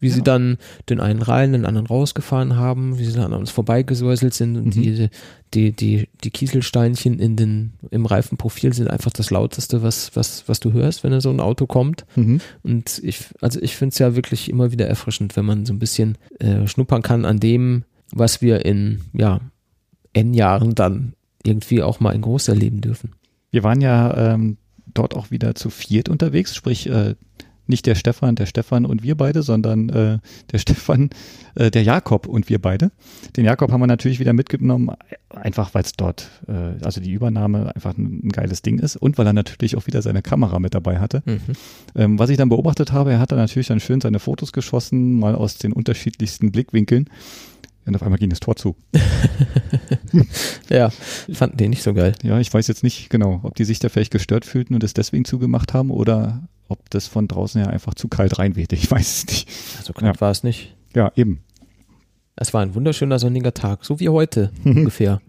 Wie 0.00 0.10
sie 0.10 0.18
Ja. 0.18 0.24
dann 0.24 0.58
den 0.88 1.00
einen 1.00 1.22
rein, 1.22 1.52
den 1.52 1.64
anderen 1.66 1.86
rausgefahren 1.86 2.56
haben, 2.56 2.98
wie 2.98 3.04
sie 3.04 3.12
dann 3.14 3.32
an 3.32 3.40
uns 3.40 3.50
vorbeigesäuselt 3.50 4.34
sind 4.34 4.56
und 4.56 4.66
Mhm. 4.66 4.70
die, 4.82 5.08
die, 5.54 5.72
die, 5.72 6.08
die 6.24 6.30
Kieselsteinchen 6.30 7.18
in 7.18 7.36
den, 7.36 7.72
im 7.90 8.06
Reifenprofil 8.06 8.72
sind 8.72 8.88
einfach 8.90 9.12
das 9.12 9.30
lauteste, 9.30 9.82
was, 9.82 10.14
was, 10.16 10.48
was 10.48 10.60
du 10.60 10.72
hörst, 10.72 11.04
wenn 11.04 11.18
so 11.20 11.30
ein 11.30 11.40
Auto 11.40 11.66
kommt. 11.66 12.04
Mhm. 12.16 12.40
Und 12.62 13.00
ich, 13.04 13.24
also 13.40 13.60
ich 13.62 13.76
finde 13.76 13.92
es 13.92 13.98
ja 13.98 14.16
wirklich 14.16 14.50
immer 14.50 14.72
wieder 14.72 14.86
erfrischend, 14.86 15.36
wenn 15.36 15.44
man 15.44 15.64
so 15.64 15.72
ein 15.72 15.78
bisschen 15.78 16.18
äh, 16.40 16.66
schnuppern 16.66 17.02
kann 17.02 17.24
an 17.24 17.38
dem, 17.40 17.84
was 18.12 18.42
wir 18.42 18.64
in, 18.64 19.00
ja, 19.12 19.40
N 20.12 20.34
Jahren 20.34 20.74
dann 20.74 21.14
irgendwie 21.44 21.82
auch 21.82 22.00
mal 22.00 22.12
in 22.14 22.22
groß 22.22 22.48
erleben 22.48 22.80
dürfen. 22.80 23.12
Wir 23.50 23.62
waren 23.62 23.80
ja 23.80 24.34
ähm, 24.34 24.56
dort 24.92 25.14
auch 25.14 25.30
wieder 25.30 25.54
zu 25.54 25.70
viert 25.70 26.08
unterwegs, 26.08 26.54
sprich 26.54 26.88
äh, 26.88 27.14
nicht 27.66 27.86
der 27.86 27.94
Stefan, 27.94 28.34
der 28.34 28.46
Stefan 28.46 28.86
und 28.86 29.02
wir 29.02 29.16
beide, 29.16 29.42
sondern 29.42 29.88
äh, 29.88 30.18
der 30.52 30.58
Stefan, 30.64 31.10
äh, 31.54 31.70
der 31.70 31.82
Jakob 31.82 32.26
und 32.26 32.48
wir 32.48 32.60
beide. 32.60 32.90
Den 33.36 33.44
Jakob 33.44 33.72
haben 33.72 33.80
wir 33.80 33.86
natürlich 33.86 34.20
wieder 34.20 34.32
mitgenommen, 34.32 34.90
einfach 35.30 35.74
weil 35.74 35.82
es 35.82 35.92
dort, 35.92 36.30
äh, 36.48 36.84
also 36.84 37.00
die 37.00 37.12
Übernahme 37.12 37.74
einfach 37.74 37.96
ein, 37.96 38.20
ein 38.24 38.30
geiles 38.30 38.62
Ding 38.62 38.78
ist 38.78 38.96
und 38.96 39.18
weil 39.18 39.26
er 39.26 39.32
natürlich 39.32 39.76
auch 39.76 39.86
wieder 39.86 40.02
seine 40.02 40.22
Kamera 40.22 40.58
mit 40.58 40.74
dabei 40.74 40.98
hatte. 40.98 41.22
Ähm, 41.96 42.18
was 42.18 42.30
ich 42.30 42.36
dann 42.36 42.48
beobachtet 42.48 42.92
habe, 42.92 43.12
er 43.12 43.18
hat 43.18 43.32
dann 43.32 43.38
natürlich 43.38 43.68
dann 43.68 43.80
schön 43.80 44.00
seine 44.00 44.18
Fotos 44.18 44.52
geschossen, 44.52 45.18
mal 45.18 45.34
aus 45.34 45.56
den 45.56 45.72
unterschiedlichsten 45.72 46.52
Blickwinkeln. 46.52 47.08
Und 47.86 47.94
auf 47.94 48.02
einmal 48.02 48.18
ging 48.18 48.30
das 48.30 48.40
Tor 48.40 48.56
zu. 48.56 48.76
Ja, 50.70 50.90
fanden 51.32 51.56
die 51.56 51.68
nicht 51.68 51.82
so 51.82 51.92
geil. 51.92 52.14
Ja, 52.22 52.38
ich 52.38 52.52
weiß 52.52 52.68
jetzt 52.68 52.82
nicht 52.82 53.10
genau, 53.10 53.40
ob 53.42 53.54
die 53.54 53.64
sich 53.64 53.78
da 53.78 53.88
vielleicht 53.88 54.12
gestört 54.12 54.44
fühlten 54.44 54.74
und 54.74 54.84
es 54.84 54.94
deswegen 54.94 55.24
zugemacht 55.24 55.74
haben 55.74 55.90
oder 55.90 56.42
ob 56.68 56.88
das 56.90 57.06
von 57.06 57.28
draußen 57.28 57.60
ja 57.60 57.68
einfach 57.68 57.94
zu 57.94 58.08
kalt 58.08 58.38
reinwehte. 58.38 58.74
Ich 58.74 58.90
weiß 58.90 59.18
es 59.18 59.26
nicht. 59.26 59.48
So 59.84 59.92
knapp 59.92 60.20
war 60.20 60.30
es 60.30 60.42
nicht. 60.44 60.74
Ja, 60.94 61.12
eben. 61.16 61.42
Es 62.36 62.52
war 62.54 62.62
ein 62.62 62.74
wunderschöner 62.74 63.18
sonniger 63.18 63.54
Tag, 63.54 63.84
so 63.84 64.00
wie 64.00 64.08
heute 64.08 64.50
ungefähr. 64.64 65.20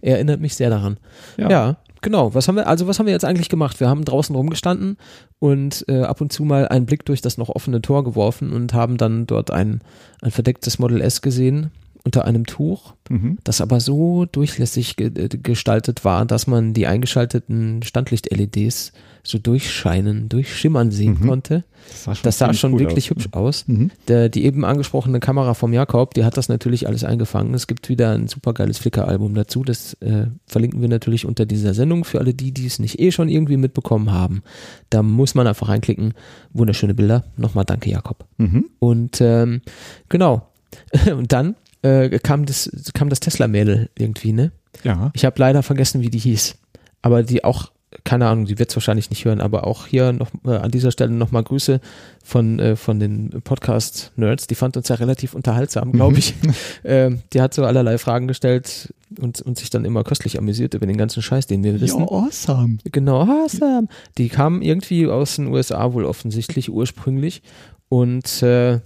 Erinnert 0.00 0.40
mich 0.40 0.54
sehr 0.54 0.70
daran. 0.70 0.98
Ja. 1.36 1.50
Ja. 1.50 1.76
genau. 2.02 2.34
Was 2.34 2.48
haben 2.48 2.56
wir, 2.56 2.66
also 2.66 2.86
was 2.86 2.98
haben 2.98 3.06
wir 3.06 3.12
jetzt 3.12 3.24
eigentlich 3.24 3.48
gemacht? 3.48 3.80
Wir 3.80 3.88
haben 3.88 4.04
draußen 4.04 4.34
rumgestanden 4.36 4.96
und 5.38 5.84
äh, 5.88 6.02
ab 6.02 6.20
und 6.20 6.32
zu 6.32 6.44
mal 6.44 6.68
einen 6.68 6.86
Blick 6.86 7.04
durch 7.04 7.20
das 7.22 7.38
noch 7.38 7.48
offene 7.48 7.82
Tor 7.82 8.04
geworfen 8.04 8.52
und 8.52 8.72
haben 8.74 8.96
dann 8.98 9.26
dort 9.26 9.50
ein, 9.50 9.80
ein 10.22 10.30
verdecktes 10.30 10.78
Model 10.78 11.00
S 11.00 11.20
gesehen 11.22 11.70
unter 12.04 12.24
einem 12.24 12.46
Tuch, 12.46 12.94
Mhm. 13.08 13.38
das 13.42 13.60
aber 13.60 13.80
so 13.80 14.26
durchlässig 14.26 14.94
ge 14.96 15.08
äh, 15.08 15.28
gestaltet 15.28 16.04
war, 16.04 16.24
dass 16.24 16.46
man 16.46 16.72
die 16.72 16.86
eingeschalteten 16.86 17.82
Standlicht-LEDs 17.82 18.92
so 19.28 19.38
durchscheinen, 19.38 20.28
durchschimmern 20.28 20.90
sehen 20.90 21.18
Mhm. 21.20 21.26
konnte. 21.26 21.64
Das 21.88 22.04
sah 22.04 22.14
schon, 22.14 22.22
Das 22.24 22.38
sah 22.38 22.54
schon 22.54 22.72
cool 22.74 22.80
wirklich 22.80 23.06
aus. 23.06 23.10
hübsch 23.10 23.28
aus. 23.32 23.64
Mhm. 23.68 23.90
Der, 24.08 24.28
die 24.28 24.44
eben 24.44 24.64
angesprochene 24.64 25.20
Kamera 25.20 25.54
vom 25.54 25.72
Jakob, 25.72 26.14
die 26.14 26.24
hat 26.24 26.36
das 26.36 26.48
natürlich 26.48 26.86
alles 26.88 27.04
eingefangen. 27.04 27.54
Es 27.54 27.66
gibt 27.66 27.88
wieder 27.88 28.10
ein 28.12 28.26
supergeiles 28.28 28.78
Flickr-Album 28.78 29.34
dazu. 29.34 29.62
Das 29.62 29.94
äh, 30.00 30.26
verlinken 30.46 30.80
wir 30.80 30.88
natürlich 30.88 31.24
unter 31.26 31.46
dieser 31.46 31.74
Sendung 31.74 32.04
für 32.04 32.18
alle 32.18 32.34
die, 32.34 32.52
die 32.52 32.66
es 32.66 32.78
nicht 32.78 32.98
eh 32.98 33.12
schon 33.12 33.28
irgendwie 33.28 33.56
mitbekommen 33.56 34.10
haben. 34.12 34.42
Da 34.90 35.02
muss 35.02 35.34
man 35.34 35.46
einfach 35.46 35.68
reinklicken. 35.68 36.14
Wunderschöne 36.52 36.94
Bilder. 36.94 37.24
Nochmal 37.36 37.64
danke, 37.64 37.90
Jakob. 37.90 38.24
Mhm. 38.38 38.66
Und 38.80 39.20
ähm, 39.20 39.60
genau. 40.08 40.48
Und 41.16 41.32
dann 41.32 41.54
äh, 41.82 42.18
kam 42.18 42.46
das, 42.46 42.70
kam 42.94 43.08
das 43.08 43.20
Tesla-Mädel 43.20 43.90
irgendwie, 43.96 44.32
ne? 44.32 44.50
Ja. 44.82 45.10
Ich 45.14 45.24
habe 45.24 45.38
leider 45.38 45.62
vergessen, 45.62 46.02
wie 46.02 46.10
die 46.10 46.18
hieß. 46.18 46.56
Aber 47.00 47.22
die 47.22 47.44
auch, 47.44 47.70
keine 48.04 48.26
Ahnung, 48.26 48.46
die 48.46 48.58
wird 48.58 48.70
es 48.70 48.76
wahrscheinlich 48.76 49.10
nicht 49.10 49.24
hören, 49.24 49.40
aber 49.40 49.66
auch 49.66 49.86
hier 49.86 50.12
noch 50.12 50.28
äh, 50.44 50.56
an 50.56 50.70
dieser 50.70 50.90
Stelle 50.90 51.12
nochmal 51.12 51.44
Grüße 51.44 51.80
von, 52.22 52.58
äh, 52.58 52.76
von 52.76 52.98
den 52.98 53.40
Podcast-Nerds. 53.42 54.48
Die 54.48 54.54
fand 54.56 54.76
uns 54.76 54.88
ja 54.88 54.96
relativ 54.96 55.34
unterhaltsam, 55.34 55.92
glaube 55.92 56.18
ich. 56.18 56.34
ähm, 56.84 57.20
die 57.32 57.40
hat 57.40 57.54
so 57.54 57.64
allerlei 57.64 57.98
Fragen 57.98 58.26
gestellt 58.26 58.92
und, 59.20 59.40
und 59.40 59.58
sich 59.58 59.70
dann 59.70 59.84
immer 59.84 60.02
köstlich 60.02 60.36
amüsiert 60.38 60.74
über 60.74 60.86
den 60.86 60.96
ganzen 60.96 61.22
Scheiß, 61.22 61.46
den 61.46 61.62
wir 61.62 61.80
wissen. 61.80 62.00
Ja, 62.00 62.06
awesome. 62.06 62.78
Genau, 62.90 63.22
awesome. 63.22 63.86
Die 64.18 64.28
kamen 64.28 64.62
irgendwie 64.62 65.06
aus 65.06 65.36
den 65.36 65.46
USA 65.46 65.92
wohl 65.92 66.04
offensichtlich 66.04 66.70
ursprünglich 66.70 67.42
und 67.88 68.42
äh, 68.42 68.80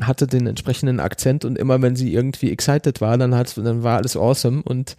hatte 0.00 0.26
den 0.26 0.46
entsprechenden 0.46 0.98
Akzent 0.98 1.44
und 1.44 1.58
immer 1.58 1.80
wenn 1.82 1.94
sie 1.94 2.12
irgendwie 2.12 2.50
excited 2.50 3.00
war, 3.00 3.16
dann 3.18 3.34
hat 3.34 3.56
dann 3.56 3.82
war 3.82 3.98
alles 3.98 4.16
awesome 4.16 4.62
und 4.62 4.96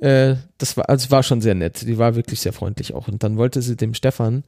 äh, 0.00 0.36
das 0.58 0.76
war 0.76 0.88
also 0.88 1.10
war 1.10 1.22
schon 1.22 1.40
sehr 1.40 1.54
nett. 1.54 1.82
Die 1.82 1.98
war 1.98 2.14
wirklich 2.14 2.40
sehr 2.40 2.52
freundlich 2.52 2.94
auch 2.94 3.08
und 3.08 3.22
dann 3.22 3.36
wollte 3.36 3.62
sie 3.62 3.76
dem 3.76 3.94
Stefan 3.94 4.44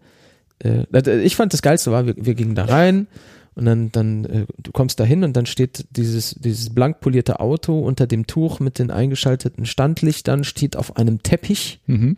äh, 0.59 0.85
ich 1.23 1.37
fand 1.37 1.53
das 1.53 1.63
geilste 1.63 1.93
war, 1.93 2.07
wir, 2.07 2.15
wir 2.17 2.35
gingen 2.35 2.55
da 2.55 2.65
rein 2.65 3.07
und 3.55 3.65
dann 3.67 3.93
dann 3.93 4.25
äh, 4.25 4.47
du 4.59 4.73
kommst 4.73 4.99
da 5.01 5.05
hin 5.05 5.25
und 5.25 5.35
dann 5.37 5.47
steht 5.47 5.87
dieses 5.91 6.37
dieses 6.39 6.71
blank 6.75 7.01
polierte 7.01 7.41
Auto 7.41 7.79
unter 7.81 8.07
dem 8.07 8.27
Tuch 8.27 8.61
mit 8.61 8.79
den 8.79 8.91
eingeschalteten 8.91 9.67
Standlichtern 9.67 10.45
steht 10.45 10.77
auf 10.77 10.97
einem 10.97 11.23
Teppich 11.23 11.81
Mhm. 11.87 12.17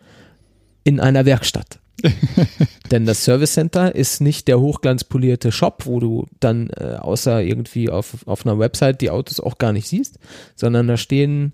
in 0.83 0.99
einer 0.99 1.25
Werkstatt. 1.25 1.79
Denn 2.91 3.05
das 3.05 3.23
Service 3.23 3.53
Center 3.53 3.95
ist 3.95 4.21
nicht 4.21 4.47
der 4.47 4.59
hochglanzpolierte 4.59 5.51
Shop, 5.51 5.85
wo 5.85 5.99
du 5.99 6.27
dann 6.39 6.69
äh, 6.71 6.97
außer 6.99 7.41
irgendwie 7.41 7.89
auf, 7.89 8.27
auf 8.27 8.45
einer 8.45 8.59
Website 8.59 9.01
die 9.01 9.09
Autos 9.09 9.39
auch 9.39 9.57
gar 9.57 9.73
nicht 9.73 9.87
siehst, 9.87 10.19
sondern 10.55 10.87
da 10.87 10.97
stehen 10.97 11.53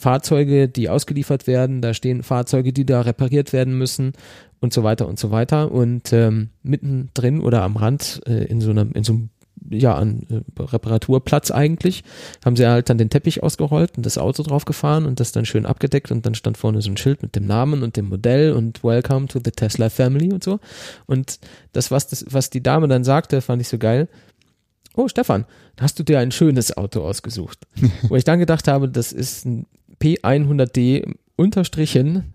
Fahrzeuge, 0.00 0.68
die 0.68 0.88
ausgeliefert 0.88 1.46
werden, 1.46 1.82
da 1.82 1.94
stehen 1.94 2.22
Fahrzeuge, 2.22 2.72
die 2.72 2.86
da 2.86 3.02
repariert 3.02 3.52
werden 3.52 3.76
müssen 3.76 4.12
und 4.60 4.72
so 4.72 4.82
weiter 4.82 5.06
und 5.06 5.18
so 5.18 5.30
weiter. 5.30 5.70
Und 5.70 6.12
ähm, 6.12 6.48
mittendrin 6.62 7.40
oder 7.40 7.62
am 7.62 7.76
Rand 7.76 8.22
äh, 8.26 8.44
in 8.44 8.60
so 8.60 8.70
einem, 8.70 8.92
in 8.92 9.04
so 9.04 9.12
einem 9.12 9.30
ja, 9.68 9.94
an 9.94 10.26
äh, 10.30 10.62
Reparaturplatz 10.62 11.50
eigentlich, 11.50 12.02
haben 12.44 12.56
sie 12.56 12.66
halt 12.66 12.88
dann 12.88 12.98
den 12.98 13.10
Teppich 13.10 13.42
ausgerollt 13.42 13.96
und 13.96 14.06
das 14.06 14.18
Auto 14.18 14.42
drauf 14.42 14.64
gefahren 14.64 15.04
und 15.04 15.20
das 15.20 15.32
dann 15.32 15.44
schön 15.44 15.66
abgedeckt 15.66 16.10
und 16.10 16.24
dann 16.24 16.34
stand 16.34 16.56
vorne 16.56 16.80
so 16.80 16.90
ein 16.90 16.96
Schild 16.96 17.22
mit 17.22 17.36
dem 17.36 17.46
Namen 17.46 17.82
und 17.82 17.96
dem 17.96 18.08
Modell 18.08 18.52
und 18.52 18.82
Welcome 18.82 19.26
to 19.26 19.38
the 19.44 19.50
Tesla 19.50 19.90
Family 19.90 20.32
und 20.32 20.42
so. 20.42 20.60
Und 21.06 21.38
das, 21.72 21.90
was, 21.90 22.08
das, 22.08 22.24
was 22.28 22.50
die 22.50 22.62
Dame 22.62 22.88
dann 22.88 23.04
sagte, 23.04 23.42
fand 23.42 23.60
ich 23.60 23.68
so 23.68 23.78
geil. 23.78 24.08
Oh, 24.96 25.08
Stefan, 25.08 25.44
hast 25.78 25.98
du 25.98 26.02
dir 26.02 26.18
ein 26.18 26.32
schönes 26.32 26.76
Auto 26.76 27.02
ausgesucht? 27.02 27.58
Wo 28.08 28.16
ich 28.16 28.24
dann 28.24 28.38
gedacht 28.38 28.66
habe, 28.66 28.88
das 28.88 29.12
ist 29.12 29.44
ein 29.44 29.66
P100D 30.00 31.14
unterstrichen, 31.36 32.34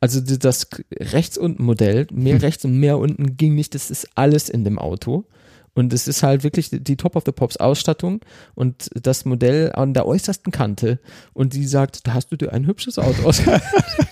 also 0.00 0.20
das 0.20 0.68
rechts 0.98 1.36
unten 1.36 1.62
Modell, 1.62 2.06
mehr 2.10 2.40
rechts 2.40 2.64
und 2.64 2.78
mehr 2.78 2.98
unten 2.98 3.36
ging 3.36 3.54
nicht, 3.54 3.74
das 3.74 3.90
ist 3.90 4.08
alles 4.14 4.48
in 4.48 4.64
dem 4.64 4.78
Auto. 4.78 5.26
Und 5.72 5.92
es 5.92 6.08
ist 6.08 6.22
halt 6.22 6.42
wirklich 6.42 6.68
die 6.72 6.96
Top 6.96 7.14
of 7.14 7.22
the 7.24 7.32
Pops 7.32 7.56
Ausstattung 7.56 8.20
und 8.54 8.90
das 8.94 9.24
Modell 9.24 9.70
an 9.72 9.94
der 9.94 10.04
äußersten 10.04 10.52
Kante. 10.52 10.98
Und 11.32 11.54
die 11.54 11.66
sagt, 11.66 12.06
da 12.06 12.14
hast 12.14 12.32
du 12.32 12.36
dir 12.36 12.52
ein 12.52 12.66
hübsches 12.66 12.98
Auto 12.98 13.22
aus. 13.22 13.40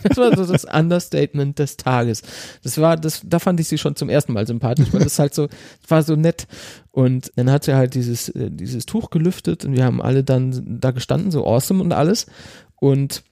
das 0.03 0.17
war 0.17 0.37
so 0.37 0.47
das 0.47 0.65
Understatement 0.65 1.59
des 1.59 1.77
Tages. 1.77 2.23
Das 2.63 2.79
war, 2.79 2.97
das, 2.97 3.23
da 3.25 3.41
fand 3.41 3.59
ich 3.59 3.67
sie 3.67 3.77
schon 3.77 3.97
zum 3.97 4.09
ersten 4.09 4.33
Mal 4.33 4.47
sympathisch, 4.47 4.89
weil 4.93 5.03
das 5.03 5.19
halt 5.19 5.35
so, 5.35 5.49
war 5.89 6.03
so 6.05 6.15
nett. 6.15 6.47
Und 6.93 7.33
dann 7.35 7.51
hat 7.51 7.65
sie 7.65 7.75
halt 7.75 7.95
dieses, 7.95 8.33
dieses 8.35 8.87
Tuch 8.87 9.11
gelüftet 9.11 9.65
und 9.65 9.77
wir 9.77 9.85
haben 9.85 10.01
alle 10.01 10.23
dann 10.23 10.81
da 10.81 10.93
gestanden, 10.93 11.33
so 11.33 11.45
awesome 11.45 11.83
und 11.83 11.93
alles. 11.93 12.27
Und 12.81 13.23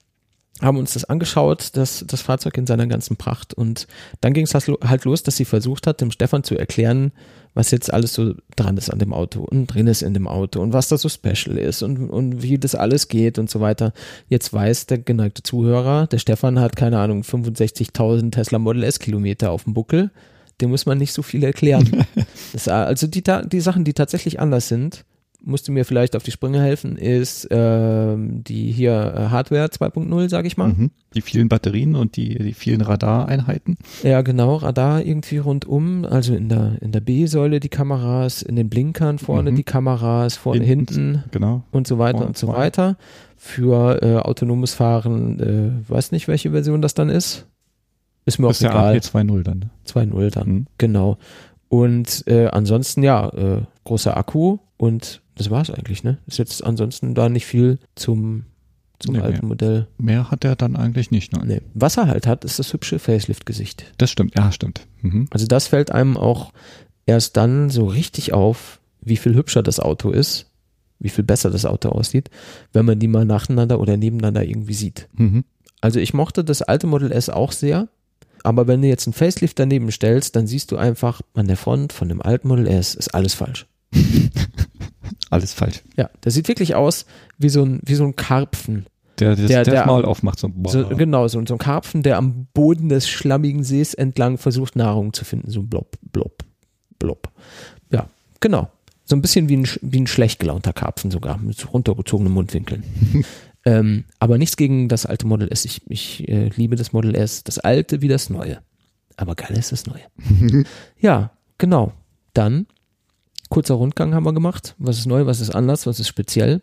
haben 0.61 0.77
uns 0.77 0.93
das 0.93 1.05
angeschaut, 1.05 1.69
das, 1.73 2.03
das 2.07 2.21
Fahrzeug 2.21 2.57
in 2.57 2.65
seiner 2.65 2.87
ganzen 2.87 3.15
Pracht. 3.15 3.53
Und 3.53 3.87
dann 4.21 4.33
ging 4.33 4.45
es 4.45 4.53
halt 4.53 5.05
los, 5.05 5.23
dass 5.23 5.37
sie 5.37 5.45
versucht 5.45 5.85
hat, 5.85 6.01
dem 6.01 6.11
Stefan 6.11 6.43
zu 6.43 6.57
erklären, 6.57 7.11
was 7.53 7.71
jetzt 7.71 7.93
alles 7.93 8.13
so 8.13 8.33
dran 8.55 8.77
ist 8.77 8.89
an 8.89 8.99
dem 8.99 9.13
Auto 9.13 9.41
und 9.41 9.67
drin 9.67 9.87
ist 9.87 10.01
in 10.01 10.13
dem 10.13 10.27
Auto 10.27 10.61
und 10.61 10.73
was 10.73 10.89
da 10.89 10.97
so 10.97 11.09
special 11.09 11.57
ist 11.57 11.81
und, 11.83 12.09
und 12.09 12.41
wie 12.41 12.57
das 12.57 12.75
alles 12.75 13.07
geht 13.07 13.39
und 13.39 13.49
so 13.49 13.61
weiter. 13.61 13.93
Jetzt 14.29 14.51
weiß 14.51 14.87
der 14.87 14.99
geneigte 14.99 15.43
Zuhörer, 15.43 16.07
der 16.07 16.19
Stefan 16.19 16.59
hat, 16.59 16.75
keine 16.75 16.99
Ahnung, 16.99 17.21
65.000 17.21 18.31
Tesla 18.31 18.59
Model 18.59 18.83
S 18.83 18.99
Kilometer 18.99 19.51
auf 19.51 19.63
dem 19.63 19.73
Buckel. 19.73 20.11
Dem 20.59 20.71
muss 20.71 20.87
man 20.87 20.97
nicht 20.97 21.13
so 21.13 21.21
viel 21.21 21.43
erklären. 21.43 22.05
das, 22.53 22.67
also 22.67 23.05
die, 23.05 23.23
die 23.23 23.59
Sachen, 23.59 23.83
die 23.83 23.93
tatsächlich 23.93 24.39
anders 24.39 24.67
sind, 24.67 25.05
musste 25.47 25.71
mir 25.71 25.85
vielleicht 25.85 26.15
auf 26.15 26.23
die 26.23 26.31
Sprünge 26.31 26.61
helfen, 26.61 26.97
ist 26.97 27.47
ähm, 27.49 28.43
die 28.43 28.71
hier 28.71 29.13
äh, 29.15 29.19
Hardware 29.29 29.65
2.0, 29.67 30.29
sage 30.29 30.47
ich 30.47 30.57
mal. 30.57 30.67
Mhm. 30.69 30.91
Die 31.15 31.21
vielen 31.21 31.49
Batterien 31.49 31.95
und 31.95 32.15
die, 32.17 32.37
die 32.37 32.53
vielen 32.53 32.81
Radareinheiten. 32.81 33.77
Ja, 34.03 34.21
genau, 34.21 34.57
Radar 34.57 35.01
irgendwie 35.03 35.37
rundum, 35.39 36.05
also 36.05 36.35
in 36.35 36.49
der, 36.49 36.73
in 36.81 36.91
der 36.91 36.99
B-Säule 36.99 37.59
die 37.59 37.69
Kameras, 37.69 38.41
in 38.43 38.55
den 38.55 38.69
Blinkern 38.69 39.17
vorne 39.17 39.51
Mhm. 39.51 39.55
die 39.55 39.63
Kameras, 39.63 40.35
vorne 40.37 40.63
Hinten, 40.63 40.93
hinten 40.93 41.23
Genau. 41.31 41.63
und 41.71 41.87
so 41.87 41.97
weiter 41.97 42.17
vorne 42.17 42.27
und 42.27 42.37
so 42.37 42.47
zwei. 42.47 42.57
weiter. 42.57 42.97
Für 43.37 44.01
äh, 44.03 44.15
autonomes 44.17 44.73
Fahren, 44.73 45.39
äh, 45.39 45.89
weiß 45.89 46.11
nicht, 46.11 46.27
welche 46.27 46.51
Version 46.51 46.81
das 46.81 46.93
dann 46.93 47.09
ist. 47.09 47.45
Ist 48.25 48.39
mir 48.39 48.47
Das 48.47 48.59
ist 48.59 48.65
auch 48.67 48.71
der 48.71 48.79
egal. 48.81 48.95
AP 48.97 49.03
2.0 49.03 49.43
dann. 49.43 49.59
ne? 49.59 49.69
2.0 49.85 50.29
dann, 50.31 50.47
Mhm. 50.49 50.67
genau. 50.77 51.17
Und 51.69 52.23
äh, 52.27 52.47
ansonsten, 52.47 53.03
ja, 53.03 53.29
äh, 53.29 53.61
großer 53.83 54.15
Akku 54.17 54.57
und 54.77 55.21
das 55.37 55.49
war's 55.49 55.69
eigentlich, 55.69 56.03
ne? 56.03 56.17
Ist 56.27 56.37
jetzt 56.39 56.63
ansonsten 56.63 57.13
da 57.15 57.29
nicht 57.29 57.45
viel 57.45 57.79
zum, 57.95 58.45
zum 58.99 59.15
Nee, 59.15 59.21
alten 59.21 59.39
mehr. 59.41 59.47
Modell. 59.47 59.87
Mehr 59.97 60.31
hat 60.31 60.43
er 60.43 60.55
dann 60.55 60.75
eigentlich 60.75 61.11
nicht. 61.11 61.31
Ne? 61.33 61.43
Nee. 61.45 61.61
Was 61.73 61.97
er 61.97 62.07
halt 62.07 62.27
hat, 62.27 62.43
ist 62.43 62.59
das 62.59 62.73
hübsche 62.73 62.99
Facelift-Gesicht. 62.99 63.85
Das 63.97 64.09
stimmt, 64.09 64.35
ja, 64.35 64.51
stimmt. 64.51 64.87
Mhm. 65.01 65.27
Also 65.31 65.45
das 65.47 65.67
fällt 65.67 65.91
einem 65.91 66.17
auch 66.17 66.51
erst 67.05 67.37
dann 67.37 67.69
so 67.69 67.85
richtig 67.85 68.33
auf, 68.33 68.79
wie 69.01 69.17
viel 69.17 69.35
hübscher 69.35 69.63
das 69.63 69.79
Auto 69.79 70.09
ist, 70.11 70.47
wie 70.99 71.09
viel 71.09 71.23
besser 71.23 71.49
das 71.49 71.65
Auto 71.65 71.89
aussieht, 71.89 72.29
wenn 72.73 72.85
man 72.85 72.99
die 72.99 73.07
mal 73.07 73.25
nacheinander 73.25 73.79
oder 73.79 73.97
nebeneinander 73.97 74.43
irgendwie 74.43 74.73
sieht. 74.73 75.07
Mhm. 75.13 75.43
Also 75.79 75.99
ich 75.99 76.13
mochte 76.13 76.43
das 76.43 76.63
alte 76.63 76.87
Model 76.87 77.11
S 77.11 77.29
auch 77.29 77.51
sehr, 77.51 77.87
aber 78.43 78.67
wenn 78.67 78.81
du 78.81 78.87
jetzt 78.87 79.05
einen 79.07 79.13
Facelift 79.13 79.59
daneben 79.59 79.91
stellst, 79.91 80.35
dann 80.35 80.47
siehst 80.47 80.71
du 80.71 80.77
einfach 80.77 81.21
an 81.33 81.47
der 81.47 81.57
Front 81.57 81.93
von 81.93 82.09
dem 82.09 82.21
alten 82.21 82.47
Model 82.47 82.67
S 82.67 82.95
ist 82.95 83.13
alles 83.13 83.33
falsch. 83.35 83.67
Alles 85.29 85.53
falsch. 85.53 85.81
Ja, 85.97 86.09
das 86.21 86.33
sieht 86.35 86.47
wirklich 86.47 86.75
aus 86.75 87.05
wie 87.37 87.49
so 87.49 87.63
ein, 87.63 87.79
wie 87.85 87.95
so 87.95 88.03
ein 88.05 88.15
Karpfen. 88.15 88.85
Der, 89.19 89.35
der, 89.35 89.47
Der- 89.47 89.63
der, 89.63 89.73
der- 89.73 89.85
Maul 89.85 90.05
aufmacht, 90.05 90.39
so, 90.39 90.49
boah. 90.53 90.71
So, 90.71 90.87
genau, 90.89 91.27
so, 91.27 91.43
so 91.45 91.55
ein 91.55 91.57
Karpfen, 91.57 92.03
der 92.03 92.17
am 92.17 92.47
Boden 92.53 92.87
des 92.89 93.09
schlammigen 93.09 93.63
Sees 93.63 93.93
entlang 93.93 94.37
versucht, 94.37 94.75
Nahrung 94.75 95.13
zu 95.13 95.25
finden. 95.25 95.49
So 95.49 95.63
blob, 95.63 95.97
blob, 96.11 96.43
blob. 96.99 97.29
Ja, 97.91 98.07
genau. 98.39 98.69
So 99.05 99.15
ein 99.15 99.21
bisschen 99.21 99.49
wie 99.49 99.57
ein, 99.57 99.67
wie 99.81 100.01
ein 100.01 100.07
schlecht 100.07 100.39
gelaunter 100.39 100.73
Karpfen 100.73 101.11
sogar, 101.11 101.37
mit 101.39 101.73
runtergezogenen 101.73 102.31
Mundwinkeln. 102.33 102.83
ähm, 103.65 104.03
aber 104.19 104.37
nichts 104.37 104.55
gegen 104.57 104.87
das 104.89 105.05
alte 105.05 105.25
Model 105.25 105.51
S. 105.51 105.65
Ich, 105.65 105.81
ich 105.89 106.27
äh, 106.29 106.49
liebe 106.55 106.75
das 106.75 106.93
Model 106.93 107.15
S, 107.15 107.43
das 107.43 107.57
alte 107.57 108.01
wie 108.01 108.09
das 108.09 108.29
neue. 108.29 108.59
Aber 109.15 109.33
geil 109.35 109.57
ist 109.57 109.71
das 109.71 109.85
neue. 109.87 110.01
ja, 110.99 111.31
genau. 111.57 111.91
Dann, 112.33 112.67
kurzer 113.49 113.75
Rundgang 113.75 114.13
haben 114.13 114.25
wir 114.25 114.33
gemacht. 114.33 114.75
Was 114.77 114.97
ist 114.99 115.05
neu, 115.05 115.25
was 115.25 115.39
ist 115.39 115.53
anders, 115.55 115.85
was 115.87 115.99
ist 115.99 116.07
speziell. 116.07 116.61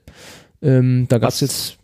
Ähm, 0.62 1.06
da 1.08 1.18
gab 1.18 1.30
es 1.30 1.40
jetzt 1.40 1.78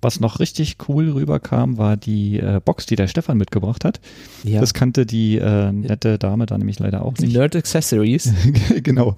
Was 0.00 0.20
noch 0.20 0.38
richtig 0.38 0.76
cool 0.88 1.10
rüberkam, 1.10 1.76
war 1.76 1.96
die 1.96 2.38
äh, 2.38 2.60
Box, 2.64 2.86
die 2.86 2.94
der 2.94 3.08
Stefan 3.08 3.36
mitgebracht 3.36 3.84
hat. 3.84 4.00
ja, 4.44 4.60
Das 4.60 4.74
kannte 4.74 5.06
die 5.06 5.38
äh, 5.38 5.72
nette 5.72 6.18
Dame 6.18 6.46
da 6.46 6.56
nämlich 6.56 6.78
leider 6.78 7.02
auch 7.04 7.14
die 7.14 7.24
nicht. 7.24 7.36
Nerd 7.36 7.56
Accessories. 7.56 8.32
genau. 8.82 9.16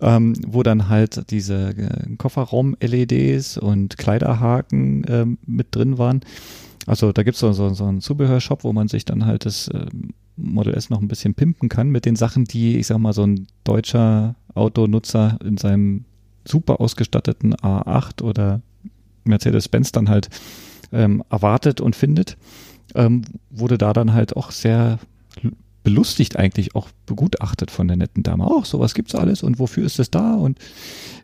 ähm, 0.00 0.34
wo 0.46 0.62
dann 0.62 0.88
halt 0.88 1.30
diese 1.30 1.70
äh, 1.70 2.16
Kofferraum-LEDs 2.16 3.58
und 3.58 3.98
Kleiderhaken 3.98 5.04
ähm, 5.08 5.38
mit 5.46 5.74
drin 5.74 5.98
waren. 5.98 6.20
Also 6.86 7.12
da 7.12 7.22
gibt's 7.22 7.40
so, 7.40 7.52
so, 7.52 7.74
so 7.74 7.84
einen 7.84 8.00
Zubehörshop, 8.00 8.64
wo 8.64 8.72
man 8.72 8.88
sich 8.88 9.04
dann 9.04 9.26
halt 9.26 9.44
das 9.44 9.68
ähm, 9.74 10.14
Model 10.36 10.74
S 10.74 10.88
noch 10.90 11.00
ein 11.00 11.08
bisschen 11.08 11.34
pimpen 11.34 11.68
kann 11.68 11.88
mit 11.90 12.04
den 12.04 12.16
Sachen, 12.16 12.44
die, 12.44 12.78
ich 12.78 12.86
sag 12.86 12.98
mal, 12.98 13.12
so 13.12 13.24
ein 13.26 13.46
deutscher 13.64 14.34
Autonutzer 14.56 15.38
in 15.44 15.56
seinem 15.56 16.04
super 16.44 16.80
ausgestatteten 16.80 17.54
A8 17.54 18.22
oder 18.22 18.60
Mercedes-Benz 19.24 19.92
dann 19.92 20.08
halt 20.08 20.28
ähm, 20.92 21.22
erwartet 21.30 21.80
und 21.80 21.96
findet, 21.96 22.36
ähm, 22.94 23.22
wurde 23.50 23.78
da 23.78 23.92
dann 23.92 24.12
halt 24.12 24.36
auch 24.36 24.50
sehr 24.50 24.98
belustigt 25.82 26.36
eigentlich 26.36 26.74
auch 26.74 26.88
begutachtet 27.06 27.70
von 27.70 27.86
der 27.86 27.96
netten 27.96 28.22
Dame. 28.22 28.44
Auch 28.44 28.64
sowas 28.64 28.94
gibt's 28.94 29.14
alles 29.14 29.42
und 29.42 29.58
wofür 29.58 29.84
ist 29.84 30.00
es 30.00 30.10
da? 30.10 30.34
Und 30.34 30.58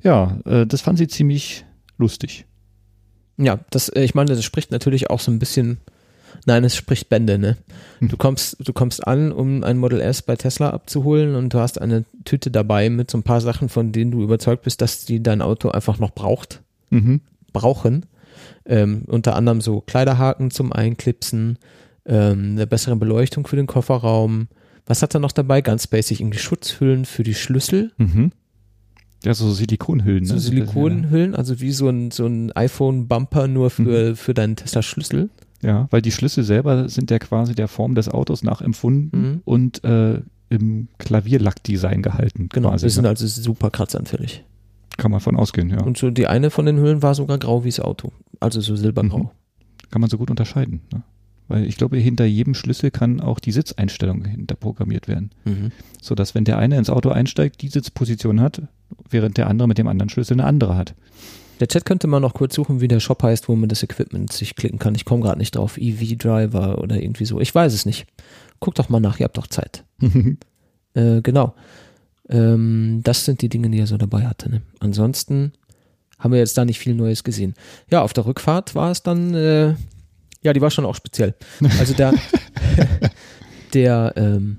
ja, 0.02 0.38
äh, 0.44 0.66
das 0.66 0.80
fand 0.80 0.98
sie 0.98 1.08
ziemlich 1.08 1.64
lustig. 1.98 2.46
Ja, 3.38 3.58
das, 3.70 3.88
äh, 3.88 4.04
ich 4.04 4.14
meine, 4.14 4.34
das 4.34 4.44
spricht 4.44 4.70
natürlich 4.70 5.10
auch 5.10 5.20
so 5.20 5.32
ein 5.32 5.38
bisschen, 5.38 5.78
nein, 6.46 6.64
es 6.64 6.74
spricht 6.76 7.08
Bände, 7.08 7.38
ne? 7.38 7.56
Hm. 8.00 8.08
Du 8.08 8.16
kommst, 8.16 8.56
du 8.60 8.72
kommst 8.72 9.06
an, 9.06 9.32
um 9.32 9.62
ein 9.64 9.78
Model 9.78 10.00
S 10.00 10.22
bei 10.22 10.36
Tesla 10.36 10.70
abzuholen 10.70 11.34
und 11.34 11.52
du 11.54 11.58
hast 11.58 11.80
eine 11.80 12.04
Tüte 12.24 12.50
dabei 12.50 12.88
mit 12.90 13.10
so 13.10 13.18
ein 13.18 13.22
paar 13.22 13.40
Sachen, 13.40 13.68
von 13.68 13.92
denen 13.92 14.10
du 14.10 14.22
überzeugt 14.22 14.62
bist, 14.62 14.80
dass 14.80 15.04
die 15.04 15.22
dein 15.22 15.42
Auto 15.42 15.68
einfach 15.70 15.98
noch 15.98 16.10
braucht, 16.12 16.62
Mhm. 16.90 17.20
brauchen. 17.52 18.06
Ähm, 18.64 19.02
unter 19.06 19.34
anderem 19.36 19.60
so 19.60 19.80
Kleiderhaken 19.80 20.50
zum 20.50 20.72
Einklipsen, 20.72 21.58
ähm, 22.06 22.52
eine 22.52 22.66
bessere 22.66 22.96
Beleuchtung 22.96 23.46
für 23.46 23.56
den 23.56 23.66
Kofferraum. 23.66 24.48
Was 24.86 25.02
hat 25.02 25.14
er 25.14 25.20
noch 25.20 25.32
dabei? 25.32 25.60
Ganz 25.62 25.86
basic, 25.86 26.20
irgendwie 26.20 26.38
Schutzhüllen 26.38 27.04
für 27.04 27.22
die 27.22 27.34
Schlüssel. 27.34 27.92
Mhm. 27.98 28.32
Ja, 29.24 29.34
so 29.34 29.52
Silikonhüllen. 29.52 30.24
So 30.24 30.34
ne? 30.34 30.40
Silikonhüllen, 30.40 31.36
also 31.36 31.60
wie 31.60 31.70
so 31.70 31.88
ein, 31.88 32.10
so 32.10 32.26
ein 32.26 32.50
iPhone-Bumper 32.56 33.46
nur 33.46 33.70
für, 33.70 34.10
Mhm. 34.10 34.16
für 34.16 34.34
deinen 34.34 34.56
Tesla-Schlüssel. 34.56 35.30
Ja, 35.62 35.86
weil 35.90 36.02
die 36.02 36.10
Schlüssel 36.12 36.42
selber 36.44 36.88
sind 36.88 37.10
ja 37.10 37.18
quasi 37.18 37.54
der 37.54 37.68
Form 37.68 37.94
des 37.94 38.08
Autos 38.08 38.42
nachempfunden 38.42 39.10
Mhm. 39.20 39.40
und 39.44 39.84
äh, 39.84 40.20
im 40.48 40.88
Klavierlackdesign 40.98 42.02
gehalten. 42.02 42.48
Genau, 42.52 42.70
quasi, 42.70 42.86
die 42.86 42.90
sind 42.90 43.04
ne? 43.04 43.08
also 43.10 43.26
super 43.26 43.70
kratzanfällig. 43.70 44.44
Kann 44.98 45.10
man 45.10 45.20
von 45.20 45.36
ausgehen, 45.36 45.70
ja. 45.70 45.80
Und 45.82 45.96
so 45.96 46.10
die 46.10 46.26
eine 46.26 46.50
von 46.50 46.66
den 46.66 46.78
Hüllen 46.78 47.00
war 47.02 47.14
sogar 47.14 47.38
grau 47.38 47.64
wie 47.64 47.70
das 47.70 47.80
Auto. 47.80 48.12
Also 48.40 48.60
so 48.60 48.76
silbergrau. 48.76 49.18
Mhm. 49.18 49.30
Kann 49.90 50.00
man 50.00 50.10
so 50.10 50.18
gut 50.18 50.30
unterscheiden. 50.30 50.80
Ne? 50.92 51.02
Weil 51.48 51.64
ich 51.64 51.76
glaube, 51.76 51.96
hinter 51.96 52.24
jedem 52.24 52.54
Schlüssel 52.54 52.90
kann 52.90 53.20
auch 53.20 53.38
die 53.40 53.52
Sitzeinstellung 53.52 54.24
hinter 54.24 54.54
programmiert 54.54 55.08
werden. 55.08 55.30
Mhm. 55.44 55.70
Sodass, 56.00 56.34
wenn 56.34 56.44
der 56.44 56.58
eine 56.58 56.76
ins 56.76 56.90
Auto 56.90 57.08
einsteigt, 57.10 57.62
die 57.62 57.68
Sitzposition 57.68 58.40
hat, 58.40 58.62
während 59.08 59.38
der 59.38 59.46
andere 59.48 59.68
mit 59.68 59.78
dem 59.78 59.86
anderen 59.86 60.08
Schlüssel 60.10 60.34
eine 60.34 60.44
andere 60.44 60.76
hat. 60.76 60.94
Der 61.62 61.68
Chat 61.68 61.84
könnte 61.84 62.08
mal 62.08 62.18
noch 62.18 62.34
kurz 62.34 62.56
suchen, 62.56 62.80
wie 62.80 62.88
der 62.88 62.98
Shop 62.98 63.22
heißt, 63.22 63.48
wo 63.48 63.54
man 63.54 63.68
das 63.68 63.84
Equipment 63.84 64.32
sich 64.32 64.56
klicken 64.56 64.80
kann. 64.80 64.96
Ich 64.96 65.04
komme 65.04 65.22
gerade 65.22 65.38
nicht 65.38 65.54
drauf. 65.54 65.78
EV 65.78 66.18
Driver 66.18 66.78
oder 66.78 67.00
irgendwie 67.00 67.24
so. 67.24 67.38
Ich 67.40 67.54
weiß 67.54 67.72
es 67.72 67.86
nicht. 67.86 68.04
Guckt 68.58 68.80
doch 68.80 68.88
mal 68.88 68.98
nach, 68.98 69.20
ihr 69.20 69.24
habt 69.24 69.38
doch 69.38 69.46
Zeit. 69.46 69.84
Äh, 70.94 71.22
genau. 71.22 71.54
Ähm, 72.28 73.00
das 73.02 73.24
sind 73.24 73.40
die 73.40 73.48
Dinge, 73.48 73.70
die 73.70 73.78
er 73.78 73.86
so 73.86 73.96
dabei 73.96 74.26
hatte. 74.26 74.50
Ne? 74.50 74.60
Ansonsten 74.78 75.52
haben 76.18 76.32
wir 76.32 76.38
jetzt 76.38 76.58
da 76.58 76.66
nicht 76.66 76.78
viel 76.78 76.94
Neues 76.94 77.24
gesehen. 77.24 77.54
Ja, 77.90 78.02
auf 78.02 78.12
der 78.12 78.26
Rückfahrt 78.26 78.74
war 78.74 78.90
es 78.90 79.02
dann, 79.02 79.32
äh, 79.32 79.74
ja, 80.42 80.52
die 80.52 80.60
war 80.60 80.70
schon 80.70 80.84
auch 80.84 80.94
speziell. 80.94 81.34
Also 81.78 81.94
der, 81.94 82.12
der, 83.72 84.12
ähm, 84.16 84.58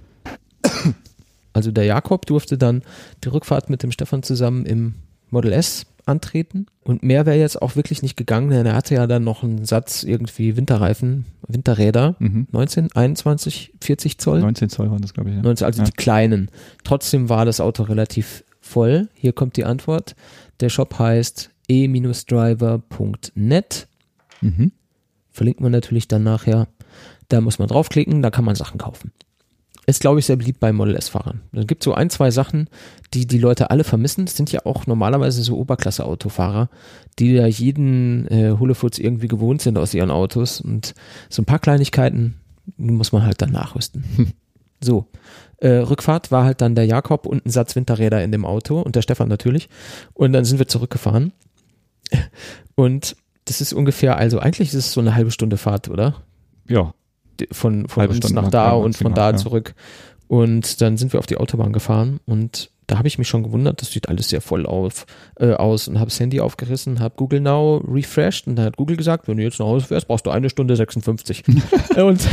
also 1.54 1.70
der 1.70 1.84
Jakob 1.84 2.26
durfte 2.26 2.58
dann 2.58 2.82
die 3.24 3.30
Rückfahrt 3.30 3.70
mit 3.70 3.84
dem 3.84 3.92
Stefan 3.92 4.24
zusammen 4.24 4.66
im 4.66 4.96
Model 5.30 5.52
S 5.52 5.86
antreten 6.06 6.66
und 6.84 7.04
mehr 7.04 7.26
wäre 7.26 7.38
jetzt 7.38 7.62
auch 7.62 7.76
wirklich 7.76 8.02
nicht 8.02 8.18
gegangen, 8.18 8.50
denn 8.50 8.66
er 8.66 8.76
hatte 8.76 8.96
ja 8.96 9.08
dann 9.08 9.24
noch 9.24 9.44
einen 9.44 9.66
Satz 9.66 10.04
irgendwie 10.04 10.58
Winterreifen, 10.58 11.26
Winterräder, 11.48 12.16
mhm. 12.20 12.48
19, 12.52 12.92
21, 12.94 13.74
40 13.82 14.18
Zoll. 14.18 14.40
19 14.42 14.70
Zoll 14.70 14.92
waren 14.92 15.02
das, 15.02 15.14
glaube 15.14 15.30
ich. 15.30 15.36
Ja. 15.38 15.42
19, 15.42 15.66
also 15.66 15.80
Ja. 15.82 15.86
die 15.86 15.92
kleinen. 15.92 16.50
Trotzdem 16.84 17.30
war 17.30 17.46
das 17.46 17.60
Auto 17.62 17.84
relativ 17.84 18.44
voll. 18.60 19.08
Hier 19.14 19.34
kommt 19.34 19.56
die 19.58 19.66
Antwort. 19.66 20.16
Der 20.60 20.70
Shop 20.70 20.98
heißt 21.00 21.50
e-driver.net. 22.58 23.88
Mhm. 24.42 24.72
Verlinkt 25.32 25.62
man 25.62 25.72
natürlich 25.72 26.08
dann 26.08 26.24
nachher. 26.24 26.68
Da 27.30 27.42
muss 27.42 27.58
man 27.60 27.68
draufklicken, 27.68 28.22
da 28.22 28.30
kann 28.30 28.46
man 28.46 28.56
Sachen 28.56 28.78
kaufen. 28.78 29.12
Ist, 29.86 30.00
glaube 30.00 30.20
ich, 30.20 30.26
sehr 30.26 30.38
beliebt 30.38 30.62
bei 30.62 30.72
Model 30.72 30.96
S-Fahrern. 30.96 31.42
Es 31.52 31.68
gibt 31.68 31.84
so 31.84 31.94
ein, 31.94 32.10
zwei 32.10 32.32
Sachen, 32.32 32.70
die 33.14 33.28
die 33.28 33.38
Leute 33.38 33.70
alle 33.70 33.84
vermissen. 33.84 34.26
Das 34.26 34.38
sind 34.38 34.52
ja 34.52 34.66
auch 34.66 34.88
normalerweise 34.88 35.44
so 35.44 35.58
Oberklasse-Autofahrer, 35.58 36.70
die 37.20 37.34
ja 37.34 37.48
jeden 37.48 38.28
äh, 38.30 38.56
Hulefutz 38.58 38.98
irgendwie 38.98 39.28
gewohnt 39.28 39.62
sind 39.62 39.78
aus 39.78 39.94
ihren 39.94 40.10
Autos. 40.10 40.62
Und 40.62 40.94
so 41.30 41.42
ein 41.42 41.46
paar 41.46 41.60
Kleinigkeiten 41.60 42.36
muss 42.78 43.12
man 43.12 43.26
halt 43.26 43.42
dann 43.42 43.52
nachrüsten. 43.52 44.34
So, 44.84 45.08
äh, 45.60 45.70
Rückfahrt 45.78 46.30
war 46.30 46.44
halt 46.44 46.60
dann 46.60 46.76
der 46.76 46.86
Jakob 46.86 47.26
und 47.26 47.46
ein 47.46 47.50
Satz 47.50 47.74
Winterräder 47.78 48.22
in 48.22 48.34
dem 48.34 48.44
Auto 48.44 48.82
und 48.82 48.98
der 48.98 49.02
Stefan 49.02 49.30
natürlich. 49.30 49.70
Und 50.14 50.34
dann 50.34 50.44
sind 50.44 50.60
wir 50.60 50.68
zurückgefahren. 50.68 51.32
Und 52.76 53.16
das 53.46 53.62
ist 53.62 53.72
ungefähr, 53.72 54.18
also 54.18 54.40
eigentlich 54.40 54.70
ist 54.70 54.74
es 54.74 54.92
so 54.92 55.00
eine 55.00 55.16
halbe 55.16 55.32
Stunde 55.32 55.56
Fahrt, 55.56 55.88
oder? 55.88 56.16
Ja, 56.68 56.94
Von, 57.52 57.88
von 57.88 58.08
uns 58.08 58.18
Stunde 58.18 58.36
nach 58.36 58.50
da 58.50 58.72
und 58.72 58.96
von 58.96 59.14
da 59.14 59.32
ja. 59.32 59.36
zurück. 59.36 59.76
Und 60.28 60.82
dann 60.82 60.98
sind 60.98 61.14
wir 61.14 61.20
auf 61.20 61.26
die 61.26 61.38
Autobahn 61.38 61.74
gefahren 61.74 62.20
und 62.26 62.72
da 62.88 62.98
habe 62.98 63.08
ich 63.08 63.18
mich 63.18 63.28
schon 63.28 63.44
gewundert, 63.44 63.82
das 63.82 63.92
sieht 63.92 64.10
alles 64.10 64.30
sehr 64.30 64.42
voll 64.42 64.66
auf, 64.66 65.06
äh, 65.40 65.54
aus 65.54 65.88
und 65.88 66.00
habe 66.00 66.10
das 66.10 66.20
Handy 66.20 66.42
aufgerissen, 66.42 67.00
habe 67.00 67.16
Google 67.16 67.40
Now 67.40 67.78
refreshed 67.88 68.48
und 68.48 68.56
da 68.56 68.64
hat 68.64 68.78
Google 68.78 68.98
gesagt, 68.98 69.28
wenn 69.28 69.38
du 69.38 69.44
jetzt 69.44 69.60
nach 69.60 69.68
Hause 69.68 69.88
fährst, 69.88 70.08
brauchst 70.08 70.26
du 70.26 70.32
eine 70.32 70.50
Stunde 70.50 70.76
56. 70.76 71.44
und 71.96 72.28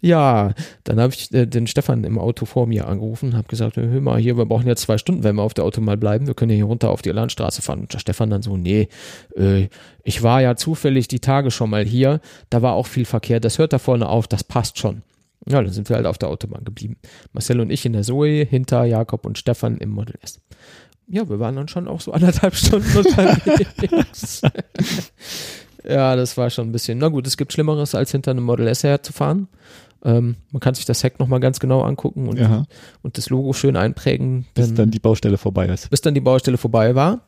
ja, 0.00 0.52
dann 0.84 1.00
habe 1.00 1.12
ich 1.12 1.32
äh, 1.32 1.46
den 1.46 1.66
Stefan 1.66 2.04
im 2.04 2.18
Auto 2.18 2.44
vor 2.46 2.66
mir 2.66 2.86
angerufen, 2.86 3.36
habe 3.36 3.48
gesagt, 3.48 3.76
hör 3.76 4.00
mal, 4.00 4.18
hier, 4.18 4.36
wir 4.36 4.46
brauchen 4.46 4.66
jetzt 4.66 4.82
zwei 4.82 4.98
Stunden, 4.98 5.24
wenn 5.24 5.36
wir 5.36 5.42
auf 5.42 5.54
der 5.54 5.64
Auto 5.64 5.80
mal 5.80 5.96
bleiben, 5.96 6.26
wir 6.26 6.34
können 6.34 6.50
ja 6.50 6.56
hier 6.56 6.64
runter 6.64 6.90
auf 6.90 7.02
die 7.02 7.10
Landstraße 7.10 7.62
fahren. 7.62 7.80
Und 7.80 7.92
der 7.92 7.98
Stefan 7.98 8.30
dann 8.30 8.42
so, 8.42 8.56
nee, 8.56 8.88
äh, 9.36 9.68
ich 10.04 10.22
war 10.22 10.40
ja 10.40 10.56
zufällig 10.56 11.08
die 11.08 11.20
Tage 11.20 11.50
schon 11.50 11.70
mal 11.70 11.84
hier, 11.84 12.20
da 12.50 12.62
war 12.62 12.74
auch 12.74 12.86
viel 12.86 13.04
Verkehr, 13.04 13.40
das 13.40 13.58
hört 13.58 13.72
da 13.72 13.78
vorne 13.78 14.08
auf, 14.08 14.28
das 14.28 14.44
passt 14.44 14.78
schon. 14.78 15.02
Ja, 15.46 15.62
dann 15.62 15.72
sind 15.72 15.88
wir 15.88 15.96
halt 15.96 16.06
auf 16.06 16.18
der 16.18 16.28
Autobahn 16.28 16.64
geblieben. 16.64 16.96
Marcel 17.32 17.60
und 17.60 17.70
ich 17.70 17.86
in 17.86 17.94
der 17.94 18.02
Zoe, 18.02 18.44
hinter 18.44 18.84
Jakob 18.84 19.24
und 19.24 19.38
Stefan 19.38 19.78
im 19.78 19.90
Model 19.90 20.16
S. 20.22 20.40
Ja, 21.06 21.26
wir 21.28 21.40
waren 21.40 21.56
dann 21.56 21.68
schon 21.68 21.88
auch 21.88 22.00
so 22.00 22.12
anderthalb 22.12 22.54
Stunden 22.54 22.96
unterwegs. 22.96 24.42
ja, 25.84 26.16
das 26.16 26.36
war 26.36 26.50
schon 26.50 26.68
ein 26.68 26.72
bisschen. 26.72 26.98
Na 26.98 27.08
gut, 27.08 27.26
es 27.26 27.36
gibt 27.36 27.52
Schlimmeres, 27.52 27.94
als 27.94 28.12
hinter 28.12 28.32
einem 28.32 28.44
Model 28.44 28.66
S 28.66 28.84
herzufahren. 28.84 29.48
Ähm, 30.04 30.36
man 30.50 30.60
kann 30.60 30.74
sich 30.74 30.84
das 30.84 31.02
Heck 31.02 31.18
nochmal 31.18 31.40
ganz 31.40 31.60
genau 31.60 31.82
angucken 31.82 32.28
und, 32.28 32.38
und 33.02 33.18
das 33.18 33.30
Logo 33.30 33.52
schön 33.52 33.76
einprägen. 33.76 34.46
bis 34.54 34.74
dann 34.74 34.90
die 34.90 35.00
Baustelle 35.00 35.38
vorbei 35.38 35.66
ist. 35.66 35.90
bis 35.90 36.00
dann 36.00 36.14
die 36.14 36.20
Baustelle 36.20 36.58
vorbei 36.58 36.94
war. 36.94 37.20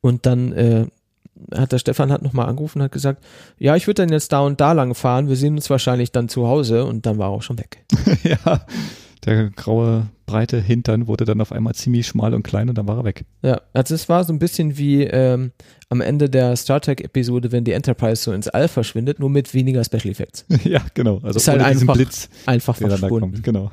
Und 0.00 0.24
dann 0.24 0.52
äh, 0.52 0.86
hat 1.54 1.72
der 1.72 1.78
Stefan 1.78 2.12
hat 2.12 2.22
nochmal 2.22 2.48
angerufen 2.48 2.78
und 2.78 2.84
hat 2.84 2.92
gesagt, 2.92 3.22
ja, 3.58 3.76
ich 3.76 3.86
würde 3.86 4.02
dann 4.02 4.12
jetzt 4.12 4.32
da 4.32 4.40
und 4.40 4.60
da 4.60 4.72
lang 4.72 4.94
fahren, 4.94 5.28
wir 5.28 5.36
sehen 5.36 5.54
uns 5.54 5.68
wahrscheinlich 5.70 6.12
dann 6.12 6.28
zu 6.28 6.46
Hause 6.46 6.84
und 6.84 7.06
dann 7.06 7.18
war 7.18 7.28
er 7.28 7.32
auch 7.32 7.42
schon 7.42 7.58
weg. 7.58 7.84
ja, 8.22 8.60
der 9.26 9.50
graue, 9.50 10.08
breite 10.24 10.60
Hintern 10.60 11.06
wurde 11.08 11.24
dann 11.24 11.40
auf 11.40 11.52
einmal 11.52 11.74
ziemlich 11.74 12.06
schmal 12.06 12.32
und 12.32 12.42
klein 12.44 12.68
und 12.68 12.78
dann 12.78 12.86
war 12.86 12.98
er 12.98 13.04
weg. 13.04 13.24
Ja, 13.42 13.60
also 13.72 13.94
es 13.94 14.08
war 14.08 14.24
so 14.24 14.32
ein 14.32 14.38
bisschen 14.38 14.78
wie 14.78 15.02
ähm, 15.02 15.52
am 15.88 16.00
Ende 16.00 16.30
der 16.30 16.56
Star 16.56 16.80
Trek-Episode, 16.80 17.52
wenn 17.52 17.64
die 17.64 17.72
Enterprise 17.72 18.22
so 18.22 18.32
ins 18.32 18.48
All 18.48 18.68
verschwindet, 18.68 19.18
nur 19.18 19.30
mit 19.30 19.52
weniger 19.52 19.84
Special 19.84 20.08
Effects. 20.08 20.46
ja, 20.64 20.80
genau. 20.94 21.18
Also 21.22 21.38
Ist 21.38 21.48
halt 21.48 21.60
einfach 21.60 21.94
Blitz, 21.94 22.28
Einfach 22.46 22.76
verschwunden. 22.76 23.42
Genau. 23.42 23.70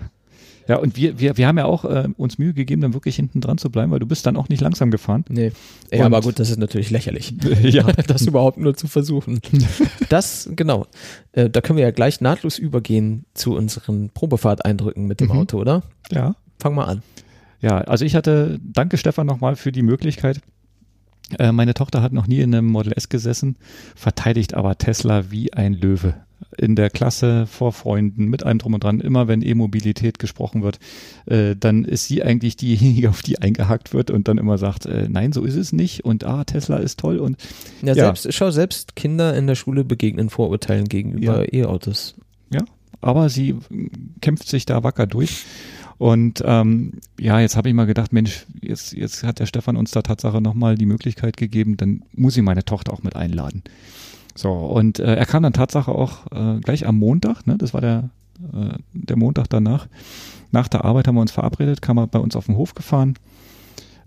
Ja, 0.67 0.77
und 0.77 0.95
wir, 0.95 1.19
wir, 1.19 1.37
wir 1.37 1.47
haben 1.47 1.57
ja 1.57 1.65
auch 1.65 1.83
äh, 1.85 2.07
uns 2.17 2.37
Mühe 2.37 2.53
gegeben, 2.53 2.81
dann 2.81 2.93
wirklich 2.93 3.15
hinten 3.15 3.41
dran 3.41 3.57
zu 3.57 3.69
bleiben, 3.69 3.91
weil 3.91 3.99
du 3.99 4.05
bist 4.05 4.25
dann 4.25 4.37
auch 4.37 4.49
nicht 4.49 4.61
langsam 4.61 4.91
gefahren. 4.91 5.25
Nee. 5.29 5.51
Ja, 5.91 5.99
Und- 5.99 6.05
aber 6.13 6.21
gut, 6.21 6.39
das 6.39 6.49
ist 6.49 6.57
natürlich 6.59 6.89
lächerlich. 6.89 7.33
ja, 7.63 7.83
das 7.83 8.21
überhaupt 8.25 8.57
nur 8.57 8.75
zu 8.75 8.87
versuchen. 8.87 9.39
Das, 10.09 10.49
genau. 10.55 10.85
Äh, 11.31 11.49
da 11.49 11.61
können 11.61 11.77
wir 11.77 11.83
ja 11.85 11.91
gleich 11.91 12.21
nahtlos 12.21 12.59
übergehen 12.59 13.25
zu 13.33 13.55
unseren 13.55 14.09
Probefahrteindrücken 14.09 15.07
mit 15.07 15.19
dem 15.21 15.29
Mhm. 15.29 15.37
Auto, 15.37 15.57
oder? 15.59 15.83
ja. 16.11 16.35
Fang 16.59 16.75
mal 16.75 16.85
an. 16.85 17.01
Ja, 17.61 17.79
also 17.79 18.05
ich 18.05 18.15
hatte, 18.15 18.59
danke 18.63 18.97
Stefan 18.97 19.25
nochmal 19.27 19.55
für 19.55 19.71
die 19.71 19.81
Möglichkeit. 19.81 20.39
Äh, 21.39 21.51
meine 21.51 21.73
Tochter 21.73 22.01
hat 22.01 22.13
noch 22.13 22.27
nie 22.27 22.39
in 22.39 22.53
einem 22.53 22.67
Model 22.67 22.93
S 22.95 23.09
gesessen, 23.09 23.55
verteidigt 23.95 24.53
aber 24.53 24.77
Tesla 24.77 25.31
wie 25.31 25.51
ein 25.53 25.73
Löwe. 25.73 26.13
In 26.57 26.75
der 26.75 26.89
Klasse, 26.89 27.47
vor 27.47 27.71
Freunden, 27.71 28.25
mit 28.25 28.43
allem 28.43 28.59
drum 28.59 28.75
und 28.75 28.83
dran. 28.83 28.99
Immer 28.99 29.27
wenn 29.27 29.41
E-Mobilität 29.41 30.19
gesprochen 30.19 30.61
wird, 30.61 30.79
äh, 31.25 31.55
dann 31.55 31.85
ist 31.85 32.07
sie 32.07 32.21
eigentlich 32.23 32.57
diejenige, 32.57 33.09
auf 33.11 33.21
die 33.21 33.39
eingehakt 33.39 33.93
wird 33.93 34.11
und 34.11 34.27
dann 34.27 34.37
immer 34.37 34.57
sagt, 34.57 34.85
äh, 34.85 35.07
nein, 35.09 35.31
so 35.33 35.43
ist 35.43 35.55
es 35.55 35.73
nicht 35.73 36.05
und 36.05 36.23
ah, 36.25 36.43
Tesla 36.43 36.77
ist 36.77 36.99
toll 36.99 37.17
und 37.17 37.37
Ja, 37.81 37.95
Ja. 37.95 38.05
Selbst, 38.05 38.33
schau, 38.33 38.51
selbst 38.51 38.95
Kinder 38.95 39.35
in 39.35 39.47
der 39.47 39.55
Schule 39.55 39.83
begegnen 39.83 40.29
Vorurteilen 40.29 40.89
gegenüber 40.89 41.45
E-Autos. 41.53 42.15
aber 43.03 43.29
sie 43.29 43.53
mm, 43.53 43.89
kämpft 44.21 44.47
sich 44.47 44.65
da 44.65 44.83
wacker 44.83 45.05
durch. 45.05 45.45
Und 45.99 46.43
ähm, 46.45 46.93
ja, 47.19 47.39
jetzt 47.39 47.55
habe 47.55 47.69
ich 47.69 47.75
mal 47.75 47.85
gedacht, 47.85 48.11
Mensch, 48.11 48.45
jetzt, 48.61 48.93
jetzt 48.93 49.23
hat 49.23 49.39
der 49.39 49.45
Stefan 49.45 49.77
uns 49.77 49.91
da 49.91 50.01
Tatsache 50.01 50.41
nochmal 50.41 50.75
die 50.75 50.87
Möglichkeit 50.87 51.37
gegeben, 51.37 51.77
dann 51.77 52.03
muss 52.13 52.35
ich 52.35 52.43
meine 52.43 52.65
Tochter 52.65 52.91
auch 52.93 53.03
mit 53.03 53.15
einladen. 53.15 53.63
So, 54.35 54.51
und 54.51 54.99
äh, 54.99 55.15
er 55.15 55.25
kam 55.25 55.43
dann 55.43 55.53
Tatsache 55.53 55.91
auch 55.91 56.25
äh, 56.31 56.59
gleich 56.59 56.87
am 56.87 56.97
Montag, 56.97 57.45
ne? 57.45 57.57
das 57.57 57.73
war 57.73 57.81
der, 57.81 58.09
äh, 58.53 58.77
der 58.93 59.17
Montag 59.17 59.49
danach. 59.49 59.87
Nach 60.51 60.67
der 60.67 60.85
Arbeit 60.85 61.07
haben 61.07 61.15
wir 61.15 61.21
uns 61.21 61.31
verabredet, 61.31 61.81
kam 61.81 61.97
er 61.97 62.07
bei 62.07 62.19
uns 62.19 62.35
auf 62.35 62.47
den 62.47 62.55
Hof 62.55 62.73
gefahren. 62.73 63.15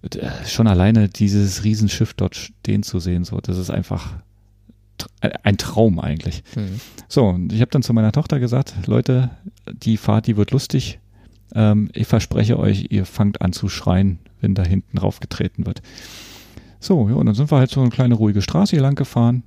Äh, 0.02 0.28
schon 0.46 0.66
alleine 0.66 1.08
dieses 1.08 1.64
Riesenschiff 1.64 2.14
dort 2.14 2.36
stehen 2.36 2.82
zu 2.82 2.98
sehen, 2.98 3.24
so, 3.24 3.40
das 3.40 3.58
ist 3.58 3.70
einfach 3.70 4.14
ein 5.42 5.58
Traum 5.58 5.98
eigentlich. 6.00 6.42
Mhm. 6.54 6.80
So, 7.08 7.26
und 7.26 7.52
ich 7.52 7.60
habe 7.60 7.70
dann 7.70 7.82
zu 7.82 7.92
meiner 7.92 8.12
Tochter 8.12 8.40
gesagt, 8.40 8.74
Leute, 8.86 9.30
die 9.70 9.96
Fahrt, 9.96 10.26
die 10.26 10.36
wird 10.36 10.50
lustig. 10.50 10.98
Ähm, 11.54 11.90
ich 11.92 12.06
verspreche 12.06 12.58
euch, 12.58 12.86
ihr 12.90 13.04
fangt 13.04 13.42
an 13.42 13.52
zu 13.52 13.68
schreien, 13.68 14.18
wenn 14.40 14.54
da 14.54 14.64
hinten 14.64 14.98
raufgetreten 14.98 15.66
wird. 15.66 15.82
So, 16.80 17.08
ja, 17.08 17.14
und 17.14 17.26
dann 17.26 17.34
sind 17.34 17.50
wir 17.50 17.58
halt 17.58 17.70
so 17.70 17.80
eine 17.80 17.90
kleine 17.90 18.14
ruhige 18.14 18.42
Straße 18.42 18.70
hier 18.70 18.82
lang 18.82 18.94
gefahren, 18.94 19.42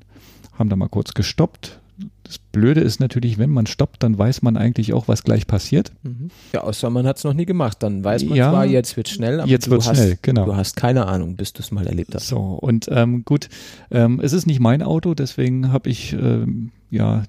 haben 0.60 0.70
da 0.70 0.76
mal 0.76 0.90
kurz 0.90 1.14
gestoppt, 1.14 1.80
das 2.24 2.38
Blöde 2.38 2.82
ist 2.82 3.00
natürlich, 3.00 3.38
wenn 3.38 3.50
man 3.50 3.66
stoppt, 3.66 4.04
dann 4.04 4.18
weiß 4.18 4.42
man 4.42 4.56
eigentlich 4.56 4.94
auch, 4.94 5.08
was 5.08 5.24
gleich 5.24 5.48
passiert. 5.48 5.92
Mhm. 6.04 6.30
Ja, 6.54 6.62
außer 6.62 6.90
man 6.90 7.06
hat 7.08 7.18
es 7.18 7.24
noch 7.24 7.34
nie 7.34 7.46
gemacht. 7.46 7.78
Dann 7.82 8.04
weiß 8.04 8.26
man 8.26 8.38
ja, 8.38 8.52
zwar, 8.52 8.66
jetzt 8.66 8.96
wird 8.98 9.10
schnell, 9.10 9.40
aber 9.40 9.50
jetzt 9.50 9.68
du, 9.68 9.72
wird 9.72 9.88
hast, 9.88 9.98
schnell, 9.98 10.18
genau. 10.22 10.46
du 10.46 10.56
hast 10.56 10.76
keine 10.76 11.08
Ahnung, 11.08 11.36
bis 11.36 11.54
du 11.54 11.62
es 11.62 11.72
mal 11.72 11.88
erlebt 11.88 12.14
hast. 12.14 12.28
So, 12.28 12.38
und 12.38 12.88
ähm, 12.92 13.26
gut, 13.26 13.50
ähm, 13.90 14.20
es 14.22 14.34
ist 14.34 14.46
nicht 14.46 14.60
mein 14.60 14.84
Auto, 14.84 15.14
deswegen 15.14 15.72
habe 15.72 15.90
ich 15.90 16.14
ähm, 16.14 16.72
ja 16.92 17.24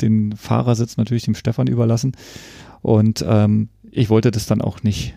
den 0.00 0.36
Fahrersitz 0.36 0.96
natürlich 0.96 1.24
dem 1.24 1.34
Stefan 1.34 1.66
überlassen. 1.66 2.12
Und 2.80 3.24
ähm, 3.26 3.68
ich 3.90 4.08
wollte 4.08 4.30
das 4.30 4.46
dann 4.46 4.60
auch 4.60 4.82
nicht 4.82 5.16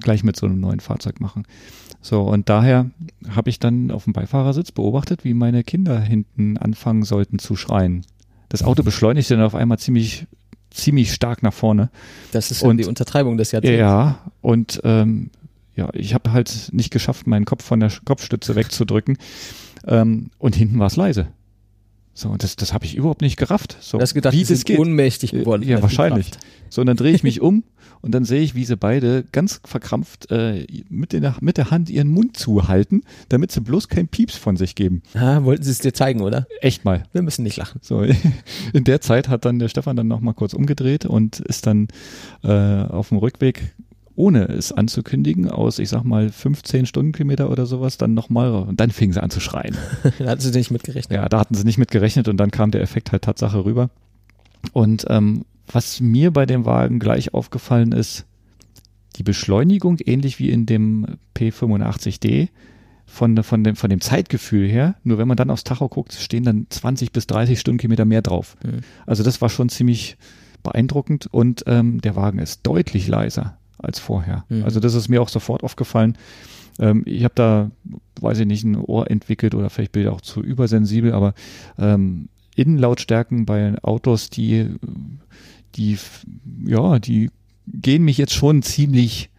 gleich 0.00 0.24
mit 0.24 0.36
so 0.36 0.46
einem 0.46 0.60
neuen 0.60 0.80
Fahrzeug 0.80 1.20
machen. 1.20 1.44
So, 2.02 2.22
und 2.22 2.48
daher 2.48 2.90
habe 3.30 3.48
ich 3.48 3.58
dann 3.58 3.90
auf 3.90 4.04
dem 4.04 4.12
Beifahrersitz 4.12 4.72
beobachtet, 4.72 5.24
wie 5.24 5.34
meine 5.34 5.64
Kinder 5.64 5.98
hinten 6.00 6.58
anfangen 6.58 7.04
sollten 7.04 7.38
zu 7.38 7.56
schreien 7.56 8.04
das 8.52 8.62
Auto 8.62 8.82
beschleunigte 8.82 9.34
dann 9.34 9.44
auf 9.44 9.54
einmal 9.54 9.78
ziemlich, 9.78 10.26
ziemlich 10.70 11.14
stark 11.14 11.42
nach 11.42 11.54
vorne. 11.54 11.90
Das 12.32 12.50
ist 12.50 12.62
und, 12.62 12.76
die 12.76 12.84
Untertreibung 12.84 13.38
des 13.38 13.50
Jahrzehnts. 13.52 13.78
Ja, 13.78 14.30
und 14.42 14.78
ähm, 14.84 15.30
ja, 15.74 15.88
ich 15.94 16.12
habe 16.12 16.32
halt 16.32 16.68
nicht 16.70 16.90
geschafft, 16.90 17.26
meinen 17.26 17.46
Kopf 17.46 17.64
von 17.64 17.80
der 17.80 17.90
Kopfstütze 18.04 18.54
wegzudrücken. 18.54 19.16
Ähm, 19.86 20.30
und 20.38 20.54
hinten 20.54 20.78
war 20.78 20.88
es 20.88 20.96
leise. 20.96 21.28
So, 22.12 22.28
und 22.28 22.42
das, 22.42 22.56
das 22.56 22.74
habe 22.74 22.84
ich 22.84 22.94
überhaupt 22.94 23.22
nicht 23.22 23.38
gerafft. 23.38 23.78
So, 23.80 23.96
du 23.96 24.02
hast 24.02 24.12
gedacht, 24.12 24.34
wie 24.34 24.44
das 24.44 24.64
geht. 24.64 24.78
ohnmächtig 24.78 25.30
geworden. 25.30 25.62
Ja, 25.62 25.80
wahrscheinlich. 25.80 26.30
So, 26.68 26.82
und 26.82 26.88
dann 26.88 26.98
drehe 26.98 27.14
ich 27.14 27.22
mich 27.22 27.40
um 27.40 27.64
und 28.02 28.12
dann 28.12 28.24
sehe 28.24 28.42
ich, 28.42 28.54
wie 28.54 28.64
sie 28.64 28.76
beide 28.76 29.24
ganz 29.30 29.60
verkrampft 29.64 30.30
äh, 30.30 30.66
mit, 30.88 31.12
der, 31.12 31.36
mit 31.40 31.56
der 31.56 31.70
Hand 31.70 31.88
ihren 31.88 32.08
Mund 32.08 32.36
zuhalten, 32.36 33.02
damit 33.28 33.52
sie 33.52 33.60
bloß 33.60 33.88
kein 33.88 34.08
Pieps 34.08 34.36
von 34.36 34.56
sich 34.56 34.74
geben. 34.74 35.02
Ah, 35.14 35.44
wollten 35.44 35.62
sie 35.62 35.70
es 35.70 35.78
dir 35.78 35.94
zeigen, 35.94 36.20
oder? 36.20 36.46
Echt 36.60 36.84
mal. 36.84 37.04
Wir 37.12 37.22
müssen 37.22 37.44
nicht 37.44 37.56
lachen. 37.56 37.80
So, 37.80 38.02
in 38.72 38.84
der 38.84 39.00
Zeit 39.00 39.28
hat 39.28 39.44
dann 39.44 39.60
der 39.60 39.68
Stefan 39.68 39.96
dann 39.96 40.08
nochmal 40.08 40.34
kurz 40.34 40.52
umgedreht 40.52 41.06
und 41.06 41.40
ist 41.40 41.66
dann 41.66 41.88
äh, 42.42 42.50
auf 42.50 43.08
dem 43.08 43.18
Rückweg 43.18 43.72
ohne 44.14 44.44
es 44.44 44.72
anzukündigen, 44.72 45.48
aus, 45.50 45.78
ich 45.78 45.88
sag 45.88 46.04
mal, 46.04 46.28
15 46.28 46.84
Stundenkilometer 46.84 47.50
oder 47.50 47.64
sowas, 47.64 47.96
dann 47.96 48.12
nochmal, 48.12 48.50
und 48.50 48.78
dann 48.78 48.90
fingen 48.90 49.14
sie 49.14 49.22
an 49.22 49.30
zu 49.30 49.40
schreien. 49.40 49.76
da 50.18 50.26
hatten 50.26 50.40
sie 50.42 50.50
nicht 50.50 50.70
mitgerechnet. 50.70 51.16
Ja, 51.16 51.28
da 51.30 51.40
hatten 51.40 51.54
sie 51.54 51.64
nicht 51.64 51.78
mitgerechnet 51.78 52.28
und 52.28 52.36
dann 52.36 52.50
kam 52.50 52.70
der 52.72 52.82
Effekt 52.82 53.10
halt 53.12 53.22
Tatsache 53.22 53.64
rüber. 53.64 53.88
Und 54.72 55.06
ähm, 55.08 55.44
was 55.72 56.00
mir 56.00 56.30
bei 56.30 56.46
dem 56.46 56.64
Wagen 56.64 56.98
gleich 56.98 57.34
aufgefallen 57.34 57.92
ist, 57.92 58.26
die 59.16 59.22
Beschleunigung, 59.22 59.98
ähnlich 60.04 60.38
wie 60.38 60.50
in 60.50 60.66
dem 60.66 61.06
P85D, 61.36 62.48
von, 63.04 63.42
von, 63.42 63.62
dem, 63.62 63.76
von 63.76 63.90
dem 63.90 64.00
Zeitgefühl 64.00 64.66
her, 64.66 64.94
nur 65.04 65.18
wenn 65.18 65.28
man 65.28 65.36
dann 65.36 65.50
aufs 65.50 65.64
Tacho 65.64 65.88
guckt, 65.88 66.14
stehen 66.14 66.44
dann 66.44 66.66
20 66.70 67.12
bis 67.12 67.26
30 67.26 67.60
Stundenkilometer 67.60 68.06
mehr 68.06 68.22
drauf. 68.22 68.56
Mhm. 68.64 68.80
Also 69.06 69.22
das 69.22 69.42
war 69.42 69.50
schon 69.50 69.68
ziemlich 69.68 70.16
beeindruckend 70.62 71.26
und 71.30 71.64
ähm, 71.66 72.00
der 72.00 72.16
Wagen 72.16 72.38
ist 72.38 72.60
deutlich 72.62 73.08
leiser 73.08 73.58
als 73.76 73.98
vorher. 73.98 74.44
Mhm. 74.48 74.64
Also 74.64 74.80
das 74.80 74.94
ist 74.94 75.08
mir 75.08 75.20
auch 75.20 75.28
sofort 75.28 75.62
aufgefallen. 75.62 76.16
Ähm, 76.78 77.02
ich 77.04 77.24
habe 77.24 77.34
da, 77.34 77.70
weiß 78.20 78.38
ich 78.38 78.46
nicht, 78.46 78.64
ein 78.64 78.76
Ohr 78.76 79.10
entwickelt 79.10 79.54
oder 79.54 79.68
vielleicht 79.68 79.92
bin 79.92 80.02
ich 80.02 80.08
auch 80.08 80.22
zu 80.22 80.40
übersensibel, 80.40 81.12
aber 81.12 81.34
ähm, 81.78 82.28
Innenlautstärken 82.54 83.44
bei 83.44 83.74
Autos, 83.82 84.30
die 84.30 84.70
die, 85.74 85.98
ja, 86.66 86.98
die 86.98 87.30
gehen 87.66 88.04
mich 88.04 88.18
jetzt 88.18 88.34
schon 88.34 88.62
ziemlich, 88.62 89.30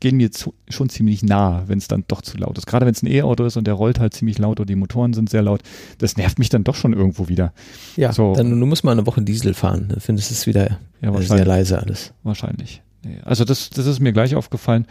gehen 0.00 0.16
mir 0.16 0.30
zu, 0.30 0.54
schon 0.68 0.88
ziemlich 0.88 1.22
nah, 1.22 1.64
wenn 1.66 1.78
es 1.78 1.88
dann 1.88 2.04
doch 2.08 2.22
zu 2.22 2.36
laut 2.38 2.58
ist. 2.58 2.66
Gerade 2.66 2.86
wenn 2.86 2.92
es 2.92 3.02
ein 3.02 3.06
E-Auto 3.06 3.44
ist 3.44 3.56
und 3.56 3.66
der 3.66 3.74
rollt 3.74 3.98
halt 4.00 4.14
ziemlich 4.14 4.38
laut 4.38 4.60
oder 4.60 4.66
die 4.66 4.76
Motoren 4.76 5.12
sind 5.12 5.30
sehr 5.30 5.42
laut, 5.42 5.62
das 5.98 6.16
nervt 6.16 6.38
mich 6.38 6.48
dann 6.48 6.64
doch 6.64 6.74
schon 6.74 6.92
irgendwo 6.92 7.28
wieder. 7.28 7.52
Ja, 7.96 8.12
so. 8.12 8.34
dann 8.34 8.58
du 8.58 8.66
musst 8.66 8.84
mal 8.84 8.92
eine 8.92 9.06
Woche 9.06 9.22
Diesel 9.22 9.54
fahren, 9.54 9.86
dann 9.88 10.00
findest 10.00 10.30
du 10.30 10.34
es 10.34 10.46
wieder 10.46 10.78
ja, 11.00 11.20
sehr 11.20 11.44
leise 11.44 11.78
alles. 11.78 12.12
Wahrscheinlich. 12.22 12.82
Also 13.24 13.44
das, 13.44 13.70
das 13.70 13.86
ist 13.86 14.00
mir 14.00 14.12
gleich 14.12 14.34
aufgefallen. 14.34 14.86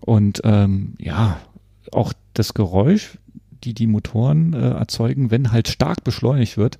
Und 0.00 0.40
ähm, 0.44 0.94
ja, 0.98 1.38
auch 1.92 2.12
das 2.34 2.54
Geräusch, 2.54 3.18
die 3.64 3.74
die 3.74 3.86
Motoren 3.86 4.54
äh, 4.54 4.70
erzeugen, 4.70 5.30
wenn 5.30 5.52
halt 5.52 5.68
stark 5.68 6.04
beschleunigt 6.04 6.56
wird, 6.56 6.78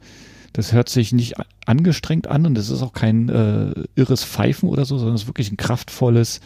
das 0.52 0.72
hört 0.72 0.88
sich 0.88 1.12
nicht 1.12 1.34
angestrengt 1.66 2.26
an 2.26 2.46
und 2.46 2.58
es 2.58 2.70
ist 2.70 2.82
auch 2.82 2.92
kein 2.92 3.28
äh, 3.28 3.72
irres 3.94 4.24
Pfeifen 4.24 4.68
oder 4.68 4.84
so, 4.84 4.98
sondern 4.98 5.14
es 5.14 5.22
ist 5.22 5.28
wirklich 5.28 5.52
ein 5.52 5.56
kraftvolles, 5.56 6.40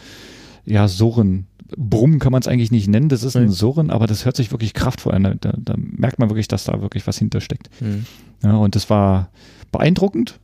ja, 0.65 0.87
Surren. 0.87 1.47
Brummen 1.75 2.19
kann 2.19 2.31
man 2.31 2.41
es 2.41 2.47
eigentlich 2.47 2.71
nicht 2.71 2.87
nennen, 2.87 3.09
das 3.09 3.23
ist 3.23 3.35
ein 3.35 3.49
Surren, 3.49 3.89
aber 3.89 4.05
das 4.05 4.25
hört 4.25 4.35
sich 4.35 4.51
wirklich 4.51 4.73
kraftvoll 4.73 5.13
an. 5.13 5.37
Da, 5.41 5.53
da 5.57 5.73
merkt 5.77 6.19
man 6.19 6.29
wirklich, 6.29 6.47
dass 6.47 6.65
da 6.65 6.81
wirklich 6.81 7.07
was 7.07 7.17
hintersteckt. 7.17 7.69
Mhm. 7.81 8.05
Ja, 8.43 8.55
und 8.57 8.75
das 8.75 8.89
war 8.89 9.29
beeindruckend. 9.71 10.39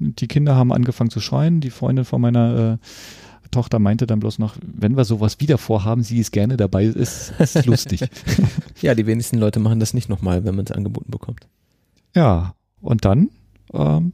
Die 0.00 0.26
Kinder 0.26 0.56
haben 0.56 0.72
angefangen 0.72 1.10
zu 1.10 1.20
schreien. 1.20 1.60
Die 1.60 1.70
Freundin 1.70 2.04
von 2.04 2.20
meiner 2.20 2.78
äh, 2.80 3.48
Tochter 3.52 3.78
meinte 3.78 4.06
dann 4.06 4.18
bloß 4.18 4.40
noch, 4.40 4.56
wenn 4.60 4.96
wir 4.96 5.04
sowas 5.04 5.38
wieder 5.38 5.58
vorhaben, 5.58 6.02
sie 6.02 6.18
ist 6.18 6.32
gerne 6.32 6.56
dabei, 6.56 6.86
ist, 6.86 7.32
ist 7.38 7.66
lustig. 7.66 8.04
ja, 8.82 8.96
die 8.96 9.06
wenigsten 9.06 9.38
Leute 9.38 9.60
machen 9.60 9.78
das 9.78 9.94
nicht 9.94 10.08
nochmal, 10.08 10.44
wenn 10.44 10.56
man 10.56 10.64
es 10.64 10.72
angeboten 10.72 11.12
bekommt. 11.12 11.46
Ja, 12.16 12.54
und 12.84 13.04
dann 13.04 13.30
ähm, 13.72 14.12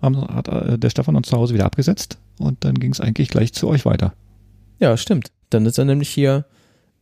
hat 0.00 0.48
äh, 0.48 0.78
der 0.78 0.90
Stefan 0.90 1.16
uns 1.16 1.28
zu 1.28 1.36
Hause 1.36 1.54
wieder 1.54 1.66
abgesetzt 1.66 2.18
und 2.38 2.64
dann 2.64 2.74
ging 2.74 2.92
es 2.92 3.00
eigentlich 3.00 3.28
gleich 3.28 3.52
zu 3.52 3.68
euch 3.68 3.84
weiter. 3.84 4.14
Ja, 4.78 4.96
stimmt. 4.96 5.30
Dann 5.50 5.66
ist 5.66 5.78
er 5.78 5.84
nämlich 5.84 6.08
hier 6.08 6.46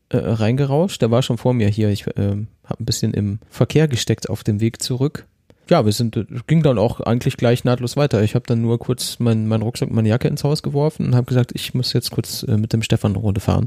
äh, 0.08 0.16
reingerauscht. 0.16 1.00
Der 1.00 1.10
war 1.10 1.22
schon 1.22 1.38
vor 1.38 1.54
mir 1.54 1.68
hier. 1.68 1.90
Ich 1.90 2.06
äh, 2.06 2.46
habe 2.64 2.80
ein 2.82 2.84
bisschen 2.84 3.14
im 3.14 3.38
Verkehr 3.50 3.86
gesteckt 3.86 4.28
auf 4.28 4.42
dem 4.42 4.60
Weg 4.60 4.82
zurück. 4.82 5.26
Ja, 5.68 5.84
wir 5.84 5.92
sind, 5.92 6.26
ging 6.46 6.62
dann 6.62 6.78
auch 6.78 7.00
eigentlich 7.00 7.36
gleich 7.36 7.62
nahtlos 7.62 7.98
weiter. 7.98 8.22
Ich 8.22 8.34
habe 8.34 8.46
dann 8.46 8.62
nur 8.62 8.78
kurz 8.78 9.18
meinen 9.18 9.46
mein 9.46 9.60
Rucksack, 9.60 9.90
meine 9.90 10.08
Jacke 10.08 10.26
ins 10.26 10.42
Haus 10.42 10.62
geworfen 10.62 11.06
und 11.06 11.14
habe 11.14 11.26
gesagt, 11.26 11.52
ich 11.54 11.74
muss 11.74 11.92
jetzt 11.92 12.10
kurz 12.10 12.42
äh, 12.42 12.56
mit 12.56 12.72
dem 12.72 12.82
Stefan 12.82 13.12
eine 13.12 13.20
Runde 13.20 13.42
fahren. 13.42 13.66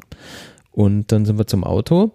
Und 0.72 1.12
dann 1.12 1.26
sind 1.26 1.38
wir 1.38 1.46
zum 1.46 1.64
Auto 1.64 2.12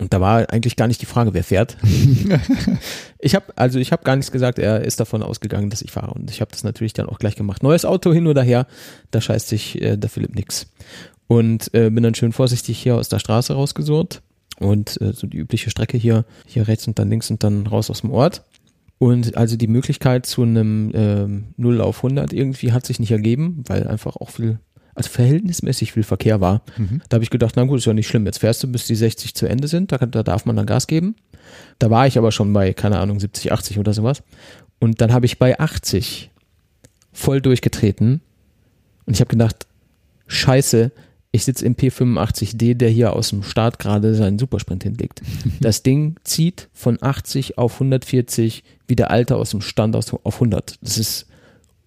und 0.00 0.12
da 0.12 0.20
war 0.20 0.50
eigentlich 0.50 0.76
gar 0.76 0.86
nicht 0.86 1.00
die 1.02 1.06
Frage, 1.06 1.34
wer 1.34 1.44
fährt. 1.44 1.76
ich 3.18 3.34
habe 3.34 3.46
also 3.56 3.78
ich 3.78 3.92
habe 3.92 4.04
gar 4.04 4.16
nichts 4.16 4.32
gesagt. 4.32 4.58
Er 4.58 4.82
ist 4.82 5.00
davon 5.00 5.22
ausgegangen, 5.22 5.70
dass 5.70 5.82
ich 5.82 5.90
fahre 5.90 6.12
und 6.12 6.30
ich 6.30 6.40
habe 6.40 6.50
das 6.50 6.64
natürlich 6.64 6.92
dann 6.92 7.08
auch 7.08 7.18
gleich 7.18 7.36
gemacht. 7.36 7.62
Neues 7.62 7.84
Auto 7.84 8.12
hin 8.12 8.26
oder 8.26 8.42
her, 8.42 8.66
da 9.10 9.20
scheißt 9.20 9.48
sich 9.48 9.80
äh, 9.80 9.96
der 9.96 10.10
Philipp 10.10 10.34
nix. 10.34 10.68
Und 11.26 11.74
äh, 11.74 11.90
bin 11.90 12.02
dann 12.02 12.14
schön 12.14 12.32
vorsichtig 12.32 12.78
hier 12.78 12.96
aus 12.96 13.08
der 13.08 13.18
Straße 13.18 13.52
rausgesurrt 13.52 14.22
und 14.60 15.00
äh, 15.00 15.12
so 15.12 15.26
die 15.26 15.36
übliche 15.36 15.70
Strecke 15.70 15.98
hier 15.98 16.24
hier 16.46 16.68
rechts 16.68 16.86
und 16.86 16.98
dann 16.98 17.10
links 17.10 17.30
und 17.30 17.44
dann 17.44 17.66
raus 17.66 17.90
aus 17.90 18.00
dem 18.00 18.10
Ort. 18.10 18.42
Und 18.98 19.36
also 19.36 19.56
die 19.56 19.68
Möglichkeit 19.68 20.26
zu 20.26 20.42
einem 20.42 20.90
ähm, 20.92 21.44
0 21.56 21.80
auf 21.80 21.98
100 21.98 22.32
irgendwie 22.32 22.72
hat 22.72 22.84
sich 22.84 22.98
nicht 22.98 23.12
ergeben, 23.12 23.62
weil 23.68 23.86
einfach 23.86 24.16
auch 24.16 24.30
viel 24.30 24.58
also 24.98 25.10
verhältnismäßig 25.10 25.92
viel 25.92 26.02
Verkehr 26.02 26.40
war. 26.40 26.62
Mhm. 26.76 27.00
Da 27.08 27.16
habe 27.16 27.24
ich 27.24 27.30
gedacht, 27.30 27.54
na 27.56 27.64
gut, 27.64 27.78
ist 27.78 27.86
ja 27.86 27.94
nicht 27.94 28.08
schlimm. 28.08 28.26
Jetzt 28.26 28.38
fährst 28.38 28.62
du, 28.62 28.68
bis 28.68 28.86
die 28.86 28.96
60 28.96 29.34
zu 29.34 29.46
Ende 29.46 29.68
sind, 29.68 29.92
da, 29.92 29.98
da 29.98 30.22
darf 30.22 30.44
man 30.44 30.56
dann 30.56 30.66
Gas 30.66 30.86
geben. 30.86 31.14
Da 31.78 31.88
war 31.90 32.06
ich 32.06 32.18
aber 32.18 32.32
schon 32.32 32.52
bei, 32.52 32.72
keine 32.72 32.98
Ahnung, 32.98 33.20
70, 33.20 33.52
80 33.52 33.78
oder 33.78 33.94
sowas. 33.94 34.22
Und 34.80 35.00
dann 35.00 35.12
habe 35.12 35.26
ich 35.26 35.38
bei 35.38 35.58
80 35.58 36.30
voll 37.12 37.40
durchgetreten 37.40 38.20
und 39.06 39.14
ich 39.14 39.20
habe 39.20 39.30
gedacht, 39.30 39.66
scheiße, 40.26 40.92
ich 41.30 41.44
sitze 41.44 41.64
im 41.64 41.76
P85D, 41.76 42.74
der 42.74 42.90
hier 42.90 43.14
aus 43.14 43.30
dem 43.30 43.42
Start 43.42 43.78
gerade 43.78 44.14
seinen 44.14 44.38
Supersprint 44.38 44.82
hinlegt. 44.82 45.22
Das 45.60 45.82
Ding 45.82 46.16
zieht 46.24 46.68
von 46.72 46.98
80 47.00 47.58
auf 47.58 47.74
140 47.74 48.64
wie 48.86 48.96
der 48.96 49.10
Alte 49.10 49.36
aus 49.36 49.50
dem 49.50 49.60
Stand 49.60 49.96
auf 49.96 50.34
100. 50.34 50.78
Das 50.82 50.98
ist 50.98 51.26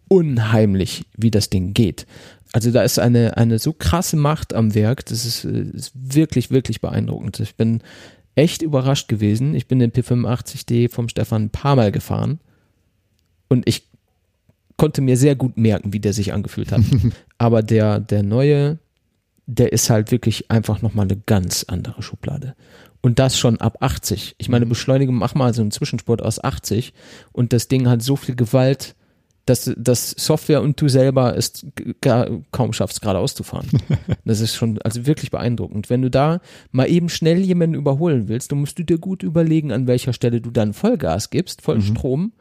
unheimlich, 0.08 1.06
wie 1.16 1.32
das 1.32 1.50
Ding 1.50 1.74
geht. 1.74 2.06
Also 2.54 2.72
da 2.72 2.84
ist 2.84 3.00
eine, 3.00 3.38
eine 3.38 3.60
so 3.60 3.74
krasse 3.74 4.18
Macht 4.18 4.54
am 4.54 4.76
Werk, 4.76 5.06
das 5.06 5.26
ist, 5.26 5.46
äh, 5.46 5.62
ist 5.74 5.92
wirklich, 5.96 6.52
wirklich 6.52 6.82
beeindruckend. 6.82 7.40
Ich 7.40 7.56
bin 7.56 7.82
echt 8.36 8.62
überrascht 8.62 9.08
gewesen. 9.08 9.56
Ich 9.56 9.68
bin 9.68 9.80
den 9.80 9.92
P85D 9.92 10.90
vom 10.90 11.10
Stefan 11.10 11.44
ein 11.44 11.50
paar 11.50 11.76
Mal 11.76 11.92
gefahren 11.92 12.40
und 13.50 13.68
ich 13.68 13.88
konnte 14.78 15.02
mir 15.02 15.18
sehr 15.18 15.36
gut 15.36 15.58
merken, 15.58 15.94
wie 15.94 16.00
der 16.00 16.14
sich 16.14 16.34
angefühlt 16.34 16.72
hat. 16.72 16.82
Aber 17.38 17.62
der, 17.62 18.00
der 18.00 18.24
neue, 18.24 18.80
der 19.46 19.74
ist 19.74 19.90
halt 19.90 20.12
wirklich 20.12 20.50
einfach 20.50 20.82
nochmal 20.82 21.06
eine 21.06 21.22
ganz 21.26 21.66
andere 21.68 22.02
Schublade. 22.02 22.56
Und 23.02 23.20
das 23.20 23.38
schon 23.38 23.60
ab 23.60 23.78
80. 23.82 24.36
Ich 24.38 24.50
meine, 24.50 24.66
Mhm. 24.66 24.70
Beschleunigung, 24.70 25.16
mach 25.16 25.36
mal 25.36 25.54
so 25.54 25.62
einen 25.62 25.72
Zwischensport 25.72 26.22
aus 26.22 26.44
80 26.44 26.94
und 27.32 27.52
das 27.54 27.68
Ding 27.68 27.88
hat 27.88 28.02
so 28.02 28.16
viel 28.16 28.36
Gewalt, 28.36 28.96
dass, 29.46 29.72
dass 29.78 30.12
Software 30.12 30.62
und 30.62 30.80
du 30.80 30.88
selber 30.88 31.36
es 31.36 31.66
gar, 32.02 32.30
kaum 32.52 32.74
schaffst, 32.74 33.02
geradeaus 33.02 33.36
zu 33.36 33.44
fahren. 33.44 33.68
Das 34.26 34.40
ist 34.40 34.56
schon 34.56 34.80
also 34.82 35.06
wirklich 35.06 35.32
beeindruckend. 35.32 35.90
Wenn 35.90 36.02
du 36.02 36.10
da 36.10 36.40
mal 36.72 36.90
eben 36.90 37.10
schnell 37.10 37.40
jemanden 37.40 37.76
überholen 37.76 38.28
willst, 38.28 38.52
dann 38.52 38.60
musst 38.60 38.80
du 38.80 38.84
dir 38.84 38.98
gut 38.98 39.24
überlegen, 39.24 39.72
an 39.72 39.88
welcher 39.88 40.14
Stelle 40.14 40.42
du 40.42 40.52
dann 40.52 40.74
Vollgas 40.74 41.30
gibst, 41.32 41.62
voll 41.62 41.78
Strom. 41.82 42.34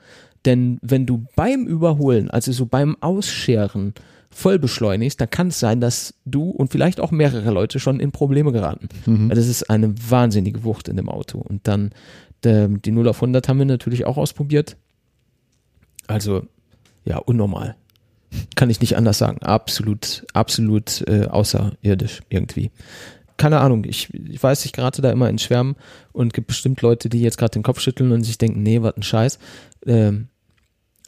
Denn 0.45 0.79
wenn 0.83 1.07
du 1.07 1.27
beim 1.37 1.67
Überholen, 1.67 2.31
also 2.31 2.53
so 2.53 2.67
beim 2.67 2.97
Ausscheren, 3.01 3.95
voll 4.31 4.59
beschleunigst, 4.59 5.21
dann 5.21 5.31
kann 5.31 5.49
es 5.49 5.59
sein, 5.59 5.81
dass 5.81 6.15
du 6.25 6.51
und 6.51 6.71
vielleicht 6.71 7.01
auch 7.01 7.11
mehrere 7.11 7.51
Leute 7.51 7.81
schon 7.81 7.99
in 7.99 8.13
Probleme 8.13 8.53
geraten. 8.53 8.89
Weil 9.29 9.37
Das 9.37 9.49
ist 9.49 9.69
eine 9.69 9.95
wahnsinnige 10.09 10.65
Wucht 10.65 10.89
in 10.89 10.97
dem 10.97 11.09
Auto. 11.09 11.39
Und 11.39 11.67
dann 11.67 11.91
der, 12.45 12.69
die 12.69 12.93
0 12.93 13.09
auf 13.09 13.17
100 13.17 13.49
haben 13.49 13.59
wir 13.59 13.67
natürlich 13.67 14.07
auch 14.07 14.17
ausprobiert. 14.17 14.77
Also 16.07 16.43
ja, 17.11 17.19
unnormal. 17.19 17.75
Kann 18.55 18.71
ich 18.71 18.81
nicht 18.81 18.97
anders 18.97 19.19
sagen. 19.19 19.43
Absolut, 19.43 20.25
absolut 20.33 21.03
äh, 21.09 21.27
außerirdisch 21.27 22.21
irgendwie. 22.29 22.71
Keine 23.37 23.61
Ahnung, 23.61 23.85
ich, 23.85 24.13
ich 24.15 24.41
weiß, 24.41 24.65
ich 24.65 24.73
gerate 24.73 25.03
da 25.03 25.11
immer 25.11 25.29
in 25.29 25.39
Schwärmen 25.39 25.75
und 26.13 26.33
gibt 26.33 26.47
bestimmt 26.47 26.81
Leute, 26.83 27.09
die 27.09 27.21
jetzt 27.21 27.39
gerade 27.39 27.53
den 27.53 27.63
Kopf 27.63 27.81
schütteln 27.81 28.13
und 28.13 28.23
sich 28.23 28.39
denken, 28.39 28.63
nee, 28.63 28.83
was 28.83 28.97
ein 28.97 29.03
Scheiß. 29.03 29.39
Ähm, 29.87 30.29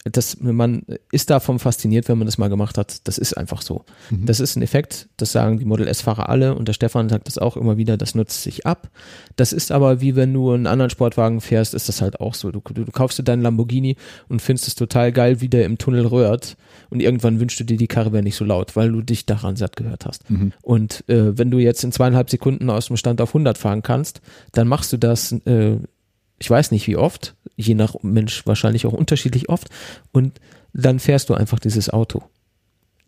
das, 0.04 0.40
man 0.40 0.82
ist 1.12 1.30
davon 1.30 1.58
fasziniert, 1.58 2.08
wenn 2.08 2.18
man 2.18 2.26
das 2.26 2.36
mal 2.36 2.48
gemacht 2.48 2.76
hat. 2.76 3.06
Das 3.06 3.18
ist 3.18 3.34
einfach 3.34 3.62
so. 3.62 3.84
Das 4.26 4.40
ist 4.40 4.56
ein 4.56 4.62
Effekt, 4.62 5.08
das 5.16 5.30
sagen 5.30 5.58
die 5.58 5.64
Model 5.64 5.86
S-Fahrer 5.86 6.28
alle 6.28 6.54
und 6.54 6.66
der 6.66 6.72
Stefan 6.72 7.08
sagt 7.08 7.28
das 7.28 7.38
auch 7.38 7.56
immer 7.56 7.76
wieder, 7.76 7.96
das 7.96 8.14
nutzt 8.14 8.42
sich 8.42 8.66
ab. 8.66 8.90
Das 9.36 9.52
ist 9.52 9.70
aber 9.70 10.00
wie 10.00 10.16
wenn 10.16 10.32
du 10.34 10.50
einen 10.50 10.66
anderen 10.66 10.90
Sportwagen 10.90 11.40
fährst, 11.40 11.74
ist 11.74 11.88
das 11.88 12.02
halt 12.02 12.20
auch 12.20 12.34
so. 12.34 12.50
Du, 12.50 12.60
du, 12.60 12.84
du 12.84 12.92
kaufst 12.92 13.18
dir 13.18 13.22
deinen 13.22 13.42
Lamborghini 13.42 13.96
und 14.28 14.42
findest 14.42 14.66
es 14.68 14.74
total 14.74 15.12
geil, 15.12 15.40
wie 15.40 15.48
der 15.48 15.64
im 15.66 15.78
Tunnel 15.78 16.06
röhrt 16.06 16.56
und 16.90 17.00
irgendwann 17.00 17.38
wünschst 17.38 17.60
du 17.60 17.64
dir, 17.64 17.76
die 17.76 17.86
Karre 17.86 18.12
wäre 18.12 18.22
nicht 18.24 18.36
so 18.36 18.44
laut, 18.44 18.74
weil 18.74 18.90
du 18.90 19.02
dich 19.02 19.24
daran 19.24 19.56
satt 19.56 19.76
gehört 19.76 20.04
hast. 20.04 20.24
Und 20.62 21.08
äh, 21.08 21.38
wenn 21.38 21.50
du 21.50 21.58
jetzt 21.58 21.84
in 21.84 21.92
zweieinhalb 21.92 22.28
Sekunden 22.28 22.70
aus 22.70 22.86
dem 22.86 22.96
Stand 22.96 23.20
auf 23.20 23.30
100 23.30 23.56
fahren 23.56 23.82
kannst, 23.82 24.20
dann 24.52 24.66
machst 24.66 24.92
du 24.92 24.96
das 24.96 25.32
äh, 25.32 25.76
ich 26.42 26.50
weiß 26.50 26.72
nicht 26.72 26.88
wie 26.88 26.96
oft, 26.96 27.36
je 27.54 27.76
nach 27.76 27.94
Mensch 28.02 28.44
wahrscheinlich 28.46 28.84
auch 28.84 28.92
unterschiedlich 28.92 29.48
oft 29.48 29.68
und 30.10 30.40
dann 30.72 30.98
fährst 30.98 31.30
du 31.30 31.34
einfach 31.34 31.60
dieses 31.60 31.88
Auto. 31.88 32.24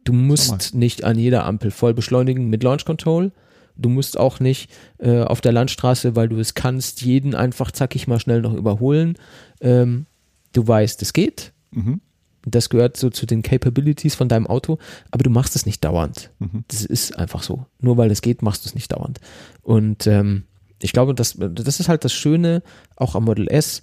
Du 0.05 0.13
musst 0.13 0.73
nicht 0.75 1.03
an 1.03 1.19
jeder 1.19 1.45
Ampel 1.45 1.73
voll 1.73 1.95
beschleunigen 1.95 2.49
mit 2.49 2.63
Launch 2.63 2.85
Control. 2.85 3.33
Du 3.77 3.89
musst 3.89 4.17
auch 4.21 4.39
nicht 4.39 4.71
äh, 4.99 5.23
auf 5.23 5.41
der 5.41 5.51
Landstraße, 5.51 6.15
weil 6.15 6.29
du 6.29 6.39
es 6.39 6.55
kannst, 6.55 7.03
jeden 7.03 7.35
einfach 7.35 7.73
zackig 7.73 8.07
mal 8.07 8.21
schnell 8.21 8.41
noch 8.41 8.55
überholen. 8.55 9.17
Ähm, 9.61 10.07
du 10.53 10.69
weißt, 10.69 11.03
es 11.03 11.13
geht. 11.13 11.53
Mhm. 11.73 12.01
Das 12.47 12.69
gehört 12.69 12.97
so 12.97 13.11
zu 13.11 13.27
den 13.27 13.43
Capabilities 13.43 14.15
von 14.15 14.29
deinem 14.29 14.47
Auto, 14.47 14.79
aber 15.11 15.25
du 15.25 15.31
machst 15.31 15.57
es 15.57 15.67
nicht 15.67 15.83
dauernd. 15.85 16.31
Mhm. 16.39 16.65
Das 16.69 16.85
ist 16.85 17.19
einfach 17.19 17.43
so. 17.43 17.67
Nur 17.81 17.97
weil 17.97 18.13
es 18.13 18.23
geht, 18.23 18.43
machst 18.43 18.65
du 18.65 18.69
es 18.69 18.77
nicht 18.77 18.93
dauernd. 18.93 19.19
Und 19.63 20.07
ähm, 20.07 20.45
ich 20.85 20.93
glaube, 20.93 21.15
das, 21.15 21.35
das 21.39 21.81
ist 21.81 21.89
halt 21.89 22.05
das 22.05 22.13
Schöne 22.13 22.63
auch 22.97 23.15
am 23.15 23.25
Model 23.25 23.49
S. 23.49 23.83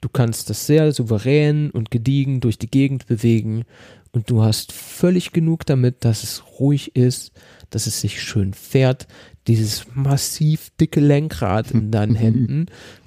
Du 0.00 0.08
kannst 0.08 0.50
das 0.50 0.66
sehr 0.66 0.92
souverän 0.92 1.70
und 1.70 1.92
gediegen 1.92 2.40
durch 2.40 2.58
die 2.58 2.70
Gegend 2.70 3.06
bewegen 3.06 3.64
und 4.10 4.28
du 4.28 4.42
hast 4.42 4.72
völlig 4.72 5.30
genug 5.30 5.64
damit, 5.64 6.04
dass 6.04 6.24
es 6.24 6.42
ruhig 6.58 6.96
ist, 6.96 7.30
dass 7.70 7.86
es 7.86 8.00
sich 8.00 8.20
schön 8.20 8.52
fährt, 8.52 9.06
dieses 9.46 9.86
massiv 9.94 10.70
dicke 10.80 10.98
Lenkrad 10.98 11.70
in 11.70 11.92
deinen 11.92 12.14
Händen 12.16 12.66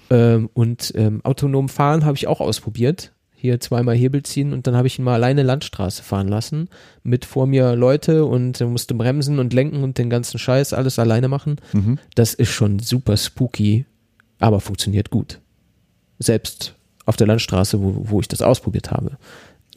ähm, 0.10 0.50
und 0.54 0.94
ähm, 0.96 1.20
autonom 1.26 1.68
fahren 1.68 2.06
habe 2.06 2.16
ich 2.16 2.28
auch 2.28 2.40
ausprobiert. 2.40 3.12
Hier 3.44 3.60
zweimal 3.60 3.94
Hebel 3.94 4.24
ziehen 4.24 4.54
und 4.54 4.68
dann 4.68 4.78
habe 4.78 4.88
ich 4.88 4.98
ihn 4.98 5.04
mal 5.04 5.16
alleine 5.16 5.44
Landstraße 5.44 6.02
fahren 6.02 6.30
lassen. 6.30 6.70
Mit 7.04 7.26
vor 7.26 7.46
mir 7.46 7.76
Leute 7.76 8.24
und 8.24 8.62
er 8.62 8.68
musste 8.68 8.94
bremsen 8.94 9.38
und 9.38 9.52
lenken 9.52 9.84
und 9.84 9.98
den 9.98 10.10
ganzen 10.10 10.40
Scheiß 10.40 10.72
alles 10.72 10.98
alleine 10.98 11.28
machen. 11.28 11.58
Mhm. 11.74 12.00
Das 12.16 12.34
ist 12.34 12.52
schon 12.52 12.80
super 12.80 13.18
spooky, 13.18 13.86
aber 14.40 14.62
funktioniert 14.62 15.10
gut. 15.10 15.42
Selbst 16.20 16.76
auf 17.06 17.18
der 17.18 17.28
Landstraße, 17.28 17.82
wo, 17.84 18.06
wo 18.12 18.22
ich 18.22 18.30
das 18.30 18.42
ausprobiert 18.42 18.92
habe. 18.92 19.18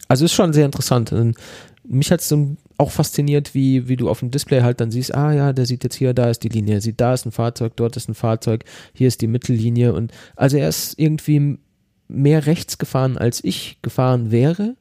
Also 0.07 0.27
ist 0.27 0.33
schon 0.33 0.53
sehr 0.53 0.67
interessant. 0.67 1.11
Und 1.11 1.37
mich 1.83 2.13
hat 2.13 2.21
es 2.21 2.29
so 2.29 2.55
auch 2.79 2.93
fasziniert, 2.93 3.53
wie, 3.53 3.89
wie 3.89 3.97
du 3.97 4.09
auf 4.09 4.21
dem 4.21 4.31
Display 4.31 4.61
halt 4.61 4.81
dann 4.81 4.93
siehst, 4.93 5.13
ah 5.13 5.33
ja, 5.33 5.53
der 5.53 5.67
sieht 5.67 5.83
jetzt 5.83 5.97
hier, 5.97 6.15
da 6.15 6.31
ist 6.31 6.45
die 6.45 6.51
Linie, 6.51 6.81
sieht, 6.81 7.01
da 7.01 7.15
ist 7.15 7.27
ein 7.27 7.33
Fahrzeug, 7.33 7.73
dort 7.75 7.97
ist 7.97 8.09
ein 8.09 8.15
Fahrzeug, 8.15 8.65
hier 8.93 9.09
ist 9.09 9.23
die 9.23 9.27
Mittellinie 9.27 9.93
und 9.93 10.13
also 10.37 10.57
er 10.57 10.69
ist 10.69 10.97
irgendwie 11.01 11.59
mehr 12.09 12.47
rechts 12.47 12.79
gefahren, 12.79 13.19
als 13.19 13.43
ich 13.45 13.79
gefahren 13.83 14.31
wäre. 14.31 14.77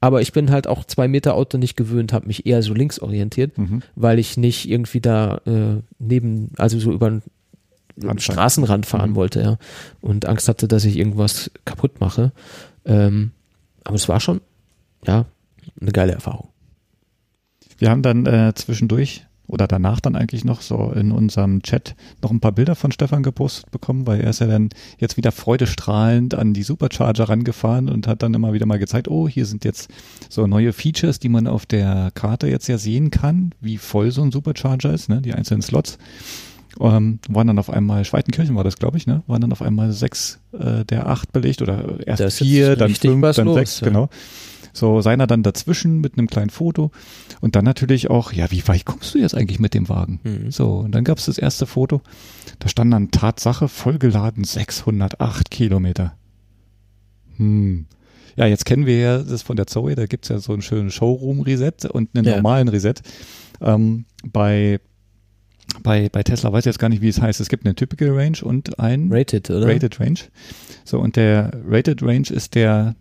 Aber 0.00 0.20
ich 0.22 0.32
bin 0.32 0.50
halt 0.50 0.66
auch 0.68 0.84
zwei 0.84 1.08
Meter 1.08 1.34
Auto 1.34 1.58
nicht 1.58 1.76
gewöhnt, 1.76 2.12
habe 2.12 2.26
mich 2.28 2.46
eher 2.46 2.62
so 2.62 2.72
links 2.72 3.00
orientiert, 3.00 3.58
Mhm. 3.58 3.82
weil 3.96 4.18
ich 4.20 4.36
nicht 4.36 4.68
irgendwie 4.68 5.00
da 5.00 5.40
äh, 5.46 5.82
neben, 5.98 6.52
also 6.56 6.78
so 6.78 6.92
über 6.92 7.20
Randstein. 8.00 8.34
Straßenrand 8.34 8.86
fahren 8.86 9.10
Mhm. 9.10 9.14
wollte, 9.16 9.40
ja. 9.42 9.58
Und 10.00 10.26
Angst 10.26 10.48
hatte, 10.48 10.68
dass 10.68 10.84
ich 10.84 10.96
irgendwas 10.96 11.50
kaputt 11.64 12.00
mache. 12.00 12.30
Ähm, 12.84 13.32
aber 13.82 13.96
es 13.96 14.08
war 14.08 14.20
schon, 14.20 14.40
ja, 15.04 15.26
eine 15.80 15.90
geile 15.92 16.12
Erfahrung. 16.12 16.48
Wir 17.78 17.90
haben 17.90 18.02
dann 18.02 18.24
äh, 18.26 18.52
zwischendurch 18.54 19.26
oder 19.48 19.66
danach 19.66 20.00
dann 20.00 20.14
eigentlich 20.14 20.44
noch 20.44 20.60
so 20.60 20.92
in 20.92 21.10
unserem 21.10 21.62
Chat 21.62 21.96
noch 22.22 22.30
ein 22.30 22.40
paar 22.40 22.52
Bilder 22.52 22.74
von 22.74 22.92
Stefan 22.92 23.22
gepostet 23.22 23.70
bekommen, 23.70 24.06
weil 24.06 24.20
er 24.20 24.30
ist 24.30 24.40
ja 24.40 24.46
dann 24.46 24.68
jetzt 24.98 25.16
wieder 25.16 25.32
freudestrahlend 25.32 26.34
an 26.34 26.52
die 26.52 26.62
Supercharger 26.62 27.28
rangefahren 27.28 27.88
und 27.88 28.06
hat 28.06 28.22
dann 28.22 28.34
immer 28.34 28.52
wieder 28.52 28.66
mal 28.66 28.78
gezeigt, 28.78 29.08
oh, 29.08 29.26
hier 29.26 29.46
sind 29.46 29.64
jetzt 29.64 29.90
so 30.28 30.46
neue 30.46 30.72
Features, 30.72 31.18
die 31.18 31.30
man 31.30 31.46
auf 31.46 31.66
der 31.66 32.10
Karte 32.14 32.46
jetzt 32.46 32.68
ja 32.68 32.78
sehen 32.78 33.10
kann, 33.10 33.54
wie 33.60 33.78
voll 33.78 34.10
so 34.10 34.22
ein 34.22 34.30
Supercharger 34.30 34.92
ist, 34.92 35.08
ne, 35.08 35.22
die 35.22 35.34
einzelnen 35.34 35.62
Slots. 35.62 35.98
Ähm, 36.80 37.18
waren 37.28 37.46
dann 37.46 37.58
auf 37.58 37.70
einmal, 37.70 38.04
Schweitenkirchen 38.04 38.54
war 38.54 38.62
das, 38.62 38.76
glaube 38.76 38.98
ich, 38.98 39.06
ne? 39.06 39.22
Waren 39.26 39.40
dann 39.40 39.52
auf 39.52 39.62
einmal 39.62 39.90
sechs 39.90 40.38
äh, 40.52 40.84
der 40.84 41.08
acht 41.08 41.32
belegt 41.32 41.62
oder 41.62 41.98
erst 42.06 42.38
vier, 42.38 42.76
dann 42.76 42.94
fünf, 42.94 43.34
dann 43.34 43.46
los, 43.46 43.56
sechs, 43.56 43.80
ja. 43.80 43.88
genau. 43.88 44.10
So 44.78 45.00
seiner 45.00 45.26
dann 45.26 45.42
dazwischen 45.42 46.00
mit 46.00 46.16
einem 46.16 46.28
kleinen 46.28 46.50
Foto 46.50 46.90
und 47.40 47.56
dann 47.56 47.64
natürlich 47.64 48.10
auch, 48.10 48.32
ja, 48.32 48.50
wie 48.50 48.66
weit 48.68 48.84
kommst 48.84 49.14
du 49.14 49.18
jetzt 49.18 49.34
eigentlich 49.34 49.58
mit 49.58 49.74
dem 49.74 49.88
Wagen? 49.88 50.20
Mhm. 50.22 50.50
So, 50.50 50.78
und 50.78 50.92
dann 50.92 51.04
gab 51.04 51.18
es 51.18 51.26
das 51.26 51.36
erste 51.38 51.66
Foto, 51.66 52.00
da 52.60 52.68
stand 52.68 52.92
dann 52.92 53.10
Tatsache 53.10 53.66
vollgeladen 53.68 54.44
608 54.44 55.50
Kilometer. 55.50 56.14
Hm. 57.36 57.86
Ja, 58.36 58.46
jetzt 58.46 58.64
kennen 58.66 58.86
wir 58.86 58.98
ja 58.98 59.18
das 59.18 59.42
von 59.42 59.56
der 59.56 59.66
Zoe, 59.66 59.96
da 59.96 60.06
gibt's 60.06 60.28
ja 60.28 60.38
so 60.38 60.52
einen 60.52 60.62
schönen 60.62 60.90
Showroom-Reset 60.92 61.88
und 61.90 62.16
einen 62.16 62.24
Ja. 62.26 62.36
normalen 62.36 62.68
Reset. 62.68 62.94
Ähm, 63.60 64.04
bei, 64.24 64.78
bei, 65.82 66.08
bei 66.08 66.22
Tesla 66.22 66.52
weiß 66.52 66.60
ich 66.62 66.66
jetzt 66.66 66.78
gar 66.78 66.88
nicht, 66.88 67.02
wie 67.02 67.08
es 67.08 67.20
heißt. 67.20 67.40
Es 67.40 67.48
gibt 67.48 67.64
eine 67.66 67.74
Typical 67.74 68.10
Range 68.10 68.38
und 68.42 68.78
ein 68.78 69.08
Rated, 69.12 69.50
oder? 69.50 69.66
Rated 69.66 69.98
Range. 69.98 70.20
So, 70.84 71.00
und 71.00 71.16
der 71.16 71.50
Rated 71.66 72.00
Range 72.02 72.28
ist 72.30 72.54
der 72.54 72.94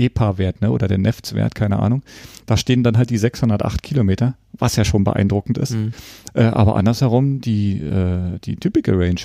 EPA-Wert, 0.00 0.60
ne, 0.60 0.70
oder 0.70 0.88
der 0.88 0.98
NEFTS-Wert, 0.98 1.54
keine 1.54 1.78
Ahnung. 1.78 2.02
Da 2.46 2.56
stehen 2.56 2.82
dann 2.82 2.96
halt 2.96 3.10
die 3.10 3.18
608 3.18 3.82
Kilometer, 3.82 4.34
was 4.52 4.76
ja 4.76 4.84
schon 4.84 5.04
beeindruckend 5.04 5.58
ist. 5.58 5.72
Mhm. 5.72 5.92
Äh, 6.34 6.44
aber 6.44 6.76
andersherum, 6.76 7.40
die, 7.40 7.78
äh, 7.78 8.38
die 8.44 8.56
Typical 8.56 8.96
Range 8.96 9.20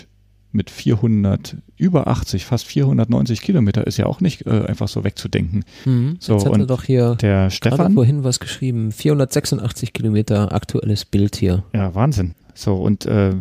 mit 0.51 0.69
400, 0.69 1.57
über 1.75 2.07
80, 2.07 2.45
fast 2.45 2.65
490 2.65 3.41
Kilometer 3.41 3.85
ist 3.85 3.97
ja 3.97 4.05
auch 4.05 4.21
nicht 4.21 4.45
äh, 4.47 4.65
einfach 4.65 4.87
so 4.87 5.03
wegzudenken. 5.03 5.65
Mhm. 5.85 6.15
So, 6.19 6.33
Jetzt 6.33 6.45
hat 6.45 6.53
er 6.53 6.59
und 6.61 6.69
doch 6.69 6.83
hier 6.83 7.15
Der 7.15 7.49
Stefan, 7.49 7.93
vorhin 7.93 8.23
was 8.23 8.39
geschrieben. 8.39 8.91
486 8.91 9.93
Kilometer 9.93 10.53
aktuelles 10.53 11.05
Bild 11.05 11.35
hier. 11.35 11.63
ja, 11.73 11.93
Wahnsinn. 11.93 12.35
So, 12.53 12.75
und 12.75 13.05
äh, 13.05 13.33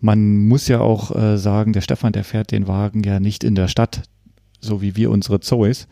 man 0.00 0.46
muss 0.48 0.68
ja 0.68 0.80
auch 0.80 1.14
äh, 1.14 1.36
sagen, 1.36 1.72
der 1.72 1.82
Stefan, 1.82 2.12
der 2.12 2.24
fährt 2.24 2.52
den 2.52 2.66
Wagen 2.68 3.02
ja 3.02 3.20
nicht 3.20 3.44
in 3.44 3.54
der 3.54 3.68
Stadt, 3.68 4.02
so 4.60 4.80
wie 4.80 4.96
wir 4.96 5.10
unsere 5.10 5.40
Zoes. 5.40 5.88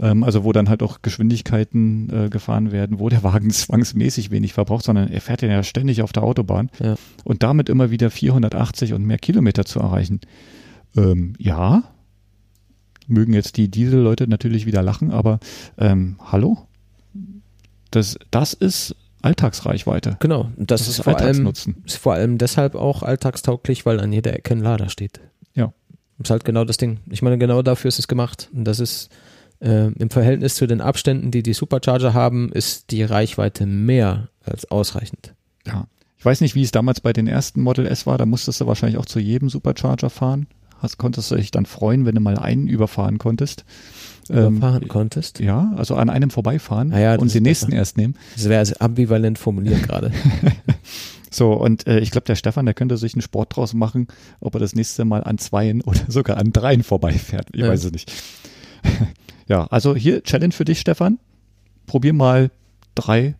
Ähm, 0.00 0.24
also 0.24 0.44
wo 0.44 0.52
dann 0.52 0.68
halt 0.68 0.82
auch 0.82 1.02
Geschwindigkeiten 1.02 2.10
äh, 2.10 2.28
gefahren 2.28 2.72
werden, 2.72 2.98
wo 2.98 3.08
der 3.08 3.22
Wagen 3.22 3.50
zwangsmäßig 3.50 4.30
wenig 4.30 4.52
verbraucht, 4.52 4.84
sondern 4.84 5.08
er 5.08 5.20
fährt 5.20 5.42
ja 5.42 5.62
ständig 5.62 6.02
auf 6.02 6.12
der 6.12 6.22
Autobahn. 6.22 6.70
Ja. 6.80 6.96
Und 7.24 7.42
damit 7.42 7.68
immer 7.68 7.90
wieder 7.90 8.10
480 8.10 8.92
und 8.92 9.04
mehr 9.04 9.18
Kilometer 9.18 9.64
zu 9.64 9.80
erreichen. 9.80 10.20
Ähm, 10.96 11.34
ja, 11.38 11.84
mögen 13.06 13.32
jetzt 13.32 13.56
die 13.56 13.70
Diesel-Leute 13.70 14.28
natürlich 14.28 14.66
wieder 14.66 14.82
lachen, 14.82 15.10
aber 15.10 15.38
ähm, 15.78 16.16
hallo? 16.24 16.58
Das, 17.90 18.18
das 18.30 18.54
ist 18.54 18.96
Alltagsreichweite. 19.22 20.16
Genau. 20.20 20.50
Das, 20.56 20.80
Das 20.82 20.88
ist 20.88 21.02
vor 21.02 21.16
allem, 21.16 21.26
Alltagsnutzen. 21.26 21.76
ist 21.86 21.96
vor 21.96 22.14
allem 22.14 22.38
deshalb 22.38 22.74
auch 22.74 23.02
alltagstauglich, 23.02 23.86
weil 23.86 24.00
an 24.00 24.12
jeder 24.12 24.34
Ecke 24.34 24.54
ein 24.54 24.60
Lader 24.60 24.88
steht. 24.88 25.20
Ja. 25.54 25.72
Das 26.18 26.26
ist 26.26 26.30
halt 26.30 26.44
genau 26.44 26.64
das 26.64 26.76
Ding. 26.76 27.00
Ich 27.08 27.22
meine, 27.22 27.38
genau 27.38 27.62
dafür 27.62 27.88
ist 27.88 27.98
es 27.98 28.08
gemacht. 28.08 28.50
Und 28.52 28.64
das 28.64 28.80
ist 28.80 29.10
Äh, 29.64 29.86
Im 29.92 30.10
Verhältnis 30.10 30.56
zu 30.56 30.66
den 30.66 30.80
Abständen, 30.80 31.30
die 31.30 31.42
die 31.42 31.54
Supercharger 31.54 32.12
haben, 32.14 32.52
ist 32.52 32.90
die 32.90 33.02
Reichweite 33.02 33.64
mehr 33.66 34.28
als 34.44 34.70
ausreichend. 34.70 35.34
Ja. 35.66 35.86
Ich 36.18 36.24
weiß 36.24 36.40
nicht, 36.42 36.54
wie 36.54 36.62
es 36.62 36.70
damals 36.70 37.00
bei 37.00 37.12
den 37.12 37.26
ersten 37.26 37.60
Model 37.62 37.86
S 37.86 38.06
war. 38.06 38.18
Da 38.18 38.26
musstest 38.26 38.60
du 38.60 38.66
wahrscheinlich 38.66 38.98
auch 38.98 39.06
zu 39.06 39.18
jedem 39.20 39.48
Supercharger 39.48 40.10
fahren. 40.10 40.46
Hast, 40.80 40.98
konntest 40.98 41.30
du 41.30 41.36
dich 41.36 41.50
dann 41.50 41.64
freuen, 41.66 42.04
wenn 42.04 42.14
du 42.14 42.20
mal 42.20 42.38
einen 42.38 42.66
überfahren 42.68 43.18
konntest. 43.18 43.64
Ähm, 44.30 44.56
Überfahren 44.56 44.88
konntest. 44.88 45.40
ja, 45.40 45.72
also 45.76 45.96
an 45.96 46.08
einem 46.10 46.30
vorbeifahren 46.30 46.92
Ah 46.92 46.98
ja, 47.00 47.14
und 47.16 47.32
den 47.34 47.42
nächsten 47.42 47.66
besser. 47.68 47.78
erst 47.78 47.96
nehmen. 47.98 48.16
Das 48.34 48.48
wäre 48.48 48.58
also 48.58 48.74
ambivalent 48.80 49.38
formuliert 49.38 49.82
gerade. 49.88 50.12
So, 51.30 51.52
und 51.52 51.86
äh, 51.86 52.00
ich 52.00 52.10
glaube, 52.10 52.26
der 52.26 52.36
Stefan, 52.36 52.64
der 52.66 52.74
könnte 52.74 52.96
sich 52.96 53.14
einen 53.14 53.22
Sport 53.22 53.56
draus 53.56 53.74
machen, 53.74 54.08
ob 54.40 54.54
er 54.54 54.60
das 54.60 54.74
nächste 54.74 55.04
Mal 55.04 55.24
an 55.24 55.38
zweien 55.38 55.80
oder 55.82 56.00
sogar 56.08 56.36
an 56.36 56.52
dreien 56.52 56.82
vorbeifährt. 56.82 57.48
Ich 57.52 57.60
Ja. 57.62 57.68
weiß 57.68 57.84
es 57.84 57.92
nicht. 57.92 58.12
Ja, 59.48 59.66
also 59.66 59.94
hier 59.94 60.22
Challenge 60.22 60.52
für 60.52 60.64
dich, 60.64 60.80
Stefan. 60.80 61.18
Probier 61.86 62.12
mal 62.12 62.50
drei 62.94 63.36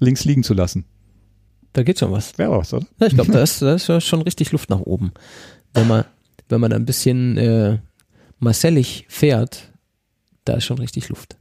links 0.00 0.24
liegen 0.24 0.42
zu 0.42 0.54
lassen. 0.54 0.84
Da 1.74 1.82
geht 1.82 1.98
schon 1.98 2.12
was. 2.12 2.36
Wäre 2.38 2.56
was, 2.56 2.72
oder? 2.74 2.86
Ja, 3.00 3.06
ich 3.06 3.14
glaube, 3.14 3.32
da 3.32 3.42
ist, 3.42 3.62
da 3.62 3.74
ist 3.74 3.86
ja 3.88 4.00
schon 4.00 4.22
richtig 4.22 4.52
Luft 4.52 4.70
nach 4.70 4.80
oben. 4.80 5.12
Wenn 5.74 5.88
man, 5.88 6.04
wenn 6.48 6.60
man 6.60 6.72
ein 6.72 6.84
bisschen 6.84 7.36
äh, 7.38 7.78
marcellig 8.38 9.06
fährt, 9.08 9.70
da 10.44 10.54
ist 10.54 10.64
schon 10.64 10.78
richtig 10.78 11.08
Luft. 11.08 11.36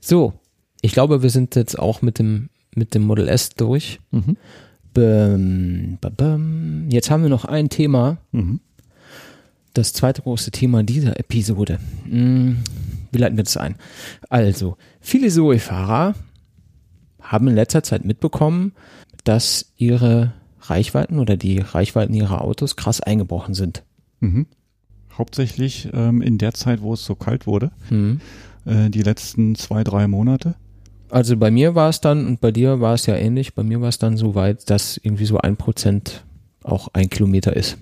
So, 0.00 0.32
ich 0.80 0.92
glaube, 0.92 1.22
wir 1.22 1.30
sind 1.30 1.54
jetzt 1.56 1.78
auch 1.78 2.02
mit 2.02 2.18
dem, 2.18 2.48
mit 2.74 2.94
dem 2.94 3.02
Model 3.04 3.28
S 3.28 3.50
durch. 3.50 4.00
Mhm. 4.10 4.36
Bäm, 4.94 5.98
bäm, 6.00 6.14
bäm. 6.16 6.90
Jetzt 6.90 7.10
haben 7.10 7.22
wir 7.22 7.30
noch 7.30 7.44
ein 7.44 7.68
Thema, 7.68 8.18
Mhm. 8.32 8.60
das 9.74 9.92
zweite 9.92 10.22
große 10.22 10.50
Thema 10.50 10.82
dieser 10.82 11.18
Episode. 11.20 11.78
Wie 13.12 13.18
leiten 13.18 13.36
wir 13.36 13.44
das 13.44 13.56
ein? 13.56 13.76
Also, 14.28 14.76
viele 15.00 15.28
Zoe-Fahrer 15.28 16.14
haben 17.20 17.48
in 17.48 17.54
letzter 17.54 17.82
Zeit 17.82 18.04
mitbekommen, 18.04 18.72
dass 19.24 19.72
ihre 19.76 20.32
Reichweiten 20.62 21.18
oder 21.18 21.36
die 21.36 21.58
Reichweiten 21.58 22.14
ihrer 22.14 22.42
Autos 22.42 22.76
krass 22.76 23.00
eingebrochen 23.00 23.54
sind. 23.54 23.82
Mhm. 24.20 24.46
Hauptsächlich 25.16 25.88
ähm, 25.92 26.22
in 26.22 26.38
der 26.38 26.54
Zeit, 26.54 26.80
wo 26.80 26.94
es 26.94 27.04
so 27.04 27.14
kalt 27.14 27.46
wurde, 27.46 27.70
Hm. 27.88 28.20
äh, 28.66 28.88
die 28.88 29.02
letzten 29.02 29.54
zwei, 29.56 29.82
drei 29.82 30.06
Monate. 30.06 30.54
Also 31.10 31.36
bei 31.36 31.50
mir 31.50 31.74
war 31.74 31.88
es 31.88 32.00
dann, 32.00 32.26
und 32.26 32.40
bei 32.40 32.52
dir 32.52 32.80
war 32.80 32.94
es 32.94 33.06
ja 33.06 33.16
ähnlich, 33.16 33.54
bei 33.54 33.62
mir 33.62 33.80
war 33.80 33.88
es 33.88 33.98
dann 33.98 34.16
so 34.16 34.34
weit, 34.34 34.68
dass 34.70 34.98
irgendwie 35.02 35.24
so 35.24 35.38
ein 35.38 35.56
Prozent 35.56 36.24
auch 36.62 36.88
ein 36.92 37.08
Kilometer 37.08 37.56
ist. 37.56 37.78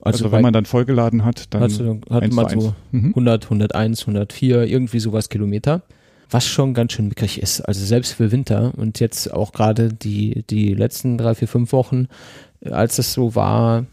Also, 0.00 0.24
Also, 0.24 0.32
wenn 0.32 0.42
man 0.42 0.52
dann 0.52 0.64
vollgeladen 0.64 1.24
hat, 1.24 1.52
dann 1.54 1.62
hat 2.10 2.22
man 2.32 2.44
so 2.60 2.74
Mhm. 2.92 3.10
100, 3.10 3.44
101, 3.50 4.06
104, 4.06 4.62
irgendwie 4.64 5.00
sowas 5.00 5.28
Kilometer, 5.28 5.82
was 6.30 6.46
schon 6.46 6.72
ganz 6.74 6.92
schön 6.92 7.08
mickrig 7.08 7.42
ist. 7.42 7.60
Also 7.62 7.84
selbst 7.84 8.12
für 8.12 8.30
Winter 8.30 8.72
und 8.76 9.00
jetzt 9.00 9.32
auch 9.32 9.52
gerade 9.52 9.92
die, 9.92 10.44
die 10.50 10.74
letzten 10.74 11.18
drei, 11.18 11.34
vier, 11.34 11.48
fünf 11.48 11.72
Wochen, 11.72 12.06
äh, 12.60 12.70
als 12.70 12.98
es 12.98 13.12
so 13.12 13.34
war, 13.34 13.86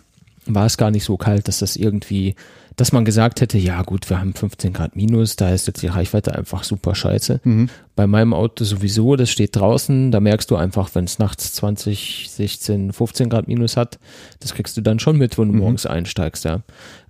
war 0.45 0.65
es 0.67 0.77
gar 0.77 0.91
nicht 0.91 1.05
so 1.05 1.17
kalt, 1.17 1.47
dass 1.47 1.59
das 1.59 1.75
irgendwie, 1.75 2.35
dass 2.75 2.91
man 2.91 3.05
gesagt 3.05 3.41
hätte, 3.41 3.57
ja 3.57 3.81
gut, 3.83 4.09
wir 4.09 4.19
haben 4.19 4.33
15 4.33 4.73
Grad 4.73 4.95
minus, 4.95 5.35
da 5.35 5.49
ist 5.49 5.67
jetzt 5.67 5.81
die 5.81 5.87
Reichweite 5.87 6.35
einfach 6.35 6.63
super 6.63 6.93
scheiße. 6.95 7.41
Mhm. 7.43 7.69
Bei 7.95 8.05
meinem 8.07 8.33
Auto 8.33 8.63
sowieso, 8.65 9.15
das 9.15 9.29
steht 9.29 9.55
draußen, 9.55 10.11
da 10.11 10.19
merkst 10.19 10.51
du 10.51 10.55
einfach, 10.55 10.89
wenn 10.93 11.05
es 11.05 11.19
nachts 11.19 11.53
20, 11.53 12.27
16, 12.29 12.91
15 12.93 13.29
Grad 13.29 13.47
minus 13.47 13.77
hat, 13.77 13.99
das 14.39 14.53
kriegst 14.53 14.75
du 14.77 14.81
dann 14.81 14.99
schon 14.99 15.17
mit, 15.17 15.37
wenn 15.37 15.47
du 15.47 15.53
Mhm. 15.53 15.59
morgens 15.59 15.85
einsteigst, 15.85 16.43
ja. 16.45 16.61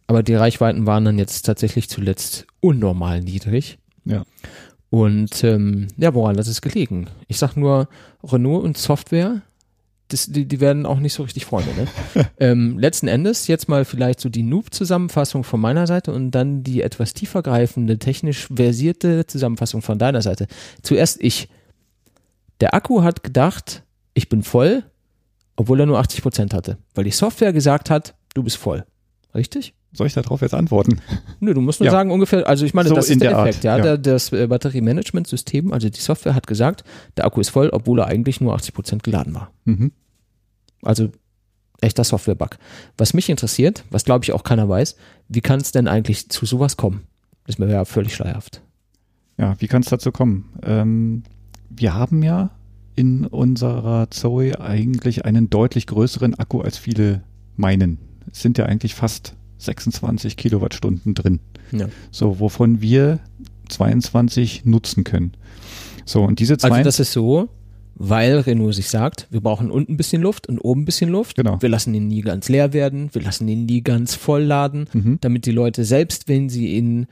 Aber 0.08 0.22
die 0.22 0.36
Reichweiten 0.36 0.86
waren 0.86 1.06
dann 1.06 1.18
jetzt 1.18 1.44
tatsächlich 1.48 1.90
zuletzt 1.90 2.46
unnormal 2.60 3.22
niedrig. 3.22 3.80
Ja. 4.06 4.24
Und 4.92 5.44
ähm, 5.44 5.88
ja, 5.98 6.14
woran 6.14 6.38
hat 6.38 6.46
es 6.46 6.62
gelegen? 6.62 7.08
Ich 7.28 7.38
sag 7.40 7.56
nur, 7.58 7.90
Renault 8.24 8.64
und 8.64 8.78
Software, 8.78 9.42
das, 10.10 10.28
die, 10.28 10.46
die 10.46 10.60
werden 10.60 10.86
auch 10.86 11.00
nicht 11.00 11.14
so 11.14 11.24
richtig 11.24 11.46
Freunde. 11.46 11.72
Ne? 11.74 12.30
ähm, 12.40 12.78
letzten 12.78 13.08
Endes 13.08 13.48
jetzt 13.48 13.68
mal 13.68 13.86
vielleicht 13.86 14.20
so 14.20 14.30
die 14.30 14.44
Noob-Zusammenfassung 14.44 15.44
von 15.44 15.60
meiner 15.60 15.88
Seite 15.88 16.14
und 16.14 16.32
dann 16.32 16.64
die 16.64 16.82
etwas 16.82 17.14
tiefergreifende, 17.14 17.98
technisch 17.98 18.48
versierte 18.54 19.26
Zusammenfassung 19.26 19.82
von 19.82 19.98
deiner 19.98 20.22
Seite. 20.22 20.48
Zuerst 20.82 21.22
ich. 21.22 21.50
Der 22.62 22.74
Akku 22.74 23.04
hat 23.04 23.22
gedacht, 23.22 23.84
ich 24.14 24.30
bin 24.30 24.42
voll, 24.42 24.84
obwohl 25.58 25.82
er 25.82 25.86
nur 25.86 26.00
80 26.00 26.22
Prozent 26.22 26.54
hatte, 26.54 26.78
weil 26.94 27.04
die 27.04 27.12
Software 27.12 27.52
gesagt 27.52 27.90
hat, 27.90 28.16
du 28.34 28.44
bist 28.44 28.58
voll. 28.58 28.86
Richtig? 29.34 29.74
Soll 29.96 30.08
ich 30.08 30.14
darauf 30.14 30.42
jetzt 30.42 30.54
antworten? 30.54 31.00
Nö, 31.40 31.54
du 31.54 31.62
musst 31.62 31.80
nur 31.80 31.86
Ja. 31.86 31.92
sagen 31.92 32.12
ungefähr, 32.12 32.48
also 32.48 32.66
ich 32.66 32.74
meine, 32.74 32.90
So 32.90 32.96
das 32.96 33.10
ist 33.10 33.22
der, 33.22 33.30
der 33.30 33.38
Art, 33.40 33.48
Effekt, 33.50 33.64
ja. 33.64 33.78
ja. 33.78 33.84
Der, 33.84 33.98
das 33.98 34.32
äh, 34.32 34.48
Batteriemanagementsystem, 34.48 35.72
also 35.72 35.90
die 35.90 36.00
Software 36.00 36.36
hat 36.36 36.48
gesagt, 36.48 36.84
der 37.18 37.26
Akku 37.26 37.40
ist 37.42 37.50
voll, 37.50 37.70
obwohl 37.70 38.00
er 38.00 38.08
eigentlich 38.08 38.42
nur 38.42 38.54
80 38.54 38.74
Prozent 38.74 39.04
geladen 39.04 39.34
war. 39.34 39.52
Mhm. 39.66 39.92
Also 40.82 41.10
echter 41.82 42.04
Software-Bug. 42.04 42.58
Was 42.98 43.14
mich 43.14 43.30
interessiert, 43.30 43.84
was 43.90 44.04
glaube 44.06 44.24
ich 44.26 44.32
auch 44.34 44.44
keiner 44.44 44.68
weiß, 44.68 44.96
wie 45.30 45.42
kann 45.42 45.60
es 45.60 45.72
denn 45.72 45.88
eigentlich 45.88 46.30
zu 46.30 46.46
sowas 46.46 46.78
kommen? 46.78 47.02
Das 47.46 47.56
ist 47.56 47.60
mir 47.60 47.70
ja 47.70 47.86
völlig 47.86 48.14
schleierhaft. 48.16 48.62
Ja, 49.38 49.56
wie 49.60 49.68
kann 49.68 49.82
es 49.82 49.90
dazu 49.90 50.12
kommen? 50.12 50.50
Ähm, 50.64 51.24
wir 51.70 51.94
haben 51.94 52.24
ja 52.24 52.52
in 52.96 53.26
unserer 53.26 54.10
Zoe 54.10 54.60
eigentlich 54.60 55.26
einen 55.26 55.50
deutlich 55.50 55.88
größeren 55.88 56.36
Akku, 56.36 56.62
als 56.62 56.78
viele 56.78 57.24
meinen. 57.56 57.98
Es 58.32 58.42
sind 58.42 58.58
ja 58.58 58.66
eigentlich 58.66 58.96
fast 58.96 59.36
26 59.58 60.38
Kilowattstunden 60.38 61.14
drin. 61.14 61.40
Ja. 61.72 61.88
So, 62.12 62.40
wovon 62.40 62.82
wir 62.82 63.20
22 63.70 64.66
nutzen 64.66 65.04
können. 65.04 65.32
So, 66.06 66.24
und 66.24 66.40
diese 66.40 66.58
zwei. 66.58 66.70
Also 66.72 66.84
das 66.84 67.00
ist 67.00 67.14
so, 67.14 67.50
weil 67.96 68.40
Renault 68.40 68.76
sich 68.76 68.90
sagt, 68.90 69.28
wir 69.32 69.42
brauchen 69.42 69.72
unten 69.72 69.94
ein 69.94 69.98
bisschen 69.98 70.22
Luft 70.22 70.48
und 70.48 70.60
oben 70.60 70.82
ein 70.82 70.86
bisschen 70.86 71.10
Luft. 71.10 71.38
Genau. 71.38 71.62
Wir 71.62 71.70
lassen 71.70 71.94
ihn 71.94 72.08
nie 72.08 72.22
ganz 72.22 72.50
leer 72.50 72.74
werden, 72.74 73.10
wir 73.14 73.22
lassen 73.22 73.48
ihn 73.48 73.66
nie 73.66 73.82
ganz 73.82 74.14
voll 74.16 74.44
laden, 74.44 74.88
Mhm. 74.94 75.18
damit 75.22 75.46
die 75.46 75.52
Leute, 75.52 75.86
selbst 75.86 76.28
wenn 76.28 76.50
sie 76.50 76.76
ihn 76.76 77.08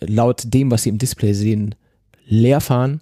laut 0.00 0.42
dem, 0.46 0.70
was 0.70 0.82
sie 0.84 0.90
im 0.90 0.98
Display 0.98 1.32
sehen, 1.32 1.74
leer 2.28 2.60
fahren 2.60 3.00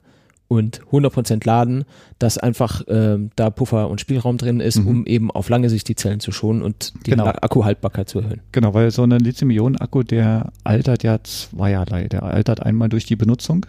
und 0.48 0.82
100% 0.92 1.44
laden, 1.46 1.84
dass 2.18 2.38
einfach 2.38 2.82
ähm, 2.88 3.30
da 3.36 3.50
Puffer 3.50 3.88
und 3.88 4.00
Spielraum 4.00 4.36
drin 4.36 4.60
ist, 4.60 4.78
Mhm. 4.80 4.86
um 4.88 5.06
eben 5.06 5.30
auf 5.30 5.48
lange 5.48 5.70
Sicht 5.70 5.88
die 5.88 5.96
Zellen 5.96 6.20
zu 6.20 6.32
schonen 6.32 6.62
und 6.62 6.92
die 7.06 7.10
Genau. 7.10 7.24
Akkuhaltbarkeit 7.26 8.08
zu 8.08 8.20
erhöhen. 8.20 8.40
Genau, 8.52 8.74
weil 8.74 8.90
so 8.90 9.02
ein 9.02 9.10
Lithium-Ionen-Akku, 9.10 10.02
der 10.02 10.52
altert 10.62 11.02
ja 11.02 11.18
zweierlei. 11.22 12.08
Der 12.08 12.22
altert 12.24 12.60
einmal 12.62 12.88
durch 12.88 13.06
die 13.06 13.16
Benutzung, 13.16 13.66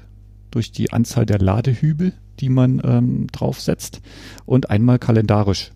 durch 0.52 0.72
die 0.72 0.92
Anzahl 0.92 1.26
der 1.26 1.40
Ladehübel, 1.40 2.14
die 2.40 2.50
man 2.50 2.82
ähm, 2.84 3.28
draufsetzt 3.32 4.02
und 4.46 4.70
einmal 4.70 5.00
kalendarisch. 5.00 5.72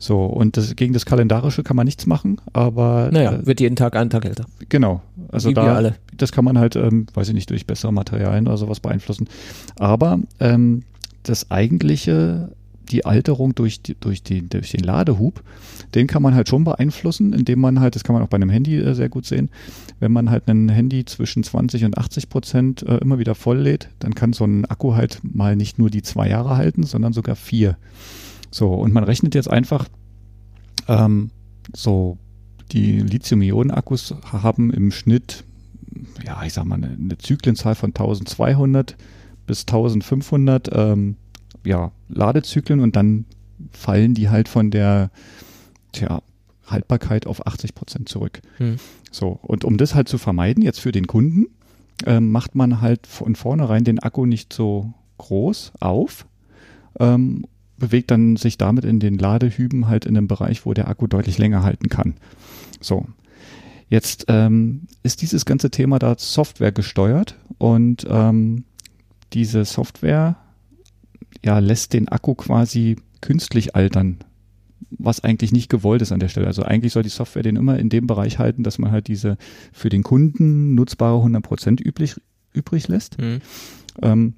So, 0.00 0.24
und 0.26 0.56
das, 0.56 0.76
gegen 0.76 0.92
das 0.92 1.06
Kalendarische 1.06 1.64
kann 1.64 1.76
man 1.76 1.84
nichts 1.84 2.06
machen, 2.06 2.40
aber 2.52 3.10
Naja, 3.12 3.32
äh, 3.32 3.46
wird 3.46 3.60
jeden 3.60 3.74
Tag 3.74 3.96
einen 3.96 4.10
Tag 4.10 4.24
älter. 4.24 4.46
genau. 4.68 5.02
Also 5.30 5.50
Wie 5.50 5.56
wir 5.56 5.64
da, 5.64 5.74
alle. 5.74 5.94
das 6.16 6.30
kann 6.32 6.44
man 6.44 6.56
halt, 6.58 6.76
ähm, 6.76 7.06
weiß 7.14 7.28
ich 7.28 7.34
nicht, 7.34 7.50
durch 7.50 7.66
bessere 7.66 7.92
Materialien 7.92 8.46
oder 8.46 8.56
sowas 8.56 8.78
beeinflussen. 8.80 9.28
Aber 9.76 10.20
ähm, 10.38 10.84
das 11.24 11.50
eigentliche, 11.50 12.52
die 12.90 13.04
Alterung 13.04 13.54
durch, 13.54 13.80
durch, 14.00 14.22
die, 14.22 14.48
durch 14.48 14.70
den 14.70 14.84
Ladehub, 14.84 15.42
den 15.94 16.06
kann 16.06 16.22
man 16.22 16.34
halt 16.34 16.48
schon 16.48 16.64
beeinflussen, 16.64 17.32
indem 17.32 17.60
man 17.60 17.80
halt, 17.80 17.96
das 17.96 18.04
kann 18.04 18.14
man 18.14 18.22
auch 18.22 18.28
bei 18.28 18.36
einem 18.36 18.50
Handy 18.50 18.78
äh, 18.78 18.94
sehr 18.94 19.08
gut 19.08 19.26
sehen, 19.26 19.50
wenn 20.00 20.12
man 20.12 20.30
halt 20.30 20.48
ein 20.48 20.68
Handy 20.68 21.04
zwischen 21.06 21.42
20 21.42 21.84
und 21.84 21.98
80 21.98 22.28
Prozent 22.28 22.82
äh, 22.84 22.98
immer 22.98 23.18
wieder 23.18 23.34
voll 23.34 23.58
lädt, 23.58 23.88
dann 23.98 24.14
kann 24.14 24.32
so 24.32 24.44
ein 24.44 24.64
Akku 24.64 24.94
halt 24.94 25.18
mal 25.22 25.56
nicht 25.56 25.78
nur 25.78 25.90
die 25.90 26.02
zwei 26.02 26.28
Jahre 26.28 26.56
halten, 26.56 26.84
sondern 26.84 27.12
sogar 27.12 27.34
vier. 27.34 27.76
So, 28.50 28.72
und 28.72 28.92
man 28.92 29.04
rechnet 29.04 29.34
jetzt 29.34 29.50
einfach 29.50 29.88
ähm, 30.88 31.30
so, 31.74 32.18
die 32.72 33.00
Lithium-Ionen-Akkus 33.00 34.14
haben 34.24 34.72
im 34.72 34.90
Schnitt, 34.90 35.44
ja, 36.24 36.42
ich 36.44 36.52
sag 36.52 36.64
mal, 36.64 36.76
eine, 36.76 36.88
eine 36.88 37.18
Zyklenzahl 37.18 37.74
von 37.74 37.90
1200 37.90 38.96
bis 39.46 39.60
1500 39.62 40.68
ähm, 40.72 41.16
ja, 41.64 41.92
Ladezyklen 42.08 42.80
und 42.80 42.96
dann 42.96 43.24
fallen 43.72 44.14
die 44.14 44.28
halt 44.28 44.48
von 44.48 44.70
der 44.70 45.10
tja, 45.92 46.22
Haltbarkeit 46.66 47.26
auf 47.26 47.46
80 47.46 47.74
Prozent 47.74 48.08
zurück. 48.08 48.40
Hm. 48.58 48.76
So, 49.10 49.38
und 49.42 49.64
um 49.64 49.78
das 49.78 49.94
halt 49.94 50.08
zu 50.08 50.18
vermeiden, 50.18 50.62
jetzt 50.62 50.80
für 50.80 50.92
den 50.92 51.06
Kunden, 51.06 51.46
ähm, 52.06 52.30
macht 52.30 52.54
man 52.54 52.80
halt 52.80 53.06
von 53.06 53.34
vornherein 53.34 53.84
den 53.84 53.98
Akku 53.98 54.26
nicht 54.26 54.52
so 54.52 54.92
groß 55.16 55.72
auf, 55.80 56.26
ähm, 57.00 57.46
bewegt 57.78 58.10
dann 58.10 58.36
sich 58.36 58.58
damit 58.58 58.84
in 58.84 59.00
den 59.00 59.18
Ladehüben 59.18 59.88
halt 59.88 60.04
in 60.04 60.16
einem 60.16 60.28
Bereich, 60.28 60.66
wo 60.66 60.74
der 60.74 60.88
Akku 60.88 61.06
deutlich 61.06 61.38
länger 61.38 61.62
halten 61.62 61.88
kann. 61.88 62.14
So. 62.80 63.06
Jetzt 63.90 64.26
ähm, 64.28 64.82
ist 65.02 65.22
dieses 65.22 65.46
ganze 65.46 65.70
Thema 65.70 65.98
da 65.98 66.14
Software 66.18 66.72
gesteuert 66.72 67.36
und 67.56 68.06
ähm, 68.10 68.64
diese 69.32 69.64
Software 69.64 70.36
ja, 71.44 71.58
lässt 71.58 71.94
den 71.94 72.08
Akku 72.08 72.34
quasi 72.34 72.96
künstlich 73.20 73.74
altern, 73.74 74.18
was 74.90 75.24
eigentlich 75.24 75.52
nicht 75.52 75.70
gewollt 75.70 76.02
ist 76.02 76.12
an 76.12 76.20
der 76.20 76.28
Stelle. 76.28 76.46
Also 76.46 76.62
eigentlich 76.62 76.92
soll 76.92 77.02
die 77.02 77.08
Software 77.08 77.42
den 77.42 77.56
immer 77.56 77.78
in 77.78 77.88
dem 77.88 78.06
Bereich 78.06 78.38
halten, 78.38 78.62
dass 78.62 78.78
man 78.78 78.90
halt 78.90 79.08
diese 79.08 79.38
für 79.72 79.88
den 79.88 80.02
Kunden 80.02 80.74
nutzbare 80.74 81.24
100% 81.24 81.80
üblich 81.82 82.16
übrig 82.52 82.88
lässt. 82.88 83.18
Mhm. 83.18 83.40
Ähm, 84.02 84.34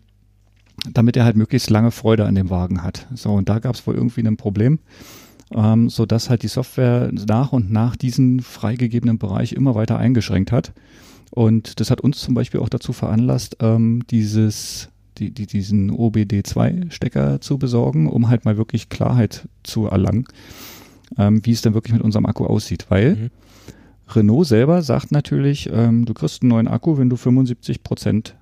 damit 0.93 1.16
er 1.16 1.24
halt 1.24 1.36
möglichst 1.36 1.70
lange 1.70 1.90
Freude 1.90 2.27
an 2.27 2.35
dem 2.35 2.51
Wagen 2.51 2.82
hat. 2.82 3.07
So, 3.15 3.32
und 3.32 3.48
da 3.48 3.59
gab 3.59 3.74
es 3.74 3.86
wohl 3.86 3.94
irgendwie 3.94 4.27
ein 4.27 4.36
Problem, 4.36 4.78
ähm, 5.55 5.89
so 5.89 6.07
dass 6.07 6.31
halt 6.31 6.43
die 6.43 6.48
Software 6.48 7.11
nach 7.12 7.52
und 7.52 7.70
nach 7.70 7.97
diesen 7.97 8.40
freigegebenen 8.40 9.19
Bereich 9.19 9.52
immer 9.52 9.74
weiter 9.74 9.98
eingeschränkt 9.98 10.52
hat. 10.52 10.73
Und 11.31 11.81
das 11.81 11.90
hat 11.90 12.01
uns 12.01 12.20
zum 12.20 12.35
Beispiel 12.35 12.61
auch 12.61 12.69
dazu 12.69 12.93
veranlasst, 12.93 13.57
ähm, 13.61 14.02
dieses, 14.11 14.89
die, 15.19 15.31
die, 15.31 15.47
diesen 15.47 15.93
OBD2-Stecker 15.93 17.40
zu 17.40 17.59
besorgen, 17.59 18.09
um 18.09 18.28
halt 18.28 18.44
mal 18.44 18.57
wirklich 18.57 18.89
Klarheit 18.89 19.48
zu 19.62 19.86
erlangen, 19.86 20.24
ähm, 21.19 21.40
wie 21.44 21.52
es 21.52 21.62
denn 21.62 21.74
wirklich 21.74 21.93
mit 21.93 22.02
unserem 22.02 22.27
Akku 22.27 22.47
aussieht. 22.47 22.86
Weil 22.89 23.16
Mhm. 23.16 23.31
Renault 24.12 24.47
selber 24.47 24.82
sagt 24.82 25.12
natürlich, 25.12 25.70
ähm, 25.73 26.05
du 26.05 26.15
kriegst 26.15 26.43
einen 26.43 26.51
neuen 26.51 26.69
Akku, 26.69 26.98
wenn 26.98 27.11
du 27.11 27.16
75 27.16 27.82
Prozent 27.82 28.36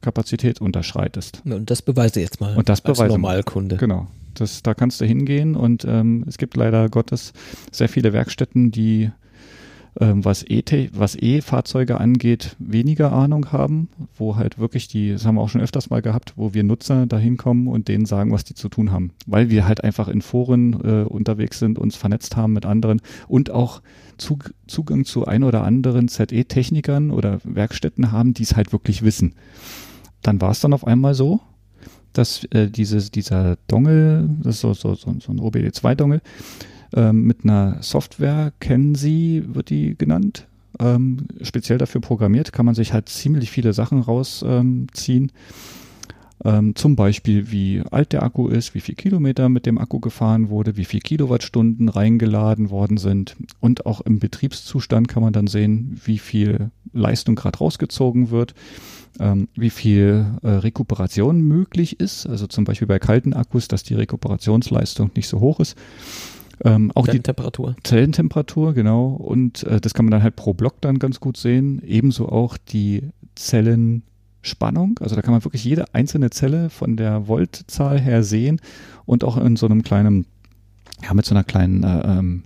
Kapazität 0.00 0.60
unterschreitest. 0.60 1.42
Und 1.44 1.70
das 1.70 1.82
beweise 1.82 2.20
jetzt 2.20 2.40
mal 2.40 2.56
Und 2.56 2.68
das 2.68 2.84
als 2.84 2.98
beweise 2.98 3.18
mal. 3.18 3.28
Normalkunde. 3.28 3.76
Genau. 3.76 4.06
Das, 4.34 4.62
da 4.62 4.74
kannst 4.74 5.00
du 5.00 5.04
hingehen 5.04 5.56
und 5.56 5.84
ähm, 5.84 6.24
es 6.28 6.38
gibt 6.38 6.56
leider 6.56 6.88
Gottes 6.88 7.32
sehr 7.72 7.88
viele 7.88 8.12
Werkstätten, 8.12 8.70
die 8.70 9.10
ähm, 9.98 10.24
was 10.24 10.44
E- 10.48 10.62
was 10.92 11.16
E-Fahrzeuge 11.16 11.98
angeht, 12.00 12.54
weniger 12.60 13.10
Ahnung 13.12 13.50
haben, 13.50 13.88
wo 14.16 14.36
halt 14.36 14.60
wirklich 14.60 14.86
die, 14.86 15.10
das 15.10 15.26
haben 15.26 15.34
wir 15.34 15.40
auch 15.40 15.48
schon 15.48 15.60
öfters 15.60 15.90
mal 15.90 16.00
gehabt, 16.00 16.34
wo 16.36 16.54
wir 16.54 16.62
Nutzer 16.62 17.06
da 17.06 17.18
hinkommen 17.18 17.66
und 17.66 17.88
denen 17.88 18.06
sagen, 18.06 18.30
was 18.30 18.44
die 18.44 18.54
zu 18.54 18.68
tun 18.68 18.92
haben. 18.92 19.10
Weil 19.26 19.50
wir 19.50 19.66
halt 19.66 19.82
einfach 19.82 20.06
in 20.06 20.22
Foren 20.22 20.74
äh, 20.84 21.02
unterwegs 21.02 21.58
sind, 21.58 21.76
uns 21.76 21.96
vernetzt 21.96 22.36
haben 22.36 22.52
mit 22.52 22.66
anderen 22.66 23.02
und 23.26 23.50
auch 23.50 23.82
Zug, 24.16 24.54
Zugang 24.68 25.04
zu 25.04 25.26
ein 25.26 25.42
oder 25.42 25.64
anderen 25.64 26.06
ZE-Technikern 26.06 27.10
oder 27.10 27.40
Werkstätten 27.42 28.12
haben, 28.12 28.32
die 28.32 28.44
es 28.44 28.54
halt 28.54 28.72
wirklich 28.72 29.02
wissen. 29.02 29.34
Dann 30.22 30.40
war 30.40 30.50
es 30.50 30.60
dann 30.60 30.72
auf 30.72 30.86
einmal 30.86 31.14
so, 31.14 31.40
dass 32.12 32.44
äh, 32.46 32.68
dieses, 32.68 33.10
dieser 33.10 33.56
Dongle, 33.66 34.28
das 34.42 34.56
ist 34.56 34.60
so, 34.60 34.74
so, 34.74 34.94
so, 34.94 35.14
so 35.20 35.32
ein 35.32 35.40
OBD2-Dongle, 35.40 36.20
ähm, 36.94 37.24
mit 37.24 37.44
einer 37.44 37.82
Software, 37.82 38.52
kennen 38.60 38.94
Sie, 38.94 39.44
wird 39.46 39.70
die 39.70 39.96
genannt, 39.96 40.46
ähm, 40.78 41.28
speziell 41.42 41.78
dafür 41.78 42.00
programmiert, 42.00 42.52
kann 42.52 42.66
man 42.66 42.74
sich 42.74 42.92
halt 42.92 43.08
ziemlich 43.08 43.50
viele 43.50 43.72
Sachen 43.72 44.00
rausziehen. 44.00 45.24
Ähm, 45.24 45.30
ähm, 46.42 46.74
zum 46.74 46.96
Beispiel, 46.96 47.50
wie 47.50 47.82
alt 47.90 48.12
der 48.12 48.22
Akku 48.22 48.48
ist, 48.48 48.74
wie 48.74 48.80
viel 48.80 48.94
Kilometer 48.94 49.50
mit 49.50 49.66
dem 49.66 49.76
Akku 49.76 50.00
gefahren 50.00 50.48
wurde, 50.48 50.76
wie 50.78 50.86
viel 50.86 51.00
Kilowattstunden 51.00 51.90
reingeladen 51.90 52.70
worden 52.70 52.96
sind. 52.96 53.36
Und 53.60 53.84
auch 53.84 54.00
im 54.00 54.20
Betriebszustand 54.20 55.06
kann 55.06 55.22
man 55.22 55.34
dann 55.34 55.48
sehen, 55.48 56.00
wie 56.04 56.18
viel 56.18 56.70
Leistung 56.92 57.34
gerade 57.34 57.58
rausgezogen 57.58 58.30
wird 58.30 58.54
ähm, 59.18 59.48
wie 59.54 59.70
viel 59.70 60.26
äh, 60.42 60.48
Rekuperation 60.48 61.40
möglich 61.40 62.00
ist. 62.00 62.26
Also 62.26 62.46
zum 62.46 62.64
Beispiel 62.64 62.86
bei 62.86 62.98
kalten 62.98 63.34
Akkus, 63.34 63.68
dass 63.68 63.82
die 63.82 63.94
Rekuperationsleistung 63.94 65.10
nicht 65.14 65.28
so 65.28 65.40
hoch 65.40 65.60
ist. 65.60 65.76
Ähm, 66.62 66.92
auch 66.94 67.06
die 67.06 67.20
Temperatur. 67.20 67.74
Zellentemperatur, 67.84 68.74
genau. 68.74 69.08
Und 69.08 69.64
äh, 69.64 69.80
das 69.80 69.94
kann 69.94 70.04
man 70.04 70.12
dann 70.12 70.22
halt 70.22 70.36
pro 70.36 70.52
Block 70.52 70.80
dann 70.80 70.98
ganz 70.98 71.20
gut 71.20 71.36
sehen. 71.36 71.82
Ebenso 71.84 72.28
auch 72.28 72.56
die 72.58 73.02
Zellenspannung. 73.34 74.98
Also 75.00 75.16
da 75.16 75.22
kann 75.22 75.32
man 75.32 75.42
wirklich 75.44 75.64
jede 75.64 75.94
einzelne 75.94 76.30
Zelle 76.30 76.68
von 76.68 76.96
der 76.96 77.28
Voltzahl 77.28 77.98
her 77.98 78.22
sehen 78.22 78.60
und 79.06 79.24
auch 79.24 79.38
in 79.38 79.56
so 79.56 79.66
einem 79.66 79.82
kleinen, 79.82 80.26
ja, 81.02 81.14
mit 81.14 81.24
so 81.24 81.34
einer 81.34 81.44
kleinen 81.44 81.82
äh, 81.82 82.18
ähm, 82.18 82.42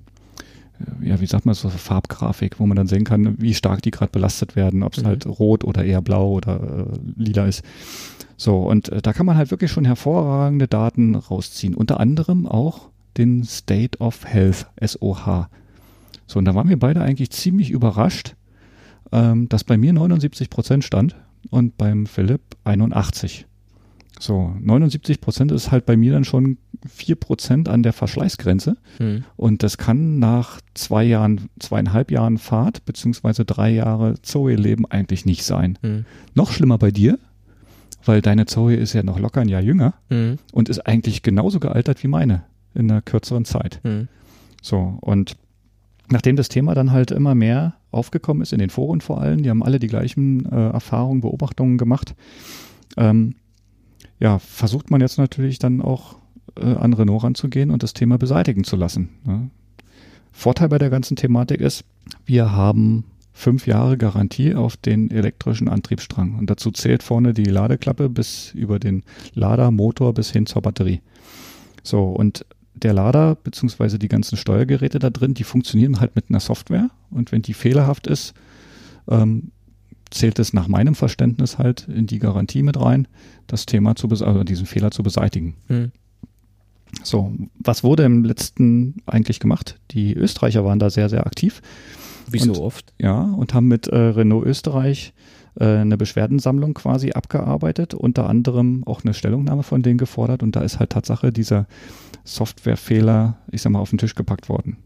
ja, 1.03 1.21
wie 1.21 1.27
sagt 1.27 1.47
man 1.47 1.55
so, 1.55 1.69
Farbgrafik, 1.69 2.59
wo 2.61 2.67
man 2.67 2.77
dann 2.77 2.87
sehen 2.87 3.05
kann, 3.05 3.37
wie 3.41 3.55
stark 3.55 3.83
die 3.83 3.91
gerade 3.91 4.11
belastet 4.13 4.57
werden, 4.57 4.83
ob 4.83 4.95
es 4.97 5.03
Mhm. 5.03 5.07
halt 5.07 5.27
rot 5.27 5.65
oder 5.65 5.85
eher 5.85 6.03
blau 6.03 6.31
oder 6.33 6.89
äh, 6.93 6.99
lila 7.17 7.47
ist. 7.47 7.63
So, 8.37 8.59
und 8.59 8.89
äh, 8.91 9.01
da 9.03 9.13
kann 9.13 9.27
man 9.27 9.37
halt 9.37 9.51
wirklich 9.51 9.71
schon 9.71 9.85
hervorragende 9.85 10.67
Daten 10.69 11.15
rausziehen. 11.15 11.75
Unter 11.75 12.01
anderem 12.01 12.47
auch 12.47 12.89
den 13.17 13.45
State 13.45 13.99
of 14.01 14.25
Health, 14.27 14.67
SOH. 14.85 15.49
So, 16.27 16.39
und 16.39 16.45
da 16.47 16.55
waren 16.55 16.69
wir 16.69 16.79
beide 16.79 17.01
eigentlich 17.03 17.31
ziemlich 17.31 17.71
überrascht, 17.71 18.35
ähm, 19.13 19.49
dass 19.49 19.63
bei 19.65 19.77
mir 19.77 19.93
79 19.93 20.51
Prozent 20.51 20.85
stand 20.85 21.15
und 21.51 21.77
beim 21.77 22.07
Philipp 22.07 22.41
81. 22.65 23.47
So, 24.25 24.55
79 24.59 25.21
Prozent 25.21 25.53
ist 25.53 25.71
halt 25.71 25.85
bei 25.85 25.99
mir 25.99 26.11
dann 26.13 26.25
schon 26.25 26.57
4 26.89 27.15
Prozent 27.17 27.69
an 27.69 27.83
der 27.83 27.93
Verschleißgrenze. 27.93 28.79
Hm. 28.97 29.25
Und 29.37 29.63
das 29.63 29.77
kann 29.77 30.19
nach 30.19 30.63
zwei 30.73 31.05
Jahren, 31.05 31.51
zweieinhalb 31.59 32.11
Jahren 32.11 32.39
Fahrt, 32.39 32.87
beziehungsweise 32.87 33.45
drei 33.45 33.71
Jahre 33.71 34.15
Zoe-Leben 34.23 34.87
eigentlich 34.87 35.27
nicht 35.27 35.45
sein. 35.45 35.79
Hm. 35.83 36.07
Noch 36.33 36.53
schlimmer 36.53 36.79
bei 36.79 36.91
dir, 36.91 37.19
weil 38.07 38.23
deine 38.23 38.47
Zoe 38.47 38.77
ist 38.77 38.95
ja 38.95 39.03
noch 39.03 39.19
locker 39.19 39.43
ein 39.43 39.49
Jahr 39.51 39.61
jünger 39.61 39.93
Hm. 40.09 40.39
und 40.53 40.71
ist 40.71 40.87
eigentlich 40.87 41.23
genauso 41.23 41.61
gealtert 41.61 42.03
wie 42.03 42.09
meine 42.09 42.45
in 42.75 42.91
einer 42.91 43.03
kürzeren 43.03 43.45
Zeit. 43.45 43.81
Hm. 43.85 44.09
So, 44.63 44.97
und 45.03 45.37
nachdem 46.09 46.37
das 46.37 46.49
Thema 46.49 46.75
dann 46.75 46.93
halt 46.93 47.11
immer 47.11 47.35
mehr 47.35 47.75
aufgekommen 47.91 48.43
ist, 48.43 48.55
in 48.55 48.59
den 48.59 48.71
Foren 48.71 49.03
vor 49.03 49.21
allem, 49.21 49.43
die 49.43 49.51
haben 49.51 49.63
alle 49.63 49.79
die 49.79 49.89
gleichen 49.89 50.51
äh, 50.51 50.71
Erfahrungen, 50.71 51.21
Beobachtungen 51.21 51.77
gemacht, 51.77 52.15
ähm, 52.97 53.35
ja, 54.21 54.39
versucht 54.39 54.91
man 54.91 55.01
jetzt 55.01 55.19
natürlich 55.19 55.59
dann 55.59 55.83
auch 55.83 56.17
äh, 56.57 56.75
an 56.75 56.93
Renault 56.93 57.25
ranzugehen 57.25 57.71
und 57.71 57.83
das 57.83 57.95
Thema 57.95 58.19
beseitigen 58.19 58.65
zu 58.65 58.77
lassen. 58.77 59.11
Ne? 59.25 59.51
Vorteil 60.33 60.69
bei 60.69 60.79
der 60.79 60.91
ganzen 60.91 61.17
Thematik 61.17 61.61
ist, 61.61 61.85
wir 62.27 62.53
haben 62.53 63.05
fünf 63.33 63.67
Jahre 63.67 63.99
Garantie 63.99 64.55
auf 64.55 64.77
den 64.77 65.11
elektrischen 65.11 65.69
Antriebsstrang. 65.69 66.39
Und 66.39 66.51
dazu 66.51 66.71
zählt 66.71 67.03
vorne 67.03 67.35
die 67.35 67.45
Ladeklappe 67.45 68.09
bis 68.09 68.53
über 68.55 68.79
den 68.79 69.03
Ladermotor 69.35 70.15
bis 70.15 70.31
hin 70.31 70.47
zur 70.47 70.63
Batterie. 70.63 71.01
So, 71.83 72.05
und 72.05 72.47
der 72.75 72.93
Lader 72.93 73.37
beziehungsweise 73.37 73.99
die 73.99 74.09
ganzen 74.09 74.37
Steuergeräte 74.37 74.99
da 74.99 75.11
drin, 75.11 75.35
die 75.35 75.45
funktionieren 75.45 76.01
halt 76.01 76.17
mit 76.17 76.27
einer 76.29 76.41
Software. 76.41 76.91
Und 77.11 77.33
wenn 77.33 77.43
die 77.43 77.55
fehlerhaft 77.55 78.07
ist, 78.07 78.35
ähm, 79.09 79.51
zählt 80.15 80.39
es 80.39 80.53
nach 80.53 80.69
meinem 80.69 80.95
Verständnis 80.95 81.59
halt 81.59 81.89
in 81.89 82.07
die 82.07 82.19
Garantie 82.19 82.63
mit 82.63 82.81
rein, 82.81 83.09
das 83.47 83.67
Thema 83.67 83.97
zu, 83.97 84.09
also 84.09 84.45
diesen 84.45 84.67
Fehler 84.67 84.91
zu 84.91 85.03
beseitigen. 85.03 85.55
Hm. 85.67 85.91
So, 87.03 87.33
was 87.59 87.83
wurde 87.83 88.05
im 88.05 88.25
letzten 88.25 89.03
eigentlich 89.07 89.41
gemacht? 89.41 89.81
Die 89.91 90.15
Österreicher 90.15 90.65
waren 90.65 90.79
da 90.79 90.91
sehr, 90.91 91.09
sehr 91.09 91.27
aktiv. 91.27 91.61
Wie 92.31 92.41
Und- 92.41 92.55
so 92.55 92.63
oft. 92.63 92.93
Ja, 93.01 93.23
und 93.23 93.53
haben 93.53 93.67
mit 93.67 93.89
äh, 93.89 93.97
Renault 93.97 94.47
Österreich 94.47 95.13
äh, 95.59 95.65
eine 95.65 95.97
Beschwerdensammlung 95.97 96.75
quasi 96.75 97.11
abgearbeitet, 97.11 97.95
unter 97.95 98.29
anderem 98.29 98.85
auch 98.87 99.03
eine 99.05 99.15
Stellungnahme 99.15 99.65
von 99.65 99.83
denen 99.83 99.99
gefordert 99.99 100.43
und 100.45 100.55
da 100.55 100.61
ist 100.61 100.79
halt 100.79 100.91
Tatsache 100.91 101.33
dieser 101.33 101.67
Softwarefehler, 102.23 103.37
ich 103.51 103.63
sag 103.63 103.71
mal, 103.73 103.81
auf 103.81 103.91
den 103.91 103.99
Tisch 103.99 104.15
gepackt 104.15 104.49
worden. 104.49 104.77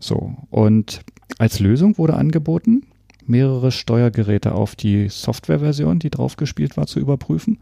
So, 0.00 0.34
und 0.50 1.02
als 1.38 1.60
Lösung 1.60 1.96
wurde 1.98 2.14
angeboten, 2.14 2.82
mehrere 3.30 3.72
Steuergeräte 3.72 4.52
auf 4.52 4.76
die 4.76 5.08
Softwareversion, 5.08 5.98
die 5.98 6.10
draufgespielt 6.10 6.76
war, 6.76 6.86
zu 6.86 7.00
überprüfen 7.00 7.58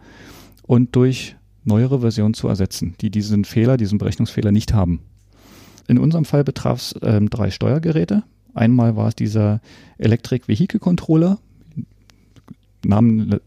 und 0.62 0.96
durch 0.96 1.36
neuere 1.64 2.00
Versionen 2.00 2.34
zu 2.34 2.48
ersetzen, 2.48 2.94
die 3.00 3.10
diesen 3.10 3.44
Fehler, 3.44 3.76
diesen 3.76 3.98
Berechnungsfehler 3.98 4.50
nicht 4.50 4.72
haben. 4.72 5.00
In 5.86 5.98
unserem 5.98 6.24
Fall 6.24 6.44
betraf 6.44 6.78
es 6.78 6.94
ähm, 7.02 7.30
drei 7.30 7.50
Steuergeräte. 7.50 8.24
Einmal 8.54 8.96
war 8.96 9.08
es 9.08 9.14
dieser 9.14 9.60
Electric 9.98 10.48
Vehicle 10.48 10.80
Controller. 10.80 11.38
Namen 12.84 13.32
äh, 13.32 13.38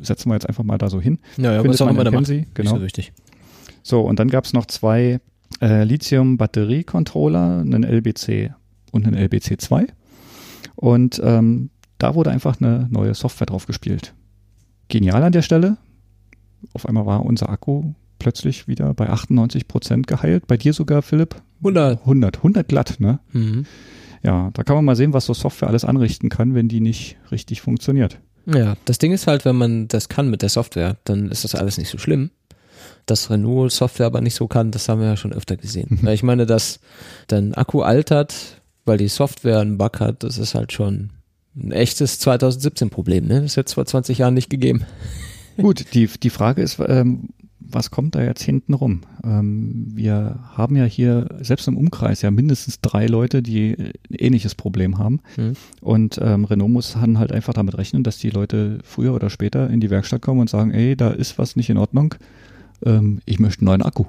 setzen 0.00 0.30
wir 0.30 0.34
jetzt 0.34 0.48
einfach 0.48 0.64
mal 0.64 0.78
da 0.78 0.88
so 0.88 1.00
hin. 1.00 1.18
Naja, 1.36 1.62
Findet 1.62 1.80
was 1.80 1.86
auch 1.86 1.90
immer 1.90 2.04
da. 2.04 2.10
Kenzie, 2.10 2.38
Nicht 2.38 2.54
genau. 2.54 2.76
so 2.76 2.82
wichtig. 2.82 3.12
So, 3.82 4.00
und 4.00 4.18
dann 4.18 4.28
gab 4.28 4.44
es 4.44 4.52
noch 4.52 4.66
zwei 4.66 5.20
äh, 5.60 5.84
Lithium-Batterie-Controller, 5.84 7.60
einen 7.60 7.84
LBC 7.84 8.52
und 8.90 9.06
einen 9.06 9.16
LBC2. 9.16 9.88
Und 10.76 11.20
ähm, 11.24 11.70
da 11.98 12.14
wurde 12.14 12.30
einfach 12.30 12.60
eine 12.60 12.86
neue 12.90 13.14
Software 13.14 13.46
drauf 13.46 13.66
gespielt. 13.66 14.14
Genial 14.88 15.22
an 15.22 15.32
der 15.32 15.42
Stelle. 15.42 15.78
Auf 16.72 16.86
einmal 16.86 17.06
war 17.06 17.24
unser 17.24 17.48
Akku 17.48 17.94
plötzlich 18.18 18.68
wieder 18.68 18.94
bei 18.94 19.08
98 19.08 19.68
Prozent 19.68 20.06
geheilt. 20.06 20.46
Bei 20.46 20.56
dir 20.56 20.72
sogar, 20.72 21.02
Philipp? 21.02 21.36
100. 21.58 22.00
100. 22.00 22.36
100 22.38 22.68
glatt, 22.68 22.96
ne? 22.98 23.18
Mhm. 23.32 23.66
Ja, 24.22 24.50
da 24.52 24.64
kann 24.64 24.76
man 24.76 24.84
mal 24.84 24.96
sehen, 24.96 25.12
was 25.12 25.26
so 25.26 25.34
Software 25.34 25.68
alles 25.68 25.84
anrichten 25.84 26.28
kann, 26.28 26.54
wenn 26.54 26.68
die 26.68 26.80
nicht 26.80 27.16
richtig 27.30 27.60
funktioniert. 27.60 28.18
Ja, 28.46 28.76
das 28.84 28.98
Ding 28.98 29.12
ist 29.12 29.26
halt, 29.26 29.44
wenn 29.44 29.56
man 29.56 29.88
das 29.88 30.08
kann 30.08 30.30
mit 30.30 30.42
der 30.42 30.48
Software, 30.48 30.96
dann 31.04 31.30
ist 31.30 31.44
das 31.44 31.54
alles 31.54 31.78
nicht 31.78 31.90
so 31.90 31.98
schlimm. 31.98 32.30
Dass 33.06 33.30
Renault 33.30 33.72
Software 33.72 34.06
aber 34.06 34.20
nicht 34.20 34.34
so 34.34 34.48
kann, 34.48 34.70
das 34.70 34.88
haben 34.88 35.00
wir 35.00 35.08
ja 35.08 35.16
schon 35.16 35.32
öfter 35.32 35.56
gesehen. 35.56 35.98
Weil 36.02 36.14
ich 36.14 36.22
meine, 36.22 36.46
dass 36.46 36.80
dein 37.28 37.54
Akku 37.54 37.82
altert, 37.82 38.55
weil 38.86 38.98
die 38.98 39.08
Software 39.08 39.60
einen 39.60 39.78
Bug 39.78 40.00
hat, 40.00 40.22
das 40.22 40.38
ist 40.38 40.54
halt 40.54 40.72
schon 40.72 41.10
ein 41.56 41.72
echtes 41.72 42.20
2017-Problem. 42.26 43.26
Ne? 43.26 43.42
Das 43.42 43.56
hätte 43.56 43.68
es 43.68 43.74
vor 43.74 43.86
20 43.86 44.18
Jahren 44.18 44.34
nicht 44.34 44.50
gegeben. 44.50 44.84
Gut, 45.56 45.94
die, 45.94 46.06
die 46.06 46.30
Frage 46.30 46.62
ist, 46.62 46.78
ähm, 46.86 47.30
was 47.68 47.90
kommt 47.90 48.14
da 48.14 48.22
jetzt 48.22 48.42
hinten 48.42 48.74
rum? 48.74 49.02
Ähm, 49.24 49.88
wir 49.94 50.38
haben 50.52 50.76
ja 50.76 50.84
hier 50.84 51.28
selbst 51.40 51.66
im 51.66 51.76
Umkreis 51.76 52.22
ja 52.22 52.30
mindestens 52.30 52.80
drei 52.80 53.06
Leute, 53.06 53.42
die 53.42 53.74
ein 53.76 53.92
ähnliches 54.10 54.54
Problem 54.54 54.98
haben. 54.98 55.20
Mhm. 55.36 55.54
Und 55.80 56.18
ähm, 56.22 56.44
Renault 56.44 56.70
muss 56.70 56.92
dann 56.92 57.18
halt 57.18 57.32
einfach 57.32 57.54
damit 57.54 57.76
rechnen, 57.76 58.02
dass 58.02 58.18
die 58.18 58.30
Leute 58.30 58.78
früher 58.84 59.14
oder 59.14 59.30
später 59.30 59.68
in 59.68 59.80
die 59.80 59.90
Werkstatt 59.90 60.22
kommen 60.22 60.40
und 60.40 60.50
sagen, 60.50 60.70
ey, 60.70 60.96
da 60.96 61.10
ist 61.10 61.38
was 61.38 61.56
nicht 61.56 61.70
in 61.70 61.78
Ordnung. 61.78 62.14
Ähm, 62.84 63.20
ich 63.24 63.40
möchte 63.40 63.62
einen 63.62 63.66
neuen 63.66 63.82
Akku. 63.82 64.04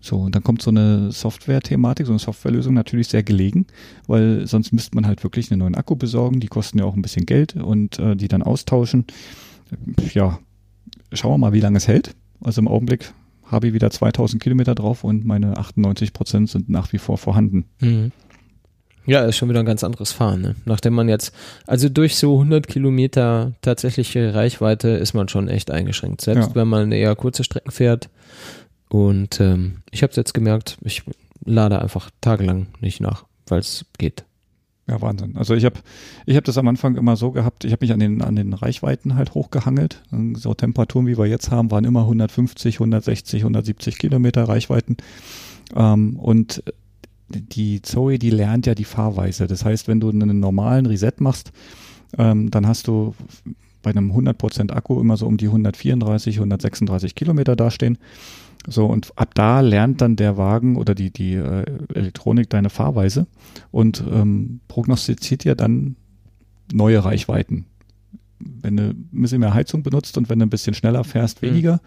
So, 0.00 0.16
und 0.18 0.34
dann 0.34 0.44
kommt 0.44 0.62
so 0.62 0.70
eine 0.70 1.10
Software-Thematik, 1.10 2.06
so 2.06 2.12
eine 2.12 2.18
Softwarelösung 2.20 2.72
natürlich 2.74 3.08
sehr 3.08 3.22
gelegen, 3.24 3.66
weil 4.06 4.46
sonst 4.46 4.72
müsste 4.72 4.94
man 4.94 5.06
halt 5.06 5.24
wirklich 5.24 5.50
einen 5.50 5.58
neuen 5.58 5.74
Akku 5.74 5.96
besorgen. 5.96 6.38
Die 6.40 6.46
kosten 6.46 6.78
ja 6.78 6.84
auch 6.84 6.94
ein 6.94 7.02
bisschen 7.02 7.26
Geld 7.26 7.56
und 7.56 7.98
äh, 7.98 8.14
die 8.14 8.28
dann 8.28 8.42
austauschen. 8.42 9.06
Ja, 10.14 10.38
schauen 11.12 11.32
wir 11.32 11.38
mal, 11.38 11.52
wie 11.52 11.60
lange 11.60 11.78
es 11.78 11.88
hält. 11.88 12.14
Also 12.40 12.60
im 12.60 12.68
Augenblick 12.68 13.12
habe 13.44 13.66
ich 13.68 13.72
wieder 13.74 13.90
2000 13.90 14.42
Kilometer 14.42 14.74
drauf 14.74 15.04
und 15.04 15.24
meine 15.24 15.56
98 15.56 16.12
Prozent 16.12 16.48
sind 16.50 16.68
nach 16.68 16.92
wie 16.92 16.98
vor 16.98 17.18
vorhanden. 17.18 17.64
Mhm. 17.80 18.12
Ja, 19.06 19.24
ist 19.24 19.36
schon 19.38 19.48
wieder 19.48 19.60
ein 19.60 19.66
ganz 19.66 19.82
anderes 19.84 20.12
Fahren. 20.12 20.42
Ne? 20.42 20.54
Nachdem 20.66 20.92
man 20.92 21.08
jetzt, 21.08 21.32
also 21.66 21.88
durch 21.88 22.16
so 22.16 22.34
100 22.34 22.68
Kilometer 22.68 23.54
tatsächliche 23.62 24.34
Reichweite 24.34 24.88
ist 24.90 25.14
man 25.14 25.28
schon 25.28 25.48
echt 25.48 25.70
eingeschränkt. 25.70 26.20
Selbst 26.20 26.50
Ja. 26.50 26.54
wenn 26.54 26.68
man 26.68 26.92
eher 26.92 27.16
kurze 27.16 27.42
Strecken 27.42 27.70
fährt. 27.70 28.10
Und 28.88 29.40
ähm, 29.40 29.82
ich 29.90 30.02
habe 30.02 30.10
es 30.10 30.16
jetzt 30.16 30.34
gemerkt, 30.34 30.78
ich 30.82 31.02
lade 31.44 31.80
einfach 31.80 32.10
tagelang 32.20 32.66
nicht 32.80 33.00
nach, 33.00 33.24
weil 33.46 33.60
es 33.60 33.84
geht. 33.98 34.24
Ja, 34.86 35.02
Wahnsinn. 35.02 35.36
Also 35.36 35.54
ich 35.54 35.66
habe 35.66 35.80
ich 36.24 36.34
hab 36.36 36.44
das 36.44 36.56
am 36.56 36.66
Anfang 36.66 36.96
immer 36.96 37.16
so 37.16 37.30
gehabt, 37.30 37.64
ich 37.64 37.72
habe 37.72 37.84
mich 37.84 37.92
an 37.92 38.00
den, 38.00 38.22
an 38.22 38.36
den 38.36 38.54
Reichweiten 38.54 39.16
halt 39.16 39.34
hochgehangelt. 39.34 40.02
So 40.34 40.54
Temperaturen, 40.54 41.06
wie 41.06 41.18
wir 41.18 41.26
jetzt 41.26 41.50
haben, 41.50 41.70
waren 41.70 41.84
immer 41.84 42.00
150, 42.00 42.76
160, 42.76 43.42
170 43.42 43.98
Kilometer 43.98 44.44
Reichweiten. 44.44 44.96
Ähm, 45.76 46.16
und 46.16 46.62
die 47.28 47.82
Zoe, 47.82 48.18
die 48.18 48.30
lernt 48.30 48.66
ja 48.66 48.74
die 48.74 48.84
Fahrweise. 48.84 49.46
Das 49.46 49.62
heißt, 49.62 49.88
wenn 49.88 50.00
du 50.00 50.08
einen 50.08 50.40
normalen 50.40 50.86
Reset 50.86 51.12
machst, 51.18 51.52
ähm, 52.16 52.50
dann 52.50 52.66
hast 52.66 52.86
du 52.86 53.14
bei 53.82 53.90
einem 53.90 54.10
100% 54.10 54.72
Akku 54.72 54.98
immer 55.00 55.18
so 55.18 55.26
um 55.26 55.36
die 55.36 55.46
134, 55.46 56.36
136 56.36 57.14
Kilometer 57.14 57.56
dastehen. 57.56 57.98
So, 58.68 58.86
und 58.86 59.12
ab 59.16 59.34
da 59.34 59.60
lernt 59.60 60.00
dann 60.02 60.16
der 60.16 60.36
Wagen 60.36 60.76
oder 60.76 60.94
die, 60.94 61.10
die 61.10 61.34
äh, 61.34 61.64
Elektronik 61.94 62.50
deine 62.50 62.68
Fahrweise 62.70 63.26
und 63.70 64.04
ähm, 64.10 64.60
prognostiziert 64.68 65.44
ja 65.44 65.54
dann 65.54 65.96
neue 66.72 67.02
Reichweiten. 67.04 67.64
Wenn 68.40 68.76
du 68.76 68.90
ein 68.90 69.08
bisschen 69.10 69.40
mehr 69.40 69.54
Heizung 69.54 69.82
benutzt 69.82 70.18
und 70.18 70.28
wenn 70.28 70.38
du 70.38 70.46
ein 70.46 70.50
bisschen 70.50 70.74
schneller 70.74 71.04
fährst, 71.04 71.42
Mhm. 71.42 71.46
weniger. 71.46 71.80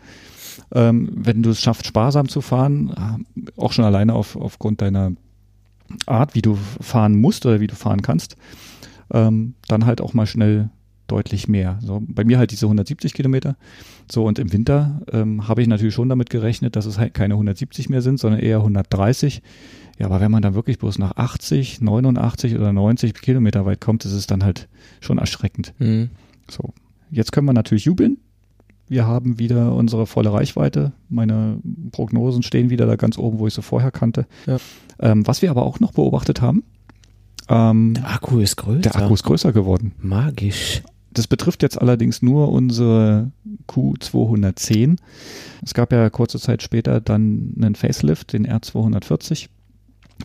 Ähm, 0.74 1.10
wenn 1.14 1.44
du 1.44 1.52
es 1.52 1.62
schaffst, 1.62 1.86
sparsam 1.86 2.28
zu 2.28 2.42
fahren, 2.42 2.90
äh, 3.38 3.52
auch 3.58 3.72
schon 3.72 3.86
alleine 3.86 4.14
auf, 4.14 4.36
aufgrund 4.36 4.82
deiner 4.82 5.12
Art, 6.08 6.36
wie 6.36 6.42
du 6.42 6.58
fahren 6.82 7.16
musst 7.20 7.46
oder 7.46 7.60
wie 7.60 7.68
du 7.68 7.76
fahren 7.76 8.02
kannst, 8.02 8.36
ähm, 9.14 9.54
dann 9.68 9.86
halt 9.86 10.02
auch 10.02 10.14
mal 10.14 10.26
schnell 10.26 10.70
deutlich 11.12 11.48
mehr. 11.48 11.78
So, 11.82 12.02
bei 12.08 12.24
mir 12.24 12.38
halt 12.38 12.52
diese 12.52 12.66
170 12.66 13.14
Kilometer. 13.14 13.56
So, 14.12 14.26
und 14.26 14.40
im 14.40 14.52
Winter 14.54 15.02
ähm, 15.12 15.48
habe 15.48 15.62
ich 15.62 15.68
natürlich 15.68 15.94
schon 15.94 16.10
damit 16.10 16.30
gerechnet, 16.30 16.76
dass 16.76 16.86
es 16.86 16.98
halt 16.98 17.14
keine 17.14 17.34
170 17.36 17.90
mehr 17.90 18.02
sind, 18.02 18.20
sondern 18.20 18.40
eher 18.40 18.58
130. 18.58 19.42
Ja, 20.00 20.06
aber 20.08 20.22
wenn 20.22 20.32
man 20.32 20.42
dann 20.42 20.56
wirklich 20.56 20.80
bloß 20.80 20.98
nach 21.00 21.16
80, 21.18 21.82
89 21.82 22.56
oder 22.56 22.74
90 22.74 23.14
Kilometer 23.14 23.66
weit 23.66 23.82
kommt, 23.82 24.06
ist 24.06 24.14
es 24.14 24.26
dann 24.26 24.44
halt 24.44 24.68
schon 25.00 25.18
erschreckend. 25.18 25.74
Mhm. 25.80 26.10
So, 26.50 26.74
jetzt 27.12 27.32
können 27.32 27.46
wir 27.48 27.54
natürlich 27.54 27.86
jubeln. 27.86 28.18
Wir 28.88 29.06
haben 29.06 29.40
wieder 29.40 29.74
unsere 29.74 30.06
volle 30.06 30.34
Reichweite. 30.34 30.92
Meine 31.08 31.60
Prognosen 31.92 32.44
stehen 32.44 32.70
wieder 32.70 32.86
da 32.88 32.96
ganz 32.98 33.18
oben, 33.18 33.40
wo 33.40 33.48
ich 33.48 33.54
sie 33.54 33.62
vorher 33.62 33.92
kannte. 33.92 34.26
Ja. 34.48 34.58
Ähm, 35.00 35.26
was 35.26 35.42
wir 35.42 35.50
aber 35.52 35.64
auch 35.64 35.80
noch 35.80 35.94
beobachtet 35.94 36.42
haben, 36.42 36.64
ähm, 37.48 37.94
Der 37.96 38.10
Akku 38.12 38.40
ist 38.40 38.56
größer. 38.58 38.82
der 38.82 38.96
Akku 38.96 39.14
ist 39.14 39.24
größer 39.24 39.52
geworden. 39.54 39.94
Magisch. 40.00 40.82
Das 41.14 41.28
betrifft 41.28 41.62
jetzt 41.62 41.80
allerdings 41.80 42.22
nur 42.22 42.52
unsere 42.52 43.32
Q210. 43.68 44.98
Es 45.64 45.74
gab 45.74 45.92
ja 45.92 46.10
kurze 46.10 46.40
Zeit 46.40 46.64
später 46.64 47.02
dann 47.02 47.54
einen 47.58 47.76
Facelift, 47.76 48.34
den 48.34 48.48
R240, 48.48 49.50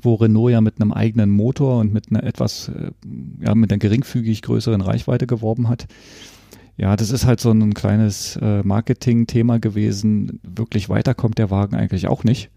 wo 0.02 0.14
Renault 0.14 0.52
ja 0.52 0.60
mit 0.60 0.80
einem 0.80 0.92
eigenen 0.92 1.30
Motor 1.30 1.80
und 1.80 1.92
mit 1.92 2.10
einer 2.10 2.22
etwas, 2.22 2.68
äh, 2.68 2.90
ja, 3.40 3.54
mit 3.54 3.72
einer 3.72 3.78
geringfügig 3.78 4.42
größeren 4.42 4.80
Reichweite 4.80 5.26
geworben 5.26 5.68
hat. 5.68 5.86
Ja, 6.76 6.94
das 6.94 7.10
ist 7.10 7.24
halt 7.24 7.40
so 7.40 7.50
ein 7.50 7.74
kleines 7.74 8.36
äh, 8.36 8.62
Marketing-Thema 8.62 9.58
gewesen. 9.58 10.40
Wirklich 10.42 10.88
weiter 10.88 11.14
kommt 11.14 11.38
der 11.38 11.50
Wagen 11.50 11.74
eigentlich 11.74 12.06
auch 12.06 12.22
nicht, 12.22 12.50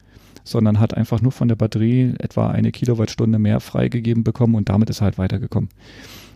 sondern 0.43 0.79
hat 0.79 0.93
einfach 0.93 1.21
nur 1.21 1.31
von 1.31 1.47
der 1.47 1.55
Batterie 1.55 2.13
etwa 2.19 2.49
eine 2.49 2.71
Kilowattstunde 2.71 3.39
mehr 3.39 3.59
freigegeben 3.61 4.23
bekommen 4.23 4.55
und 4.55 4.69
damit 4.69 4.89
ist 4.89 5.01
er 5.01 5.05
halt 5.05 5.17
weitergekommen. 5.17 5.69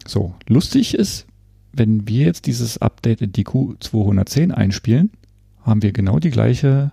So, 0.08 0.34
lustig 0.48 0.96
ist, 0.96 1.28
wenn 1.74 2.08
wir 2.08 2.26
jetzt 2.26 2.46
dieses 2.46 2.78
Update 2.78 3.22
in 3.22 3.32
die 3.32 3.46
Q210 3.46 4.52
einspielen, 4.52 5.12
haben 5.62 5.82
wir 5.82 5.92
genau 5.92 6.20
die 6.20 6.30
gleiche 6.30 6.92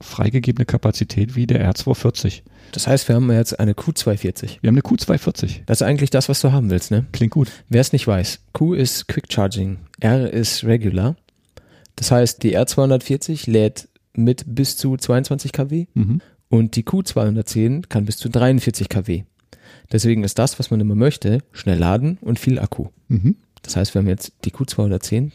freigegebene 0.00 0.64
Kapazität 0.66 1.36
wie 1.36 1.46
der 1.46 1.70
R240. 1.72 2.42
Das 2.72 2.86
heißt, 2.86 3.08
wir 3.08 3.16
haben 3.16 3.30
jetzt 3.30 3.58
eine 3.60 3.72
Q240. 3.74 4.58
Wir 4.60 4.68
haben 4.68 4.74
eine 4.76 4.80
Q240. 4.82 5.60
Das 5.66 5.80
ist 5.80 5.86
eigentlich 5.86 6.10
das, 6.10 6.28
was 6.28 6.40
du 6.40 6.52
haben 6.52 6.70
willst, 6.70 6.90
ne? 6.90 7.06
Klingt 7.12 7.32
gut. 7.32 7.50
Wer 7.68 7.80
es 7.80 7.92
nicht 7.92 8.06
weiß, 8.06 8.40
Q 8.52 8.74
ist 8.74 9.06
Quick 9.08 9.32
Charging, 9.32 9.78
R 10.00 10.30
ist 10.32 10.64
Regular. 10.64 11.16
Das 11.96 12.10
heißt, 12.10 12.42
die 12.42 12.58
R240 12.58 13.48
lädt 13.50 13.88
mit 14.16 14.44
bis 14.46 14.76
zu 14.76 14.96
22 14.96 15.52
kW 15.52 15.86
Mhm. 15.94 16.20
und 16.48 16.76
die 16.76 16.82
Q210 16.84 17.88
kann 17.88 18.04
bis 18.04 18.16
zu 18.16 18.28
43 18.28 18.88
kW. 18.88 19.24
Deswegen 19.92 20.24
ist 20.24 20.38
das, 20.38 20.58
was 20.58 20.70
man 20.70 20.80
immer 20.80 20.94
möchte, 20.94 21.38
schnell 21.52 21.78
laden 21.78 22.18
und 22.20 22.38
viel 22.38 22.58
Akku. 22.58 22.88
Mhm. 23.08 23.36
Das 23.64 23.76
heißt, 23.76 23.94
wir 23.94 24.00
haben 24.00 24.08
jetzt 24.08 24.32
die 24.44 24.50
Q210, 24.52 25.32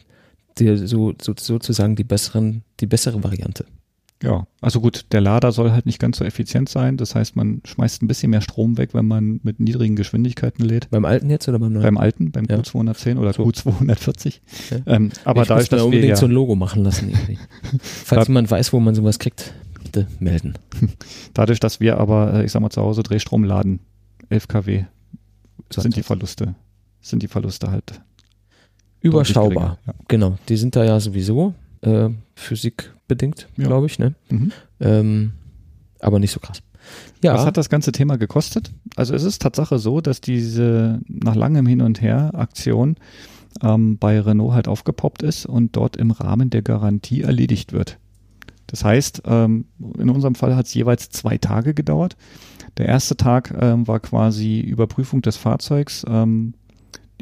die, 0.60 0.78
so, 0.78 1.14
so, 1.22 1.34
sozusagen 1.38 1.96
die, 1.96 2.04
besseren, 2.04 2.64
die 2.80 2.86
bessere 2.86 3.24
Variante. 3.24 3.66
Ja, 4.22 4.48
also 4.60 4.82
gut, 4.82 5.06
der 5.14 5.22
Lader 5.22 5.54
soll 5.54 5.72
halt 5.72 5.86
nicht 5.86 6.00
ganz 6.00 6.18
so 6.18 6.26
effizient 6.26 6.68
sein. 6.68 6.98
Das 6.98 7.16
heißt, 7.16 7.38
man 7.38 7.62
schmeißt 7.64 8.02
ein 8.04 8.08
bisschen 8.08 8.32
mehr 8.32 8.42
Strom 8.42 8.78
weg, 8.78 8.94
wenn 8.94 9.08
man 9.08 9.40
mit 9.44 9.62
niedrigen 9.62 9.96
Geschwindigkeiten 9.96 10.66
lädt. 10.66 10.90
Beim 10.90 11.06
alten 11.06 11.30
jetzt 11.30 11.48
oder 11.48 11.58
beim 11.58 11.72
neuen? 11.72 11.84
Beim 11.84 11.98
alten, 11.98 12.32
beim 12.32 12.46
Ja. 12.50 12.58
Q210 12.58 13.18
oder 13.18 13.32
So. 13.32 13.44
Q240. 13.44 14.42
Ja. 14.72 14.78
Ähm, 14.88 15.12
aber 15.24 15.44
ich 15.44 15.48
dadurch, 15.48 15.72
muss 15.72 15.72
mir 15.72 15.78
dass 15.78 15.80
wir 15.80 15.86
unbedingt 15.86 16.10
ja, 16.10 16.16
so 16.18 16.26
ein 16.26 16.32
Logo 16.32 16.56
machen 16.56 16.84
lassen. 16.84 17.10
Irgendwie. 17.10 17.40
Falls 17.82 18.28
jemand 18.28 18.52
weiß, 18.52 18.74
wo 18.74 18.82
man 18.82 18.94
sowas 18.94 19.20
kriegt, 19.20 19.54
bitte 19.84 20.08
melden. 20.20 20.56
dadurch, 21.34 21.62
dass 21.62 21.80
wir 21.80 21.98
aber, 21.98 22.34
äh, 22.34 22.46
ich 22.46 22.52
sag 22.52 22.62
mal, 22.62 22.72
zu 22.72 22.82
Hause 22.82 23.04
Drehstrom 23.04 23.46
laden, 23.46 23.80
11 24.28 24.50
kW, 24.50 24.84
sind 25.70 25.96
die. 25.96 26.04
Verluste, 26.04 26.56
sind 27.00 27.24
die 27.24 27.28
Verluste 27.30 27.72
halt 27.72 28.02
Überschaubar. 29.02 29.78
geringer. 29.86 30.04
Genau, 30.08 30.38
die 30.50 30.58
sind 30.58 30.76
da 30.76 30.84
ja 30.84 31.00
sowieso 31.00 31.54
äh, 31.82 32.10
physikbedingt, 32.36 33.48
Ja. 33.58 33.68
glaube 33.68 33.86
ich, 33.88 34.00
ne? 34.00 34.16
Ja. 34.30 34.38
Mhm. 34.38 34.52
Ähm, 34.82 35.32
aber 36.00 36.20
nicht 36.20 36.32
so 36.32 36.40
krass. 36.40 36.62
Ja, 37.24 37.34
Was 37.36 37.46
hat 37.46 37.58
das 37.58 37.70
ganze 37.70 37.92
Thema 37.92 38.18
gekostet? 38.18 38.72
Also 38.96 39.14
es 39.14 39.24
ist 39.24 39.42
Tatsache 39.42 39.80
so, 39.80 40.02
dass 40.02 40.22
diese 40.22 41.02
nach 41.08 41.36
langem 41.36 41.66
Hin 41.66 41.82
und 41.82 42.02
Her 42.02 42.32
Aktion 42.34 42.96
ähm, 43.62 43.98
bei 43.98 44.20
Renault 44.20 44.54
halt 44.54 44.68
aufgepoppt 44.68 45.22
ist 45.24 45.46
und 45.46 45.76
dort 45.76 45.98
im 45.98 46.12
Rahmen 46.12 46.50
der 46.50 46.62
Garantie 46.62 47.22
erledigt 47.22 47.74
wird. 47.74 47.98
Das 48.68 48.84
heißt, 48.86 49.24
ähm, 49.26 49.66
in 49.98 50.10
unserem 50.10 50.36
Fall 50.36 50.56
hat 50.56 50.68
es 50.68 50.74
jeweils 50.74 51.10
zwei 51.10 51.38
Tage 51.38 51.74
gedauert. 51.74 52.16
Der 52.78 52.86
erste 52.88 53.18
Tag 53.18 53.54
ähm, 53.60 53.88
war 53.88 54.00
quasi 54.00 54.60
Überprüfung 54.60 55.22
des 55.22 55.38
Fahrzeugs, 55.38 56.06
ähm, 56.08 56.54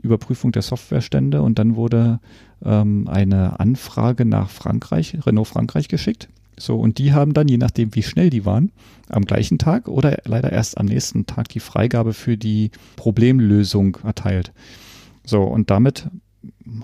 Überprüfung 0.01 0.51
der 0.51 0.61
Softwarestände 0.61 1.41
und 1.41 1.59
dann 1.59 1.75
wurde 1.75 2.19
ähm, 2.63 3.07
eine 3.07 3.59
Anfrage 3.59 4.25
nach 4.25 4.49
Frankreich, 4.49 5.17
Renault 5.25 5.47
Frankreich 5.47 5.87
geschickt. 5.87 6.29
So, 6.59 6.75
und 6.77 6.97
die 6.97 7.13
haben 7.13 7.33
dann, 7.33 7.47
je 7.47 7.57
nachdem 7.57 7.93
wie 7.93 8.03
schnell 8.03 8.31
die 8.31 8.45
waren, 8.45 8.71
am 9.09 9.25
gleichen 9.25 9.59
Tag 9.59 9.87
oder 9.87 10.17
leider 10.25 10.51
erst 10.51 10.77
am 10.77 10.87
nächsten 10.87 11.27
Tag 11.27 11.49
die 11.49 11.59
Freigabe 11.59 12.13
für 12.13 12.35
die 12.35 12.71
Problemlösung 12.95 13.97
erteilt. 14.03 14.51
So, 15.23 15.43
und 15.43 15.69
damit 15.69 16.09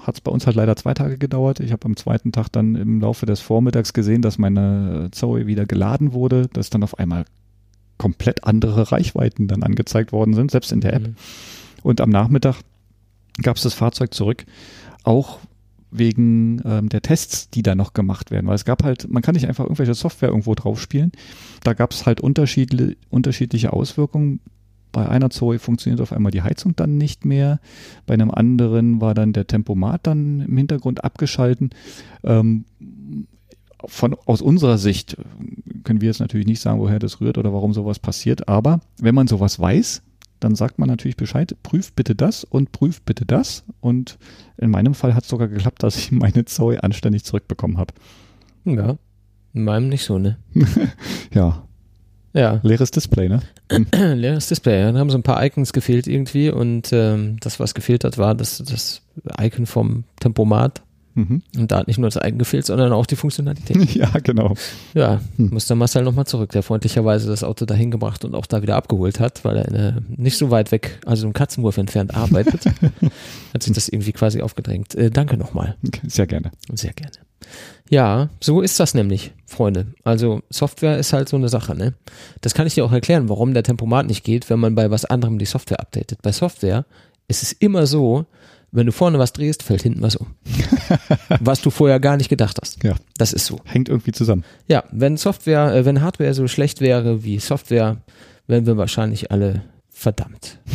hat 0.01 0.15
es 0.15 0.21
bei 0.21 0.31
uns 0.31 0.45
halt 0.45 0.55
leider 0.55 0.75
zwei 0.75 0.93
Tage 0.93 1.17
gedauert. 1.17 1.59
Ich 1.59 1.71
habe 1.71 1.85
am 1.85 1.95
zweiten 1.95 2.31
Tag 2.31 2.49
dann 2.49 2.75
im 2.75 3.01
Laufe 3.01 3.25
des 3.25 3.39
Vormittags 3.39 3.93
gesehen, 3.93 4.21
dass 4.21 4.37
meine 4.37 5.09
Zoe 5.11 5.47
wieder 5.47 5.65
geladen 5.65 6.13
wurde, 6.13 6.47
dass 6.53 6.69
dann 6.69 6.83
auf 6.83 6.99
einmal 6.99 7.25
komplett 7.97 8.43
andere 8.43 8.91
Reichweiten 8.91 9.47
dann 9.47 9.63
angezeigt 9.63 10.11
worden 10.11 10.33
sind, 10.33 10.51
selbst 10.51 10.71
in 10.71 10.81
der 10.81 10.93
App. 10.93 11.07
Mhm. 11.07 11.15
Und 11.83 12.01
am 12.01 12.09
Nachmittag 12.09 12.61
gab 13.41 13.57
es 13.57 13.63
das 13.63 13.73
Fahrzeug 13.73 14.13
zurück, 14.13 14.45
auch 15.03 15.39
wegen 15.91 16.61
ähm, 16.65 16.89
der 16.89 17.01
Tests, 17.01 17.49
die 17.49 17.61
da 17.61 17.75
noch 17.75 17.93
gemacht 17.93 18.31
werden. 18.31 18.47
Weil 18.47 18.55
es 18.55 18.65
gab 18.65 18.83
halt, 18.83 19.09
man 19.09 19.21
kann 19.21 19.35
nicht 19.35 19.47
einfach 19.47 19.65
irgendwelche 19.65 19.93
Software 19.93 20.29
irgendwo 20.29 20.55
drauf 20.55 20.81
spielen. 20.81 21.11
Da 21.63 21.73
gab 21.73 21.91
es 21.91 22.05
halt 22.05 22.19
unterschiedli 22.19 22.97
unterschiedliche 23.09 23.73
Auswirkungen. 23.73 24.39
Bei 24.91 25.07
einer 25.07 25.29
Zoe 25.29 25.59
funktioniert 25.59 26.01
auf 26.01 26.13
einmal 26.13 26.31
die 26.31 26.41
Heizung 26.41 26.75
dann 26.75 26.97
nicht 26.97 27.25
mehr. 27.25 27.59
Bei 28.05 28.13
einem 28.13 28.31
anderen 28.31 29.01
war 29.01 29.13
dann 29.13 29.33
der 29.33 29.47
Tempomat 29.47 30.05
dann 30.07 30.41
im 30.41 30.57
Hintergrund 30.57 31.03
abgeschalten. 31.03 31.71
Ähm, 32.23 32.65
von, 33.85 34.15
aus 34.25 34.41
unserer 34.41 34.77
Sicht 34.77 35.17
können 35.83 36.01
wir 36.01 36.07
jetzt 36.07 36.19
natürlich 36.19 36.47
nicht 36.47 36.61
sagen, 36.61 36.79
woher 36.79 36.99
das 36.99 37.21
rührt 37.21 37.37
oder 37.37 37.53
warum 37.53 37.73
sowas 37.73 37.99
passiert, 37.99 38.47
aber 38.47 38.79
wenn 38.99 39.15
man 39.15 39.27
sowas 39.27 39.59
weiß, 39.59 40.01
dann 40.43 40.55
sagt 40.55 40.79
man 40.79 40.89
natürlich 40.89 41.17
Bescheid, 41.17 41.55
prüft 41.63 41.95
bitte 41.95 42.15
das 42.15 42.43
und 42.43 42.71
prüft 42.71 43.05
bitte 43.05 43.25
das. 43.25 43.63
Und 43.79 44.17
in 44.57 44.69
meinem 44.69 44.93
Fall 44.93 45.15
hat 45.15 45.23
es 45.23 45.29
sogar 45.29 45.47
geklappt, 45.47 45.83
dass 45.83 45.97
ich 45.97 46.11
meine 46.11 46.45
Zoe 46.45 46.83
anständig 46.83 47.23
zurückbekommen 47.23 47.77
habe. 47.77 47.93
Ja, 48.65 48.97
in 49.53 49.63
meinem 49.63 49.89
nicht 49.89 50.03
so, 50.03 50.17
ne? 50.17 50.37
ja. 51.33 51.63
Ja. 52.33 52.59
Leeres 52.63 52.89
Display, 52.89 53.29
ne? 53.29 53.41
Leeres 53.93 54.47
Display, 54.47 54.79
ja. 54.79 54.91
Da 54.91 54.97
haben 54.97 55.11
so 55.11 55.17
ein 55.17 55.23
paar 55.23 55.43
Icons 55.45 55.71
gefehlt 55.71 56.07
irgendwie 56.07 56.49
und 56.49 56.91
ähm, 56.91 57.37
das, 57.39 57.59
was 57.59 57.75
gefehlt 57.75 58.03
hat, 58.03 58.17
war 58.17 58.33
das, 58.33 58.57
das 58.57 59.03
Icon 59.39 59.67
vom 59.67 60.05
Tempomat. 60.19 60.81
Mhm. 61.15 61.43
Und 61.57 61.71
da 61.71 61.79
hat 61.79 61.87
nicht 61.87 61.99
nur 61.99 62.09
das 62.09 62.15
Icon 62.23 62.39
gefehlt, 62.39 62.65
sondern 62.65 62.91
auch 62.91 63.05
die 63.05 63.15
Funktionalität. 63.15 63.77
ja, 63.95 64.09
genau. 64.23 64.55
Ja, 64.93 65.21
hm. 65.37 65.49
muss 65.51 65.67
der 65.67 65.75
Marcel 65.75 66.03
nochmal 66.03 66.25
zurück, 66.25 66.51
der 66.51 66.63
freundlicherweise 66.63 67.27
das 67.27 67.43
Auto 67.43 67.65
dahin 67.65 67.91
gebracht 67.91 68.25
und 68.25 68.33
auch 68.35 68.45
da 68.45 68.61
wieder 68.61 68.75
abgeholt 68.75 69.19
hat, 69.19 69.45
weil 69.45 69.57
er 69.57 69.67
eine, 69.67 70.03
nicht 70.09 70.37
so 70.37 70.49
weit 70.49 70.71
weg, 70.71 70.99
also 71.05 71.27
im 71.27 71.33
Katzenwurf 71.33 71.77
entfernt 71.77 72.15
arbeitet. 72.15 72.65
hat 73.53 73.63
sich 73.63 73.73
das 73.73 73.89
irgendwie 73.89 74.13
quasi 74.13 74.41
aufgedrängt. 74.41 74.95
Äh, 74.95 75.11
danke 75.11 75.37
nochmal. 75.37 75.75
Sehr 76.07 76.27
gerne. 76.27 76.51
Sehr 76.73 76.93
gerne. 76.93 77.13
Ja, 77.89 78.29
so 78.39 78.61
ist 78.61 78.79
das 78.79 78.93
nämlich, 78.93 79.33
Freunde. 79.45 79.87
Also 80.03 80.41
Software 80.49 80.97
ist 80.97 81.13
halt 81.13 81.29
so 81.29 81.37
eine 81.37 81.49
Sache, 81.49 81.75
ne? 81.75 81.93
Das 82.41 82.53
kann 82.53 82.65
ich 82.65 82.73
dir 82.73 82.85
auch 82.85 82.91
erklären, 82.91 83.29
warum 83.29 83.53
der 83.53 83.63
Tempomat 83.63 84.07
nicht 84.07 84.23
geht, 84.23 84.49
wenn 84.49 84.59
man 84.59 84.73
bei 84.73 84.89
was 84.89 85.05
anderem 85.05 85.37
die 85.37 85.45
Software 85.45 85.79
updatet. 85.79 86.21
Bei 86.21 86.31
Software 86.31 86.85
ist 87.27 87.43
es 87.43 87.51
immer 87.51 87.85
so, 87.85 88.25
wenn 88.73 88.87
du 88.87 88.91
vorne 88.91 89.19
was 89.19 89.33
drehst, 89.33 89.63
fällt 89.63 89.83
hinten 89.83 90.01
was 90.01 90.15
um. 90.15 90.27
was 91.39 91.61
du 91.61 91.69
vorher 91.69 91.99
gar 91.99 92.17
nicht 92.17 92.29
gedacht 92.29 92.57
hast. 92.61 92.83
Ja. 92.83 92.95
Das 93.17 93.31
ist 93.31 93.45
so. 93.45 93.59
Hängt 93.65 93.87
irgendwie 93.87 94.11
zusammen. 94.11 94.43
Ja, 94.67 94.83
wenn 94.91 95.15
Software, 95.15 95.73
äh, 95.73 95.85
wenn 95.85 96.01
Hardware 96.01 96.33
so 96.33 96.47
schlecht 96.47 96.81
wäre 96.81 97.23
wie 97.23 97.39
Software, 97.39 98.01
wären 98.47 98.65
wir 98.65 98.75
wahrscheinlich 98.75 99.31
alle 99.31 99.63
verdammt. 99.89 100.59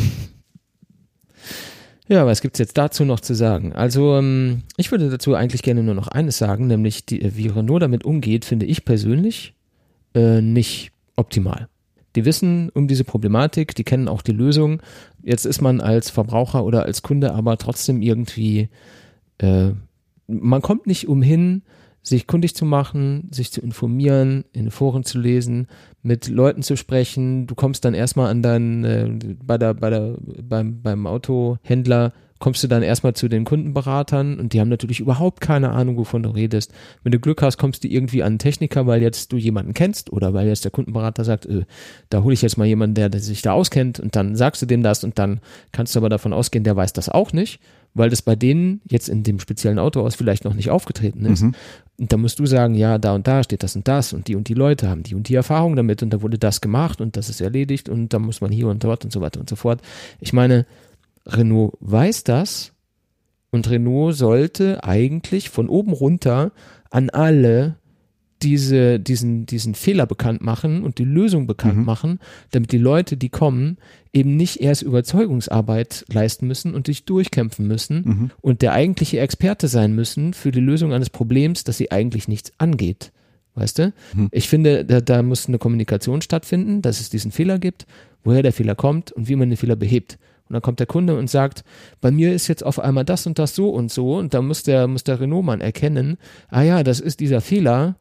Ja, 2.10 2.24
was 2.24 2.40
gibt's 2.40 2.58
jetzt 2.58 2.78
dazu 2.78 3.04
noch 3.04 3.20
zu 3.20 3.34
sagen? 3.34 3.74
Also, 3.74 4.16
ähm, 4.16 4.62
ich 4.78 4.90
würde 4.90 5.10
dazu 5.10 5.34
eigentlich 5.34 5.60
gerne 5.60 5.82
nur 5.82 5.94
noch 5.94 6.08
eines 6.08 6.38
sagen, 6.38 6.66
nämlich 6.66 7.04
die, 7.04 7.36
wie 7.36 7.48
Renault 7.48 7.82
damit 7.82 8.02
umgeht, 8.02 8.46
finde 8.46 8.64
ich 8.64 8.86
persönlich 8.86 9.52
äh, 10.14 10.40
nicht 10.40 10.92
optimal. 11.16 11.68
Die 12.16 12.24
wissen 12.24 12.70
um 12.70 12.88
diese 12.88 13.04
Problematik, 13.04 13.74
die 13.74 13.84
kennen 13.84 14.08
auch 14.08 14.22
die 14.22 14.32
Lösung. 14.32 14.82
Jetzt 15.22 15.44
ist 15.44 15.60
man 15.60 15.80
als 15.80 16.10
Verbraucher 16.10 16.64
oder 16.64 16.84
als 16.84 17.02
Kunde 17.02 17.34
aber 17.34 17.58
trotzdem 17.58 18.02
irgendwie, 18.02 18.68
äh, 19.38 19.70
man 20.26 20.62
kommt 20.62 20.86
nicht 20.86 21.08
umhin, 21.08 21.62
sich 22.02 22.26
kundig 22.26 22.54
zu 22.54 22.64
machen, 22.64 23.28
sich 23.30 23.52
zu 23.52 23.60
informieren, 23.60 24.44
in 24.52 24.70
Foren 24.70 25.04
zu 25.04 25.18
lesen, 25.18 25.66
mit 26.02 26.28
Leuten 26.28 26.62
zu 26.62 26.76
sprechen. 26.76 27.46
Du 27.46 27.54
kommst 27.54 27.84
dann 27.84 27.94
erstmal 27.94 28.30
an 28.30 28.42
deinen, 28.42 28.84
äh, 28.84 29.34
bei 29.44 29.58
der, 29.58 29.74
bei 29.74 29.90
der, 29.90 30.16
beim, 30.42 30.80
beim 30.80 31.06
Autohändler 31.06 32.12
kommst 32.38 32.62
du 32.62 32.68
dann 32.68 32.82
erstmal 32.82 33.14
zu 33.14 33.28
den 33.28 33.44
Kundenberatern 33.44 34.38
und 34.38 34.52
die 34.52 34.60
haben 34.60 34.68
natürlich 34.68 35.00
überhaupt 35.00 35.40
keine 35.40 35.70
Ahnung, 35.70 35.96
wovon 35.96 36.22
du 36.22 36.30
redest. 36.30 36.72
Wenn 37.02 37.12
du 37.12 37.18
Glück 37.18 37.42
hast, 37.42 37.58
kommst 37.58 37.84
du 37.84 37.88
irgendwie 37.88 38.22
an 38.22 38.28
einen 38.28 38.38
Techniker, 38.38 38.86
weil 38.86 39.02
jetzt 39.02 39.32
du 39.32 39.36
jemanden 39.36 39.74
kennst 39.74 40.12
oder 40.12 40.34
weil 40.34 40.46
jetzt 40.46 40.64
der 40.64 40.70
Kundenberater 40.70 41.24
sagt, 41.24 41.46
äh, 41.46 41.64
da 42.10 42.22
hole 42.22 42.34
ich 42.34 42.42
jetzt 42.42 42.56
mal 42.56 42.66
jemanden, 42.66 42.94
der, 42.94 43.08
der 43.08 43.20
sich 43.20 43.42
da 43.42 43.52
auskennt 43.52 44.00
und 44.00 44.16
dann 44.16 44.36
sagst 44.36 44.62
du 44.62 44.66
dem 44.66 44.82
das 44.82 45.04
und 45.04 45.18
dann 45.18 45.40
kannst 45.72 45.94
du 45.94 45.98
aber 45.98 46.08
davon 46.08 46.32
ausgehen, 46.32 46.64
der 46.64 46.76
weiß 46.76 46.92
das 46.92 47.08
auch 47.08 47.32
nicht 47.32 47.60
weil 47.94 48.10
das 48.10 48.22
bei 48.22 48.36
denen 48.36 48.80
jetzt 48.88 49.08
in 49.08 49.22
dem 49.22 49.40
speziellen 49.40 49.78
Autohaus 49.78 50.14
vielleicht 50.14 50.44
noch 50.44 50.54
nicht 50.54 50.70
aufgetreten 50.70 51.24
ist. 51.26 51.42
Mhm. 51.42 51.54
Und 51.98 52.12
da 52.12 52.16
musst 52.16 52.38
du 52.38 52.46
sagen, 52.46 52.74
ja, 52.74 52.98
da 52.98 53.14
und 53.14 53.26
da 53.26 53.42
steht 53.42 53.62
das 53.62 53.74
und 53.74 53.88
das 53.88 54.12
und 54.12 54.28
die 54.28 54.36
und 54.36 54.48
die 54.48 54.54
Leute 54.54 54.88
haben 54.88 55.02
die 55.02 55.14
und 55.14 55.28
die 55.28 55.34
Erfahrung 55.34 55.74
damit 55.74 56.02
und 56.02 56.10
da 56.10 56.22
wurde 56.22 56.38
das 56.38 56.60
gemacht 56.60 57.00
und 57.00 57.16
das 57.16 57.28
ist 57.28 57.40
erledigt 57.40 57.88
und 57.88 58.12
da 58.12 58.18
muss 58.18 58.40
man 58.40 58.52
hier 58.52 58.68
und 58.68 58.84
dort 58.84 59.04
und 59.04 59.12
so 59.12 59.20
weiter 59.20 59.40
und 59.40 59.50
so 59.50 59.56
fort. 59.56 59.80
Ich 60.20 60.32
meine, 60.32 60.64
Renault 61.28 61.74
weiß 61.80 62.24
das 62.24 62.72
und 63.50 63.68
Renault 63.70 64.16
sollte 64.16 64.82
eigentlich 64.84 65.50
von 65.50 65.68
oben 65.68 65.92
runter 65.92 66.52
an 66.90 67.10
alle 67.10 67.76
diese, 68.42 69.00
diesen, 69.00 69.46
diesen 69.46 69.74
Fehler 69.74 70.06
bekannt 70.06 70.42
machen 70.42 70.84
und 70.84 70.98
die 70.98 71.04
Lösung 71.04 71.46
bekannt 71.46 71.78
mhm. 71.78 71.84
machen, 71.84 72.20
damit 72.52 72.72
die 72.72 72.78
Leute, 72.78 73.16
die 73.16 73.30
kommen, 73.30 73.78
eben 74.12 74.36
nicht 74.36 74.60
erst 74.60 74.82
Überzeugungsarbeit 74.82 76.04
leisten 76.12 76.46
müssen 76.46 76.74
und 76.74 76.86
sich 76.86 77.04
durchkämpfen 77.04 77.66
müssen 77.66 78.02
mhm. 78.04 78.30
und 78.40 78.62
der 78.62 78.72
eigentliche 78.72 79.20
Experte 79.20 79.68
sein 79.68 79.94
müssen 79.94 80.34
für 80.34 80.52
die 80.52 80.60
Lösung 80.60 80.92
eines 80.92 81.10
Problems, 81.10 81.64
das 81.64 81.78
sie 81.78 81.90
eigentlich 81.90 82.28
nichts 82.28 82.52
angeht. 82.58 83.12
Weißt 83.54 83.78
du? 83.80 83.92
Mhm. 84.14 84.28
Ich 84.30 84.48
finde, 84.48 84.84
da, 84.84 85.00
da 85.00 85.22
muss 85.22 85.48
eine 85.48 85.58
Kommunikation 85.58 86.22
stattfinden, 86.22 86.80
dass 86.80 87.00
es 87.00 87.10
diesen 87.10 87.32
Fehler 87.32 87.58
gibt, 87.58 87.86
woher 88.22 88.42
der 88.42 88.52
Fehler 88.52 88.76
kommt 88.76 89.10
und 89.10 89.28
wie 89.28 89.34
man 89.34 89.48
den 89.48 89.56
Fehler 89.56 89.76
behebt. 89.76 90.16
Und 90.48 90.54
dann 90.54 90.62
kommt 90.62 90.80
der 90.80 90.86
Kunde 90.86 91.16
und 91.16 91.28
sagt, 91.28 91.64
bei 92.00 92.10
mir 92.10 92.32
ist 92.32 92.48
jetzt 92.48 92.64
auf 92.64 92.78
einmal 92.78 93.04
das 93.04 93.26
und 93.26 93.38
das 93.38 93.54
so 93.54 93.70
und 93.70 93.92
so. 93.92 94.16
Und 94.16 94.34
da 94.34 94.42
muss 94.42 94.62
der, 94.62 94.86
muss 94.86 95.04
der 95.04 95.20
Renault-Mann 95.20 95.60
erkennen, 95.60 96.16
ah 96.48 96.62
ja, 96.62 96.82
das 96.82 97.00
ist 97.00 97.20
dieser 97.20 97.40
Fehler, 97.40 97.96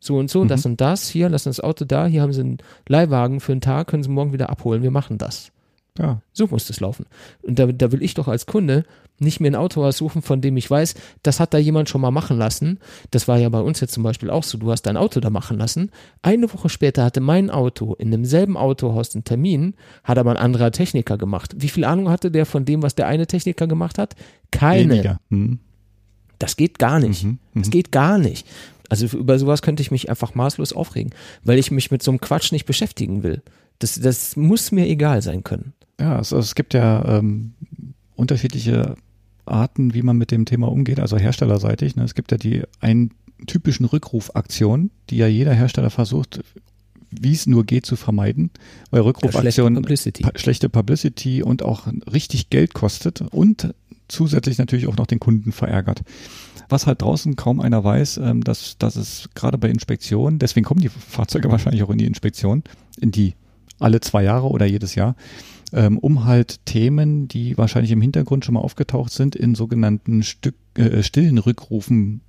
so 0.00 0.16
und 0.16 0.28
so, 0.30 0.42
mhm. 0.42 0.48
das 0.48 0.66
und 0.66 0.80
das, 0.80 1.08
hier, 1.08 1.28
lassen 1.28 1.48
das 1.48 1.60
Auto 1.60 1.84
da, 1.84 2.06
hier 2.06 2.22
haben 2.22 2.32
sie 2.32 2.40
einen 2.40 2.58
Leihwagen 2.88 3.38
für 3.38 3.52
einen 3.52 3.60
Tag, 3.60 3.86
können 3.86 4.02
sie 4.02 4.10
morgen 4.10 4.32
wieder 4.32 4.50
abholen, 4.50 4.82
wir 4.82 4.90
machen 4.90 5.16
das. 5.16 5.52
Ja. 5.98 6.22
So 6.32 6.46
muss 6.46 6.66
das 6.66 6.80
laufen. 6.80 7.06
Und 7.42 7.58
da, 7.58 7.66
da 7.66 7.92
will 7.92 8.02
ich 8.02 8.14
doch 8.14 8.28
als 8.28 8.46
Kunde 8.46 8.84
nicht 9.18 9.40
mir 9.40 9.48
ein 9.48 9.54
Auto 9.54 9.84
aussuchen, 9.84 10.22
von 10.22 10.40
dem 10.40 10.56
ich 10.56 10.70
weiß, 10.70 10.94
das 11.22 11.38
hat 11.38 11.54
da 11.54 11.58
jemand 11.58 11.88
schon 11.88 12.00
mal 12.00 12.10
machen 12.10 12.38
lassen. 12.38 12.78
Das 13.10 13.28
war 13.28 13.38
ja 13.38 13.48
bei 13.50 13.60
uns 13.60 13.80
jetzt 13.80 13.92
zum 13.92 14.02
Beispiel 14.02 14.30
auch 14.30 14.42
so. 14.42 14.58
Du 14.58 14.70
hast 14.70 14.82
dein 14.82 14.96
Auto 14.96 15.20
da 15.20 15.30
machen 15.30 15.58
lassen. 15.58 15.90
Eine 16.22 16.52
Woche 16.52 16.68
später 16.68 17.04
hatte 17.04 17.20
mein 17.20 17.50
Auto 17.50 17.94
in 17.94 18.10
demselben 18.10 18.56
Autohaus 18.56 19.14
einen 19.14 19.24
Termin, 19.24 19.74
hat 20.02 20.18
aber 20.18 20.30
ein 20.30 20.38
anderer 20.38 20.72
Techniker 20.72 21.18
gemacht. 21.18 21.54
Wie 21.58 21.68
viel 21.68 21.84
Ahnung 21.84 22.08
hatte 22.08 22.30
der 22.30 22.46
von 22.46 22.64
dem, 22.64 22.82
was 22.82 22.94
der 22.94 23.06
eine 23.06 23.26
Techniker 23.26 23.66
gemacht 23.66 23.98
hat? 23.98 24.16
Keine. 24.50 25.18
Hm. 25.30 25.60
Das 26.38 26.56
geht 26.56 26.78
gar 26.78 26.98
nicht. 26.98 27.22
Mhm, 27.22 27.38
das 27.54 27.68
mhm. 27.68 27.70
geht 27.70 27.92
gar 27.92 28.18
nicht. 28.18 28.46
Also 28.88 29.06
über 29.16 29.38
sowas 29.38 29.62
könnte 29.62 29.80
ich 29.80 29.90
mich 29.90 30.10
einfach 30.10 30.34
maßlos 30.34 30.72
aufregen, 30.72 31.14
weil 31.44 31.58
ich 31.58 31.70
mich 31.70 31.90
mit 31.90 32.02
so 32.02 32.10
einem 32.10 32.20
Quatsch 32.20 32.50
nicht 32.50 32.66
beschäftigen 32.66 33.22
will. 33.22 33.42
Das, 33.82 33.98
das 34.00 34.36
muss 34.36 34.72
mir 34.72 34.86
egal 34.88 35.22
sein 35.22 35.42
können. 35.44 35.72
Ja, 36.00 36.16
also 36.16 36.38
es 36.38 36.54
gibt 36.54 36.74
ja 36.74 37.18
ähm, 37.18 37.54
unterschiedliche 38.14 38.96
Arten, 39.44 39.94
wie 39.94 40.02
man 40.02 40.16
mit 40.16 40.30
dem 40.30 40.44
Thema 40.44 40.70
umgeht, 40.70 41.00
also 41.00 41.18
herstellerseitig. 41.18 41.96
Ne? 41.96 42.04
Es 42.04 42.14
gibt 42.14 42.30
ja 42.30 42.38
die 42.38 42.62
einen 42.80 43.10
typischen 43.46 43.86
Rückrufaktionen, 43.86 44.90
die 45.10 45.16
ja 45.16 45.26
jeder 45.26 45.52
Hersteller 45.52 45.90
versucht, 45.90 46.40
wie 47.10 47.32
es 47.32 47.46
nur 47.46 47.64
geht, 47.64 47.84
zu 47.84 47.96
vermeiden, 47.96 48.50
weil 48.90 49.02
Rückrufaktionen 49.02 49.84
schlechte, 49.84 50.12
Publicity. 50.12 50.38
schlechte 50.38 50.68
Publicity 50.68 51.42
und 51.42 51.62
auch 51.62 51.86
richtig 52.10 52.50
Geld 52.50 52.74
kostet 52.74 53.20
und 53.20 53.74
zusätzlich 54.08 54.58
natürlich 54.58 54.86
auch 54.86 54.96
noch 54.96 55.06
den 55.06 55.20
Kunden 55.20 55.52
verärgert 55.52 56.02
was 56.72 56.86
halt 56.86 57.02
draußen 57.02 57.36
kaum 57.36 57.60
einer 57.60 57.84
weiß, 57.84 58.16
ähm, 58.16 58.42
dass, 58.42 58.76
dass 58.78 58.96
es 58.96 59.28
gerade 59.34 59.58
bei 59.58 59.68
Inspektionen, 59.68 60.40
deswegen 60.40 60.64
kommen 60.64 60.80
die 60.80 60.88
Fahrzeuge 60.88 61.50
wahrscheinlich 61.50 61.84
auch 61.84 61.90
in 61.90 61.98
die 61.98 62.06
Inspektion, 62.06 62.64
in 62.98 63.12
die 63.12 63.34
alle 63.82 64.00
zwei 64.00 64.22
Jahre 64.24 64.48
oder 64.48 64.66
jedes 64.66 64.94
Jahr, 64.94 65.16
ähm, 65.72 65.98
um 65.98 66.24
halt 66.24 66.64
Themen, 66.66 67.28
die 67.28 67.56
wahrscheinlich 67.58 67.92
im 67.92 68.00
Hintergrund 68.00 68.44
schon 68.44 68.54
mal 68.54 68.60
aufgetaucht 68.60 69.12
sind, 69.12 69.36
in 69.36 69.54
sogenannten 69.54 70.22
Stück, 70.22 70.56
äh, 70.76 71.02
stillen 71.02 71.38
Rückrufen 71.38 72.20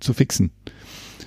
zu 0.00 0.12
fixen. 0.12 0.50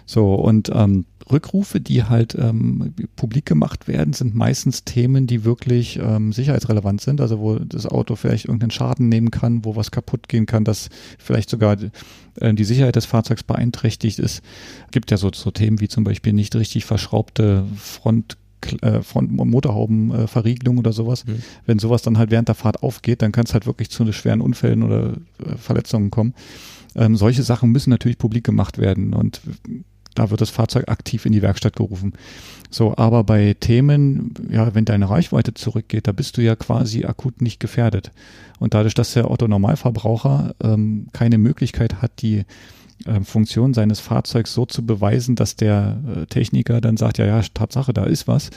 So, 0.05 0.35
und 0.35 0.69
ähm, 0.73 1.05
Rückrufe, 1.31 1.79
die 1.79 2.03
halt 2.03 2.35
ähm, 2.35 2.93
publik 3.15 3.45
gemacht 3.45 3.87
werden, 3.87 4.13
sind 4.13 4.35
meistens 4.35 4.83
Themen, 4.83 5.27
die 5.27 5.45
wirklich 5.45 5.97
ähm, 5.97 6.33
sicherheitsrelevant 6.33 6.99
sind, 7.01 7.21
also 7.21 7.39
wo 7.39 7.55
das 7.55 7.85
Auto 7.85 8.15
vielleicht 8.15 8.45
irgendeinen 8.45 8.71
Schaden 8.71 9.07
nehmen 9.07 9.31
kann, 9.31 9.63
wo 9.63 9.75
was 9.75 9.91
kaputt 9.91 10.27
gehen 10.27 10.45
kann, 10.45 10.65
dass 10.65 10.89
vielleicht 11.17 11.49
sogar 11.49 11.77
äh, 12.39 12.53
die 12.53 12.65
Sicherheit 12.65 12.95
des 12.95 13.05
Fahrzeugs 13.05 13.43
beeinträchtigt 13.43 14.19
ist. 14.19 14.41
Gibt 14.91 15.11
ja 15.11 15.17
so, 15.17 15.31
so 15.33 15.51
Themen 15.51 15.79
wie 15.79 15.87
zum 15.87 16.03
Beispiel 16.03 16.33
nicht 16.33 16.55
richtig 16.55 16.85
verschraubte 16.85 17.65
Front 17.77 18.37
äh, 18.81 19.01
Front 19.01 19.31
Motorhaubenverriegelung 19.31 20.77
äh, 20.77 20.79
oder 20.79 20.93
sowas. 20.93 21.25
Mhm. 21.25 21.41
Wenn 21.65 21.79
sowas 21.79 22.01
dann 22.01 22.17
halt 22.17 22.31
während 22.31 22.47
der 22.47 22.55
Fahrt 22.55 22.83
aufgeht, 22.83 23.21
dann 23.21 23.31
kann 23.31 23.45
es 23.45 23.53
halt 23.53 23.65
wirklich 23.65 23.89
zu 23.89 24.11
schweren 24.11 24.41
Unfällen 24.41 24.83
oder 24.83 25.13
äh, 25.45 25.57
Verletzungen 25.57 26.11
kommen. 26.11 26.33
Ähm, 26.95 27.15
solche 27.15 27.43
Sachen 27.43 27.71
müssen 27.71 27.89
natürlich 27.89 28.17
publik 28.17 28.43
gemacht 28.43 28.77
werden 28.77 29.13
und 29.13 29.41
da 30.15 30.29
wird 30.29 30.41
das 30.41 30.51
Fahrzeug 30.51 30.89
aktiv 30.89 31.25
in 31.25 31.31
die 31.31 31.41
Werkstatt 31.41 31.75
gerufen. 31.75 32.13
So, 32.69 32.95
aber 32.97 33.23
bei 33.23 33.55
Themen, 33.59 34.33
ja, 34.49 34.73
wenn 34.75 34.85
deine 34.85 35.09
Reichweite 35.09 35.53
zurückgeht, 35.53 36.07
da 36.07 36.11
bist 36.11 36.37
du 36.37 36.41
ja 36.41 36.55
quasi 36.55 37.05
akut 37.05 37.41
nicht 37.41 37.59
gefährdet. 37.59 38.11
Und 38.59 38.73
dadurch, 38.73 38.93
dass 38.93 39.13
der 39.13 39.29
Otto-Normalverbraucher 39.29 40.55
ähm, 40.63 41.07
keine 41.13 41.37
Möglichkeit 41.37 42.01
hat, 42.01 42.21
die 42.21 42.45
Funktion 43.23 43.73
seines 43.73 43.99
Fahrzeugs 43.99 44.53
so 44.53 44.65
zu 44.65 44.85
beweisen, 44.85 45.35
dass 45.35 45.55
der 45.55 45.99
äh, 46.07 46.25
Techniker 46.25 46.81
dann 46.81 46.97
sagt, 46.97 47.17
ja, 47.17 47.25
ja, 47.25 47.41
Tatsache, 47.53 47.93
da 47.93 48.05
ist 48.05 48.27
was, 48.27 48.49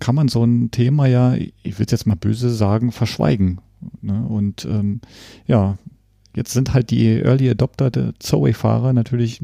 kann 0.00 0.14
man 0.14 0.28
so 0.28 0.44
ein 0.44 0.70
Thema 0.70 1.06
ja, 1.06 1.34
ich 1.34 1.78
will 1.78 1.86
jetzt 1.88 2.06
mal 2.06 2.16
böse 2.16 2.50
sagen, 2.50 2.92
verschweigen. 2.92 3.60
Ne? 4.00 4.24
Und 4.26 4.64
ähm, 4.64 5.00
ja, 5.46 5.76
Jetzt 6.34 6.52
sind 6.52 6.74
halt 6.74 6.90
die 6.90 7.20
Early 7.20 7.48
Adopter 7.50 7.90
der 7.90 8.12
Zoe-Fahrer 8.18 8.92
natürlich 8.92 9.40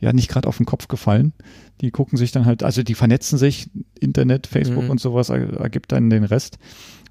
ja 0.00 0.12
nicht 0.12 0.28
gerade 0.28 0.48
auf 0.48 0.56
den 0.58 0.66
Kopf 0.66 0.88
gefallen. 0.88 1.32
Die 1.80 1.90
gucken 1.90 2.16
sich 2.18 2.32
dann 2.32 2.44
halt, 2.46 2.62
also 2.62 2.82
die 2.82 2.94
vernetzen 2.94 3.38
sich, 3.38 3.68
Internet, 3.98 4.46
Facebook 4.46 4.84
Mhm. 4.84 4.90
und 4.90 5.00
sowas 5.00 5.28
er- 5.28 5.54
ergibt 5.60 5.92
dann 5.92 6.10
den 6.10 6.24
Rest. 6.24 6.58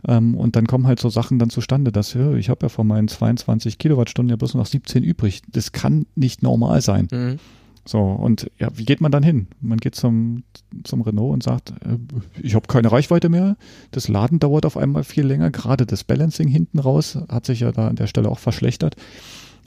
Ähm, 0.08 0.36
und 0.36 0.56
dann 0.56 0.68
kommen 0.68 0.88
halt 0.88 1.00
so 1.00 1.10
Sachen 1.10 1.40
dann 1.40 1.50
zustande, 1.50 1.92
dass 1.92 2.16
ich 2.16 2.50
habe 2.50 2.66
ja 2.66 2.70
von 2.70 2.86
meinen 2.88 3.08
22 3.08 3.78
Kilowattstunden 3.78 4.30
ja 4.30 4.36
bloß 4.36 4.54
noch 4.56 4.66
17 4.68 5.04
übrig. 5.04 5.42
Das 5.52 5.72
kann 5.72 6.06
nicht 6.16 6.44
normal 6.44 6.82
sein. 6.82 7.08
Mhm. 7.12 7.40
So, 7.86 8.02
und 8.02 8.52
ja, 8.60 8.68
wie 8.76 8.84
geht 8.84 9.00
man 9.00 9.14
dann 9.14 9.24
hin? 9.24 9.48
Man 9.62 9.78
geht 9.78 9.96
zum, 9.96 10.44
zum 10.84 11.02
Renault 11.02 11.34
und 11.34 11.44
sagt, 11.44 11.70
äh, 11.72 11.98
ich 12.42 12.54
habe 12.54 12.68
keine 12.68 12.92
Reichweite 12.92 13.30
mehr, 13.30 13.56
das 13.92 14.10
Laden 14.10 14.40
dauert 14.40 14.66
auf 14.66 14.76
einmal 14.76 15.06
viel 15.06 15.26
länger, 15.26 15.52
gerade 15.52 15.86
das 15.86 16.04
Balancing 16.04 16.50
hinten 16.50 16.80
raus 16.80 17.18
hat 17.30 17.46
sich 17.46 17.62
ja 17.62 17.72
da 17.72 17.88
an 17.88 17.96
der 17.96 18.08
Stelle 18.08 18.28
auch 18.30 18.40
verschlechtert. 18.40 18.98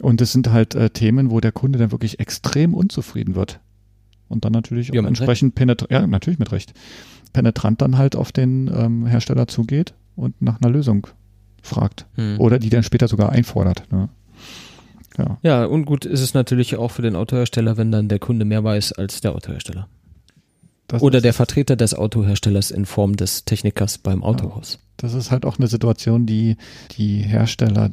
Und 0.03 0.21
es 0.21 0.33
sind 0.33 0.51
halt 0.51 0.75
äh, 0.75 0.91
Themen, 0.91 1.31
wo 1.31 1.41
der 1.41 1.53
Kunde 1.53 1.79
dann 1.79 1.93
wirklich 1.93 2.21
extrem 2.21 2.75
unzufrieden 2.75 3.35
wird. 3.35 3.61
Und 4.29 4.45
dann 4.45 4.53
natürlich 4.53 4.89
Ja, 4.89 5.03
auch 5.03 5.07
entsprechend 5.07 5.55
penetrant, 5.55 5.91
ja, 5.91 6.07
natürlich 6.07 6.39
mit 6.39 6.53
Recht, 6.53 6.73
penetrant 7.33 7.83
dann 7.83 7.99
halt 7.99 8.17
auf 8.17 8.33
den 8.33 8.71
ähm, 8.73 9.07
Hersteller 9.07 9.49
zugeht 9.49 9.95
und 10.17 10.41
nach 10.41 10.61
einer 10.61 10.71
Lösung 10.71 11.07
fragt. 11.63 12.07
Mhm. 12.17 12.41
Oder 12.41 12.59
die 12.59 12.71
dann 12.71 12.83
später 12.83 13.09
sogar 13.09 13.31
einfordert. 13.31 13.91
Ne? 13.91 14.09
Ja. 15.19 15.39
Ja, 15.43 15.65
und 15.65 15.85
gut 15.85 16.05
ist 16.05 16.21
es 16.21 16.35
natürlich 16.35 16.77
auch 16.77 16.91
für 16.91 17.03
den 17.03 17.17
Autohersteller, 17.17 17.77
wenn 17.77 17.91
dann 17.91 18.09
der 18.09 18.19
Kunde 18.19 18.45
mehr 18.45 18.65
weiß 18.65 18.93
als 18.93 19.21
der 19.21 19.35
Autohersteller. 19.35 19.89
Das 20.87 21.03
Oder 21.03 21.21
der 21.21 21.33
Vertreter 21.33 21.77
des 21.77 21.95
Autoherstellers 21.95 22.71
in 22.71 22.85
Form 22.85 23.15
des 23.17 23.45
Technikers 23.45 23.99
beim 23.99 24.25
Autohaus. 24.25 24.81
Das 24.97 25.15
ist 25.15 25.31
halt 25.31 25.45
auch 25.45 25.59
eine 25.59 25.69
Situation, 25.69 26.27
die 26.27 26.57
die 26.97 27.19
Hersteller 27.19 27.91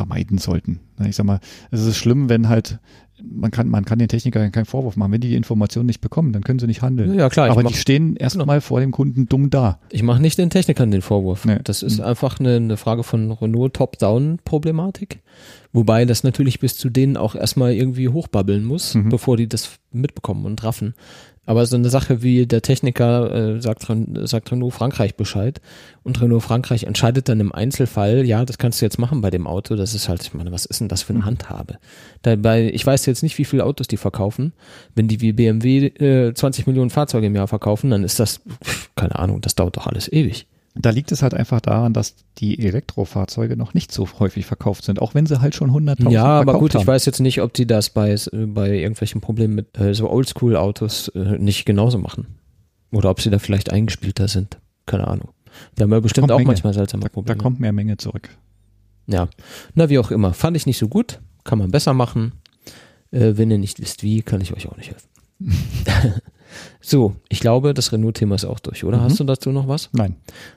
vermeiden 0.00 0.38
sollten. 0.38 0.80
Ich 1.06 1.16
sag 1.16 1.24
mal, 1.26 1.40
es 1.70 1.84
ist 1.84 1.96
schlimm, 1.96 2.28
wenn 2.28 2.48
halt 2.48 2.78
man 3.22 3.50
kann 3.50 3.68
man 3.68 3.84
kann 3.84 3.98
den 3.98 4.08
Technikern 4.08 4.50
keinen 4.50 4.64
Vorwurf 4.64 4.96
machen, 4.96 5.12
wenn 5.12 5.20
die 5.20 5.28
die 5.28 5.34
Informationen 5.36 5.84
nicht 5.84 6.00
bekommen, 6.00 6.32
dann 6.32 6.42
können 6.42 6.58
sie 6.58 6.66
nicht 6.66 6.80
handeln. 6.80 7.12
Ja, 7.18 7.28
klar, 7.28 7.50
Aber 7.50 7.62
mach- 7.62 7.70
die 7.70 7.76
stehen 7.76 8.16
erstmal 8.16 8.62
vor 8.62 8.80
dem 8.80 8.92
Kunden 8.92 9.26
dumm 9.26 9.50
da. 9.50 9.78
Ich 9.90 10.02
mache 10.02 10.22
nicht 10.22 10.38
den 10.38 10.48
Technikern 10.48 10.90
den 10.90 11.02
Vorwurf. 11.02 11.44
Nee. 11.44 11.58
Das 11.64 11.82
ist 11.82 11.98
Mhm. 11.98 12.04
einfach 12.04 12.40
eine, 12.40 12.56
eine 12.56 12.76
Frage 12.78 13.02
von 13.02 13.30
Renault 13.30 13.74
Top-Down-Problematik. 13.74 15.20
Wobei 15.72 16.04
das 16.04 16.24
natürlich 16.24 16.60
bis 16.60 16.76
zu 16.76 16.88
denen 16.90 17.16
auch 17.16 17.34
erstmal 17.34 17.72
irgendwie 17.74 18.08
hochbabbeln 18.08 18.64
muss, 18.64 18.94
Mhm. 18.94 19.08
bevor 19.10 19.36
die 19.36 19.48
das 19.48 19.78
mitbekommen 19.92 20.46
und 20.46 20.62
raffen. 20.64 20.94
Aber 21.50 21.66
so 21.66 21.74
eine 21.74 21.90
Sache 21.90 22.22
wie 22.22 22.46
der 22.46 22.62
Techniker 22.62 23.56
äh, 23.56 23.60
sagt, 23.60 23.84
sagt 24.28 24.52
Renault 24.52 24.72
Frankreich 24.72 25.16
Bescheid 25.16 25.60
und 26.04 26.22
Renault 26.22 26.44
Frankreich 26.44 26.84
entscheidet 26.84 27.28
dann 27.28 27.40
im 27.40 27.50
Einzelfall, 27.50 28.24
ja, 28.24 28.44
das 28.44 28.56
kannst 28.56 28.80
du 28.80 28.86
jetzt 28.86 29.00
machen 29.00 29.20
bei 29.20 29.30
dem 29.30 29.48
Auto. 29.48 29.74
Das 29.74 29.92
ist 29.92 30.08
halt, 30.08 30.22
ich 30.22 30.32
meine, 30.32 30.52
was 30.52 30.64
ist 30.64 30.78
denn 30.78 30.86
das 30.86 31.02
für 31.02 31.12
eine 31.12 31.24
Handhabe? 31.24 31.78
Dabei, 32.22 32.70
ich 32.72 32.86
weiß 32.86 33.04
jetzt 33.06 33.24
nicht, 33.24 33.36
wie 33.36 33.44
viele 33.44 33.64
Autos 33.64 33.88
die 33.88 33.96
verkaufen. 33.96 34.52
Wenn 34.94 35.08
die 35.08 35.20
wie 35.22 35.32
BMW 35.32 35.86
äh, 35.86 36.32
20 36.32 36.68
Millionen 36.68 36.90
Fahrzeuge 36.90 37.26
im 37.26 37.34
Jahr 37.34 37.48
verkaufen, 37.48 37.90
dann 37.90 38.04
ist 38.04 38.20
das, 38.20 38.42
keine 38.94 39.18
Ahnung, 39.18 39.40
das 39.40 39.56
dauert 39.56 39.76
doch 39.76 39.88
alles 39.88 40.06
ewig. 40.12 40.46
Da 40.76 40.90
liegt 40.90 41.10
es 41.10 41.22
halt 41.22 41.34
einfach 41.34 41.60
daran, 41.60 41.92
dass 41.92 42.14
die 42.38 42.58
Elektrofahrzeuge 42.64 43.56
noch 43.56 43.74
nicht 43.74 43.90
so 43.90 44.08
häufig 44.20 44.46
verkauft 44.46 44.84
sind, 44.84 45.02
auch 45.02 45.14
wenn 45.14 45.26
sie 45.26 45.40
halt 45.40 45.54
schon 45.56 45.70
100.000 45.72 46.10
Ja, 46.10 46.24
aber 46.24 46.58
gut, 46.60 46.74
haben. 46.74 46.82
ich 46.82 46.86
weiß 46.86 47.06
jetzt 47.06 47.18
nicht, 47.20 47.42
ob 47.42 47.52
die 47.54 47.66
das 47.66 47.90
bei, 47.90 48.14
bei 48.32 48.70
irgendwelchen 48.78 49.20
Problemen 49.20 49.54
mit 49.56 49.76
äh, 49.78 49.94
so 49.94 50.08
Oldschool-Autos 50.08 51.08
äh, 51.08 51.38
nicht 51.38 51.64
genauso 51.64 51.98
machen. 51.98 52.26
Oder 52.92 53.10
ob 53.10 53.20
sie 53.20 53.30
da 53.30 53.38
vielleicht 53.40 53.72
eingespielter 53.72 54.28
sind. 54.28 54.58
Keine 54.86 55.08
Ahnung. 55.08 55.30
Die 55.76 55.82
haben 55.82 55.90
ja 55.90 55.98
bestimmt 56.00 56.22
kommt 56.24 56.32
auch 56.32 56.38
Menge. 56.38 56.48
manchmal 56.48 56.72
seltsame 56.74 57.02
Da, 57.02 57.08
da 57.08 57.12
Probleme. 57.14 57.38
kommt 57.42 57.58
mehr 57.60 57.72
Menge 57.72 57.96
zurück. 57.96 58.28
ja. 59.08 59.28
Na, 59.74 59.88
wie 59.90 59.98
auch 59.98 60.12
immer. 60.12 60.32
Fand 60.34 60.56
ich 60.56 60.66
nicht 60.66 60.78
so 60.78 60.86
gut. 60.88 61.20
Kann 61.42 61.58
man 61.58 61.70
besser 61.72 61.94
machen. 61.94 62.32
Äh, 63.10 63.32
wenn 63.36 63.50
ihr 63.50 63.58
nicht 63.58 63.80
wisst, 63.80 64.04
wie, 64.04 64.22
kann 64.22 64.40
ich 64.40 64.52
euch 64.54 64.68
auch 64.68 64.76
nicht 64.76 64.90
helfen. 64.92 65.08
so, 66.80 67.16
ich 67.28 67.40
glaube, 67.40 67.74
das 67.74 67.92
Renault-Thema 67.92 68.34
ist 68.34 68.44
auch 68.44 68.60
durch, 68.60 68.84
oder? 68.84 68.98
Mhm. 68.98 69.02
Hast 69.02 69.20
du 69.20 69.24
dazu 69.24 69.50
noch 69.50 69.68
was? 69.68 69.90
Nein. 69.92 70.16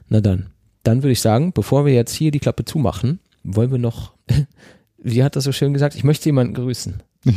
Na 0.10 0.22
dann. 0.22 0.48
Dann 0.84 1.02
würde 1.04 1.12
ich 1.14 1.22
sagen, 1.22 1.54
bevor 1.54 1.86
wir 1.86 1.94
jetzt 1.94 2.14
hier 2.14 2.32
die 2.32 2.40
Klappe 2.40 2.66
zumachen, 2.66 3.20
wollen 3.44 3.72
wir 3.72 3.78
noch, 3.78 4.14
wie 4.98 5.24
hat 5.24 5.36
das 5.36 5.46
so 5.46 5.52
schön 5.52 5.74
gesagt, 5.74 5.96
ich 5.96 6.04
möchte 6.04 6.26
jemanden 6.26 6.54
grüßen. 6.54 7.02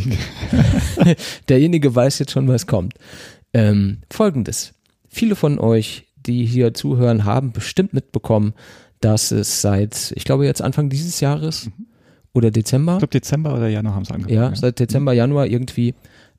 Derjenige 1.49 1.95
weiß 1.95 2.19
jetzt 2.19 2.33
schon, 2.33 2.49
was 2.49 2.67
kommt. 2.67 2.95
Ähm, 3.53 3.99
Folgendes. 4.11 4.75
Viele 5.09 5.37
von 5.37 5.59
euch, 5.59 6.07
die 6.27 6.45
hier 6.45 6.75
zuhören, 6.75 7.25
haben 7.25 7.53
bestimmt 7.53 7.95
mitbekommen, 7.95 8.53
dass 9.01 9.31
es 9.31 9.61
seit, 9.61 10.13
ich 10.17 10.25
glaube 10.25 10.45
jetzt 10.47 10.63
Anfang 10.63 10.89
dieses 10.91 11.21
Jahres 11.21 11.71
oder 12.33 12.51
Dezember, 12.51 12.95
Ich 12.95 12.99
glaube, 12.99 13.13
Dezember 13.13 13.55
oder 13.55 13.69
Januar 13.69 13.95
haben 13.95 14.05
sie 14.05 14.13
angefangen. 14.15 14.37
ja, 14.37 14.55
seit 14.55 14.81
Dezember, 14.81 15.13
Januar 15.13 15.47
irgendwie 15.47 15.95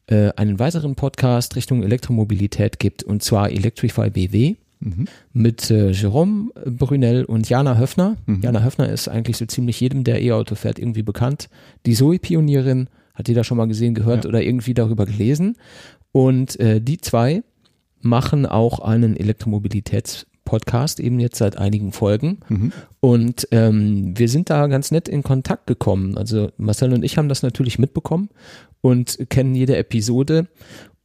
äh, 0.07 0.29
einen 0.35 0.59
weiteren 0.59 0.95
Podcast 0.95 1.55
Richtung 1.55 1.83
Elektromobilität 1.83 2.79
gibt 2.79 3.03
und 3.03 3.23
zwar 3.23 3.49
Electrify 3.51 4.09
BW 4.09 4.55
Mhm. 4.79 5.05
mit 5.33 5.71
äh, 5.71 5.89
Jerome 5.89 6.51
Brunel 6.63 7.25
und 7.25 7.49
Jana 7.49 7.79
Höfner. 7.79 8.15
Mhm. 8.27 8.41
Jana 8.43 8.63
Höfner 8.63 8.87
ist 8.89 9.07
eigentlich 9.07 9.37
so 9.37 9.47
ziemlich 9.47 9.79
jedem, 9.81 10.03
der 10.03 10.21
E-Auto 10.21 10.53
fährt, 10.53 10.77
irgendwie 10.77 11.01
bekannt. 11.01 11.49
Die 11.87 11.95
Zoe-Pionierin, 11.95 12.87
hat 13.15 13.27
jeder 13.27 13.43
schon 13.43 13.57
mal 13.57 13.67
gesehen, 13.67 13.95
gehört 13.95 14.25
Ja. 14.25 14.29
oder 14.29 14.43
irgendwie 14.43 14.75
darüber 14.75 15.07
gelesen. 15.07 15.55
Und 16.11 16.59
äh, 16.59 16.79
die 16.79 16.99
zwei 16.99 17.41
machen 18.01 18.45
auch 18.45 18.77
einen 18.77 19.17
Elektromobilitäts-Podcast, 19.17 20.99
eben 20.99 21.19
jetzt 21.19 21.37
seit 21.37 21.57
einigen 21.57 21.91
Folgen. 21.91 22.39
Mhm. 22.47 22.71
Und 22.99 23.47
ähm, 23.51 24.17
wir 24.17 24.29
sind 24.29 24.49
da 24.49 24.67
ganz 24.67 24.91
nett 24.91 25.07
in 25.09 25.23
Kontakt 25.23 25.67
gekommen. 25.67 26.17
Also 26.17 26.51
Marcel 26.57 26.93
und 26.93 27.03
ich 27.03 27.17
haben 27.17 27.29
das 27.29 27.43
natürlich 27.43 27.79
mitbekommen 27.79 28.29
und 28.87 29.29
kennen 29.29 29.53
jede 29.53 29.75
Episode 29.75 30.47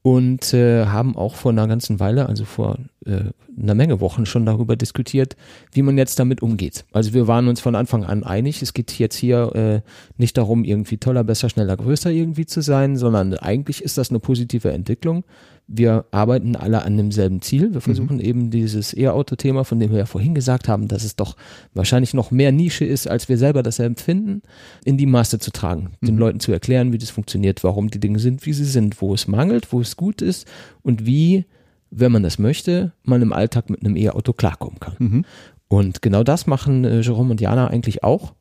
und 0.02 0.54
äh, 0.54 0.86
haben 0.86 1.16
auch 1.16 1.34
vor 1.34 1.50
einer 1.50 1.66
ganzen 1.66 1.98
Weile, 1.98 2.26
also 2.26 2.44
vor 2.44 2.78
äh, 3.06 3.24
einer 3.60 3.74
Menge 3.74 4.00
Wochen 4.00 4.24
schon 4.24 4.46
darüber 4.46 4.76
diskutiert, 4.76 5.36
wie 5.72 5.82
man 5.82 5.98
jetzt 5.98 6.16
damit 6.20 6.42
umgeht. 6.42 6.84
Also 6.92 7.12
wir 7.12 7.26
waren 7.26 7.48
uns 7.48 7.60
von 7.60 7.74
Anfang 7.74 8.04
an 8.04 8.22
einig, 8.22 8.62
es 8.62 8.72
geht 8.72 8.96
jetzt 9.00 9.16
hier 9.16 9.52
äh, 9.56 9.80
nicht 10.16 10.38
darum, 10.38 10.62
irgendwie 10.62 10.98
toller, 10.98 11.24
besser, 11.24 11.48
schneller, 11.48 11.76
größer 11.76 12.10
irgendwie 12.10 12.46
zu 12.46 12.60
sein, 12.60 12.96
sondern 12.96 13.34
eigentlich 13.34 13.82
ist 13.82 13.98
das 13.98 14.10
eine 14.10 14.20
positive 14.20 14.70
Entwicklung. 14.70 15.24
Wir 15.68 16.04
arbeiten 16.10 16.56
alle 16.56 16.82
an 16.82 16.96
demselben 16.96 17.40
Ziel. 17.40 17.72
Wir 17.72 17.80
versuchen 17.80 18.20
eben 18.20 18.50
dieses 18.50 18.96
E-Auto-Thema, 18.96 19.64
von 19.64 19.78
dem 19.78 19.90
wir 19.90 19.98
ja 19.98 20.06
vorhin 20.06 20.34
gesagt 20.34 20.68
haben, 20.68 20.88
dass 20.88 21.04
es 21.04 21.16
doch 21.16 21.36
wahrscheinlich 21.72 22.14
noch 22.14 22.30
mehr 22.30 22.52
Nische 22.52 22.84
ist, 22.84 23.08
als 23.08 23.28
wir 23.28 23.38
selber 23.38 23.62
das 23.62 23.78
empfinden, 23.78 24.42
in 24.84 24.98
die 24.98 25.06
Maße 25.06 25.38
zu 25.38 25.50
tragen, 25.50 25.92
den 26.02 26.18
Leuten 26.18 26.40
zu 26.40 26.52
erklären, 26.52 26.92
wie 26.92 26.98
das 26.98 27.10
funktioniert, 27.10 27.64
warum 27.64 27.90
die 27.90 28.00
Dinge 28.00 28.18
sind, 28.18 28.44
wie 28.44 28.52
sie 28.52 28.64
sind, 28.64 29.00
wo 29.00 29.14
es 29.14 29.28
mangelt, 29.28 29.72
wo 29.72 29.80
es 29.80 29.96
gut 29.96 30.20
ist 30.20 30.46
und 30.82 31.06
wie, 31.06 31.46
wenn 31.90 32.12
man 32.12 32.22
das 32.22 32.38
möchte, 32.38 32.92
man 33.04 33.22
im 33.22 33.32
Alltag 33.32 33.70
mit 33.70 33.84
einem 33.84 33.96
E-Auto 33.96 34.32
klarkommen 34.32 34.80
kann. 34.80 34.96
Mhm. 34.98 35.24
Und 35.68 36.02
genau 36.02 36.22
das 36.22 36.46
machen 36.46 36.84
äh, 36.84 37.00
Jerome 37.00 37.30
und 37.30 37.40
Jana 37.40 37.68
eigentlich 37.68 38.04
auch. 38.04 38.34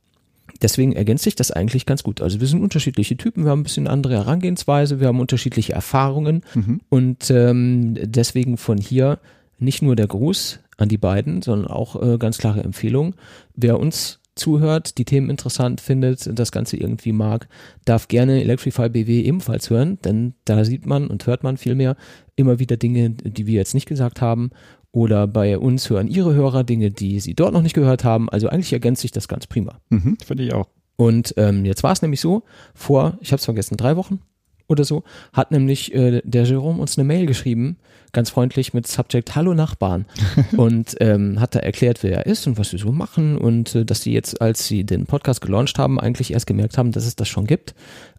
Deswegen 0.62 0.94
ergänzt 0.94 1.24
sich 1.24 1.36
das 1.36 1.52
eigentlich 1.52 1.86
ganz 1.86 2.04
gut. 2.04 2.22
Also 2.22 2.40
wir 2.40 2.48
sind 2.48 2.62
unterschiedliche 2.62 3.18
Typen, 3.18 3.44
wir 3.46 3.52
haben 3.52 3.62
ein 3.62 3.64
bisschen 3.64 3.88
andere 3.88 4.14
Herangehensweise, 4.16 5.00
wir 5.00 5.08
haben 5.08 5.20
unterschiedliche 5.20 5.74
Erfahrungen 5.74 6.44
Mhm. 6.56 6.82
und 6.90 7.30
ähm, 7.32 7.96
deswegen 8.02 8.58
von 8.58 8.78
hier 8.78 9.20
nicht 9.60 9.82
nur 9.82 9.96
der 9.96 10.08
Gruß 10.08 10.60
an 10.78 10.90
die 10.90 10.98
beiden, 10.98 11.42
sondern 11.42 11.70
auch 11.70 12.02
äh, 12.02 12.18
ganz 12.18 12.38
klare 12.38 12.64
Empfehlung. 12.64 13.16
Wer 13.56 13.80
uns 13.80 14.20
zuhört, 14.34 14.98
die 14.98 15.06
Themen 15.06 15.30
interessant 15.30 15.82
findet, 15.82 16.28
das 16.40 16.52
Ganze 16.52 16.78
irgendwie 16.78 17.12
mag, 17.12 17.48
darf 17.86 18.08
gerne 18.08 18.42
Electrify 18.42 18.90
BW 18.90 19.22
ebenfalls 19.22 19.70
hören, 19.70 20.00
denn 20.04 20.34
da 20.46 20.64
sieht 20.64 20.86
man 20.86 21.08
und 21.08 21.28
hört 21.28 21.44
man 21.44 21.58
vielmehr 21.58 21.96
immer 22.36 22.58
wieder 22.58 22.78
Dinge, 22.78 23.10
die 23.12 23.46
wir 23.46 23.56
jetzt 23.56 23.74
nicht 23.74 23.88
gesagt 23.88 24.22
haben. 24.22 24.52
Oder 24.92 25.26
bei 25.28 25.58
uns 25.58 25.90
hören 25.90 26.08
ihre 26.08 26.34
Hörer 26.34 26.64
Dinge, 26.64 26.92
die 26.92 27.20
sie 27.20 27.34
dort 27.34 27.54
noch 27.54 27.62
nicht 27.62 27.76
gehört 27.76 28.04
haben. 28.04 28.30
Also 28.30 28.50
eigentlich 28.50 28.74
ergänzt 28.74 29.02
sich 29.02 29.12
das 29.12 29.28
ganz 29.28 29.48
prima. 29.48 29.80
Mhm. 29.90 30.18
Finde 30.26 30.44
ich 30.44 30.54
auch. 30.54 30.68
Und 30.98 31.34
ähm, 31.38 31.66
jetzt 31.66 31.84
war 31.84 31.94
es 31.94 32.02
nämlich 32.02 32.22
so, 32.22 32.44
vor, 32.76 33.18
ich 33.22 33.32
habe 33.32 33.40
es 33.40 33.46
vergessen, 33.46 33.78
drei 33.78 33.96
Wochen 33.96 34.20
oder 34.68 34.84
so, 34.84 35.04
hat 35.34 35.52
nämlich 35.52 35.94
äh, 35.94 36.22
der 36.24 36.44
Jerome 36.44 36.82
uns 36.82 36.98
eine 36.98 37.06
Mail 37.06 37.26
geschrieben, 37.26 37.78
ganz 38.12 38.30
freundlich 38.30 38.74
mit 38.74 38.88
Subject 38.88 39.36
Hallo 39.36 39.54
Nachbarn 39.54 40.06
und 40.58 40.96
ähm, 41.00 41.40
hat 41.40 41.56
da 41.56 41.60
erklärt, 41.60 42.04
wer 42.04 42.18
er 42.18 42.26
ist 42.26 42.46
und 42.46 42.58
was 42.58 42.72
wir 42.72 42.80
so 42.80 42.92
machen 42.92 43.38
und 43.38 43.76
äh, 43.76 43.86
dass 43.86 44.02
sie 44.02 44.14
jetzt, 44.14 44.42
als 44.42 44.68
sie 44.68 44.84
den 44.84 45.06
Podcast 45.06 45.42
gelauncht 45.42 45.80
haben, 45.80 46.00
eigentlich 46.00 46.34
erst 46.34 46.48
gemerkt 46.48 46.78
haben, 46.78 46.92
dass 46.92 47.06
es 47.06 47.16
das 47.16 47.28
schon 47.28 47.48
gibt. 47.48 47.74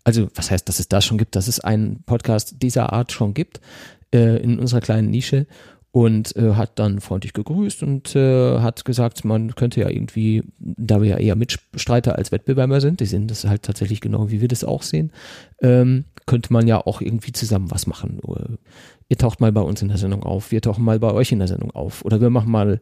Also 0.04 0.28
was 0.34 0.50
heißt, 0.50 0.68
dass 0.68 0.80
es 0.80 0.88
das 0.88 1.04
schon 1.04 1.18
gibt, 1.18 1.36
dass 1.36 1.48
es 1.48 1.60
einen 1.60 2.02
Podcast 2.04 2.56
dieser 2.62 2.92
Art 2.92 3.12
schon 3.12 3.34
gibt 3.34 3.60
äh, 4.12 4.42
in 4.42 4.58
unserer 4.58 4.80
kleinen 4.80 5.10
Nische 5.10 5.46
und 5.92 6.34
äh, 6.36 6.54
hat 6.54 6.78
dann 6.78 7.00
freundlich 7.00 7.34
gegrüßt 7.34 7.82
und 7.82 8.16
äh, 8.16 8.58
hat 8.60 8.84
gesagt, 8.84 9.24
man 9.26 9.54
könnte 9.54 9.80
ja 9.80 9.88
irgendwie, 9.90 10.42
da 10.58 11.00
wir 11.02 11.08
ja 11.10 11.18
eher 11.18 11.36
Mitstreiter 11.36 12.16
als 12.16 12.32
Wettbewerber 12.32 12.80
sind, 12.80 13.00
die 13.00 13.06
sehen 13.06 13.28
das 13.28 13.44
halt 13.44 13.62
tatsächlich 13.62 14.00
genau, 14.00 14.30
wie 14.30 14.40
wir 14.40 14.48
das 14.48 14.64
auch 14.64 14.82
sehen, 14.82 15.12
ähm, 15.60 16.04
könnte 16.26 16.52
man 16.52 16.66
ja 16.66 16.78
auch 16.84 17.00
irgendwie 17.02 17.32
zusammen 17.32 17.70
was 17.70 17.86
machen. 17.86 18.20
Äh, 18.26 18.56
Ihr 19.08 19.18
taucht 19.18 19.40
mal 19.42 19.52
bei 19.52 19.60
uns 19.60 19.82
in 19.82 19.88
der 19.88 19.98
Sendung 19.98 20.22
auf, 20.22 20.50
wir 20.52 20.62
tauchen 20.62 20.82
mal 20.84 20.98
bei 20.98 21.12
euch 21.12 21.30
in 21.32 21.38
der 21.38 21.48
Sendung 21.48 21.70
auf 21.72 22.02
oder 22.02 22.22
wir 22.22 22.30
machen 22.30 22.50
mal 22.50 22.80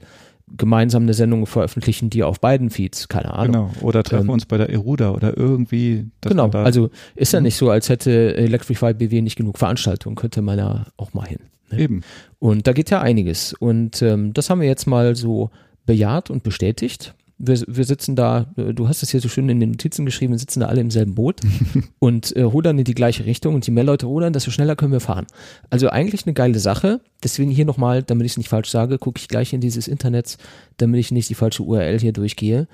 gemeinsam 0.57 1.03
eine 1.03 1.15
Sendung 1.15 1.47
veröffentlichen, 1.47 2.11
die 2.11 2.23
auf 2.23 2.39
beiden 2.41 2.70
Feeds, 2.70 3.09
keine 3.09 3.35
Ahnung. 3.35 3.70
Genau. 3.73 3.87
Oder 3.87 4.05
treffen 4.05 4.24
Ähm, 4.27 4.31
uns 4.31 4.47
bei 4.47 4.57
der 4.57 4.69
Eruda 4.70 5.11
oder 5.12 5.37
irgendwie. 5.37 6.07
Genau, 6.20 6.47
da, 6.49 6.62
also 6.62 6.91
ist 7.16 7.32
Mhm. 7.32 7.37
ja 7.37 7.41
nicht 7.43 7.57
so, 7.57 7.70
als 7.70 7.89
hätte 7.89 8.37
Electrify 8.37 8.95
BW 8.95 9.23
nicht 9.23 9.37
genug 9.37 9.59
Veranstaltungen, 9.59 10.15
könnte 10.15 10.41
man 10.43 10.59
ja 10.59 10.87
auch 10.97 11.12
mal 11.15 11.27
hin. 11.27 11.41
Ne? 11.72 11.80
Eben. 11.80 12.01
Und 12.38 12.66
da 12.66 12.72
geht 12.72 12.90
ja 12.90 13.01
einiges. 13.01 13.55
Und 13.55 14.02
ähm, 14.02 14.32
das 14.32 14.51
haben 14.51 14.60
wir 14.60 14.68
jetzt 14.68 14.86
mal 14.86 15.16
so 15.16 15.51
bejaht 15.86 16.30
und 16.30 16.42
bestätigt. 16.42 17.14
Wir, 17.38 17.62
wir 17.66 17.84
sitzen 17.84 18.16
da, 18.16 18.52
äh, 18.56 18.74
du 18.74 18.88
hast 18.88 19.02
es 19.02 19.10
hier 19.10 19.20
so 19.20 19.28
schön 19.28 19.48
in 19.48 19.60
den 19.60 19.70
Notizen 19.70 20.05
geschrieben, 20.05 20.34
wir 20.34 20.38
sitzen 20.38 20.60
da 20.60 20.66
alle 20.66 20.82
im 20.82 20.90
selben 20.90 21.14
Boot 21.14 21.40
und 21.98 22.36
äh, 22.36 22.42
rudern 22.42 22.78
in 22.78 22.84
die 22.84 22.94
gleiche 22.94 23.24
Richtung. 23.24 23.55
Und 23.55 23.66
je 23.66 23.72
mehr 23.72 23.84
Leute 23.84 24.06
rudern, 24.06 24.32
desto 24.32 24.51
schneller 24.51 24.76
können 24.76 24.92
wir 24.92 25.01
fahren. 25.01 25.26
Also 25.70 25.88
eigentlich 25.88 26.26
eine 26.26 26.34
geile 26.34 26.59
Sache. 26.59 27.01
Deswegen 27.22 27.51
hier 27.51 27.64
nochmal, 27.64 28.02
damit 28.02 28.26
ich 28.26 28.32
es 28.32 28.38
nicht 28.38 28.48
falsch 28.48 28.70
sage, 28.70 28.98
gucke 28.98 29.18
ich 29.18 29.28
gleich 29.28 29.52
in 29.52 29.60
dieses 29.60 29.88
Internet, 29.88 30.36
damit 30.76 31.01
ich 31.01 31.12
nicht 31.12 31.28
die 31.28 31.34
falsche 31.34 31.62
URL 31.62 31.98
hier 31.98 32.12
durchgehe. 32.12 32.68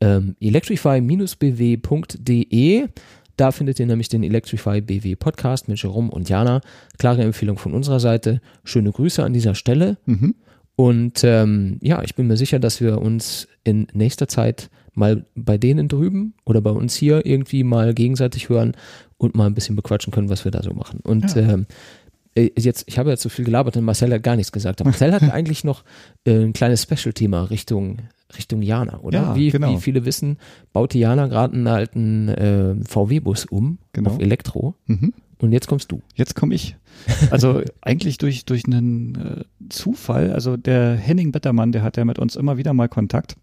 Ähm, 0.00 0.36
electrify-bw.de 0.40 2.88
da 3.38 3.52
findet 3.52 3.80
ihr 3.80 3.86
nämlich 3.86 4.08
den 4.08 4.22
Electrify 4.22 4.80
BW 4.82 5.16
Podcast 5.16 5.68
mit 5.68 5.80
Jerome 5.82 6.10
und 6.10 6.28
Jana. 6.28 6.60
Klare 6.98 7.22
Empfehlung 7.22 7.56
von 7.56 7.72
unserer 7.72 8.00
Seite. 8.00 8.40
Schöne 8.64 8.92
Grüße 8.92 9.24
an 9.24 9.32
dieser 9.32 9.54
Stelle. 9.54 9.96
Mhm. 10.06 10.34
Und 10.76 11.24
ähm, 11.24 11.78
ja, 11.80 12.02
ich 12.02 12.14
bin 12.14 12.26
mir 12.26 12.36
sicher, 12.36 12.58
dass 12.58 12.80
wir 12.80 12.98
uns 13.00 13.48
in 13.64 13.86
nächster 13.92 14.28
Zeit 14.28 14.70
mal 14.94 15.24
bei 15.34 15.58
denen 15.58 15.88
drüben 15.88 16.34
oder 16.44 16.60
bei 16.60 16.70
uns 16.70 16.94
hier 16.94 17.24
irgendwie 17.26 17.64
mal 17.64 17.94
gegenseitig 17.94 18.48
hören 18.48 18.72
und 19.16 19.34
mal 19.34 19.46
ein 19.46 19.54
bisschen 19.54 19.76
bequatschen 19.76 20.12
können, 20.12 20.28
was 20.28 20.44
wir 20.44 20.52
da 20.52 20.62
so 20.62 20.72
machen. 20.74 21.00
Und 21.02 21.34
Ja. 21.34 21.42
ähm, 21.52 21.66
äh, 22.36 22.50
jetzt, 22.56 22.84
ich 22.86 22.98
habe 22.98 23.10
ja 23.10 23.16
zu 23.16 23.28
viel 23.28 23.44
gelabert 23.44 23.76
und 23.76 23.84
Marcel 23.84 24.12
hat 24.12 24.22
gar 24.22 24.36
nichts 24.36 24.52
gesagt. 24.52 24.80
Aber 24.80 24.90
Marcel 24.90 25.12
hat 25.12 25.22
eigentlich 25.32 25.64
noch 25.64 25.82
äh, 26.24 26.32
ein 26.44 26.52
kleines 26.52 26.82
Special-Thema 26.82 27.44
Richtung 27.50 27.98
Richtung 28.36 28.62
Jana, 28.62 29.00
oder? 29.00 29.20
Ja, 29.22 29.36
wie, 29.36 29.50
genau. 29.50 29.72
wie 29.72 29.78
viele 29.80 30.04
wissen, 30.04 30.36
baut 30.72 30.92
die 30.92 30.98
Jana 31.00 31.26
gerade 31.28 31.54
einen 31.54 31.66
alten 31.66 32.28
äh, 32.28 32.74
VW-Bus 32.84 33.46
um 33.46 33.78
Genau. 33.92 34.10
auf 34.10 34.18
Elektro. 34.20 34.74
Mhm. 34.86 35.14
Und 35.40 35.52
jetzt 35.52 35.68
kommst 35.68 35.92
du. 35.92 36.02
Jetzt 36.14 36.34
komme 36.34 36.54
ich. 36.54 36.76
Also 37.30 37.62
eigentlich 37.80 38.18
durch, 38.18 38.44
durch 38.44 38.66
einen 38.66 39.14
äh, 39.14 39.44
Zufall. 39.68 40.32
Also 40.32 40.56
der 40.56 40.96
Henning 40.96 41.32
Bettermann, 41.32 41.72
der 41.72 41.82
hat 41.82 41.96
ja 41.96 42.04
mit 42.04 42.18
uns 42.18 42.36
immer 42.36 42.58
wieder 42.58 42.74
mal 42.74 42.88
Kontakt. 42.88 43.36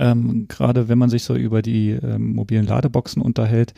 Ähm, 0.00 0.46
Gerade 0.48 0.88
wenn 0.88 0.98
man 0.98 1.10
sich 1.10 1.24
so 1.24 1.34
über 1.36 1.62
die 1.62 1.90
ähm, 1.90 2.34
mobilen 2.34 2.66
Ladeboxen 2.66 3.22
unterhält, 3.22 3.74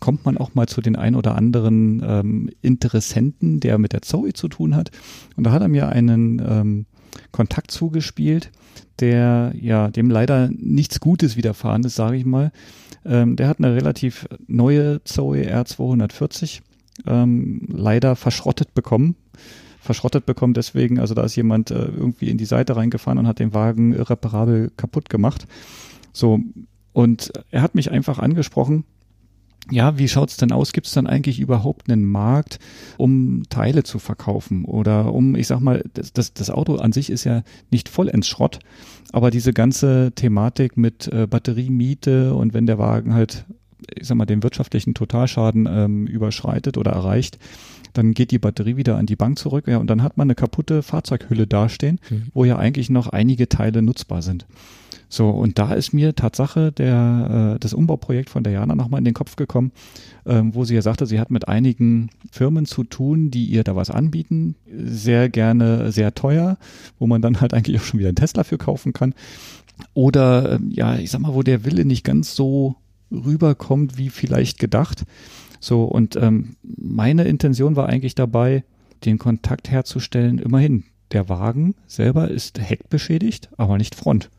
kommt 0.00 0.24
man 0.24 0.36
auch 0.36 0.54
mal 0.54 0.66
zu 0.68 0.80
den 0.80 0.96
ein 0.96 1.14
oder 1.14 1.34
anderen 1.34 2.02
ähm, 2.06 2.50
Interessenten, 2.62 3.60
der 3.60 3.78
mit 3.78 3.92
der 3.92 4.02
Zoe 4.02 4.32
zu 4.32 4.48
tun 4.48 4.76
hat. 4.76 4.90
Und 5.36 5.44
da 5.44 5.52
hat 5.52 5.62
er 5.62 5.68
mir 5.68 5.88
einen 5.88 6.42
ähm, 6.46 6.86
Kontakt 7.32 7.70
zugespielt, 7.70 8.50
der 9.00 9.52
ja 9.58 9.88
dem 9.88 10.10
leider 10.10 10.48
nichts 10.50 11.00
Gutes 11.00 11.36
widerfahren 11.36 11.84
ist, 11.84 11.96
sage 11.96 12.16
ich 12.16 12.24
mal. 12.24 12.52
Ähm, 13.04 13.36
der 13.36 13.48
hat 13.48 13.58
eine 13.58 13.74
relativ 13.74 14.26
neue 14.46 15.02
Zoe 15.04 15.52
R240 15.52 16.60
ähm, 17.06 17.62
leider 17.68 18.16
verschrottet 18.16 18.74
bekommen. 18.74 19.16
Verschrottet 19.80 20.26
bekommen 20.26 20.54
deswegen, 20.54 20.98
also 20.98 21.14
da 21.14 21.22
ist 21.22 21.36
jemand 21.36 21.70
äh, 21.70 21.84
irgendwie 21.84 22.28
in 22.28 22.38
die 22.38 22.44
Seite 22.44 22.76
reingefahren 22.76 23.18
und 23.18 23.26
hat 23.26 23.38
den 23.38 23.54
Wagen 23.54 23.92
irreparabel 23.92 24.72
kaputt 24.76 25.08
gemacht. 25.08 25.46
So, 26.12 26.40
und 26.92 27.32
er 27.50 27.62
hat 27.62 27.74
mich 27.74 27.90
einfach 27.90 28.18
angesprochen, 28.18 28.84
ja, 29.70 29.98
wie 29.98 30.08
schaut's 30.08 30.36
denn 30.36 30.52
aus? 30.52 30.72
Gibt 30.72 30.86
es 30.86 30.92
dann 30.92 31.06
eigentlich 31.06 31.40
überhaupt 31.40 31.90
einen 31.90 32.04
Markt, 32.06 32.58
um 32.98 33.42
Teile 33.48 33.82
zu 33.82 33.98
verkaufen? 33.98 34.64
Oder 34.64 35.12
um, 35.12 35.34
ich 35.34 35.46
sag 35.46 35.60
mal, 35.60 35.82
das, 35.94 36.12
das, 36.12 36.32
das 36.34 36.50
Auto 36.50 36.76
an 36.76 36.92
sich 36.92 37.10
ist 37.10 37.24
ja 37.24 37.42
nicht 37.70 37.88
vollends 37.88 38.28
Schrott, 38.28 38.60
aber 39.12 39.30
diese 39.30 39.52
ganze 39.52 40.12
Thematik 40.14 40.76
mit 40.76 41.08
äh, 41.08 41.26
Batteriemiete 41.26 42.34
und 42.34 42.54
wenn 42.54 42.66
der 42.66 42.78
Wagen 42.78 43.14
halt, 43.14 43.44
ich 43.94 44.06
sag 44.06 44.16
mal, 44.16 44.26
den 44.26 44.42
wirtschaftlichen 44.42 44.94
Totalschaden 44.94 45.68
ähm, 45.70 46.06
überschreitet 46.06 46.76
oder 46.78 46.92
erreicht, 46.92 47.38
dann 47.92 48.12
geht 48.12 48.30
die 48.30 48.38
Batterie 48.38 48.76
wieder 48.76 48.96
an 48.98 49.06
die 49.06 49.16
Bank 49.16 49.38
zurück 49.38 49.66
ja, 49.68 49.78
und 49.78 49.88
dann 49.88 50.02
hat 50.02 50.16
man 50.16 50.26
eine 50.26 50.34
kaputte 50.34 50.82
Fahrzeughülle 50.82 51.46
dastehen, 51.46 51.98
Mhm. 52.10 52.24
wo 52.34 52.44
ja 52.44 52.56
eigentlich 52.58 52.90
noch 52.90 53.08
einige 53.08 53.48
Teile 53.48 53.82
nutzbar 53.82 54.22
sind. 54.22 54.46
So, 55.08 55.30
und 55.30 55.58
da 55.58 55.72
ist 55.72 55.92
mir 55.92 56.14
Tatsache 56.14 56.72
der, 56.72 57.54
äh, 57.54 57.58
das 57.60 57.74
Umbauprojekt 57.74 58.28
von 58.28 58.42
der 58.42 58.52
Jana 58.52 58.74
nochmal 58.74 58.98
in 58.98 59.04
den 59.04 59.14
Kopf 59.14 59.36
gekommen, 59.36 59.70
ähm, 60.24 60.54
wo 60.54 60.64
sie 60.64 60.74
ja 60.74 60.82
sagte, 60.82 61.06
sie 61.06 61.20
hat 61.20 61.30
mit 61.30 61.46
einigen 61.46 62.10
Firmen 62.30 62.66
zu 62.66 62.82
tun, 62.82 63.30
die 63.30 63.44
ihr 63.46 63.62
da 63.62 63.76
was 63.76 63.90
anbieten, 63.90 64.56
sehr 64.66 65.28
gerne 65.28 65.92
sehr 65.92 66.14
teuer, 66.14 66.58
wo 66.98 67.06
man 67.06 67.22
dann 67.22 67.40
halt 67.40 67.54
eigentlich 67.54 67.78
auch 67.78 67.84
schon 67.84 68.00
wieder 68.00 68.08
einen 68.08 68.16
Tesla 68.16 68.42
für 68.42 68.58
kaufen 68.58 68.92
kann. 68.92 69.14
Oder, 69.94 70.52
ähm, 70.52 70.70
ja, 70.70 70.96
ich 70.96 71.10
sag 71.10 71.20
mal, 71.20 71.34
wo 71.34 71.42
der 71.42 71.64
Wille 71.64 71.84
nicht 71.84 72.04
ganz 72.04 72.34
so 72.34 72.76
rüberkommt, 73.12 73.98
wie 73.98 74.08
vielleicht 74.08 74.58
gedacht. 74.58 75.04
So, 75.60 75.84
und 75.84 76.16
ähm, 76.16 76.56
meine 76.62 77.24
Intention 77.24 77.76
war 77.76 77.88
eigentlich 77.88 78.14
dabei, 78.14 78.64
den 79.04 79.18
Kontakt 79.18 79.70
herzustellen. 79.70 80.38
Immerhin, 80.38 80.84
der 81.12 81.28
Wagen 81.28 81.74
selber 81.86 82.30
ist 82.30 82.58
heckbeschädigt, 82.58 83.50
aber 83.56 83.78
nicht 83.78 83.94
Front. 83.94 84.30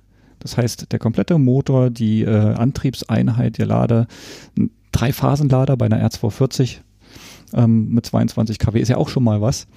Das 0.48 0.56
heißt, 0.56 0.94
der 0.94 0.99
komplette 0.99 1.38
Motor, 1.38 1.90
die 1.90 2.22
äh, 2.22 2.30
Antriebseinheit, 2.30 3.57
der 3.57 3.65
Lader, 3.65 4.07
ein 4.57 4.72
Dreiphasenlader 4.94 5.76
bei 5.76 5.88
einer 5.88 6.02
R240 6.10 6.78
ähm, 7.53 7.90
mit 7.90 8.06
22 8.06 8.57
kW 8.57 8.80
ist 8.80 8.88
ja 8.88 8.95
auch 8.95 9.10
schon 9.10 9.26
mal 9.26 9.41
was. 9.41 9.68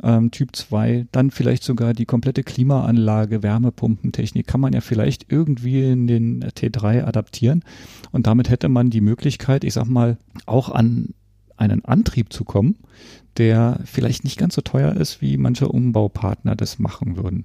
Ähm, 0.00 0.30
typ 0.30 0.54
2, 0.54 1.06
dann 1.10 1.32
vielleicht 1.32 1.64
sogar 1.64 1.92
die 1.92 2.06
komplette 2.06 2.44
Klimaanlage, 2.44 3.42
Wärmepumpentechnik 3.42 4.46
kann 4.46 4.60
man 4.60 4.72
ja 4.72 4.80
vielleicht 4.80 5.26
irgendwie 5.28 5.90
in 5.90 6.06
den 6.06 6.44
T3 6.44 7.02
adaptieren. 7.02 7.64
Und 8.12 8.28
damit 8.28 8.48
hätte 8.48 8.68
man 8.68 8.90
die 8.90 9.00
Möglichkeit, 9.00 9.64
ich 9.64 9.74
sag 9.74 9.86
mal, 9.86 10.18
auch 10.46 10.68
an 10.68 11.14
einen 11.56 11.84
Antrieb 11.84 12.32
zu 12.32 12.44
kommen, 12.44 12.76
der 13.38 13.80
vielleicht 13.86 14.22
nicht 14.22 14.38
ganz 14.38 14.54
so 14.54 14.62
teuer 14.62 14.92
ist, 14.92 15.20
wie 15.20 15.36
manche 15.36 15.66
Umbaupartner 15.66 16.54
das 16.54 16.78
machen 16.78 17.16
würden. 17.16 17.44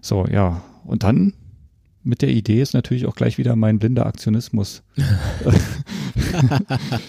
So, 0.00 0.24
ja. 0.26 0.62
Und 0.84 1.02
dann 1.02 1.32
mit 2.04 2.22
der 2.22 2.30
Idee 2.30 2.60
ist 2.62 2.74
natürlich 2.74 3.06
auch 3.06 3.14
gleich 3.14 3.38
wieder 3.38 3.54
mein 3.56 3.78
blinder 3.78 4.06
Aktionismus 4.06 4.82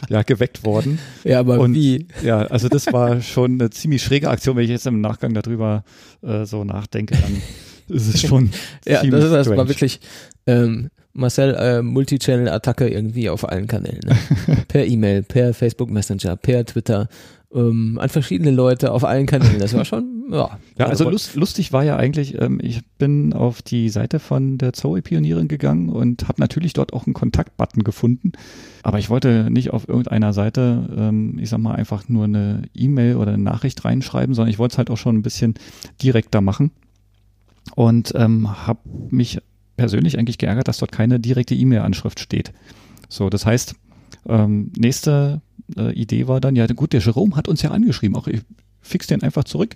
ja, 0.10 0.22
geweckt 0.24 0.64
worden. 0.64 0.99
Ja, 1.24 1.40
aber 1.40 1.60
Und- 1.60 1.74
wie? 1.74 2.07
Ja, 2.24 2.41
also 2.48 2.70
das 2.70 2.91
war 2.91 3.22
schon 3.22 3.53
eine 3.53 3.70
ziemlich 3.70 4.03
schräge 4.03 4.30
Aktion. 4.30 4.56
Wenn 4.56 4.64
ich 4.65 4.70
jetzt 4.70 4.88
im 4.88 5.02
Nachgang 5.02 5.34
darüber 5.34 5.84
äh, 6.22 6.45
so 6.45 6.64
nachdenke, 6.64 7.15
dann 7.15 7.41
ist 7.95 8.14
es 8.14 8.22
schon 8.22 8.52
Ja, 8.88 9.02
ziemlich 9.02 9.22
das, 9.22 9.32
das 9.32 9.48
war 9.48 9.53
strange. 9.56 9.70
wirklich 9.70 9.99
ähm, 10.48 10.90
Marcel 11.14 11.53
äh, 11.56 11.82
Multichannel-Attacke 11.82 12.88
irgendwie 12.88 13.30
auf 13.30 13.48
allen 13.48 13.68
Kanälen. 13.68 14.02
Ne? 14.06 14.18
per 14.68 14.86
E-Mail, 14.86 15.24
per 15.24 15.53
Facebook 15.53 15.90
Messenger, 15.90 16.36
per 16.36 16.65
Twitter, 16.65 17.07
ähm, 17.53 17.99
an 18.02 18.10
verschiedene 18.10 18.52
Leute 18.52 18.91
auf 18.91 19.03
allen 19.03 19.26
Kanälen. 19.28 19.60
Das 19.60 19.74
war 19.74 19.86
schon, 19.86 20.12
ja. 20.34 20.60
Ja, 20.77 20.88
also 20.88 21.10
lust, 21.10 21.35
lustig 21.35 21.72
war 21.72 21.84
ja 21.84 21.95
eigentlich, 21.95 22.41
ähm, 22.41 22.60
ich 22.61 22.81
bin 22.97 23.34
auf 23.34 23.61
die 23.61 23.89
Seite 23.89 24.19
von 24.19 24.57
der 24.57 24.73
Zoe-Pionierin 24.73 25.47
gegangen 25.47 25.89
und 25.89 26.27
habe 26.27 26.41
natürlich 26.41 26.73
dort 26.73 26.93
auch 26.93 27.05
einen 27.05 27.14
Kontaktbutton 27.14 27.84
gefunden. 27.84 28.31
Aber 28.81 28.97
ich 28.97 29.10
wollte 29.10 29.49
nicht 29.51 29.72
auf 29.72 29.88
irgendeiner 29.88 30.34
Seite, 30.34 30.89
ähm, 30.97 31.38
ich 31.39 31.49
sag 31.49 31.60
mal, 31.60 31.76
einfach 31.76 32.10
nur 32.10 32.26
eine 32.26 32.64
E-Mail 32.73 33.18
oder 33.18 33.34
eine 33.34 33.43
Nachricht 33.43 33.85
reinschreiben, 33.85 34.34
sondern 34.34 34.49
ich 34.49 34.60
wollte 34.60 34.73
es 34.73 34.77
halt 34.80 34.89
auch 34.89 34.97
schon 34.97 35.15
ein 35.15 35.22
bisschen 35.22 35.53
direkter 36.01 36.41
machen. 36.41 36.72
Und 37.76 38.14
ähm, 38.15 38.68
habe 38.68 38.80
mich 39.10 39.39
persönlich 39.77 40.18
eigentlich 40.18 40.38
geärgert, 40.38 40.68
dass 40.68 40.80
dort 40.80 40.91
keine 40.91 41.19
direkte 41.19 41.55
E-Mail-Anschrift 41.55 42.19
steht. 42.19 42.51
So, 43.07 43.30
das 43.30 43.45
heißt, 43.45 43.76
ähm, 44.27 44.72
nächste 44.77 45.41
äh, 45.77 45.93
Idee 45.93 46.27
war 46.27 46.41
dann, 46.41 46.55
ja 46.55 46.65
gut, 46.68 46.93
der 46.93 47.01
Jerome 47.01 47.35
hat 47.35 47.47
uns 47.47 47.61
ja 47.61 47.72
angeschrieben, 47.72 48.15
auch 48.15 48.27
ich 48.27 48.41
fix 48.81 49.07
den 49.07 49.23
einfach 49.23 49.45
zurück, 49.45 49.76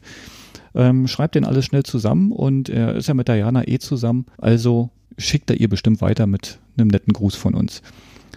ähm, 0.78 1.08
schreibt 1.08 1.36
den 1.36 1.44
alles 1.44 1.66
schnell 1.66 1.84
zusammen 1.84 2.32
und 2.32 2.70
er 2.70 2.96
ist 2.96 3.08
ja 3.08 3.14
mit 3.14 3.28
Diana 3.28 3.68
eh 3.68 3.80
zusammen, 3.80 4.26
also 4.38 4.90
schickt 5.18 5.50
er 5.50 5.60
ihr 5.60 5.68
bestimmt 5.68 6.00
weiter 6.02 6.28
mit 6.28 6.60
einem 6.78 6.88
netten 6.88 7.12
Gruß 7.12 7.36
von 7.36 7.54
uns. 7.56 7.82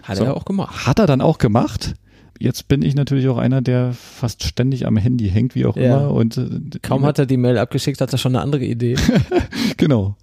Hat 0.03 0.17
So. 0.17 0.23
er 0.25 0.35
auch 0.35 0.45
gemacht. 0.45 0.85
Hat 0.87 0.99
er 0.99 1.05
dann 1.07 1.21
auch 1.21 1.37
gemacht. 1.37 1.93
Jetzt 2.39 2.67
bin 2.67 2.81
ich 2.81 2.95
natürlich 2.95 3.27
auch 3.29 3.37
einer, 3.37 3.61
der 3.61 3.93
fast 3.93 4.43
ständig 4.43 4.87
am 4.87 4.97
Handy 4.97 5.29
hängt, 5.29 5.53
wie 5.53 5.65
auch 5.67 5.77
Ja. 5.77 5.99
immer. 5.99 6.11
Und 6.11 6.37
äh, 6.37 6.79
Kaum 6.81 7.05
hat 7.05 7.19
er 7.19 7.27
die 7.27 7.37
Mail 7.37 7.59
abgeschickt, 7.59 8.01
hat 8.01 8.11
er 8.11 8.17
schon 8.17 8.35
eine 8.35 8.43
andere 8.43 8.65
Idee. 8.65 8.95
Genau. 9.77 10.15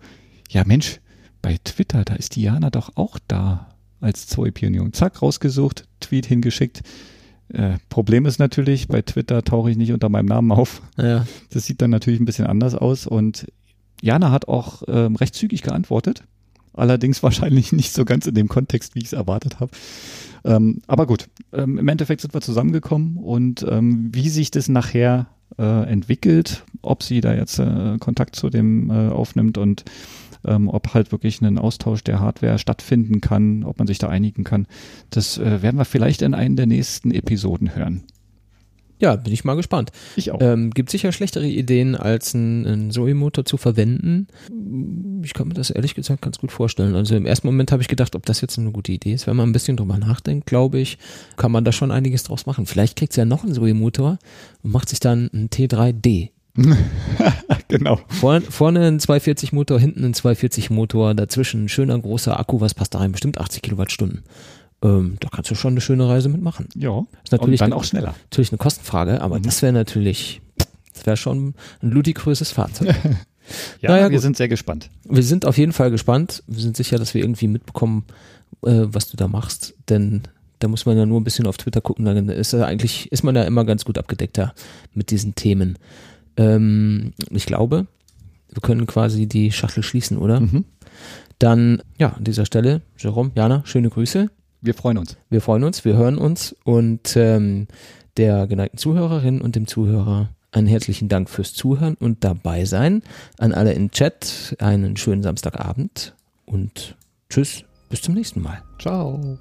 Ja, 0.51 0.65
Mensch, 0.67 1.01
bei 1.43 1.59
Twitter, 1.65 2.05
da 2.05 2.15
ist 2.15 2.35
Diana 2.37 2.71
doch 2.71 2.97
auch 2.97 3.19
da 3.29 3.69
als 4.01 4.27
Zoe-Pionierin. 4.27 4.93
Zack, 4.93 5.23
rausgesucht, 5.23 5.85
Tweet 6.01 6.27
hingeschickt. 6.27 6.83
Äh, 7.53 7.79
Problem 7.89 8.27
ist 8.27 8.39
natürlich, 8.39 8.89
bei 8.89 9.03
Twitter 9.03 9.43
tauche 9.43 9.71
ich 9.71 9.77
nicht 9.77 9.93
unter 9.93 10.09
meinem 10.09 10.27
Namen 10.27 10.53
auf. 10.53 10.83
ja. 10.97 11.27
Das 11.51 11.67
sieht 11.67 11.81
dann 11.81 11.91
natürlich 11.91 12.21
ein 12.21 12.27
bisschen 12.27 12.47
anders 12.47 12.75
aus. 12.75 13.07
Und 13.07 13.47
Jana 14.03 14.31
hat 14.31 14.49
auch 14.49 14.83
ähm, 14.87 15.17
recht 15.17 15.35
zügig 15.35 15.63
geantwortet. 15.63 16.23
Allerdings 16.75 17.23
wahrscheinlich 17.23 17.73
nicht 17.73 17.93
so 17.93 18.05
ganz 18.05 18.27
in 18.27 18.35
dem 18.35 18.49
Kontext, 18.49 18.95
wie 18.95 19.01
ich 19.01 19.07
es 19.07 19.13
erwartet 19.13 19.61
habe. 19.61 19.71
Ähm, 20.45 20.83
aber 20.87 21.07
gut, 21.07 21.29
ähm, 21.53 21.79
im 21.79 21.89
Endeffekt 21.89 22.21
sind 22.21 22.35
wir 22.35 22.41
zusammengekommen 22.41 23.17
und 23.17 23.65
ähm, 23.69 24.11
wie 24.13 24.29
sich 24.29 24.51
das 24.51 24.69
nachher 24.69 25.27
äh, 25.59 25.91
entwickelt, 25.91 26.65
ob 26.83 27.03
sie 27.03 27.21
da 27.21 27.35
jetzt 27.35 27.59
äh, 27.59 27.97
Kontakt 27.99 28.37
zu 28.37 28.51
dem 28.51 28.91
äh, 28.91 29.09
aufnimmt 29.09 29.59
und 29.59 29.85
ähm, 30.49 30.69
ob 30.69 30.95
halt 30.95 31.13
wirklich 31.13 31.41
ein 31.41 31.59
Austausch 31.59 32.03
der 32.03 32.21
Hardware 32.21 32.59
stattfinden 32.59 33.21
kann, 33.21 33.65
ob 33.65 33.79
man 33.79 33.87
sich 33.87 33.99
da 33.99 34.09
einigen 34.09 34.45
kann. 34.45 34.67
Das 35.11 35.39
äh, 35.39 35.63
werden 35.63 35.77
wir 35.77 35.85
vielleicht 35.85 36.23
in 36.23 36.35
einen 36.35 36.57
der 36.57 36.67
nächsten 36.67 37.11
Episoden 37.11 37.75
hören. 37.75 38.05
Ja, 39.01 39.15
bin 39.15 39.33
ich 39.33 39.45
mal 39.45 39.55
gespannt. 39.55 39.93
Ich 40.17 40.33
auch. 40.33 40.41
Ähm, 40.43 40.71
gibt 40.71 40.91
sicher 40.91 41.13
schlechtere 41.13 41.47
Ideen, 41.47 41.95
als 41.95 42.35
einen, 42.35 42.91
Zoe-Motor 42.91 43.45
zu 43.45 43.57
verwenden. 43.57 44.27
Ich 45.23 45.35
kann 45.35 45.49
mir 45.49 45.55
das 45.55 45.71
ehrlich 45.71 45.95
gesagt 45.95 46.21
ganz 46.21 46.39
gut 46.39 46.51
vorstellen. 46.51 46.97
Also 46.97 47.15
im 47.15 47.25
ersten 47.25 47.47
Moment 47.47 47.71
habe 47.71 47.83
ich 47.83 47.89
gedacht, 47.89 48.17
ob 48.17 48.27
das 48.27 48.41
jetzt 48.41 48.59
eine 48.59 48.73
gute 48.73 48.91
Idee 48.91 49.13
ist. 49.13 49.27
Wenn 49.27 49.37
man 49.37 49.49
ein 49.49 49.53
bisschen 49.53 49.77
drüber 49.77 49.99
nachdenkt, 49.99 50.47
glaube 50.47 50.81
ich, 50.81 50.99
kann 51.37 51.53
man 51.53 51.65
da 51.65 51.71
schon 51.71 51.93
einiges 51.93 52.25
draus 52.25 52.47
machen. 52.47 52.67
Vielleicht 52.67 52.97
kriegt 52.97 53.13
es 53.13 53.17
ja 53.17 53.25
noch 53.25 53.45
einen 53.45 53.55
Zoe-Motor 53.55 54.19
und 54.63 54.73
macht 54.73 54.89
sich 54.89 54.99
dann 54.99 55.31
einen 55.33 55.49
T3D. 55.49 56.31
genau. 57.69 57.99
Vor, 58.09 58.41
vorne 58.43 58.87
ein 58.87 59.01
240 59.01 59.53
Motor, 59.53 59.79
hinten 59.81 60.05
ein 60.05 60.15
240 60.15 60.71
Motor, 60.71 61.15
dazwischen 61.15 61.65
ein 61.65 61.69
schöner 61.69 61.99
großer 61.99 62.39
Akku, 62.39 62.61
was 62.61 62.75
passt 62.75 62.95
da 62.95 62.99
rein? 62.99 63.13
Bestimmt 63.13 63.39
80 63.39 63.63
Kilowattstunden. 63.63 64.23
Ähm, 64.83 65.17
da 65.21 65.29
kannst 65.29 65.51
du 65.51 65.55
schon 65.55 65.73
eine 65.73 65.81
schöne 65.81 66.09
Reise 66.09 66.29
mitmachen. 66.29 66.69
Ja. 66.77 67.05
Ist 67.25 67.33
natürlich 67.33 67.61
Und 67.61 67.67
dann 67.67 67.73
eine- 67.73 67.77
auch 67.77 67.85
schneller. 67.85 68.15
Natürlich 68.31 68.53
eine 68.53 68.59
Kostenfrage, 68.59 69.21
aber 69.21 69.39
Mhm. 69.39 69.43
das 69.43 69.63
wäre 69.63 69.73
natürlich, 69.73 70.41
das 70.95 71.07
wäre 71.07 71.17
schon 71.17 71.55
ein 71.83 71.91
ludigröses 71.91 72.51
Fahrzeug. 72.53 72.95
Ja, 73.81 73.93
Naja, 73.93 74.11
wir 74.11 74.17
gut. 74.19 74.21
sind 74.23 74.37
sehr 74.37 74.49
gespannt. 74.49 74.91
Wir 75.09 75.23
sind 75.23 75.47
auf 75.47 75.57
jeden 75.57 75.73
Fall 75.73 75.91
gespannt. 75.91 76.43
Wir 76.47 76.61
sind 76.61 76.77
sicher, 76.77 76.99
dass 76.99 77.15
wir 77.15 77.23
irgendwie 77.23 77.49
mitbekommen, 77.49 78.05
äh, 78.63 78.83
was 78.85 79.09
du 79.09 79.17
da 79.17 79.27
machst, 79.27 79.73
denn 79.89 80.21
da 80.59 80.69
muss 80.69 80.85
man 80.85 80.99
ja 80.99 81.07
nur 81.07 81.19
ein 81.19 81.25
bisschen 81.25 81.47
auf 81.47 81.57
Twitter 81.57 81.81
gucken, 81.81 82.05
dann 82.05 82.29
ist 82.29 82.53
ja 82.53 82.67
eigentlich, 82.67 83.11
ist 83.11 83.23
man 83.25 83.35
ja 83.35 83.45
immer 83.45 83.65
ganz 83.65 83.87
gut 83.87 83.97
abgedeckter 83.97 84.53
mit 84.93 85.11
diesen 85.11 85.35
Themen. 85.35 85.79
Ähm, 86.39 87.13
ich 87.31 87.45
glaube, 87.45 87.87
wir 88.49 88.63
können 88.63 88.87
quasi 88.87 89.27
die 89.27 89.53
Schachtel 89.53 89.83
schließen, 89.83 90.17
oder? 90.17 90.41
Mhm. 90.41 90.65
Dann, 91.39 91.83
ja, 91.99 92.15
an 92.15 92.25
dieser 92.25 92.47
Stelle, 92.47 92.83
Jerome, 92.97 93.31
Jana, 93.35 93.63
schöne 93.65 93.91
Grüße. 93.91 94.31
Wir 94.61 94.75
freuen 94.75 94.99
uns. 94.99 95.17
Wir 95.29 95.41
freuen 95.41 95.63
uns, 95.65 95.85
wir 95.85 95.97
hören 95.97 96.19
uns 96.19 96.57
und 96.65 97.17
ähm, 97.17 97.69
der 98.17 98.47
geneigten 98.49 98.79
Zuhörerin 98.79 99.41
und 99.41 99.55
dem 99.55 99.67
Zuhörer 99.69 100.31
einen 100.51 100.67
herzlichen 100.67 101.09
Dank 101.09 101.31
fürs 101.31 101.53
Zuhören 101.53 101.95
und 101.95 102.25
dabei 102.25 102.65
sein. 102.65 103.03
An 103.39 103.53
alle 103.53 103.73
im 103.75 103.91
Chat 103.91 104.57
einen 104.59 104.97
schönen 104.97 105.23
Samstagabend 105.23 106.15
und 106.47 106.97
tschüss, 107.31 107.65
bis 107.89 108.03
zum 108.03 108.15
nächsten 108.15 108.43
Mal. 108.43 108.63
Ciao. 108.81 109.39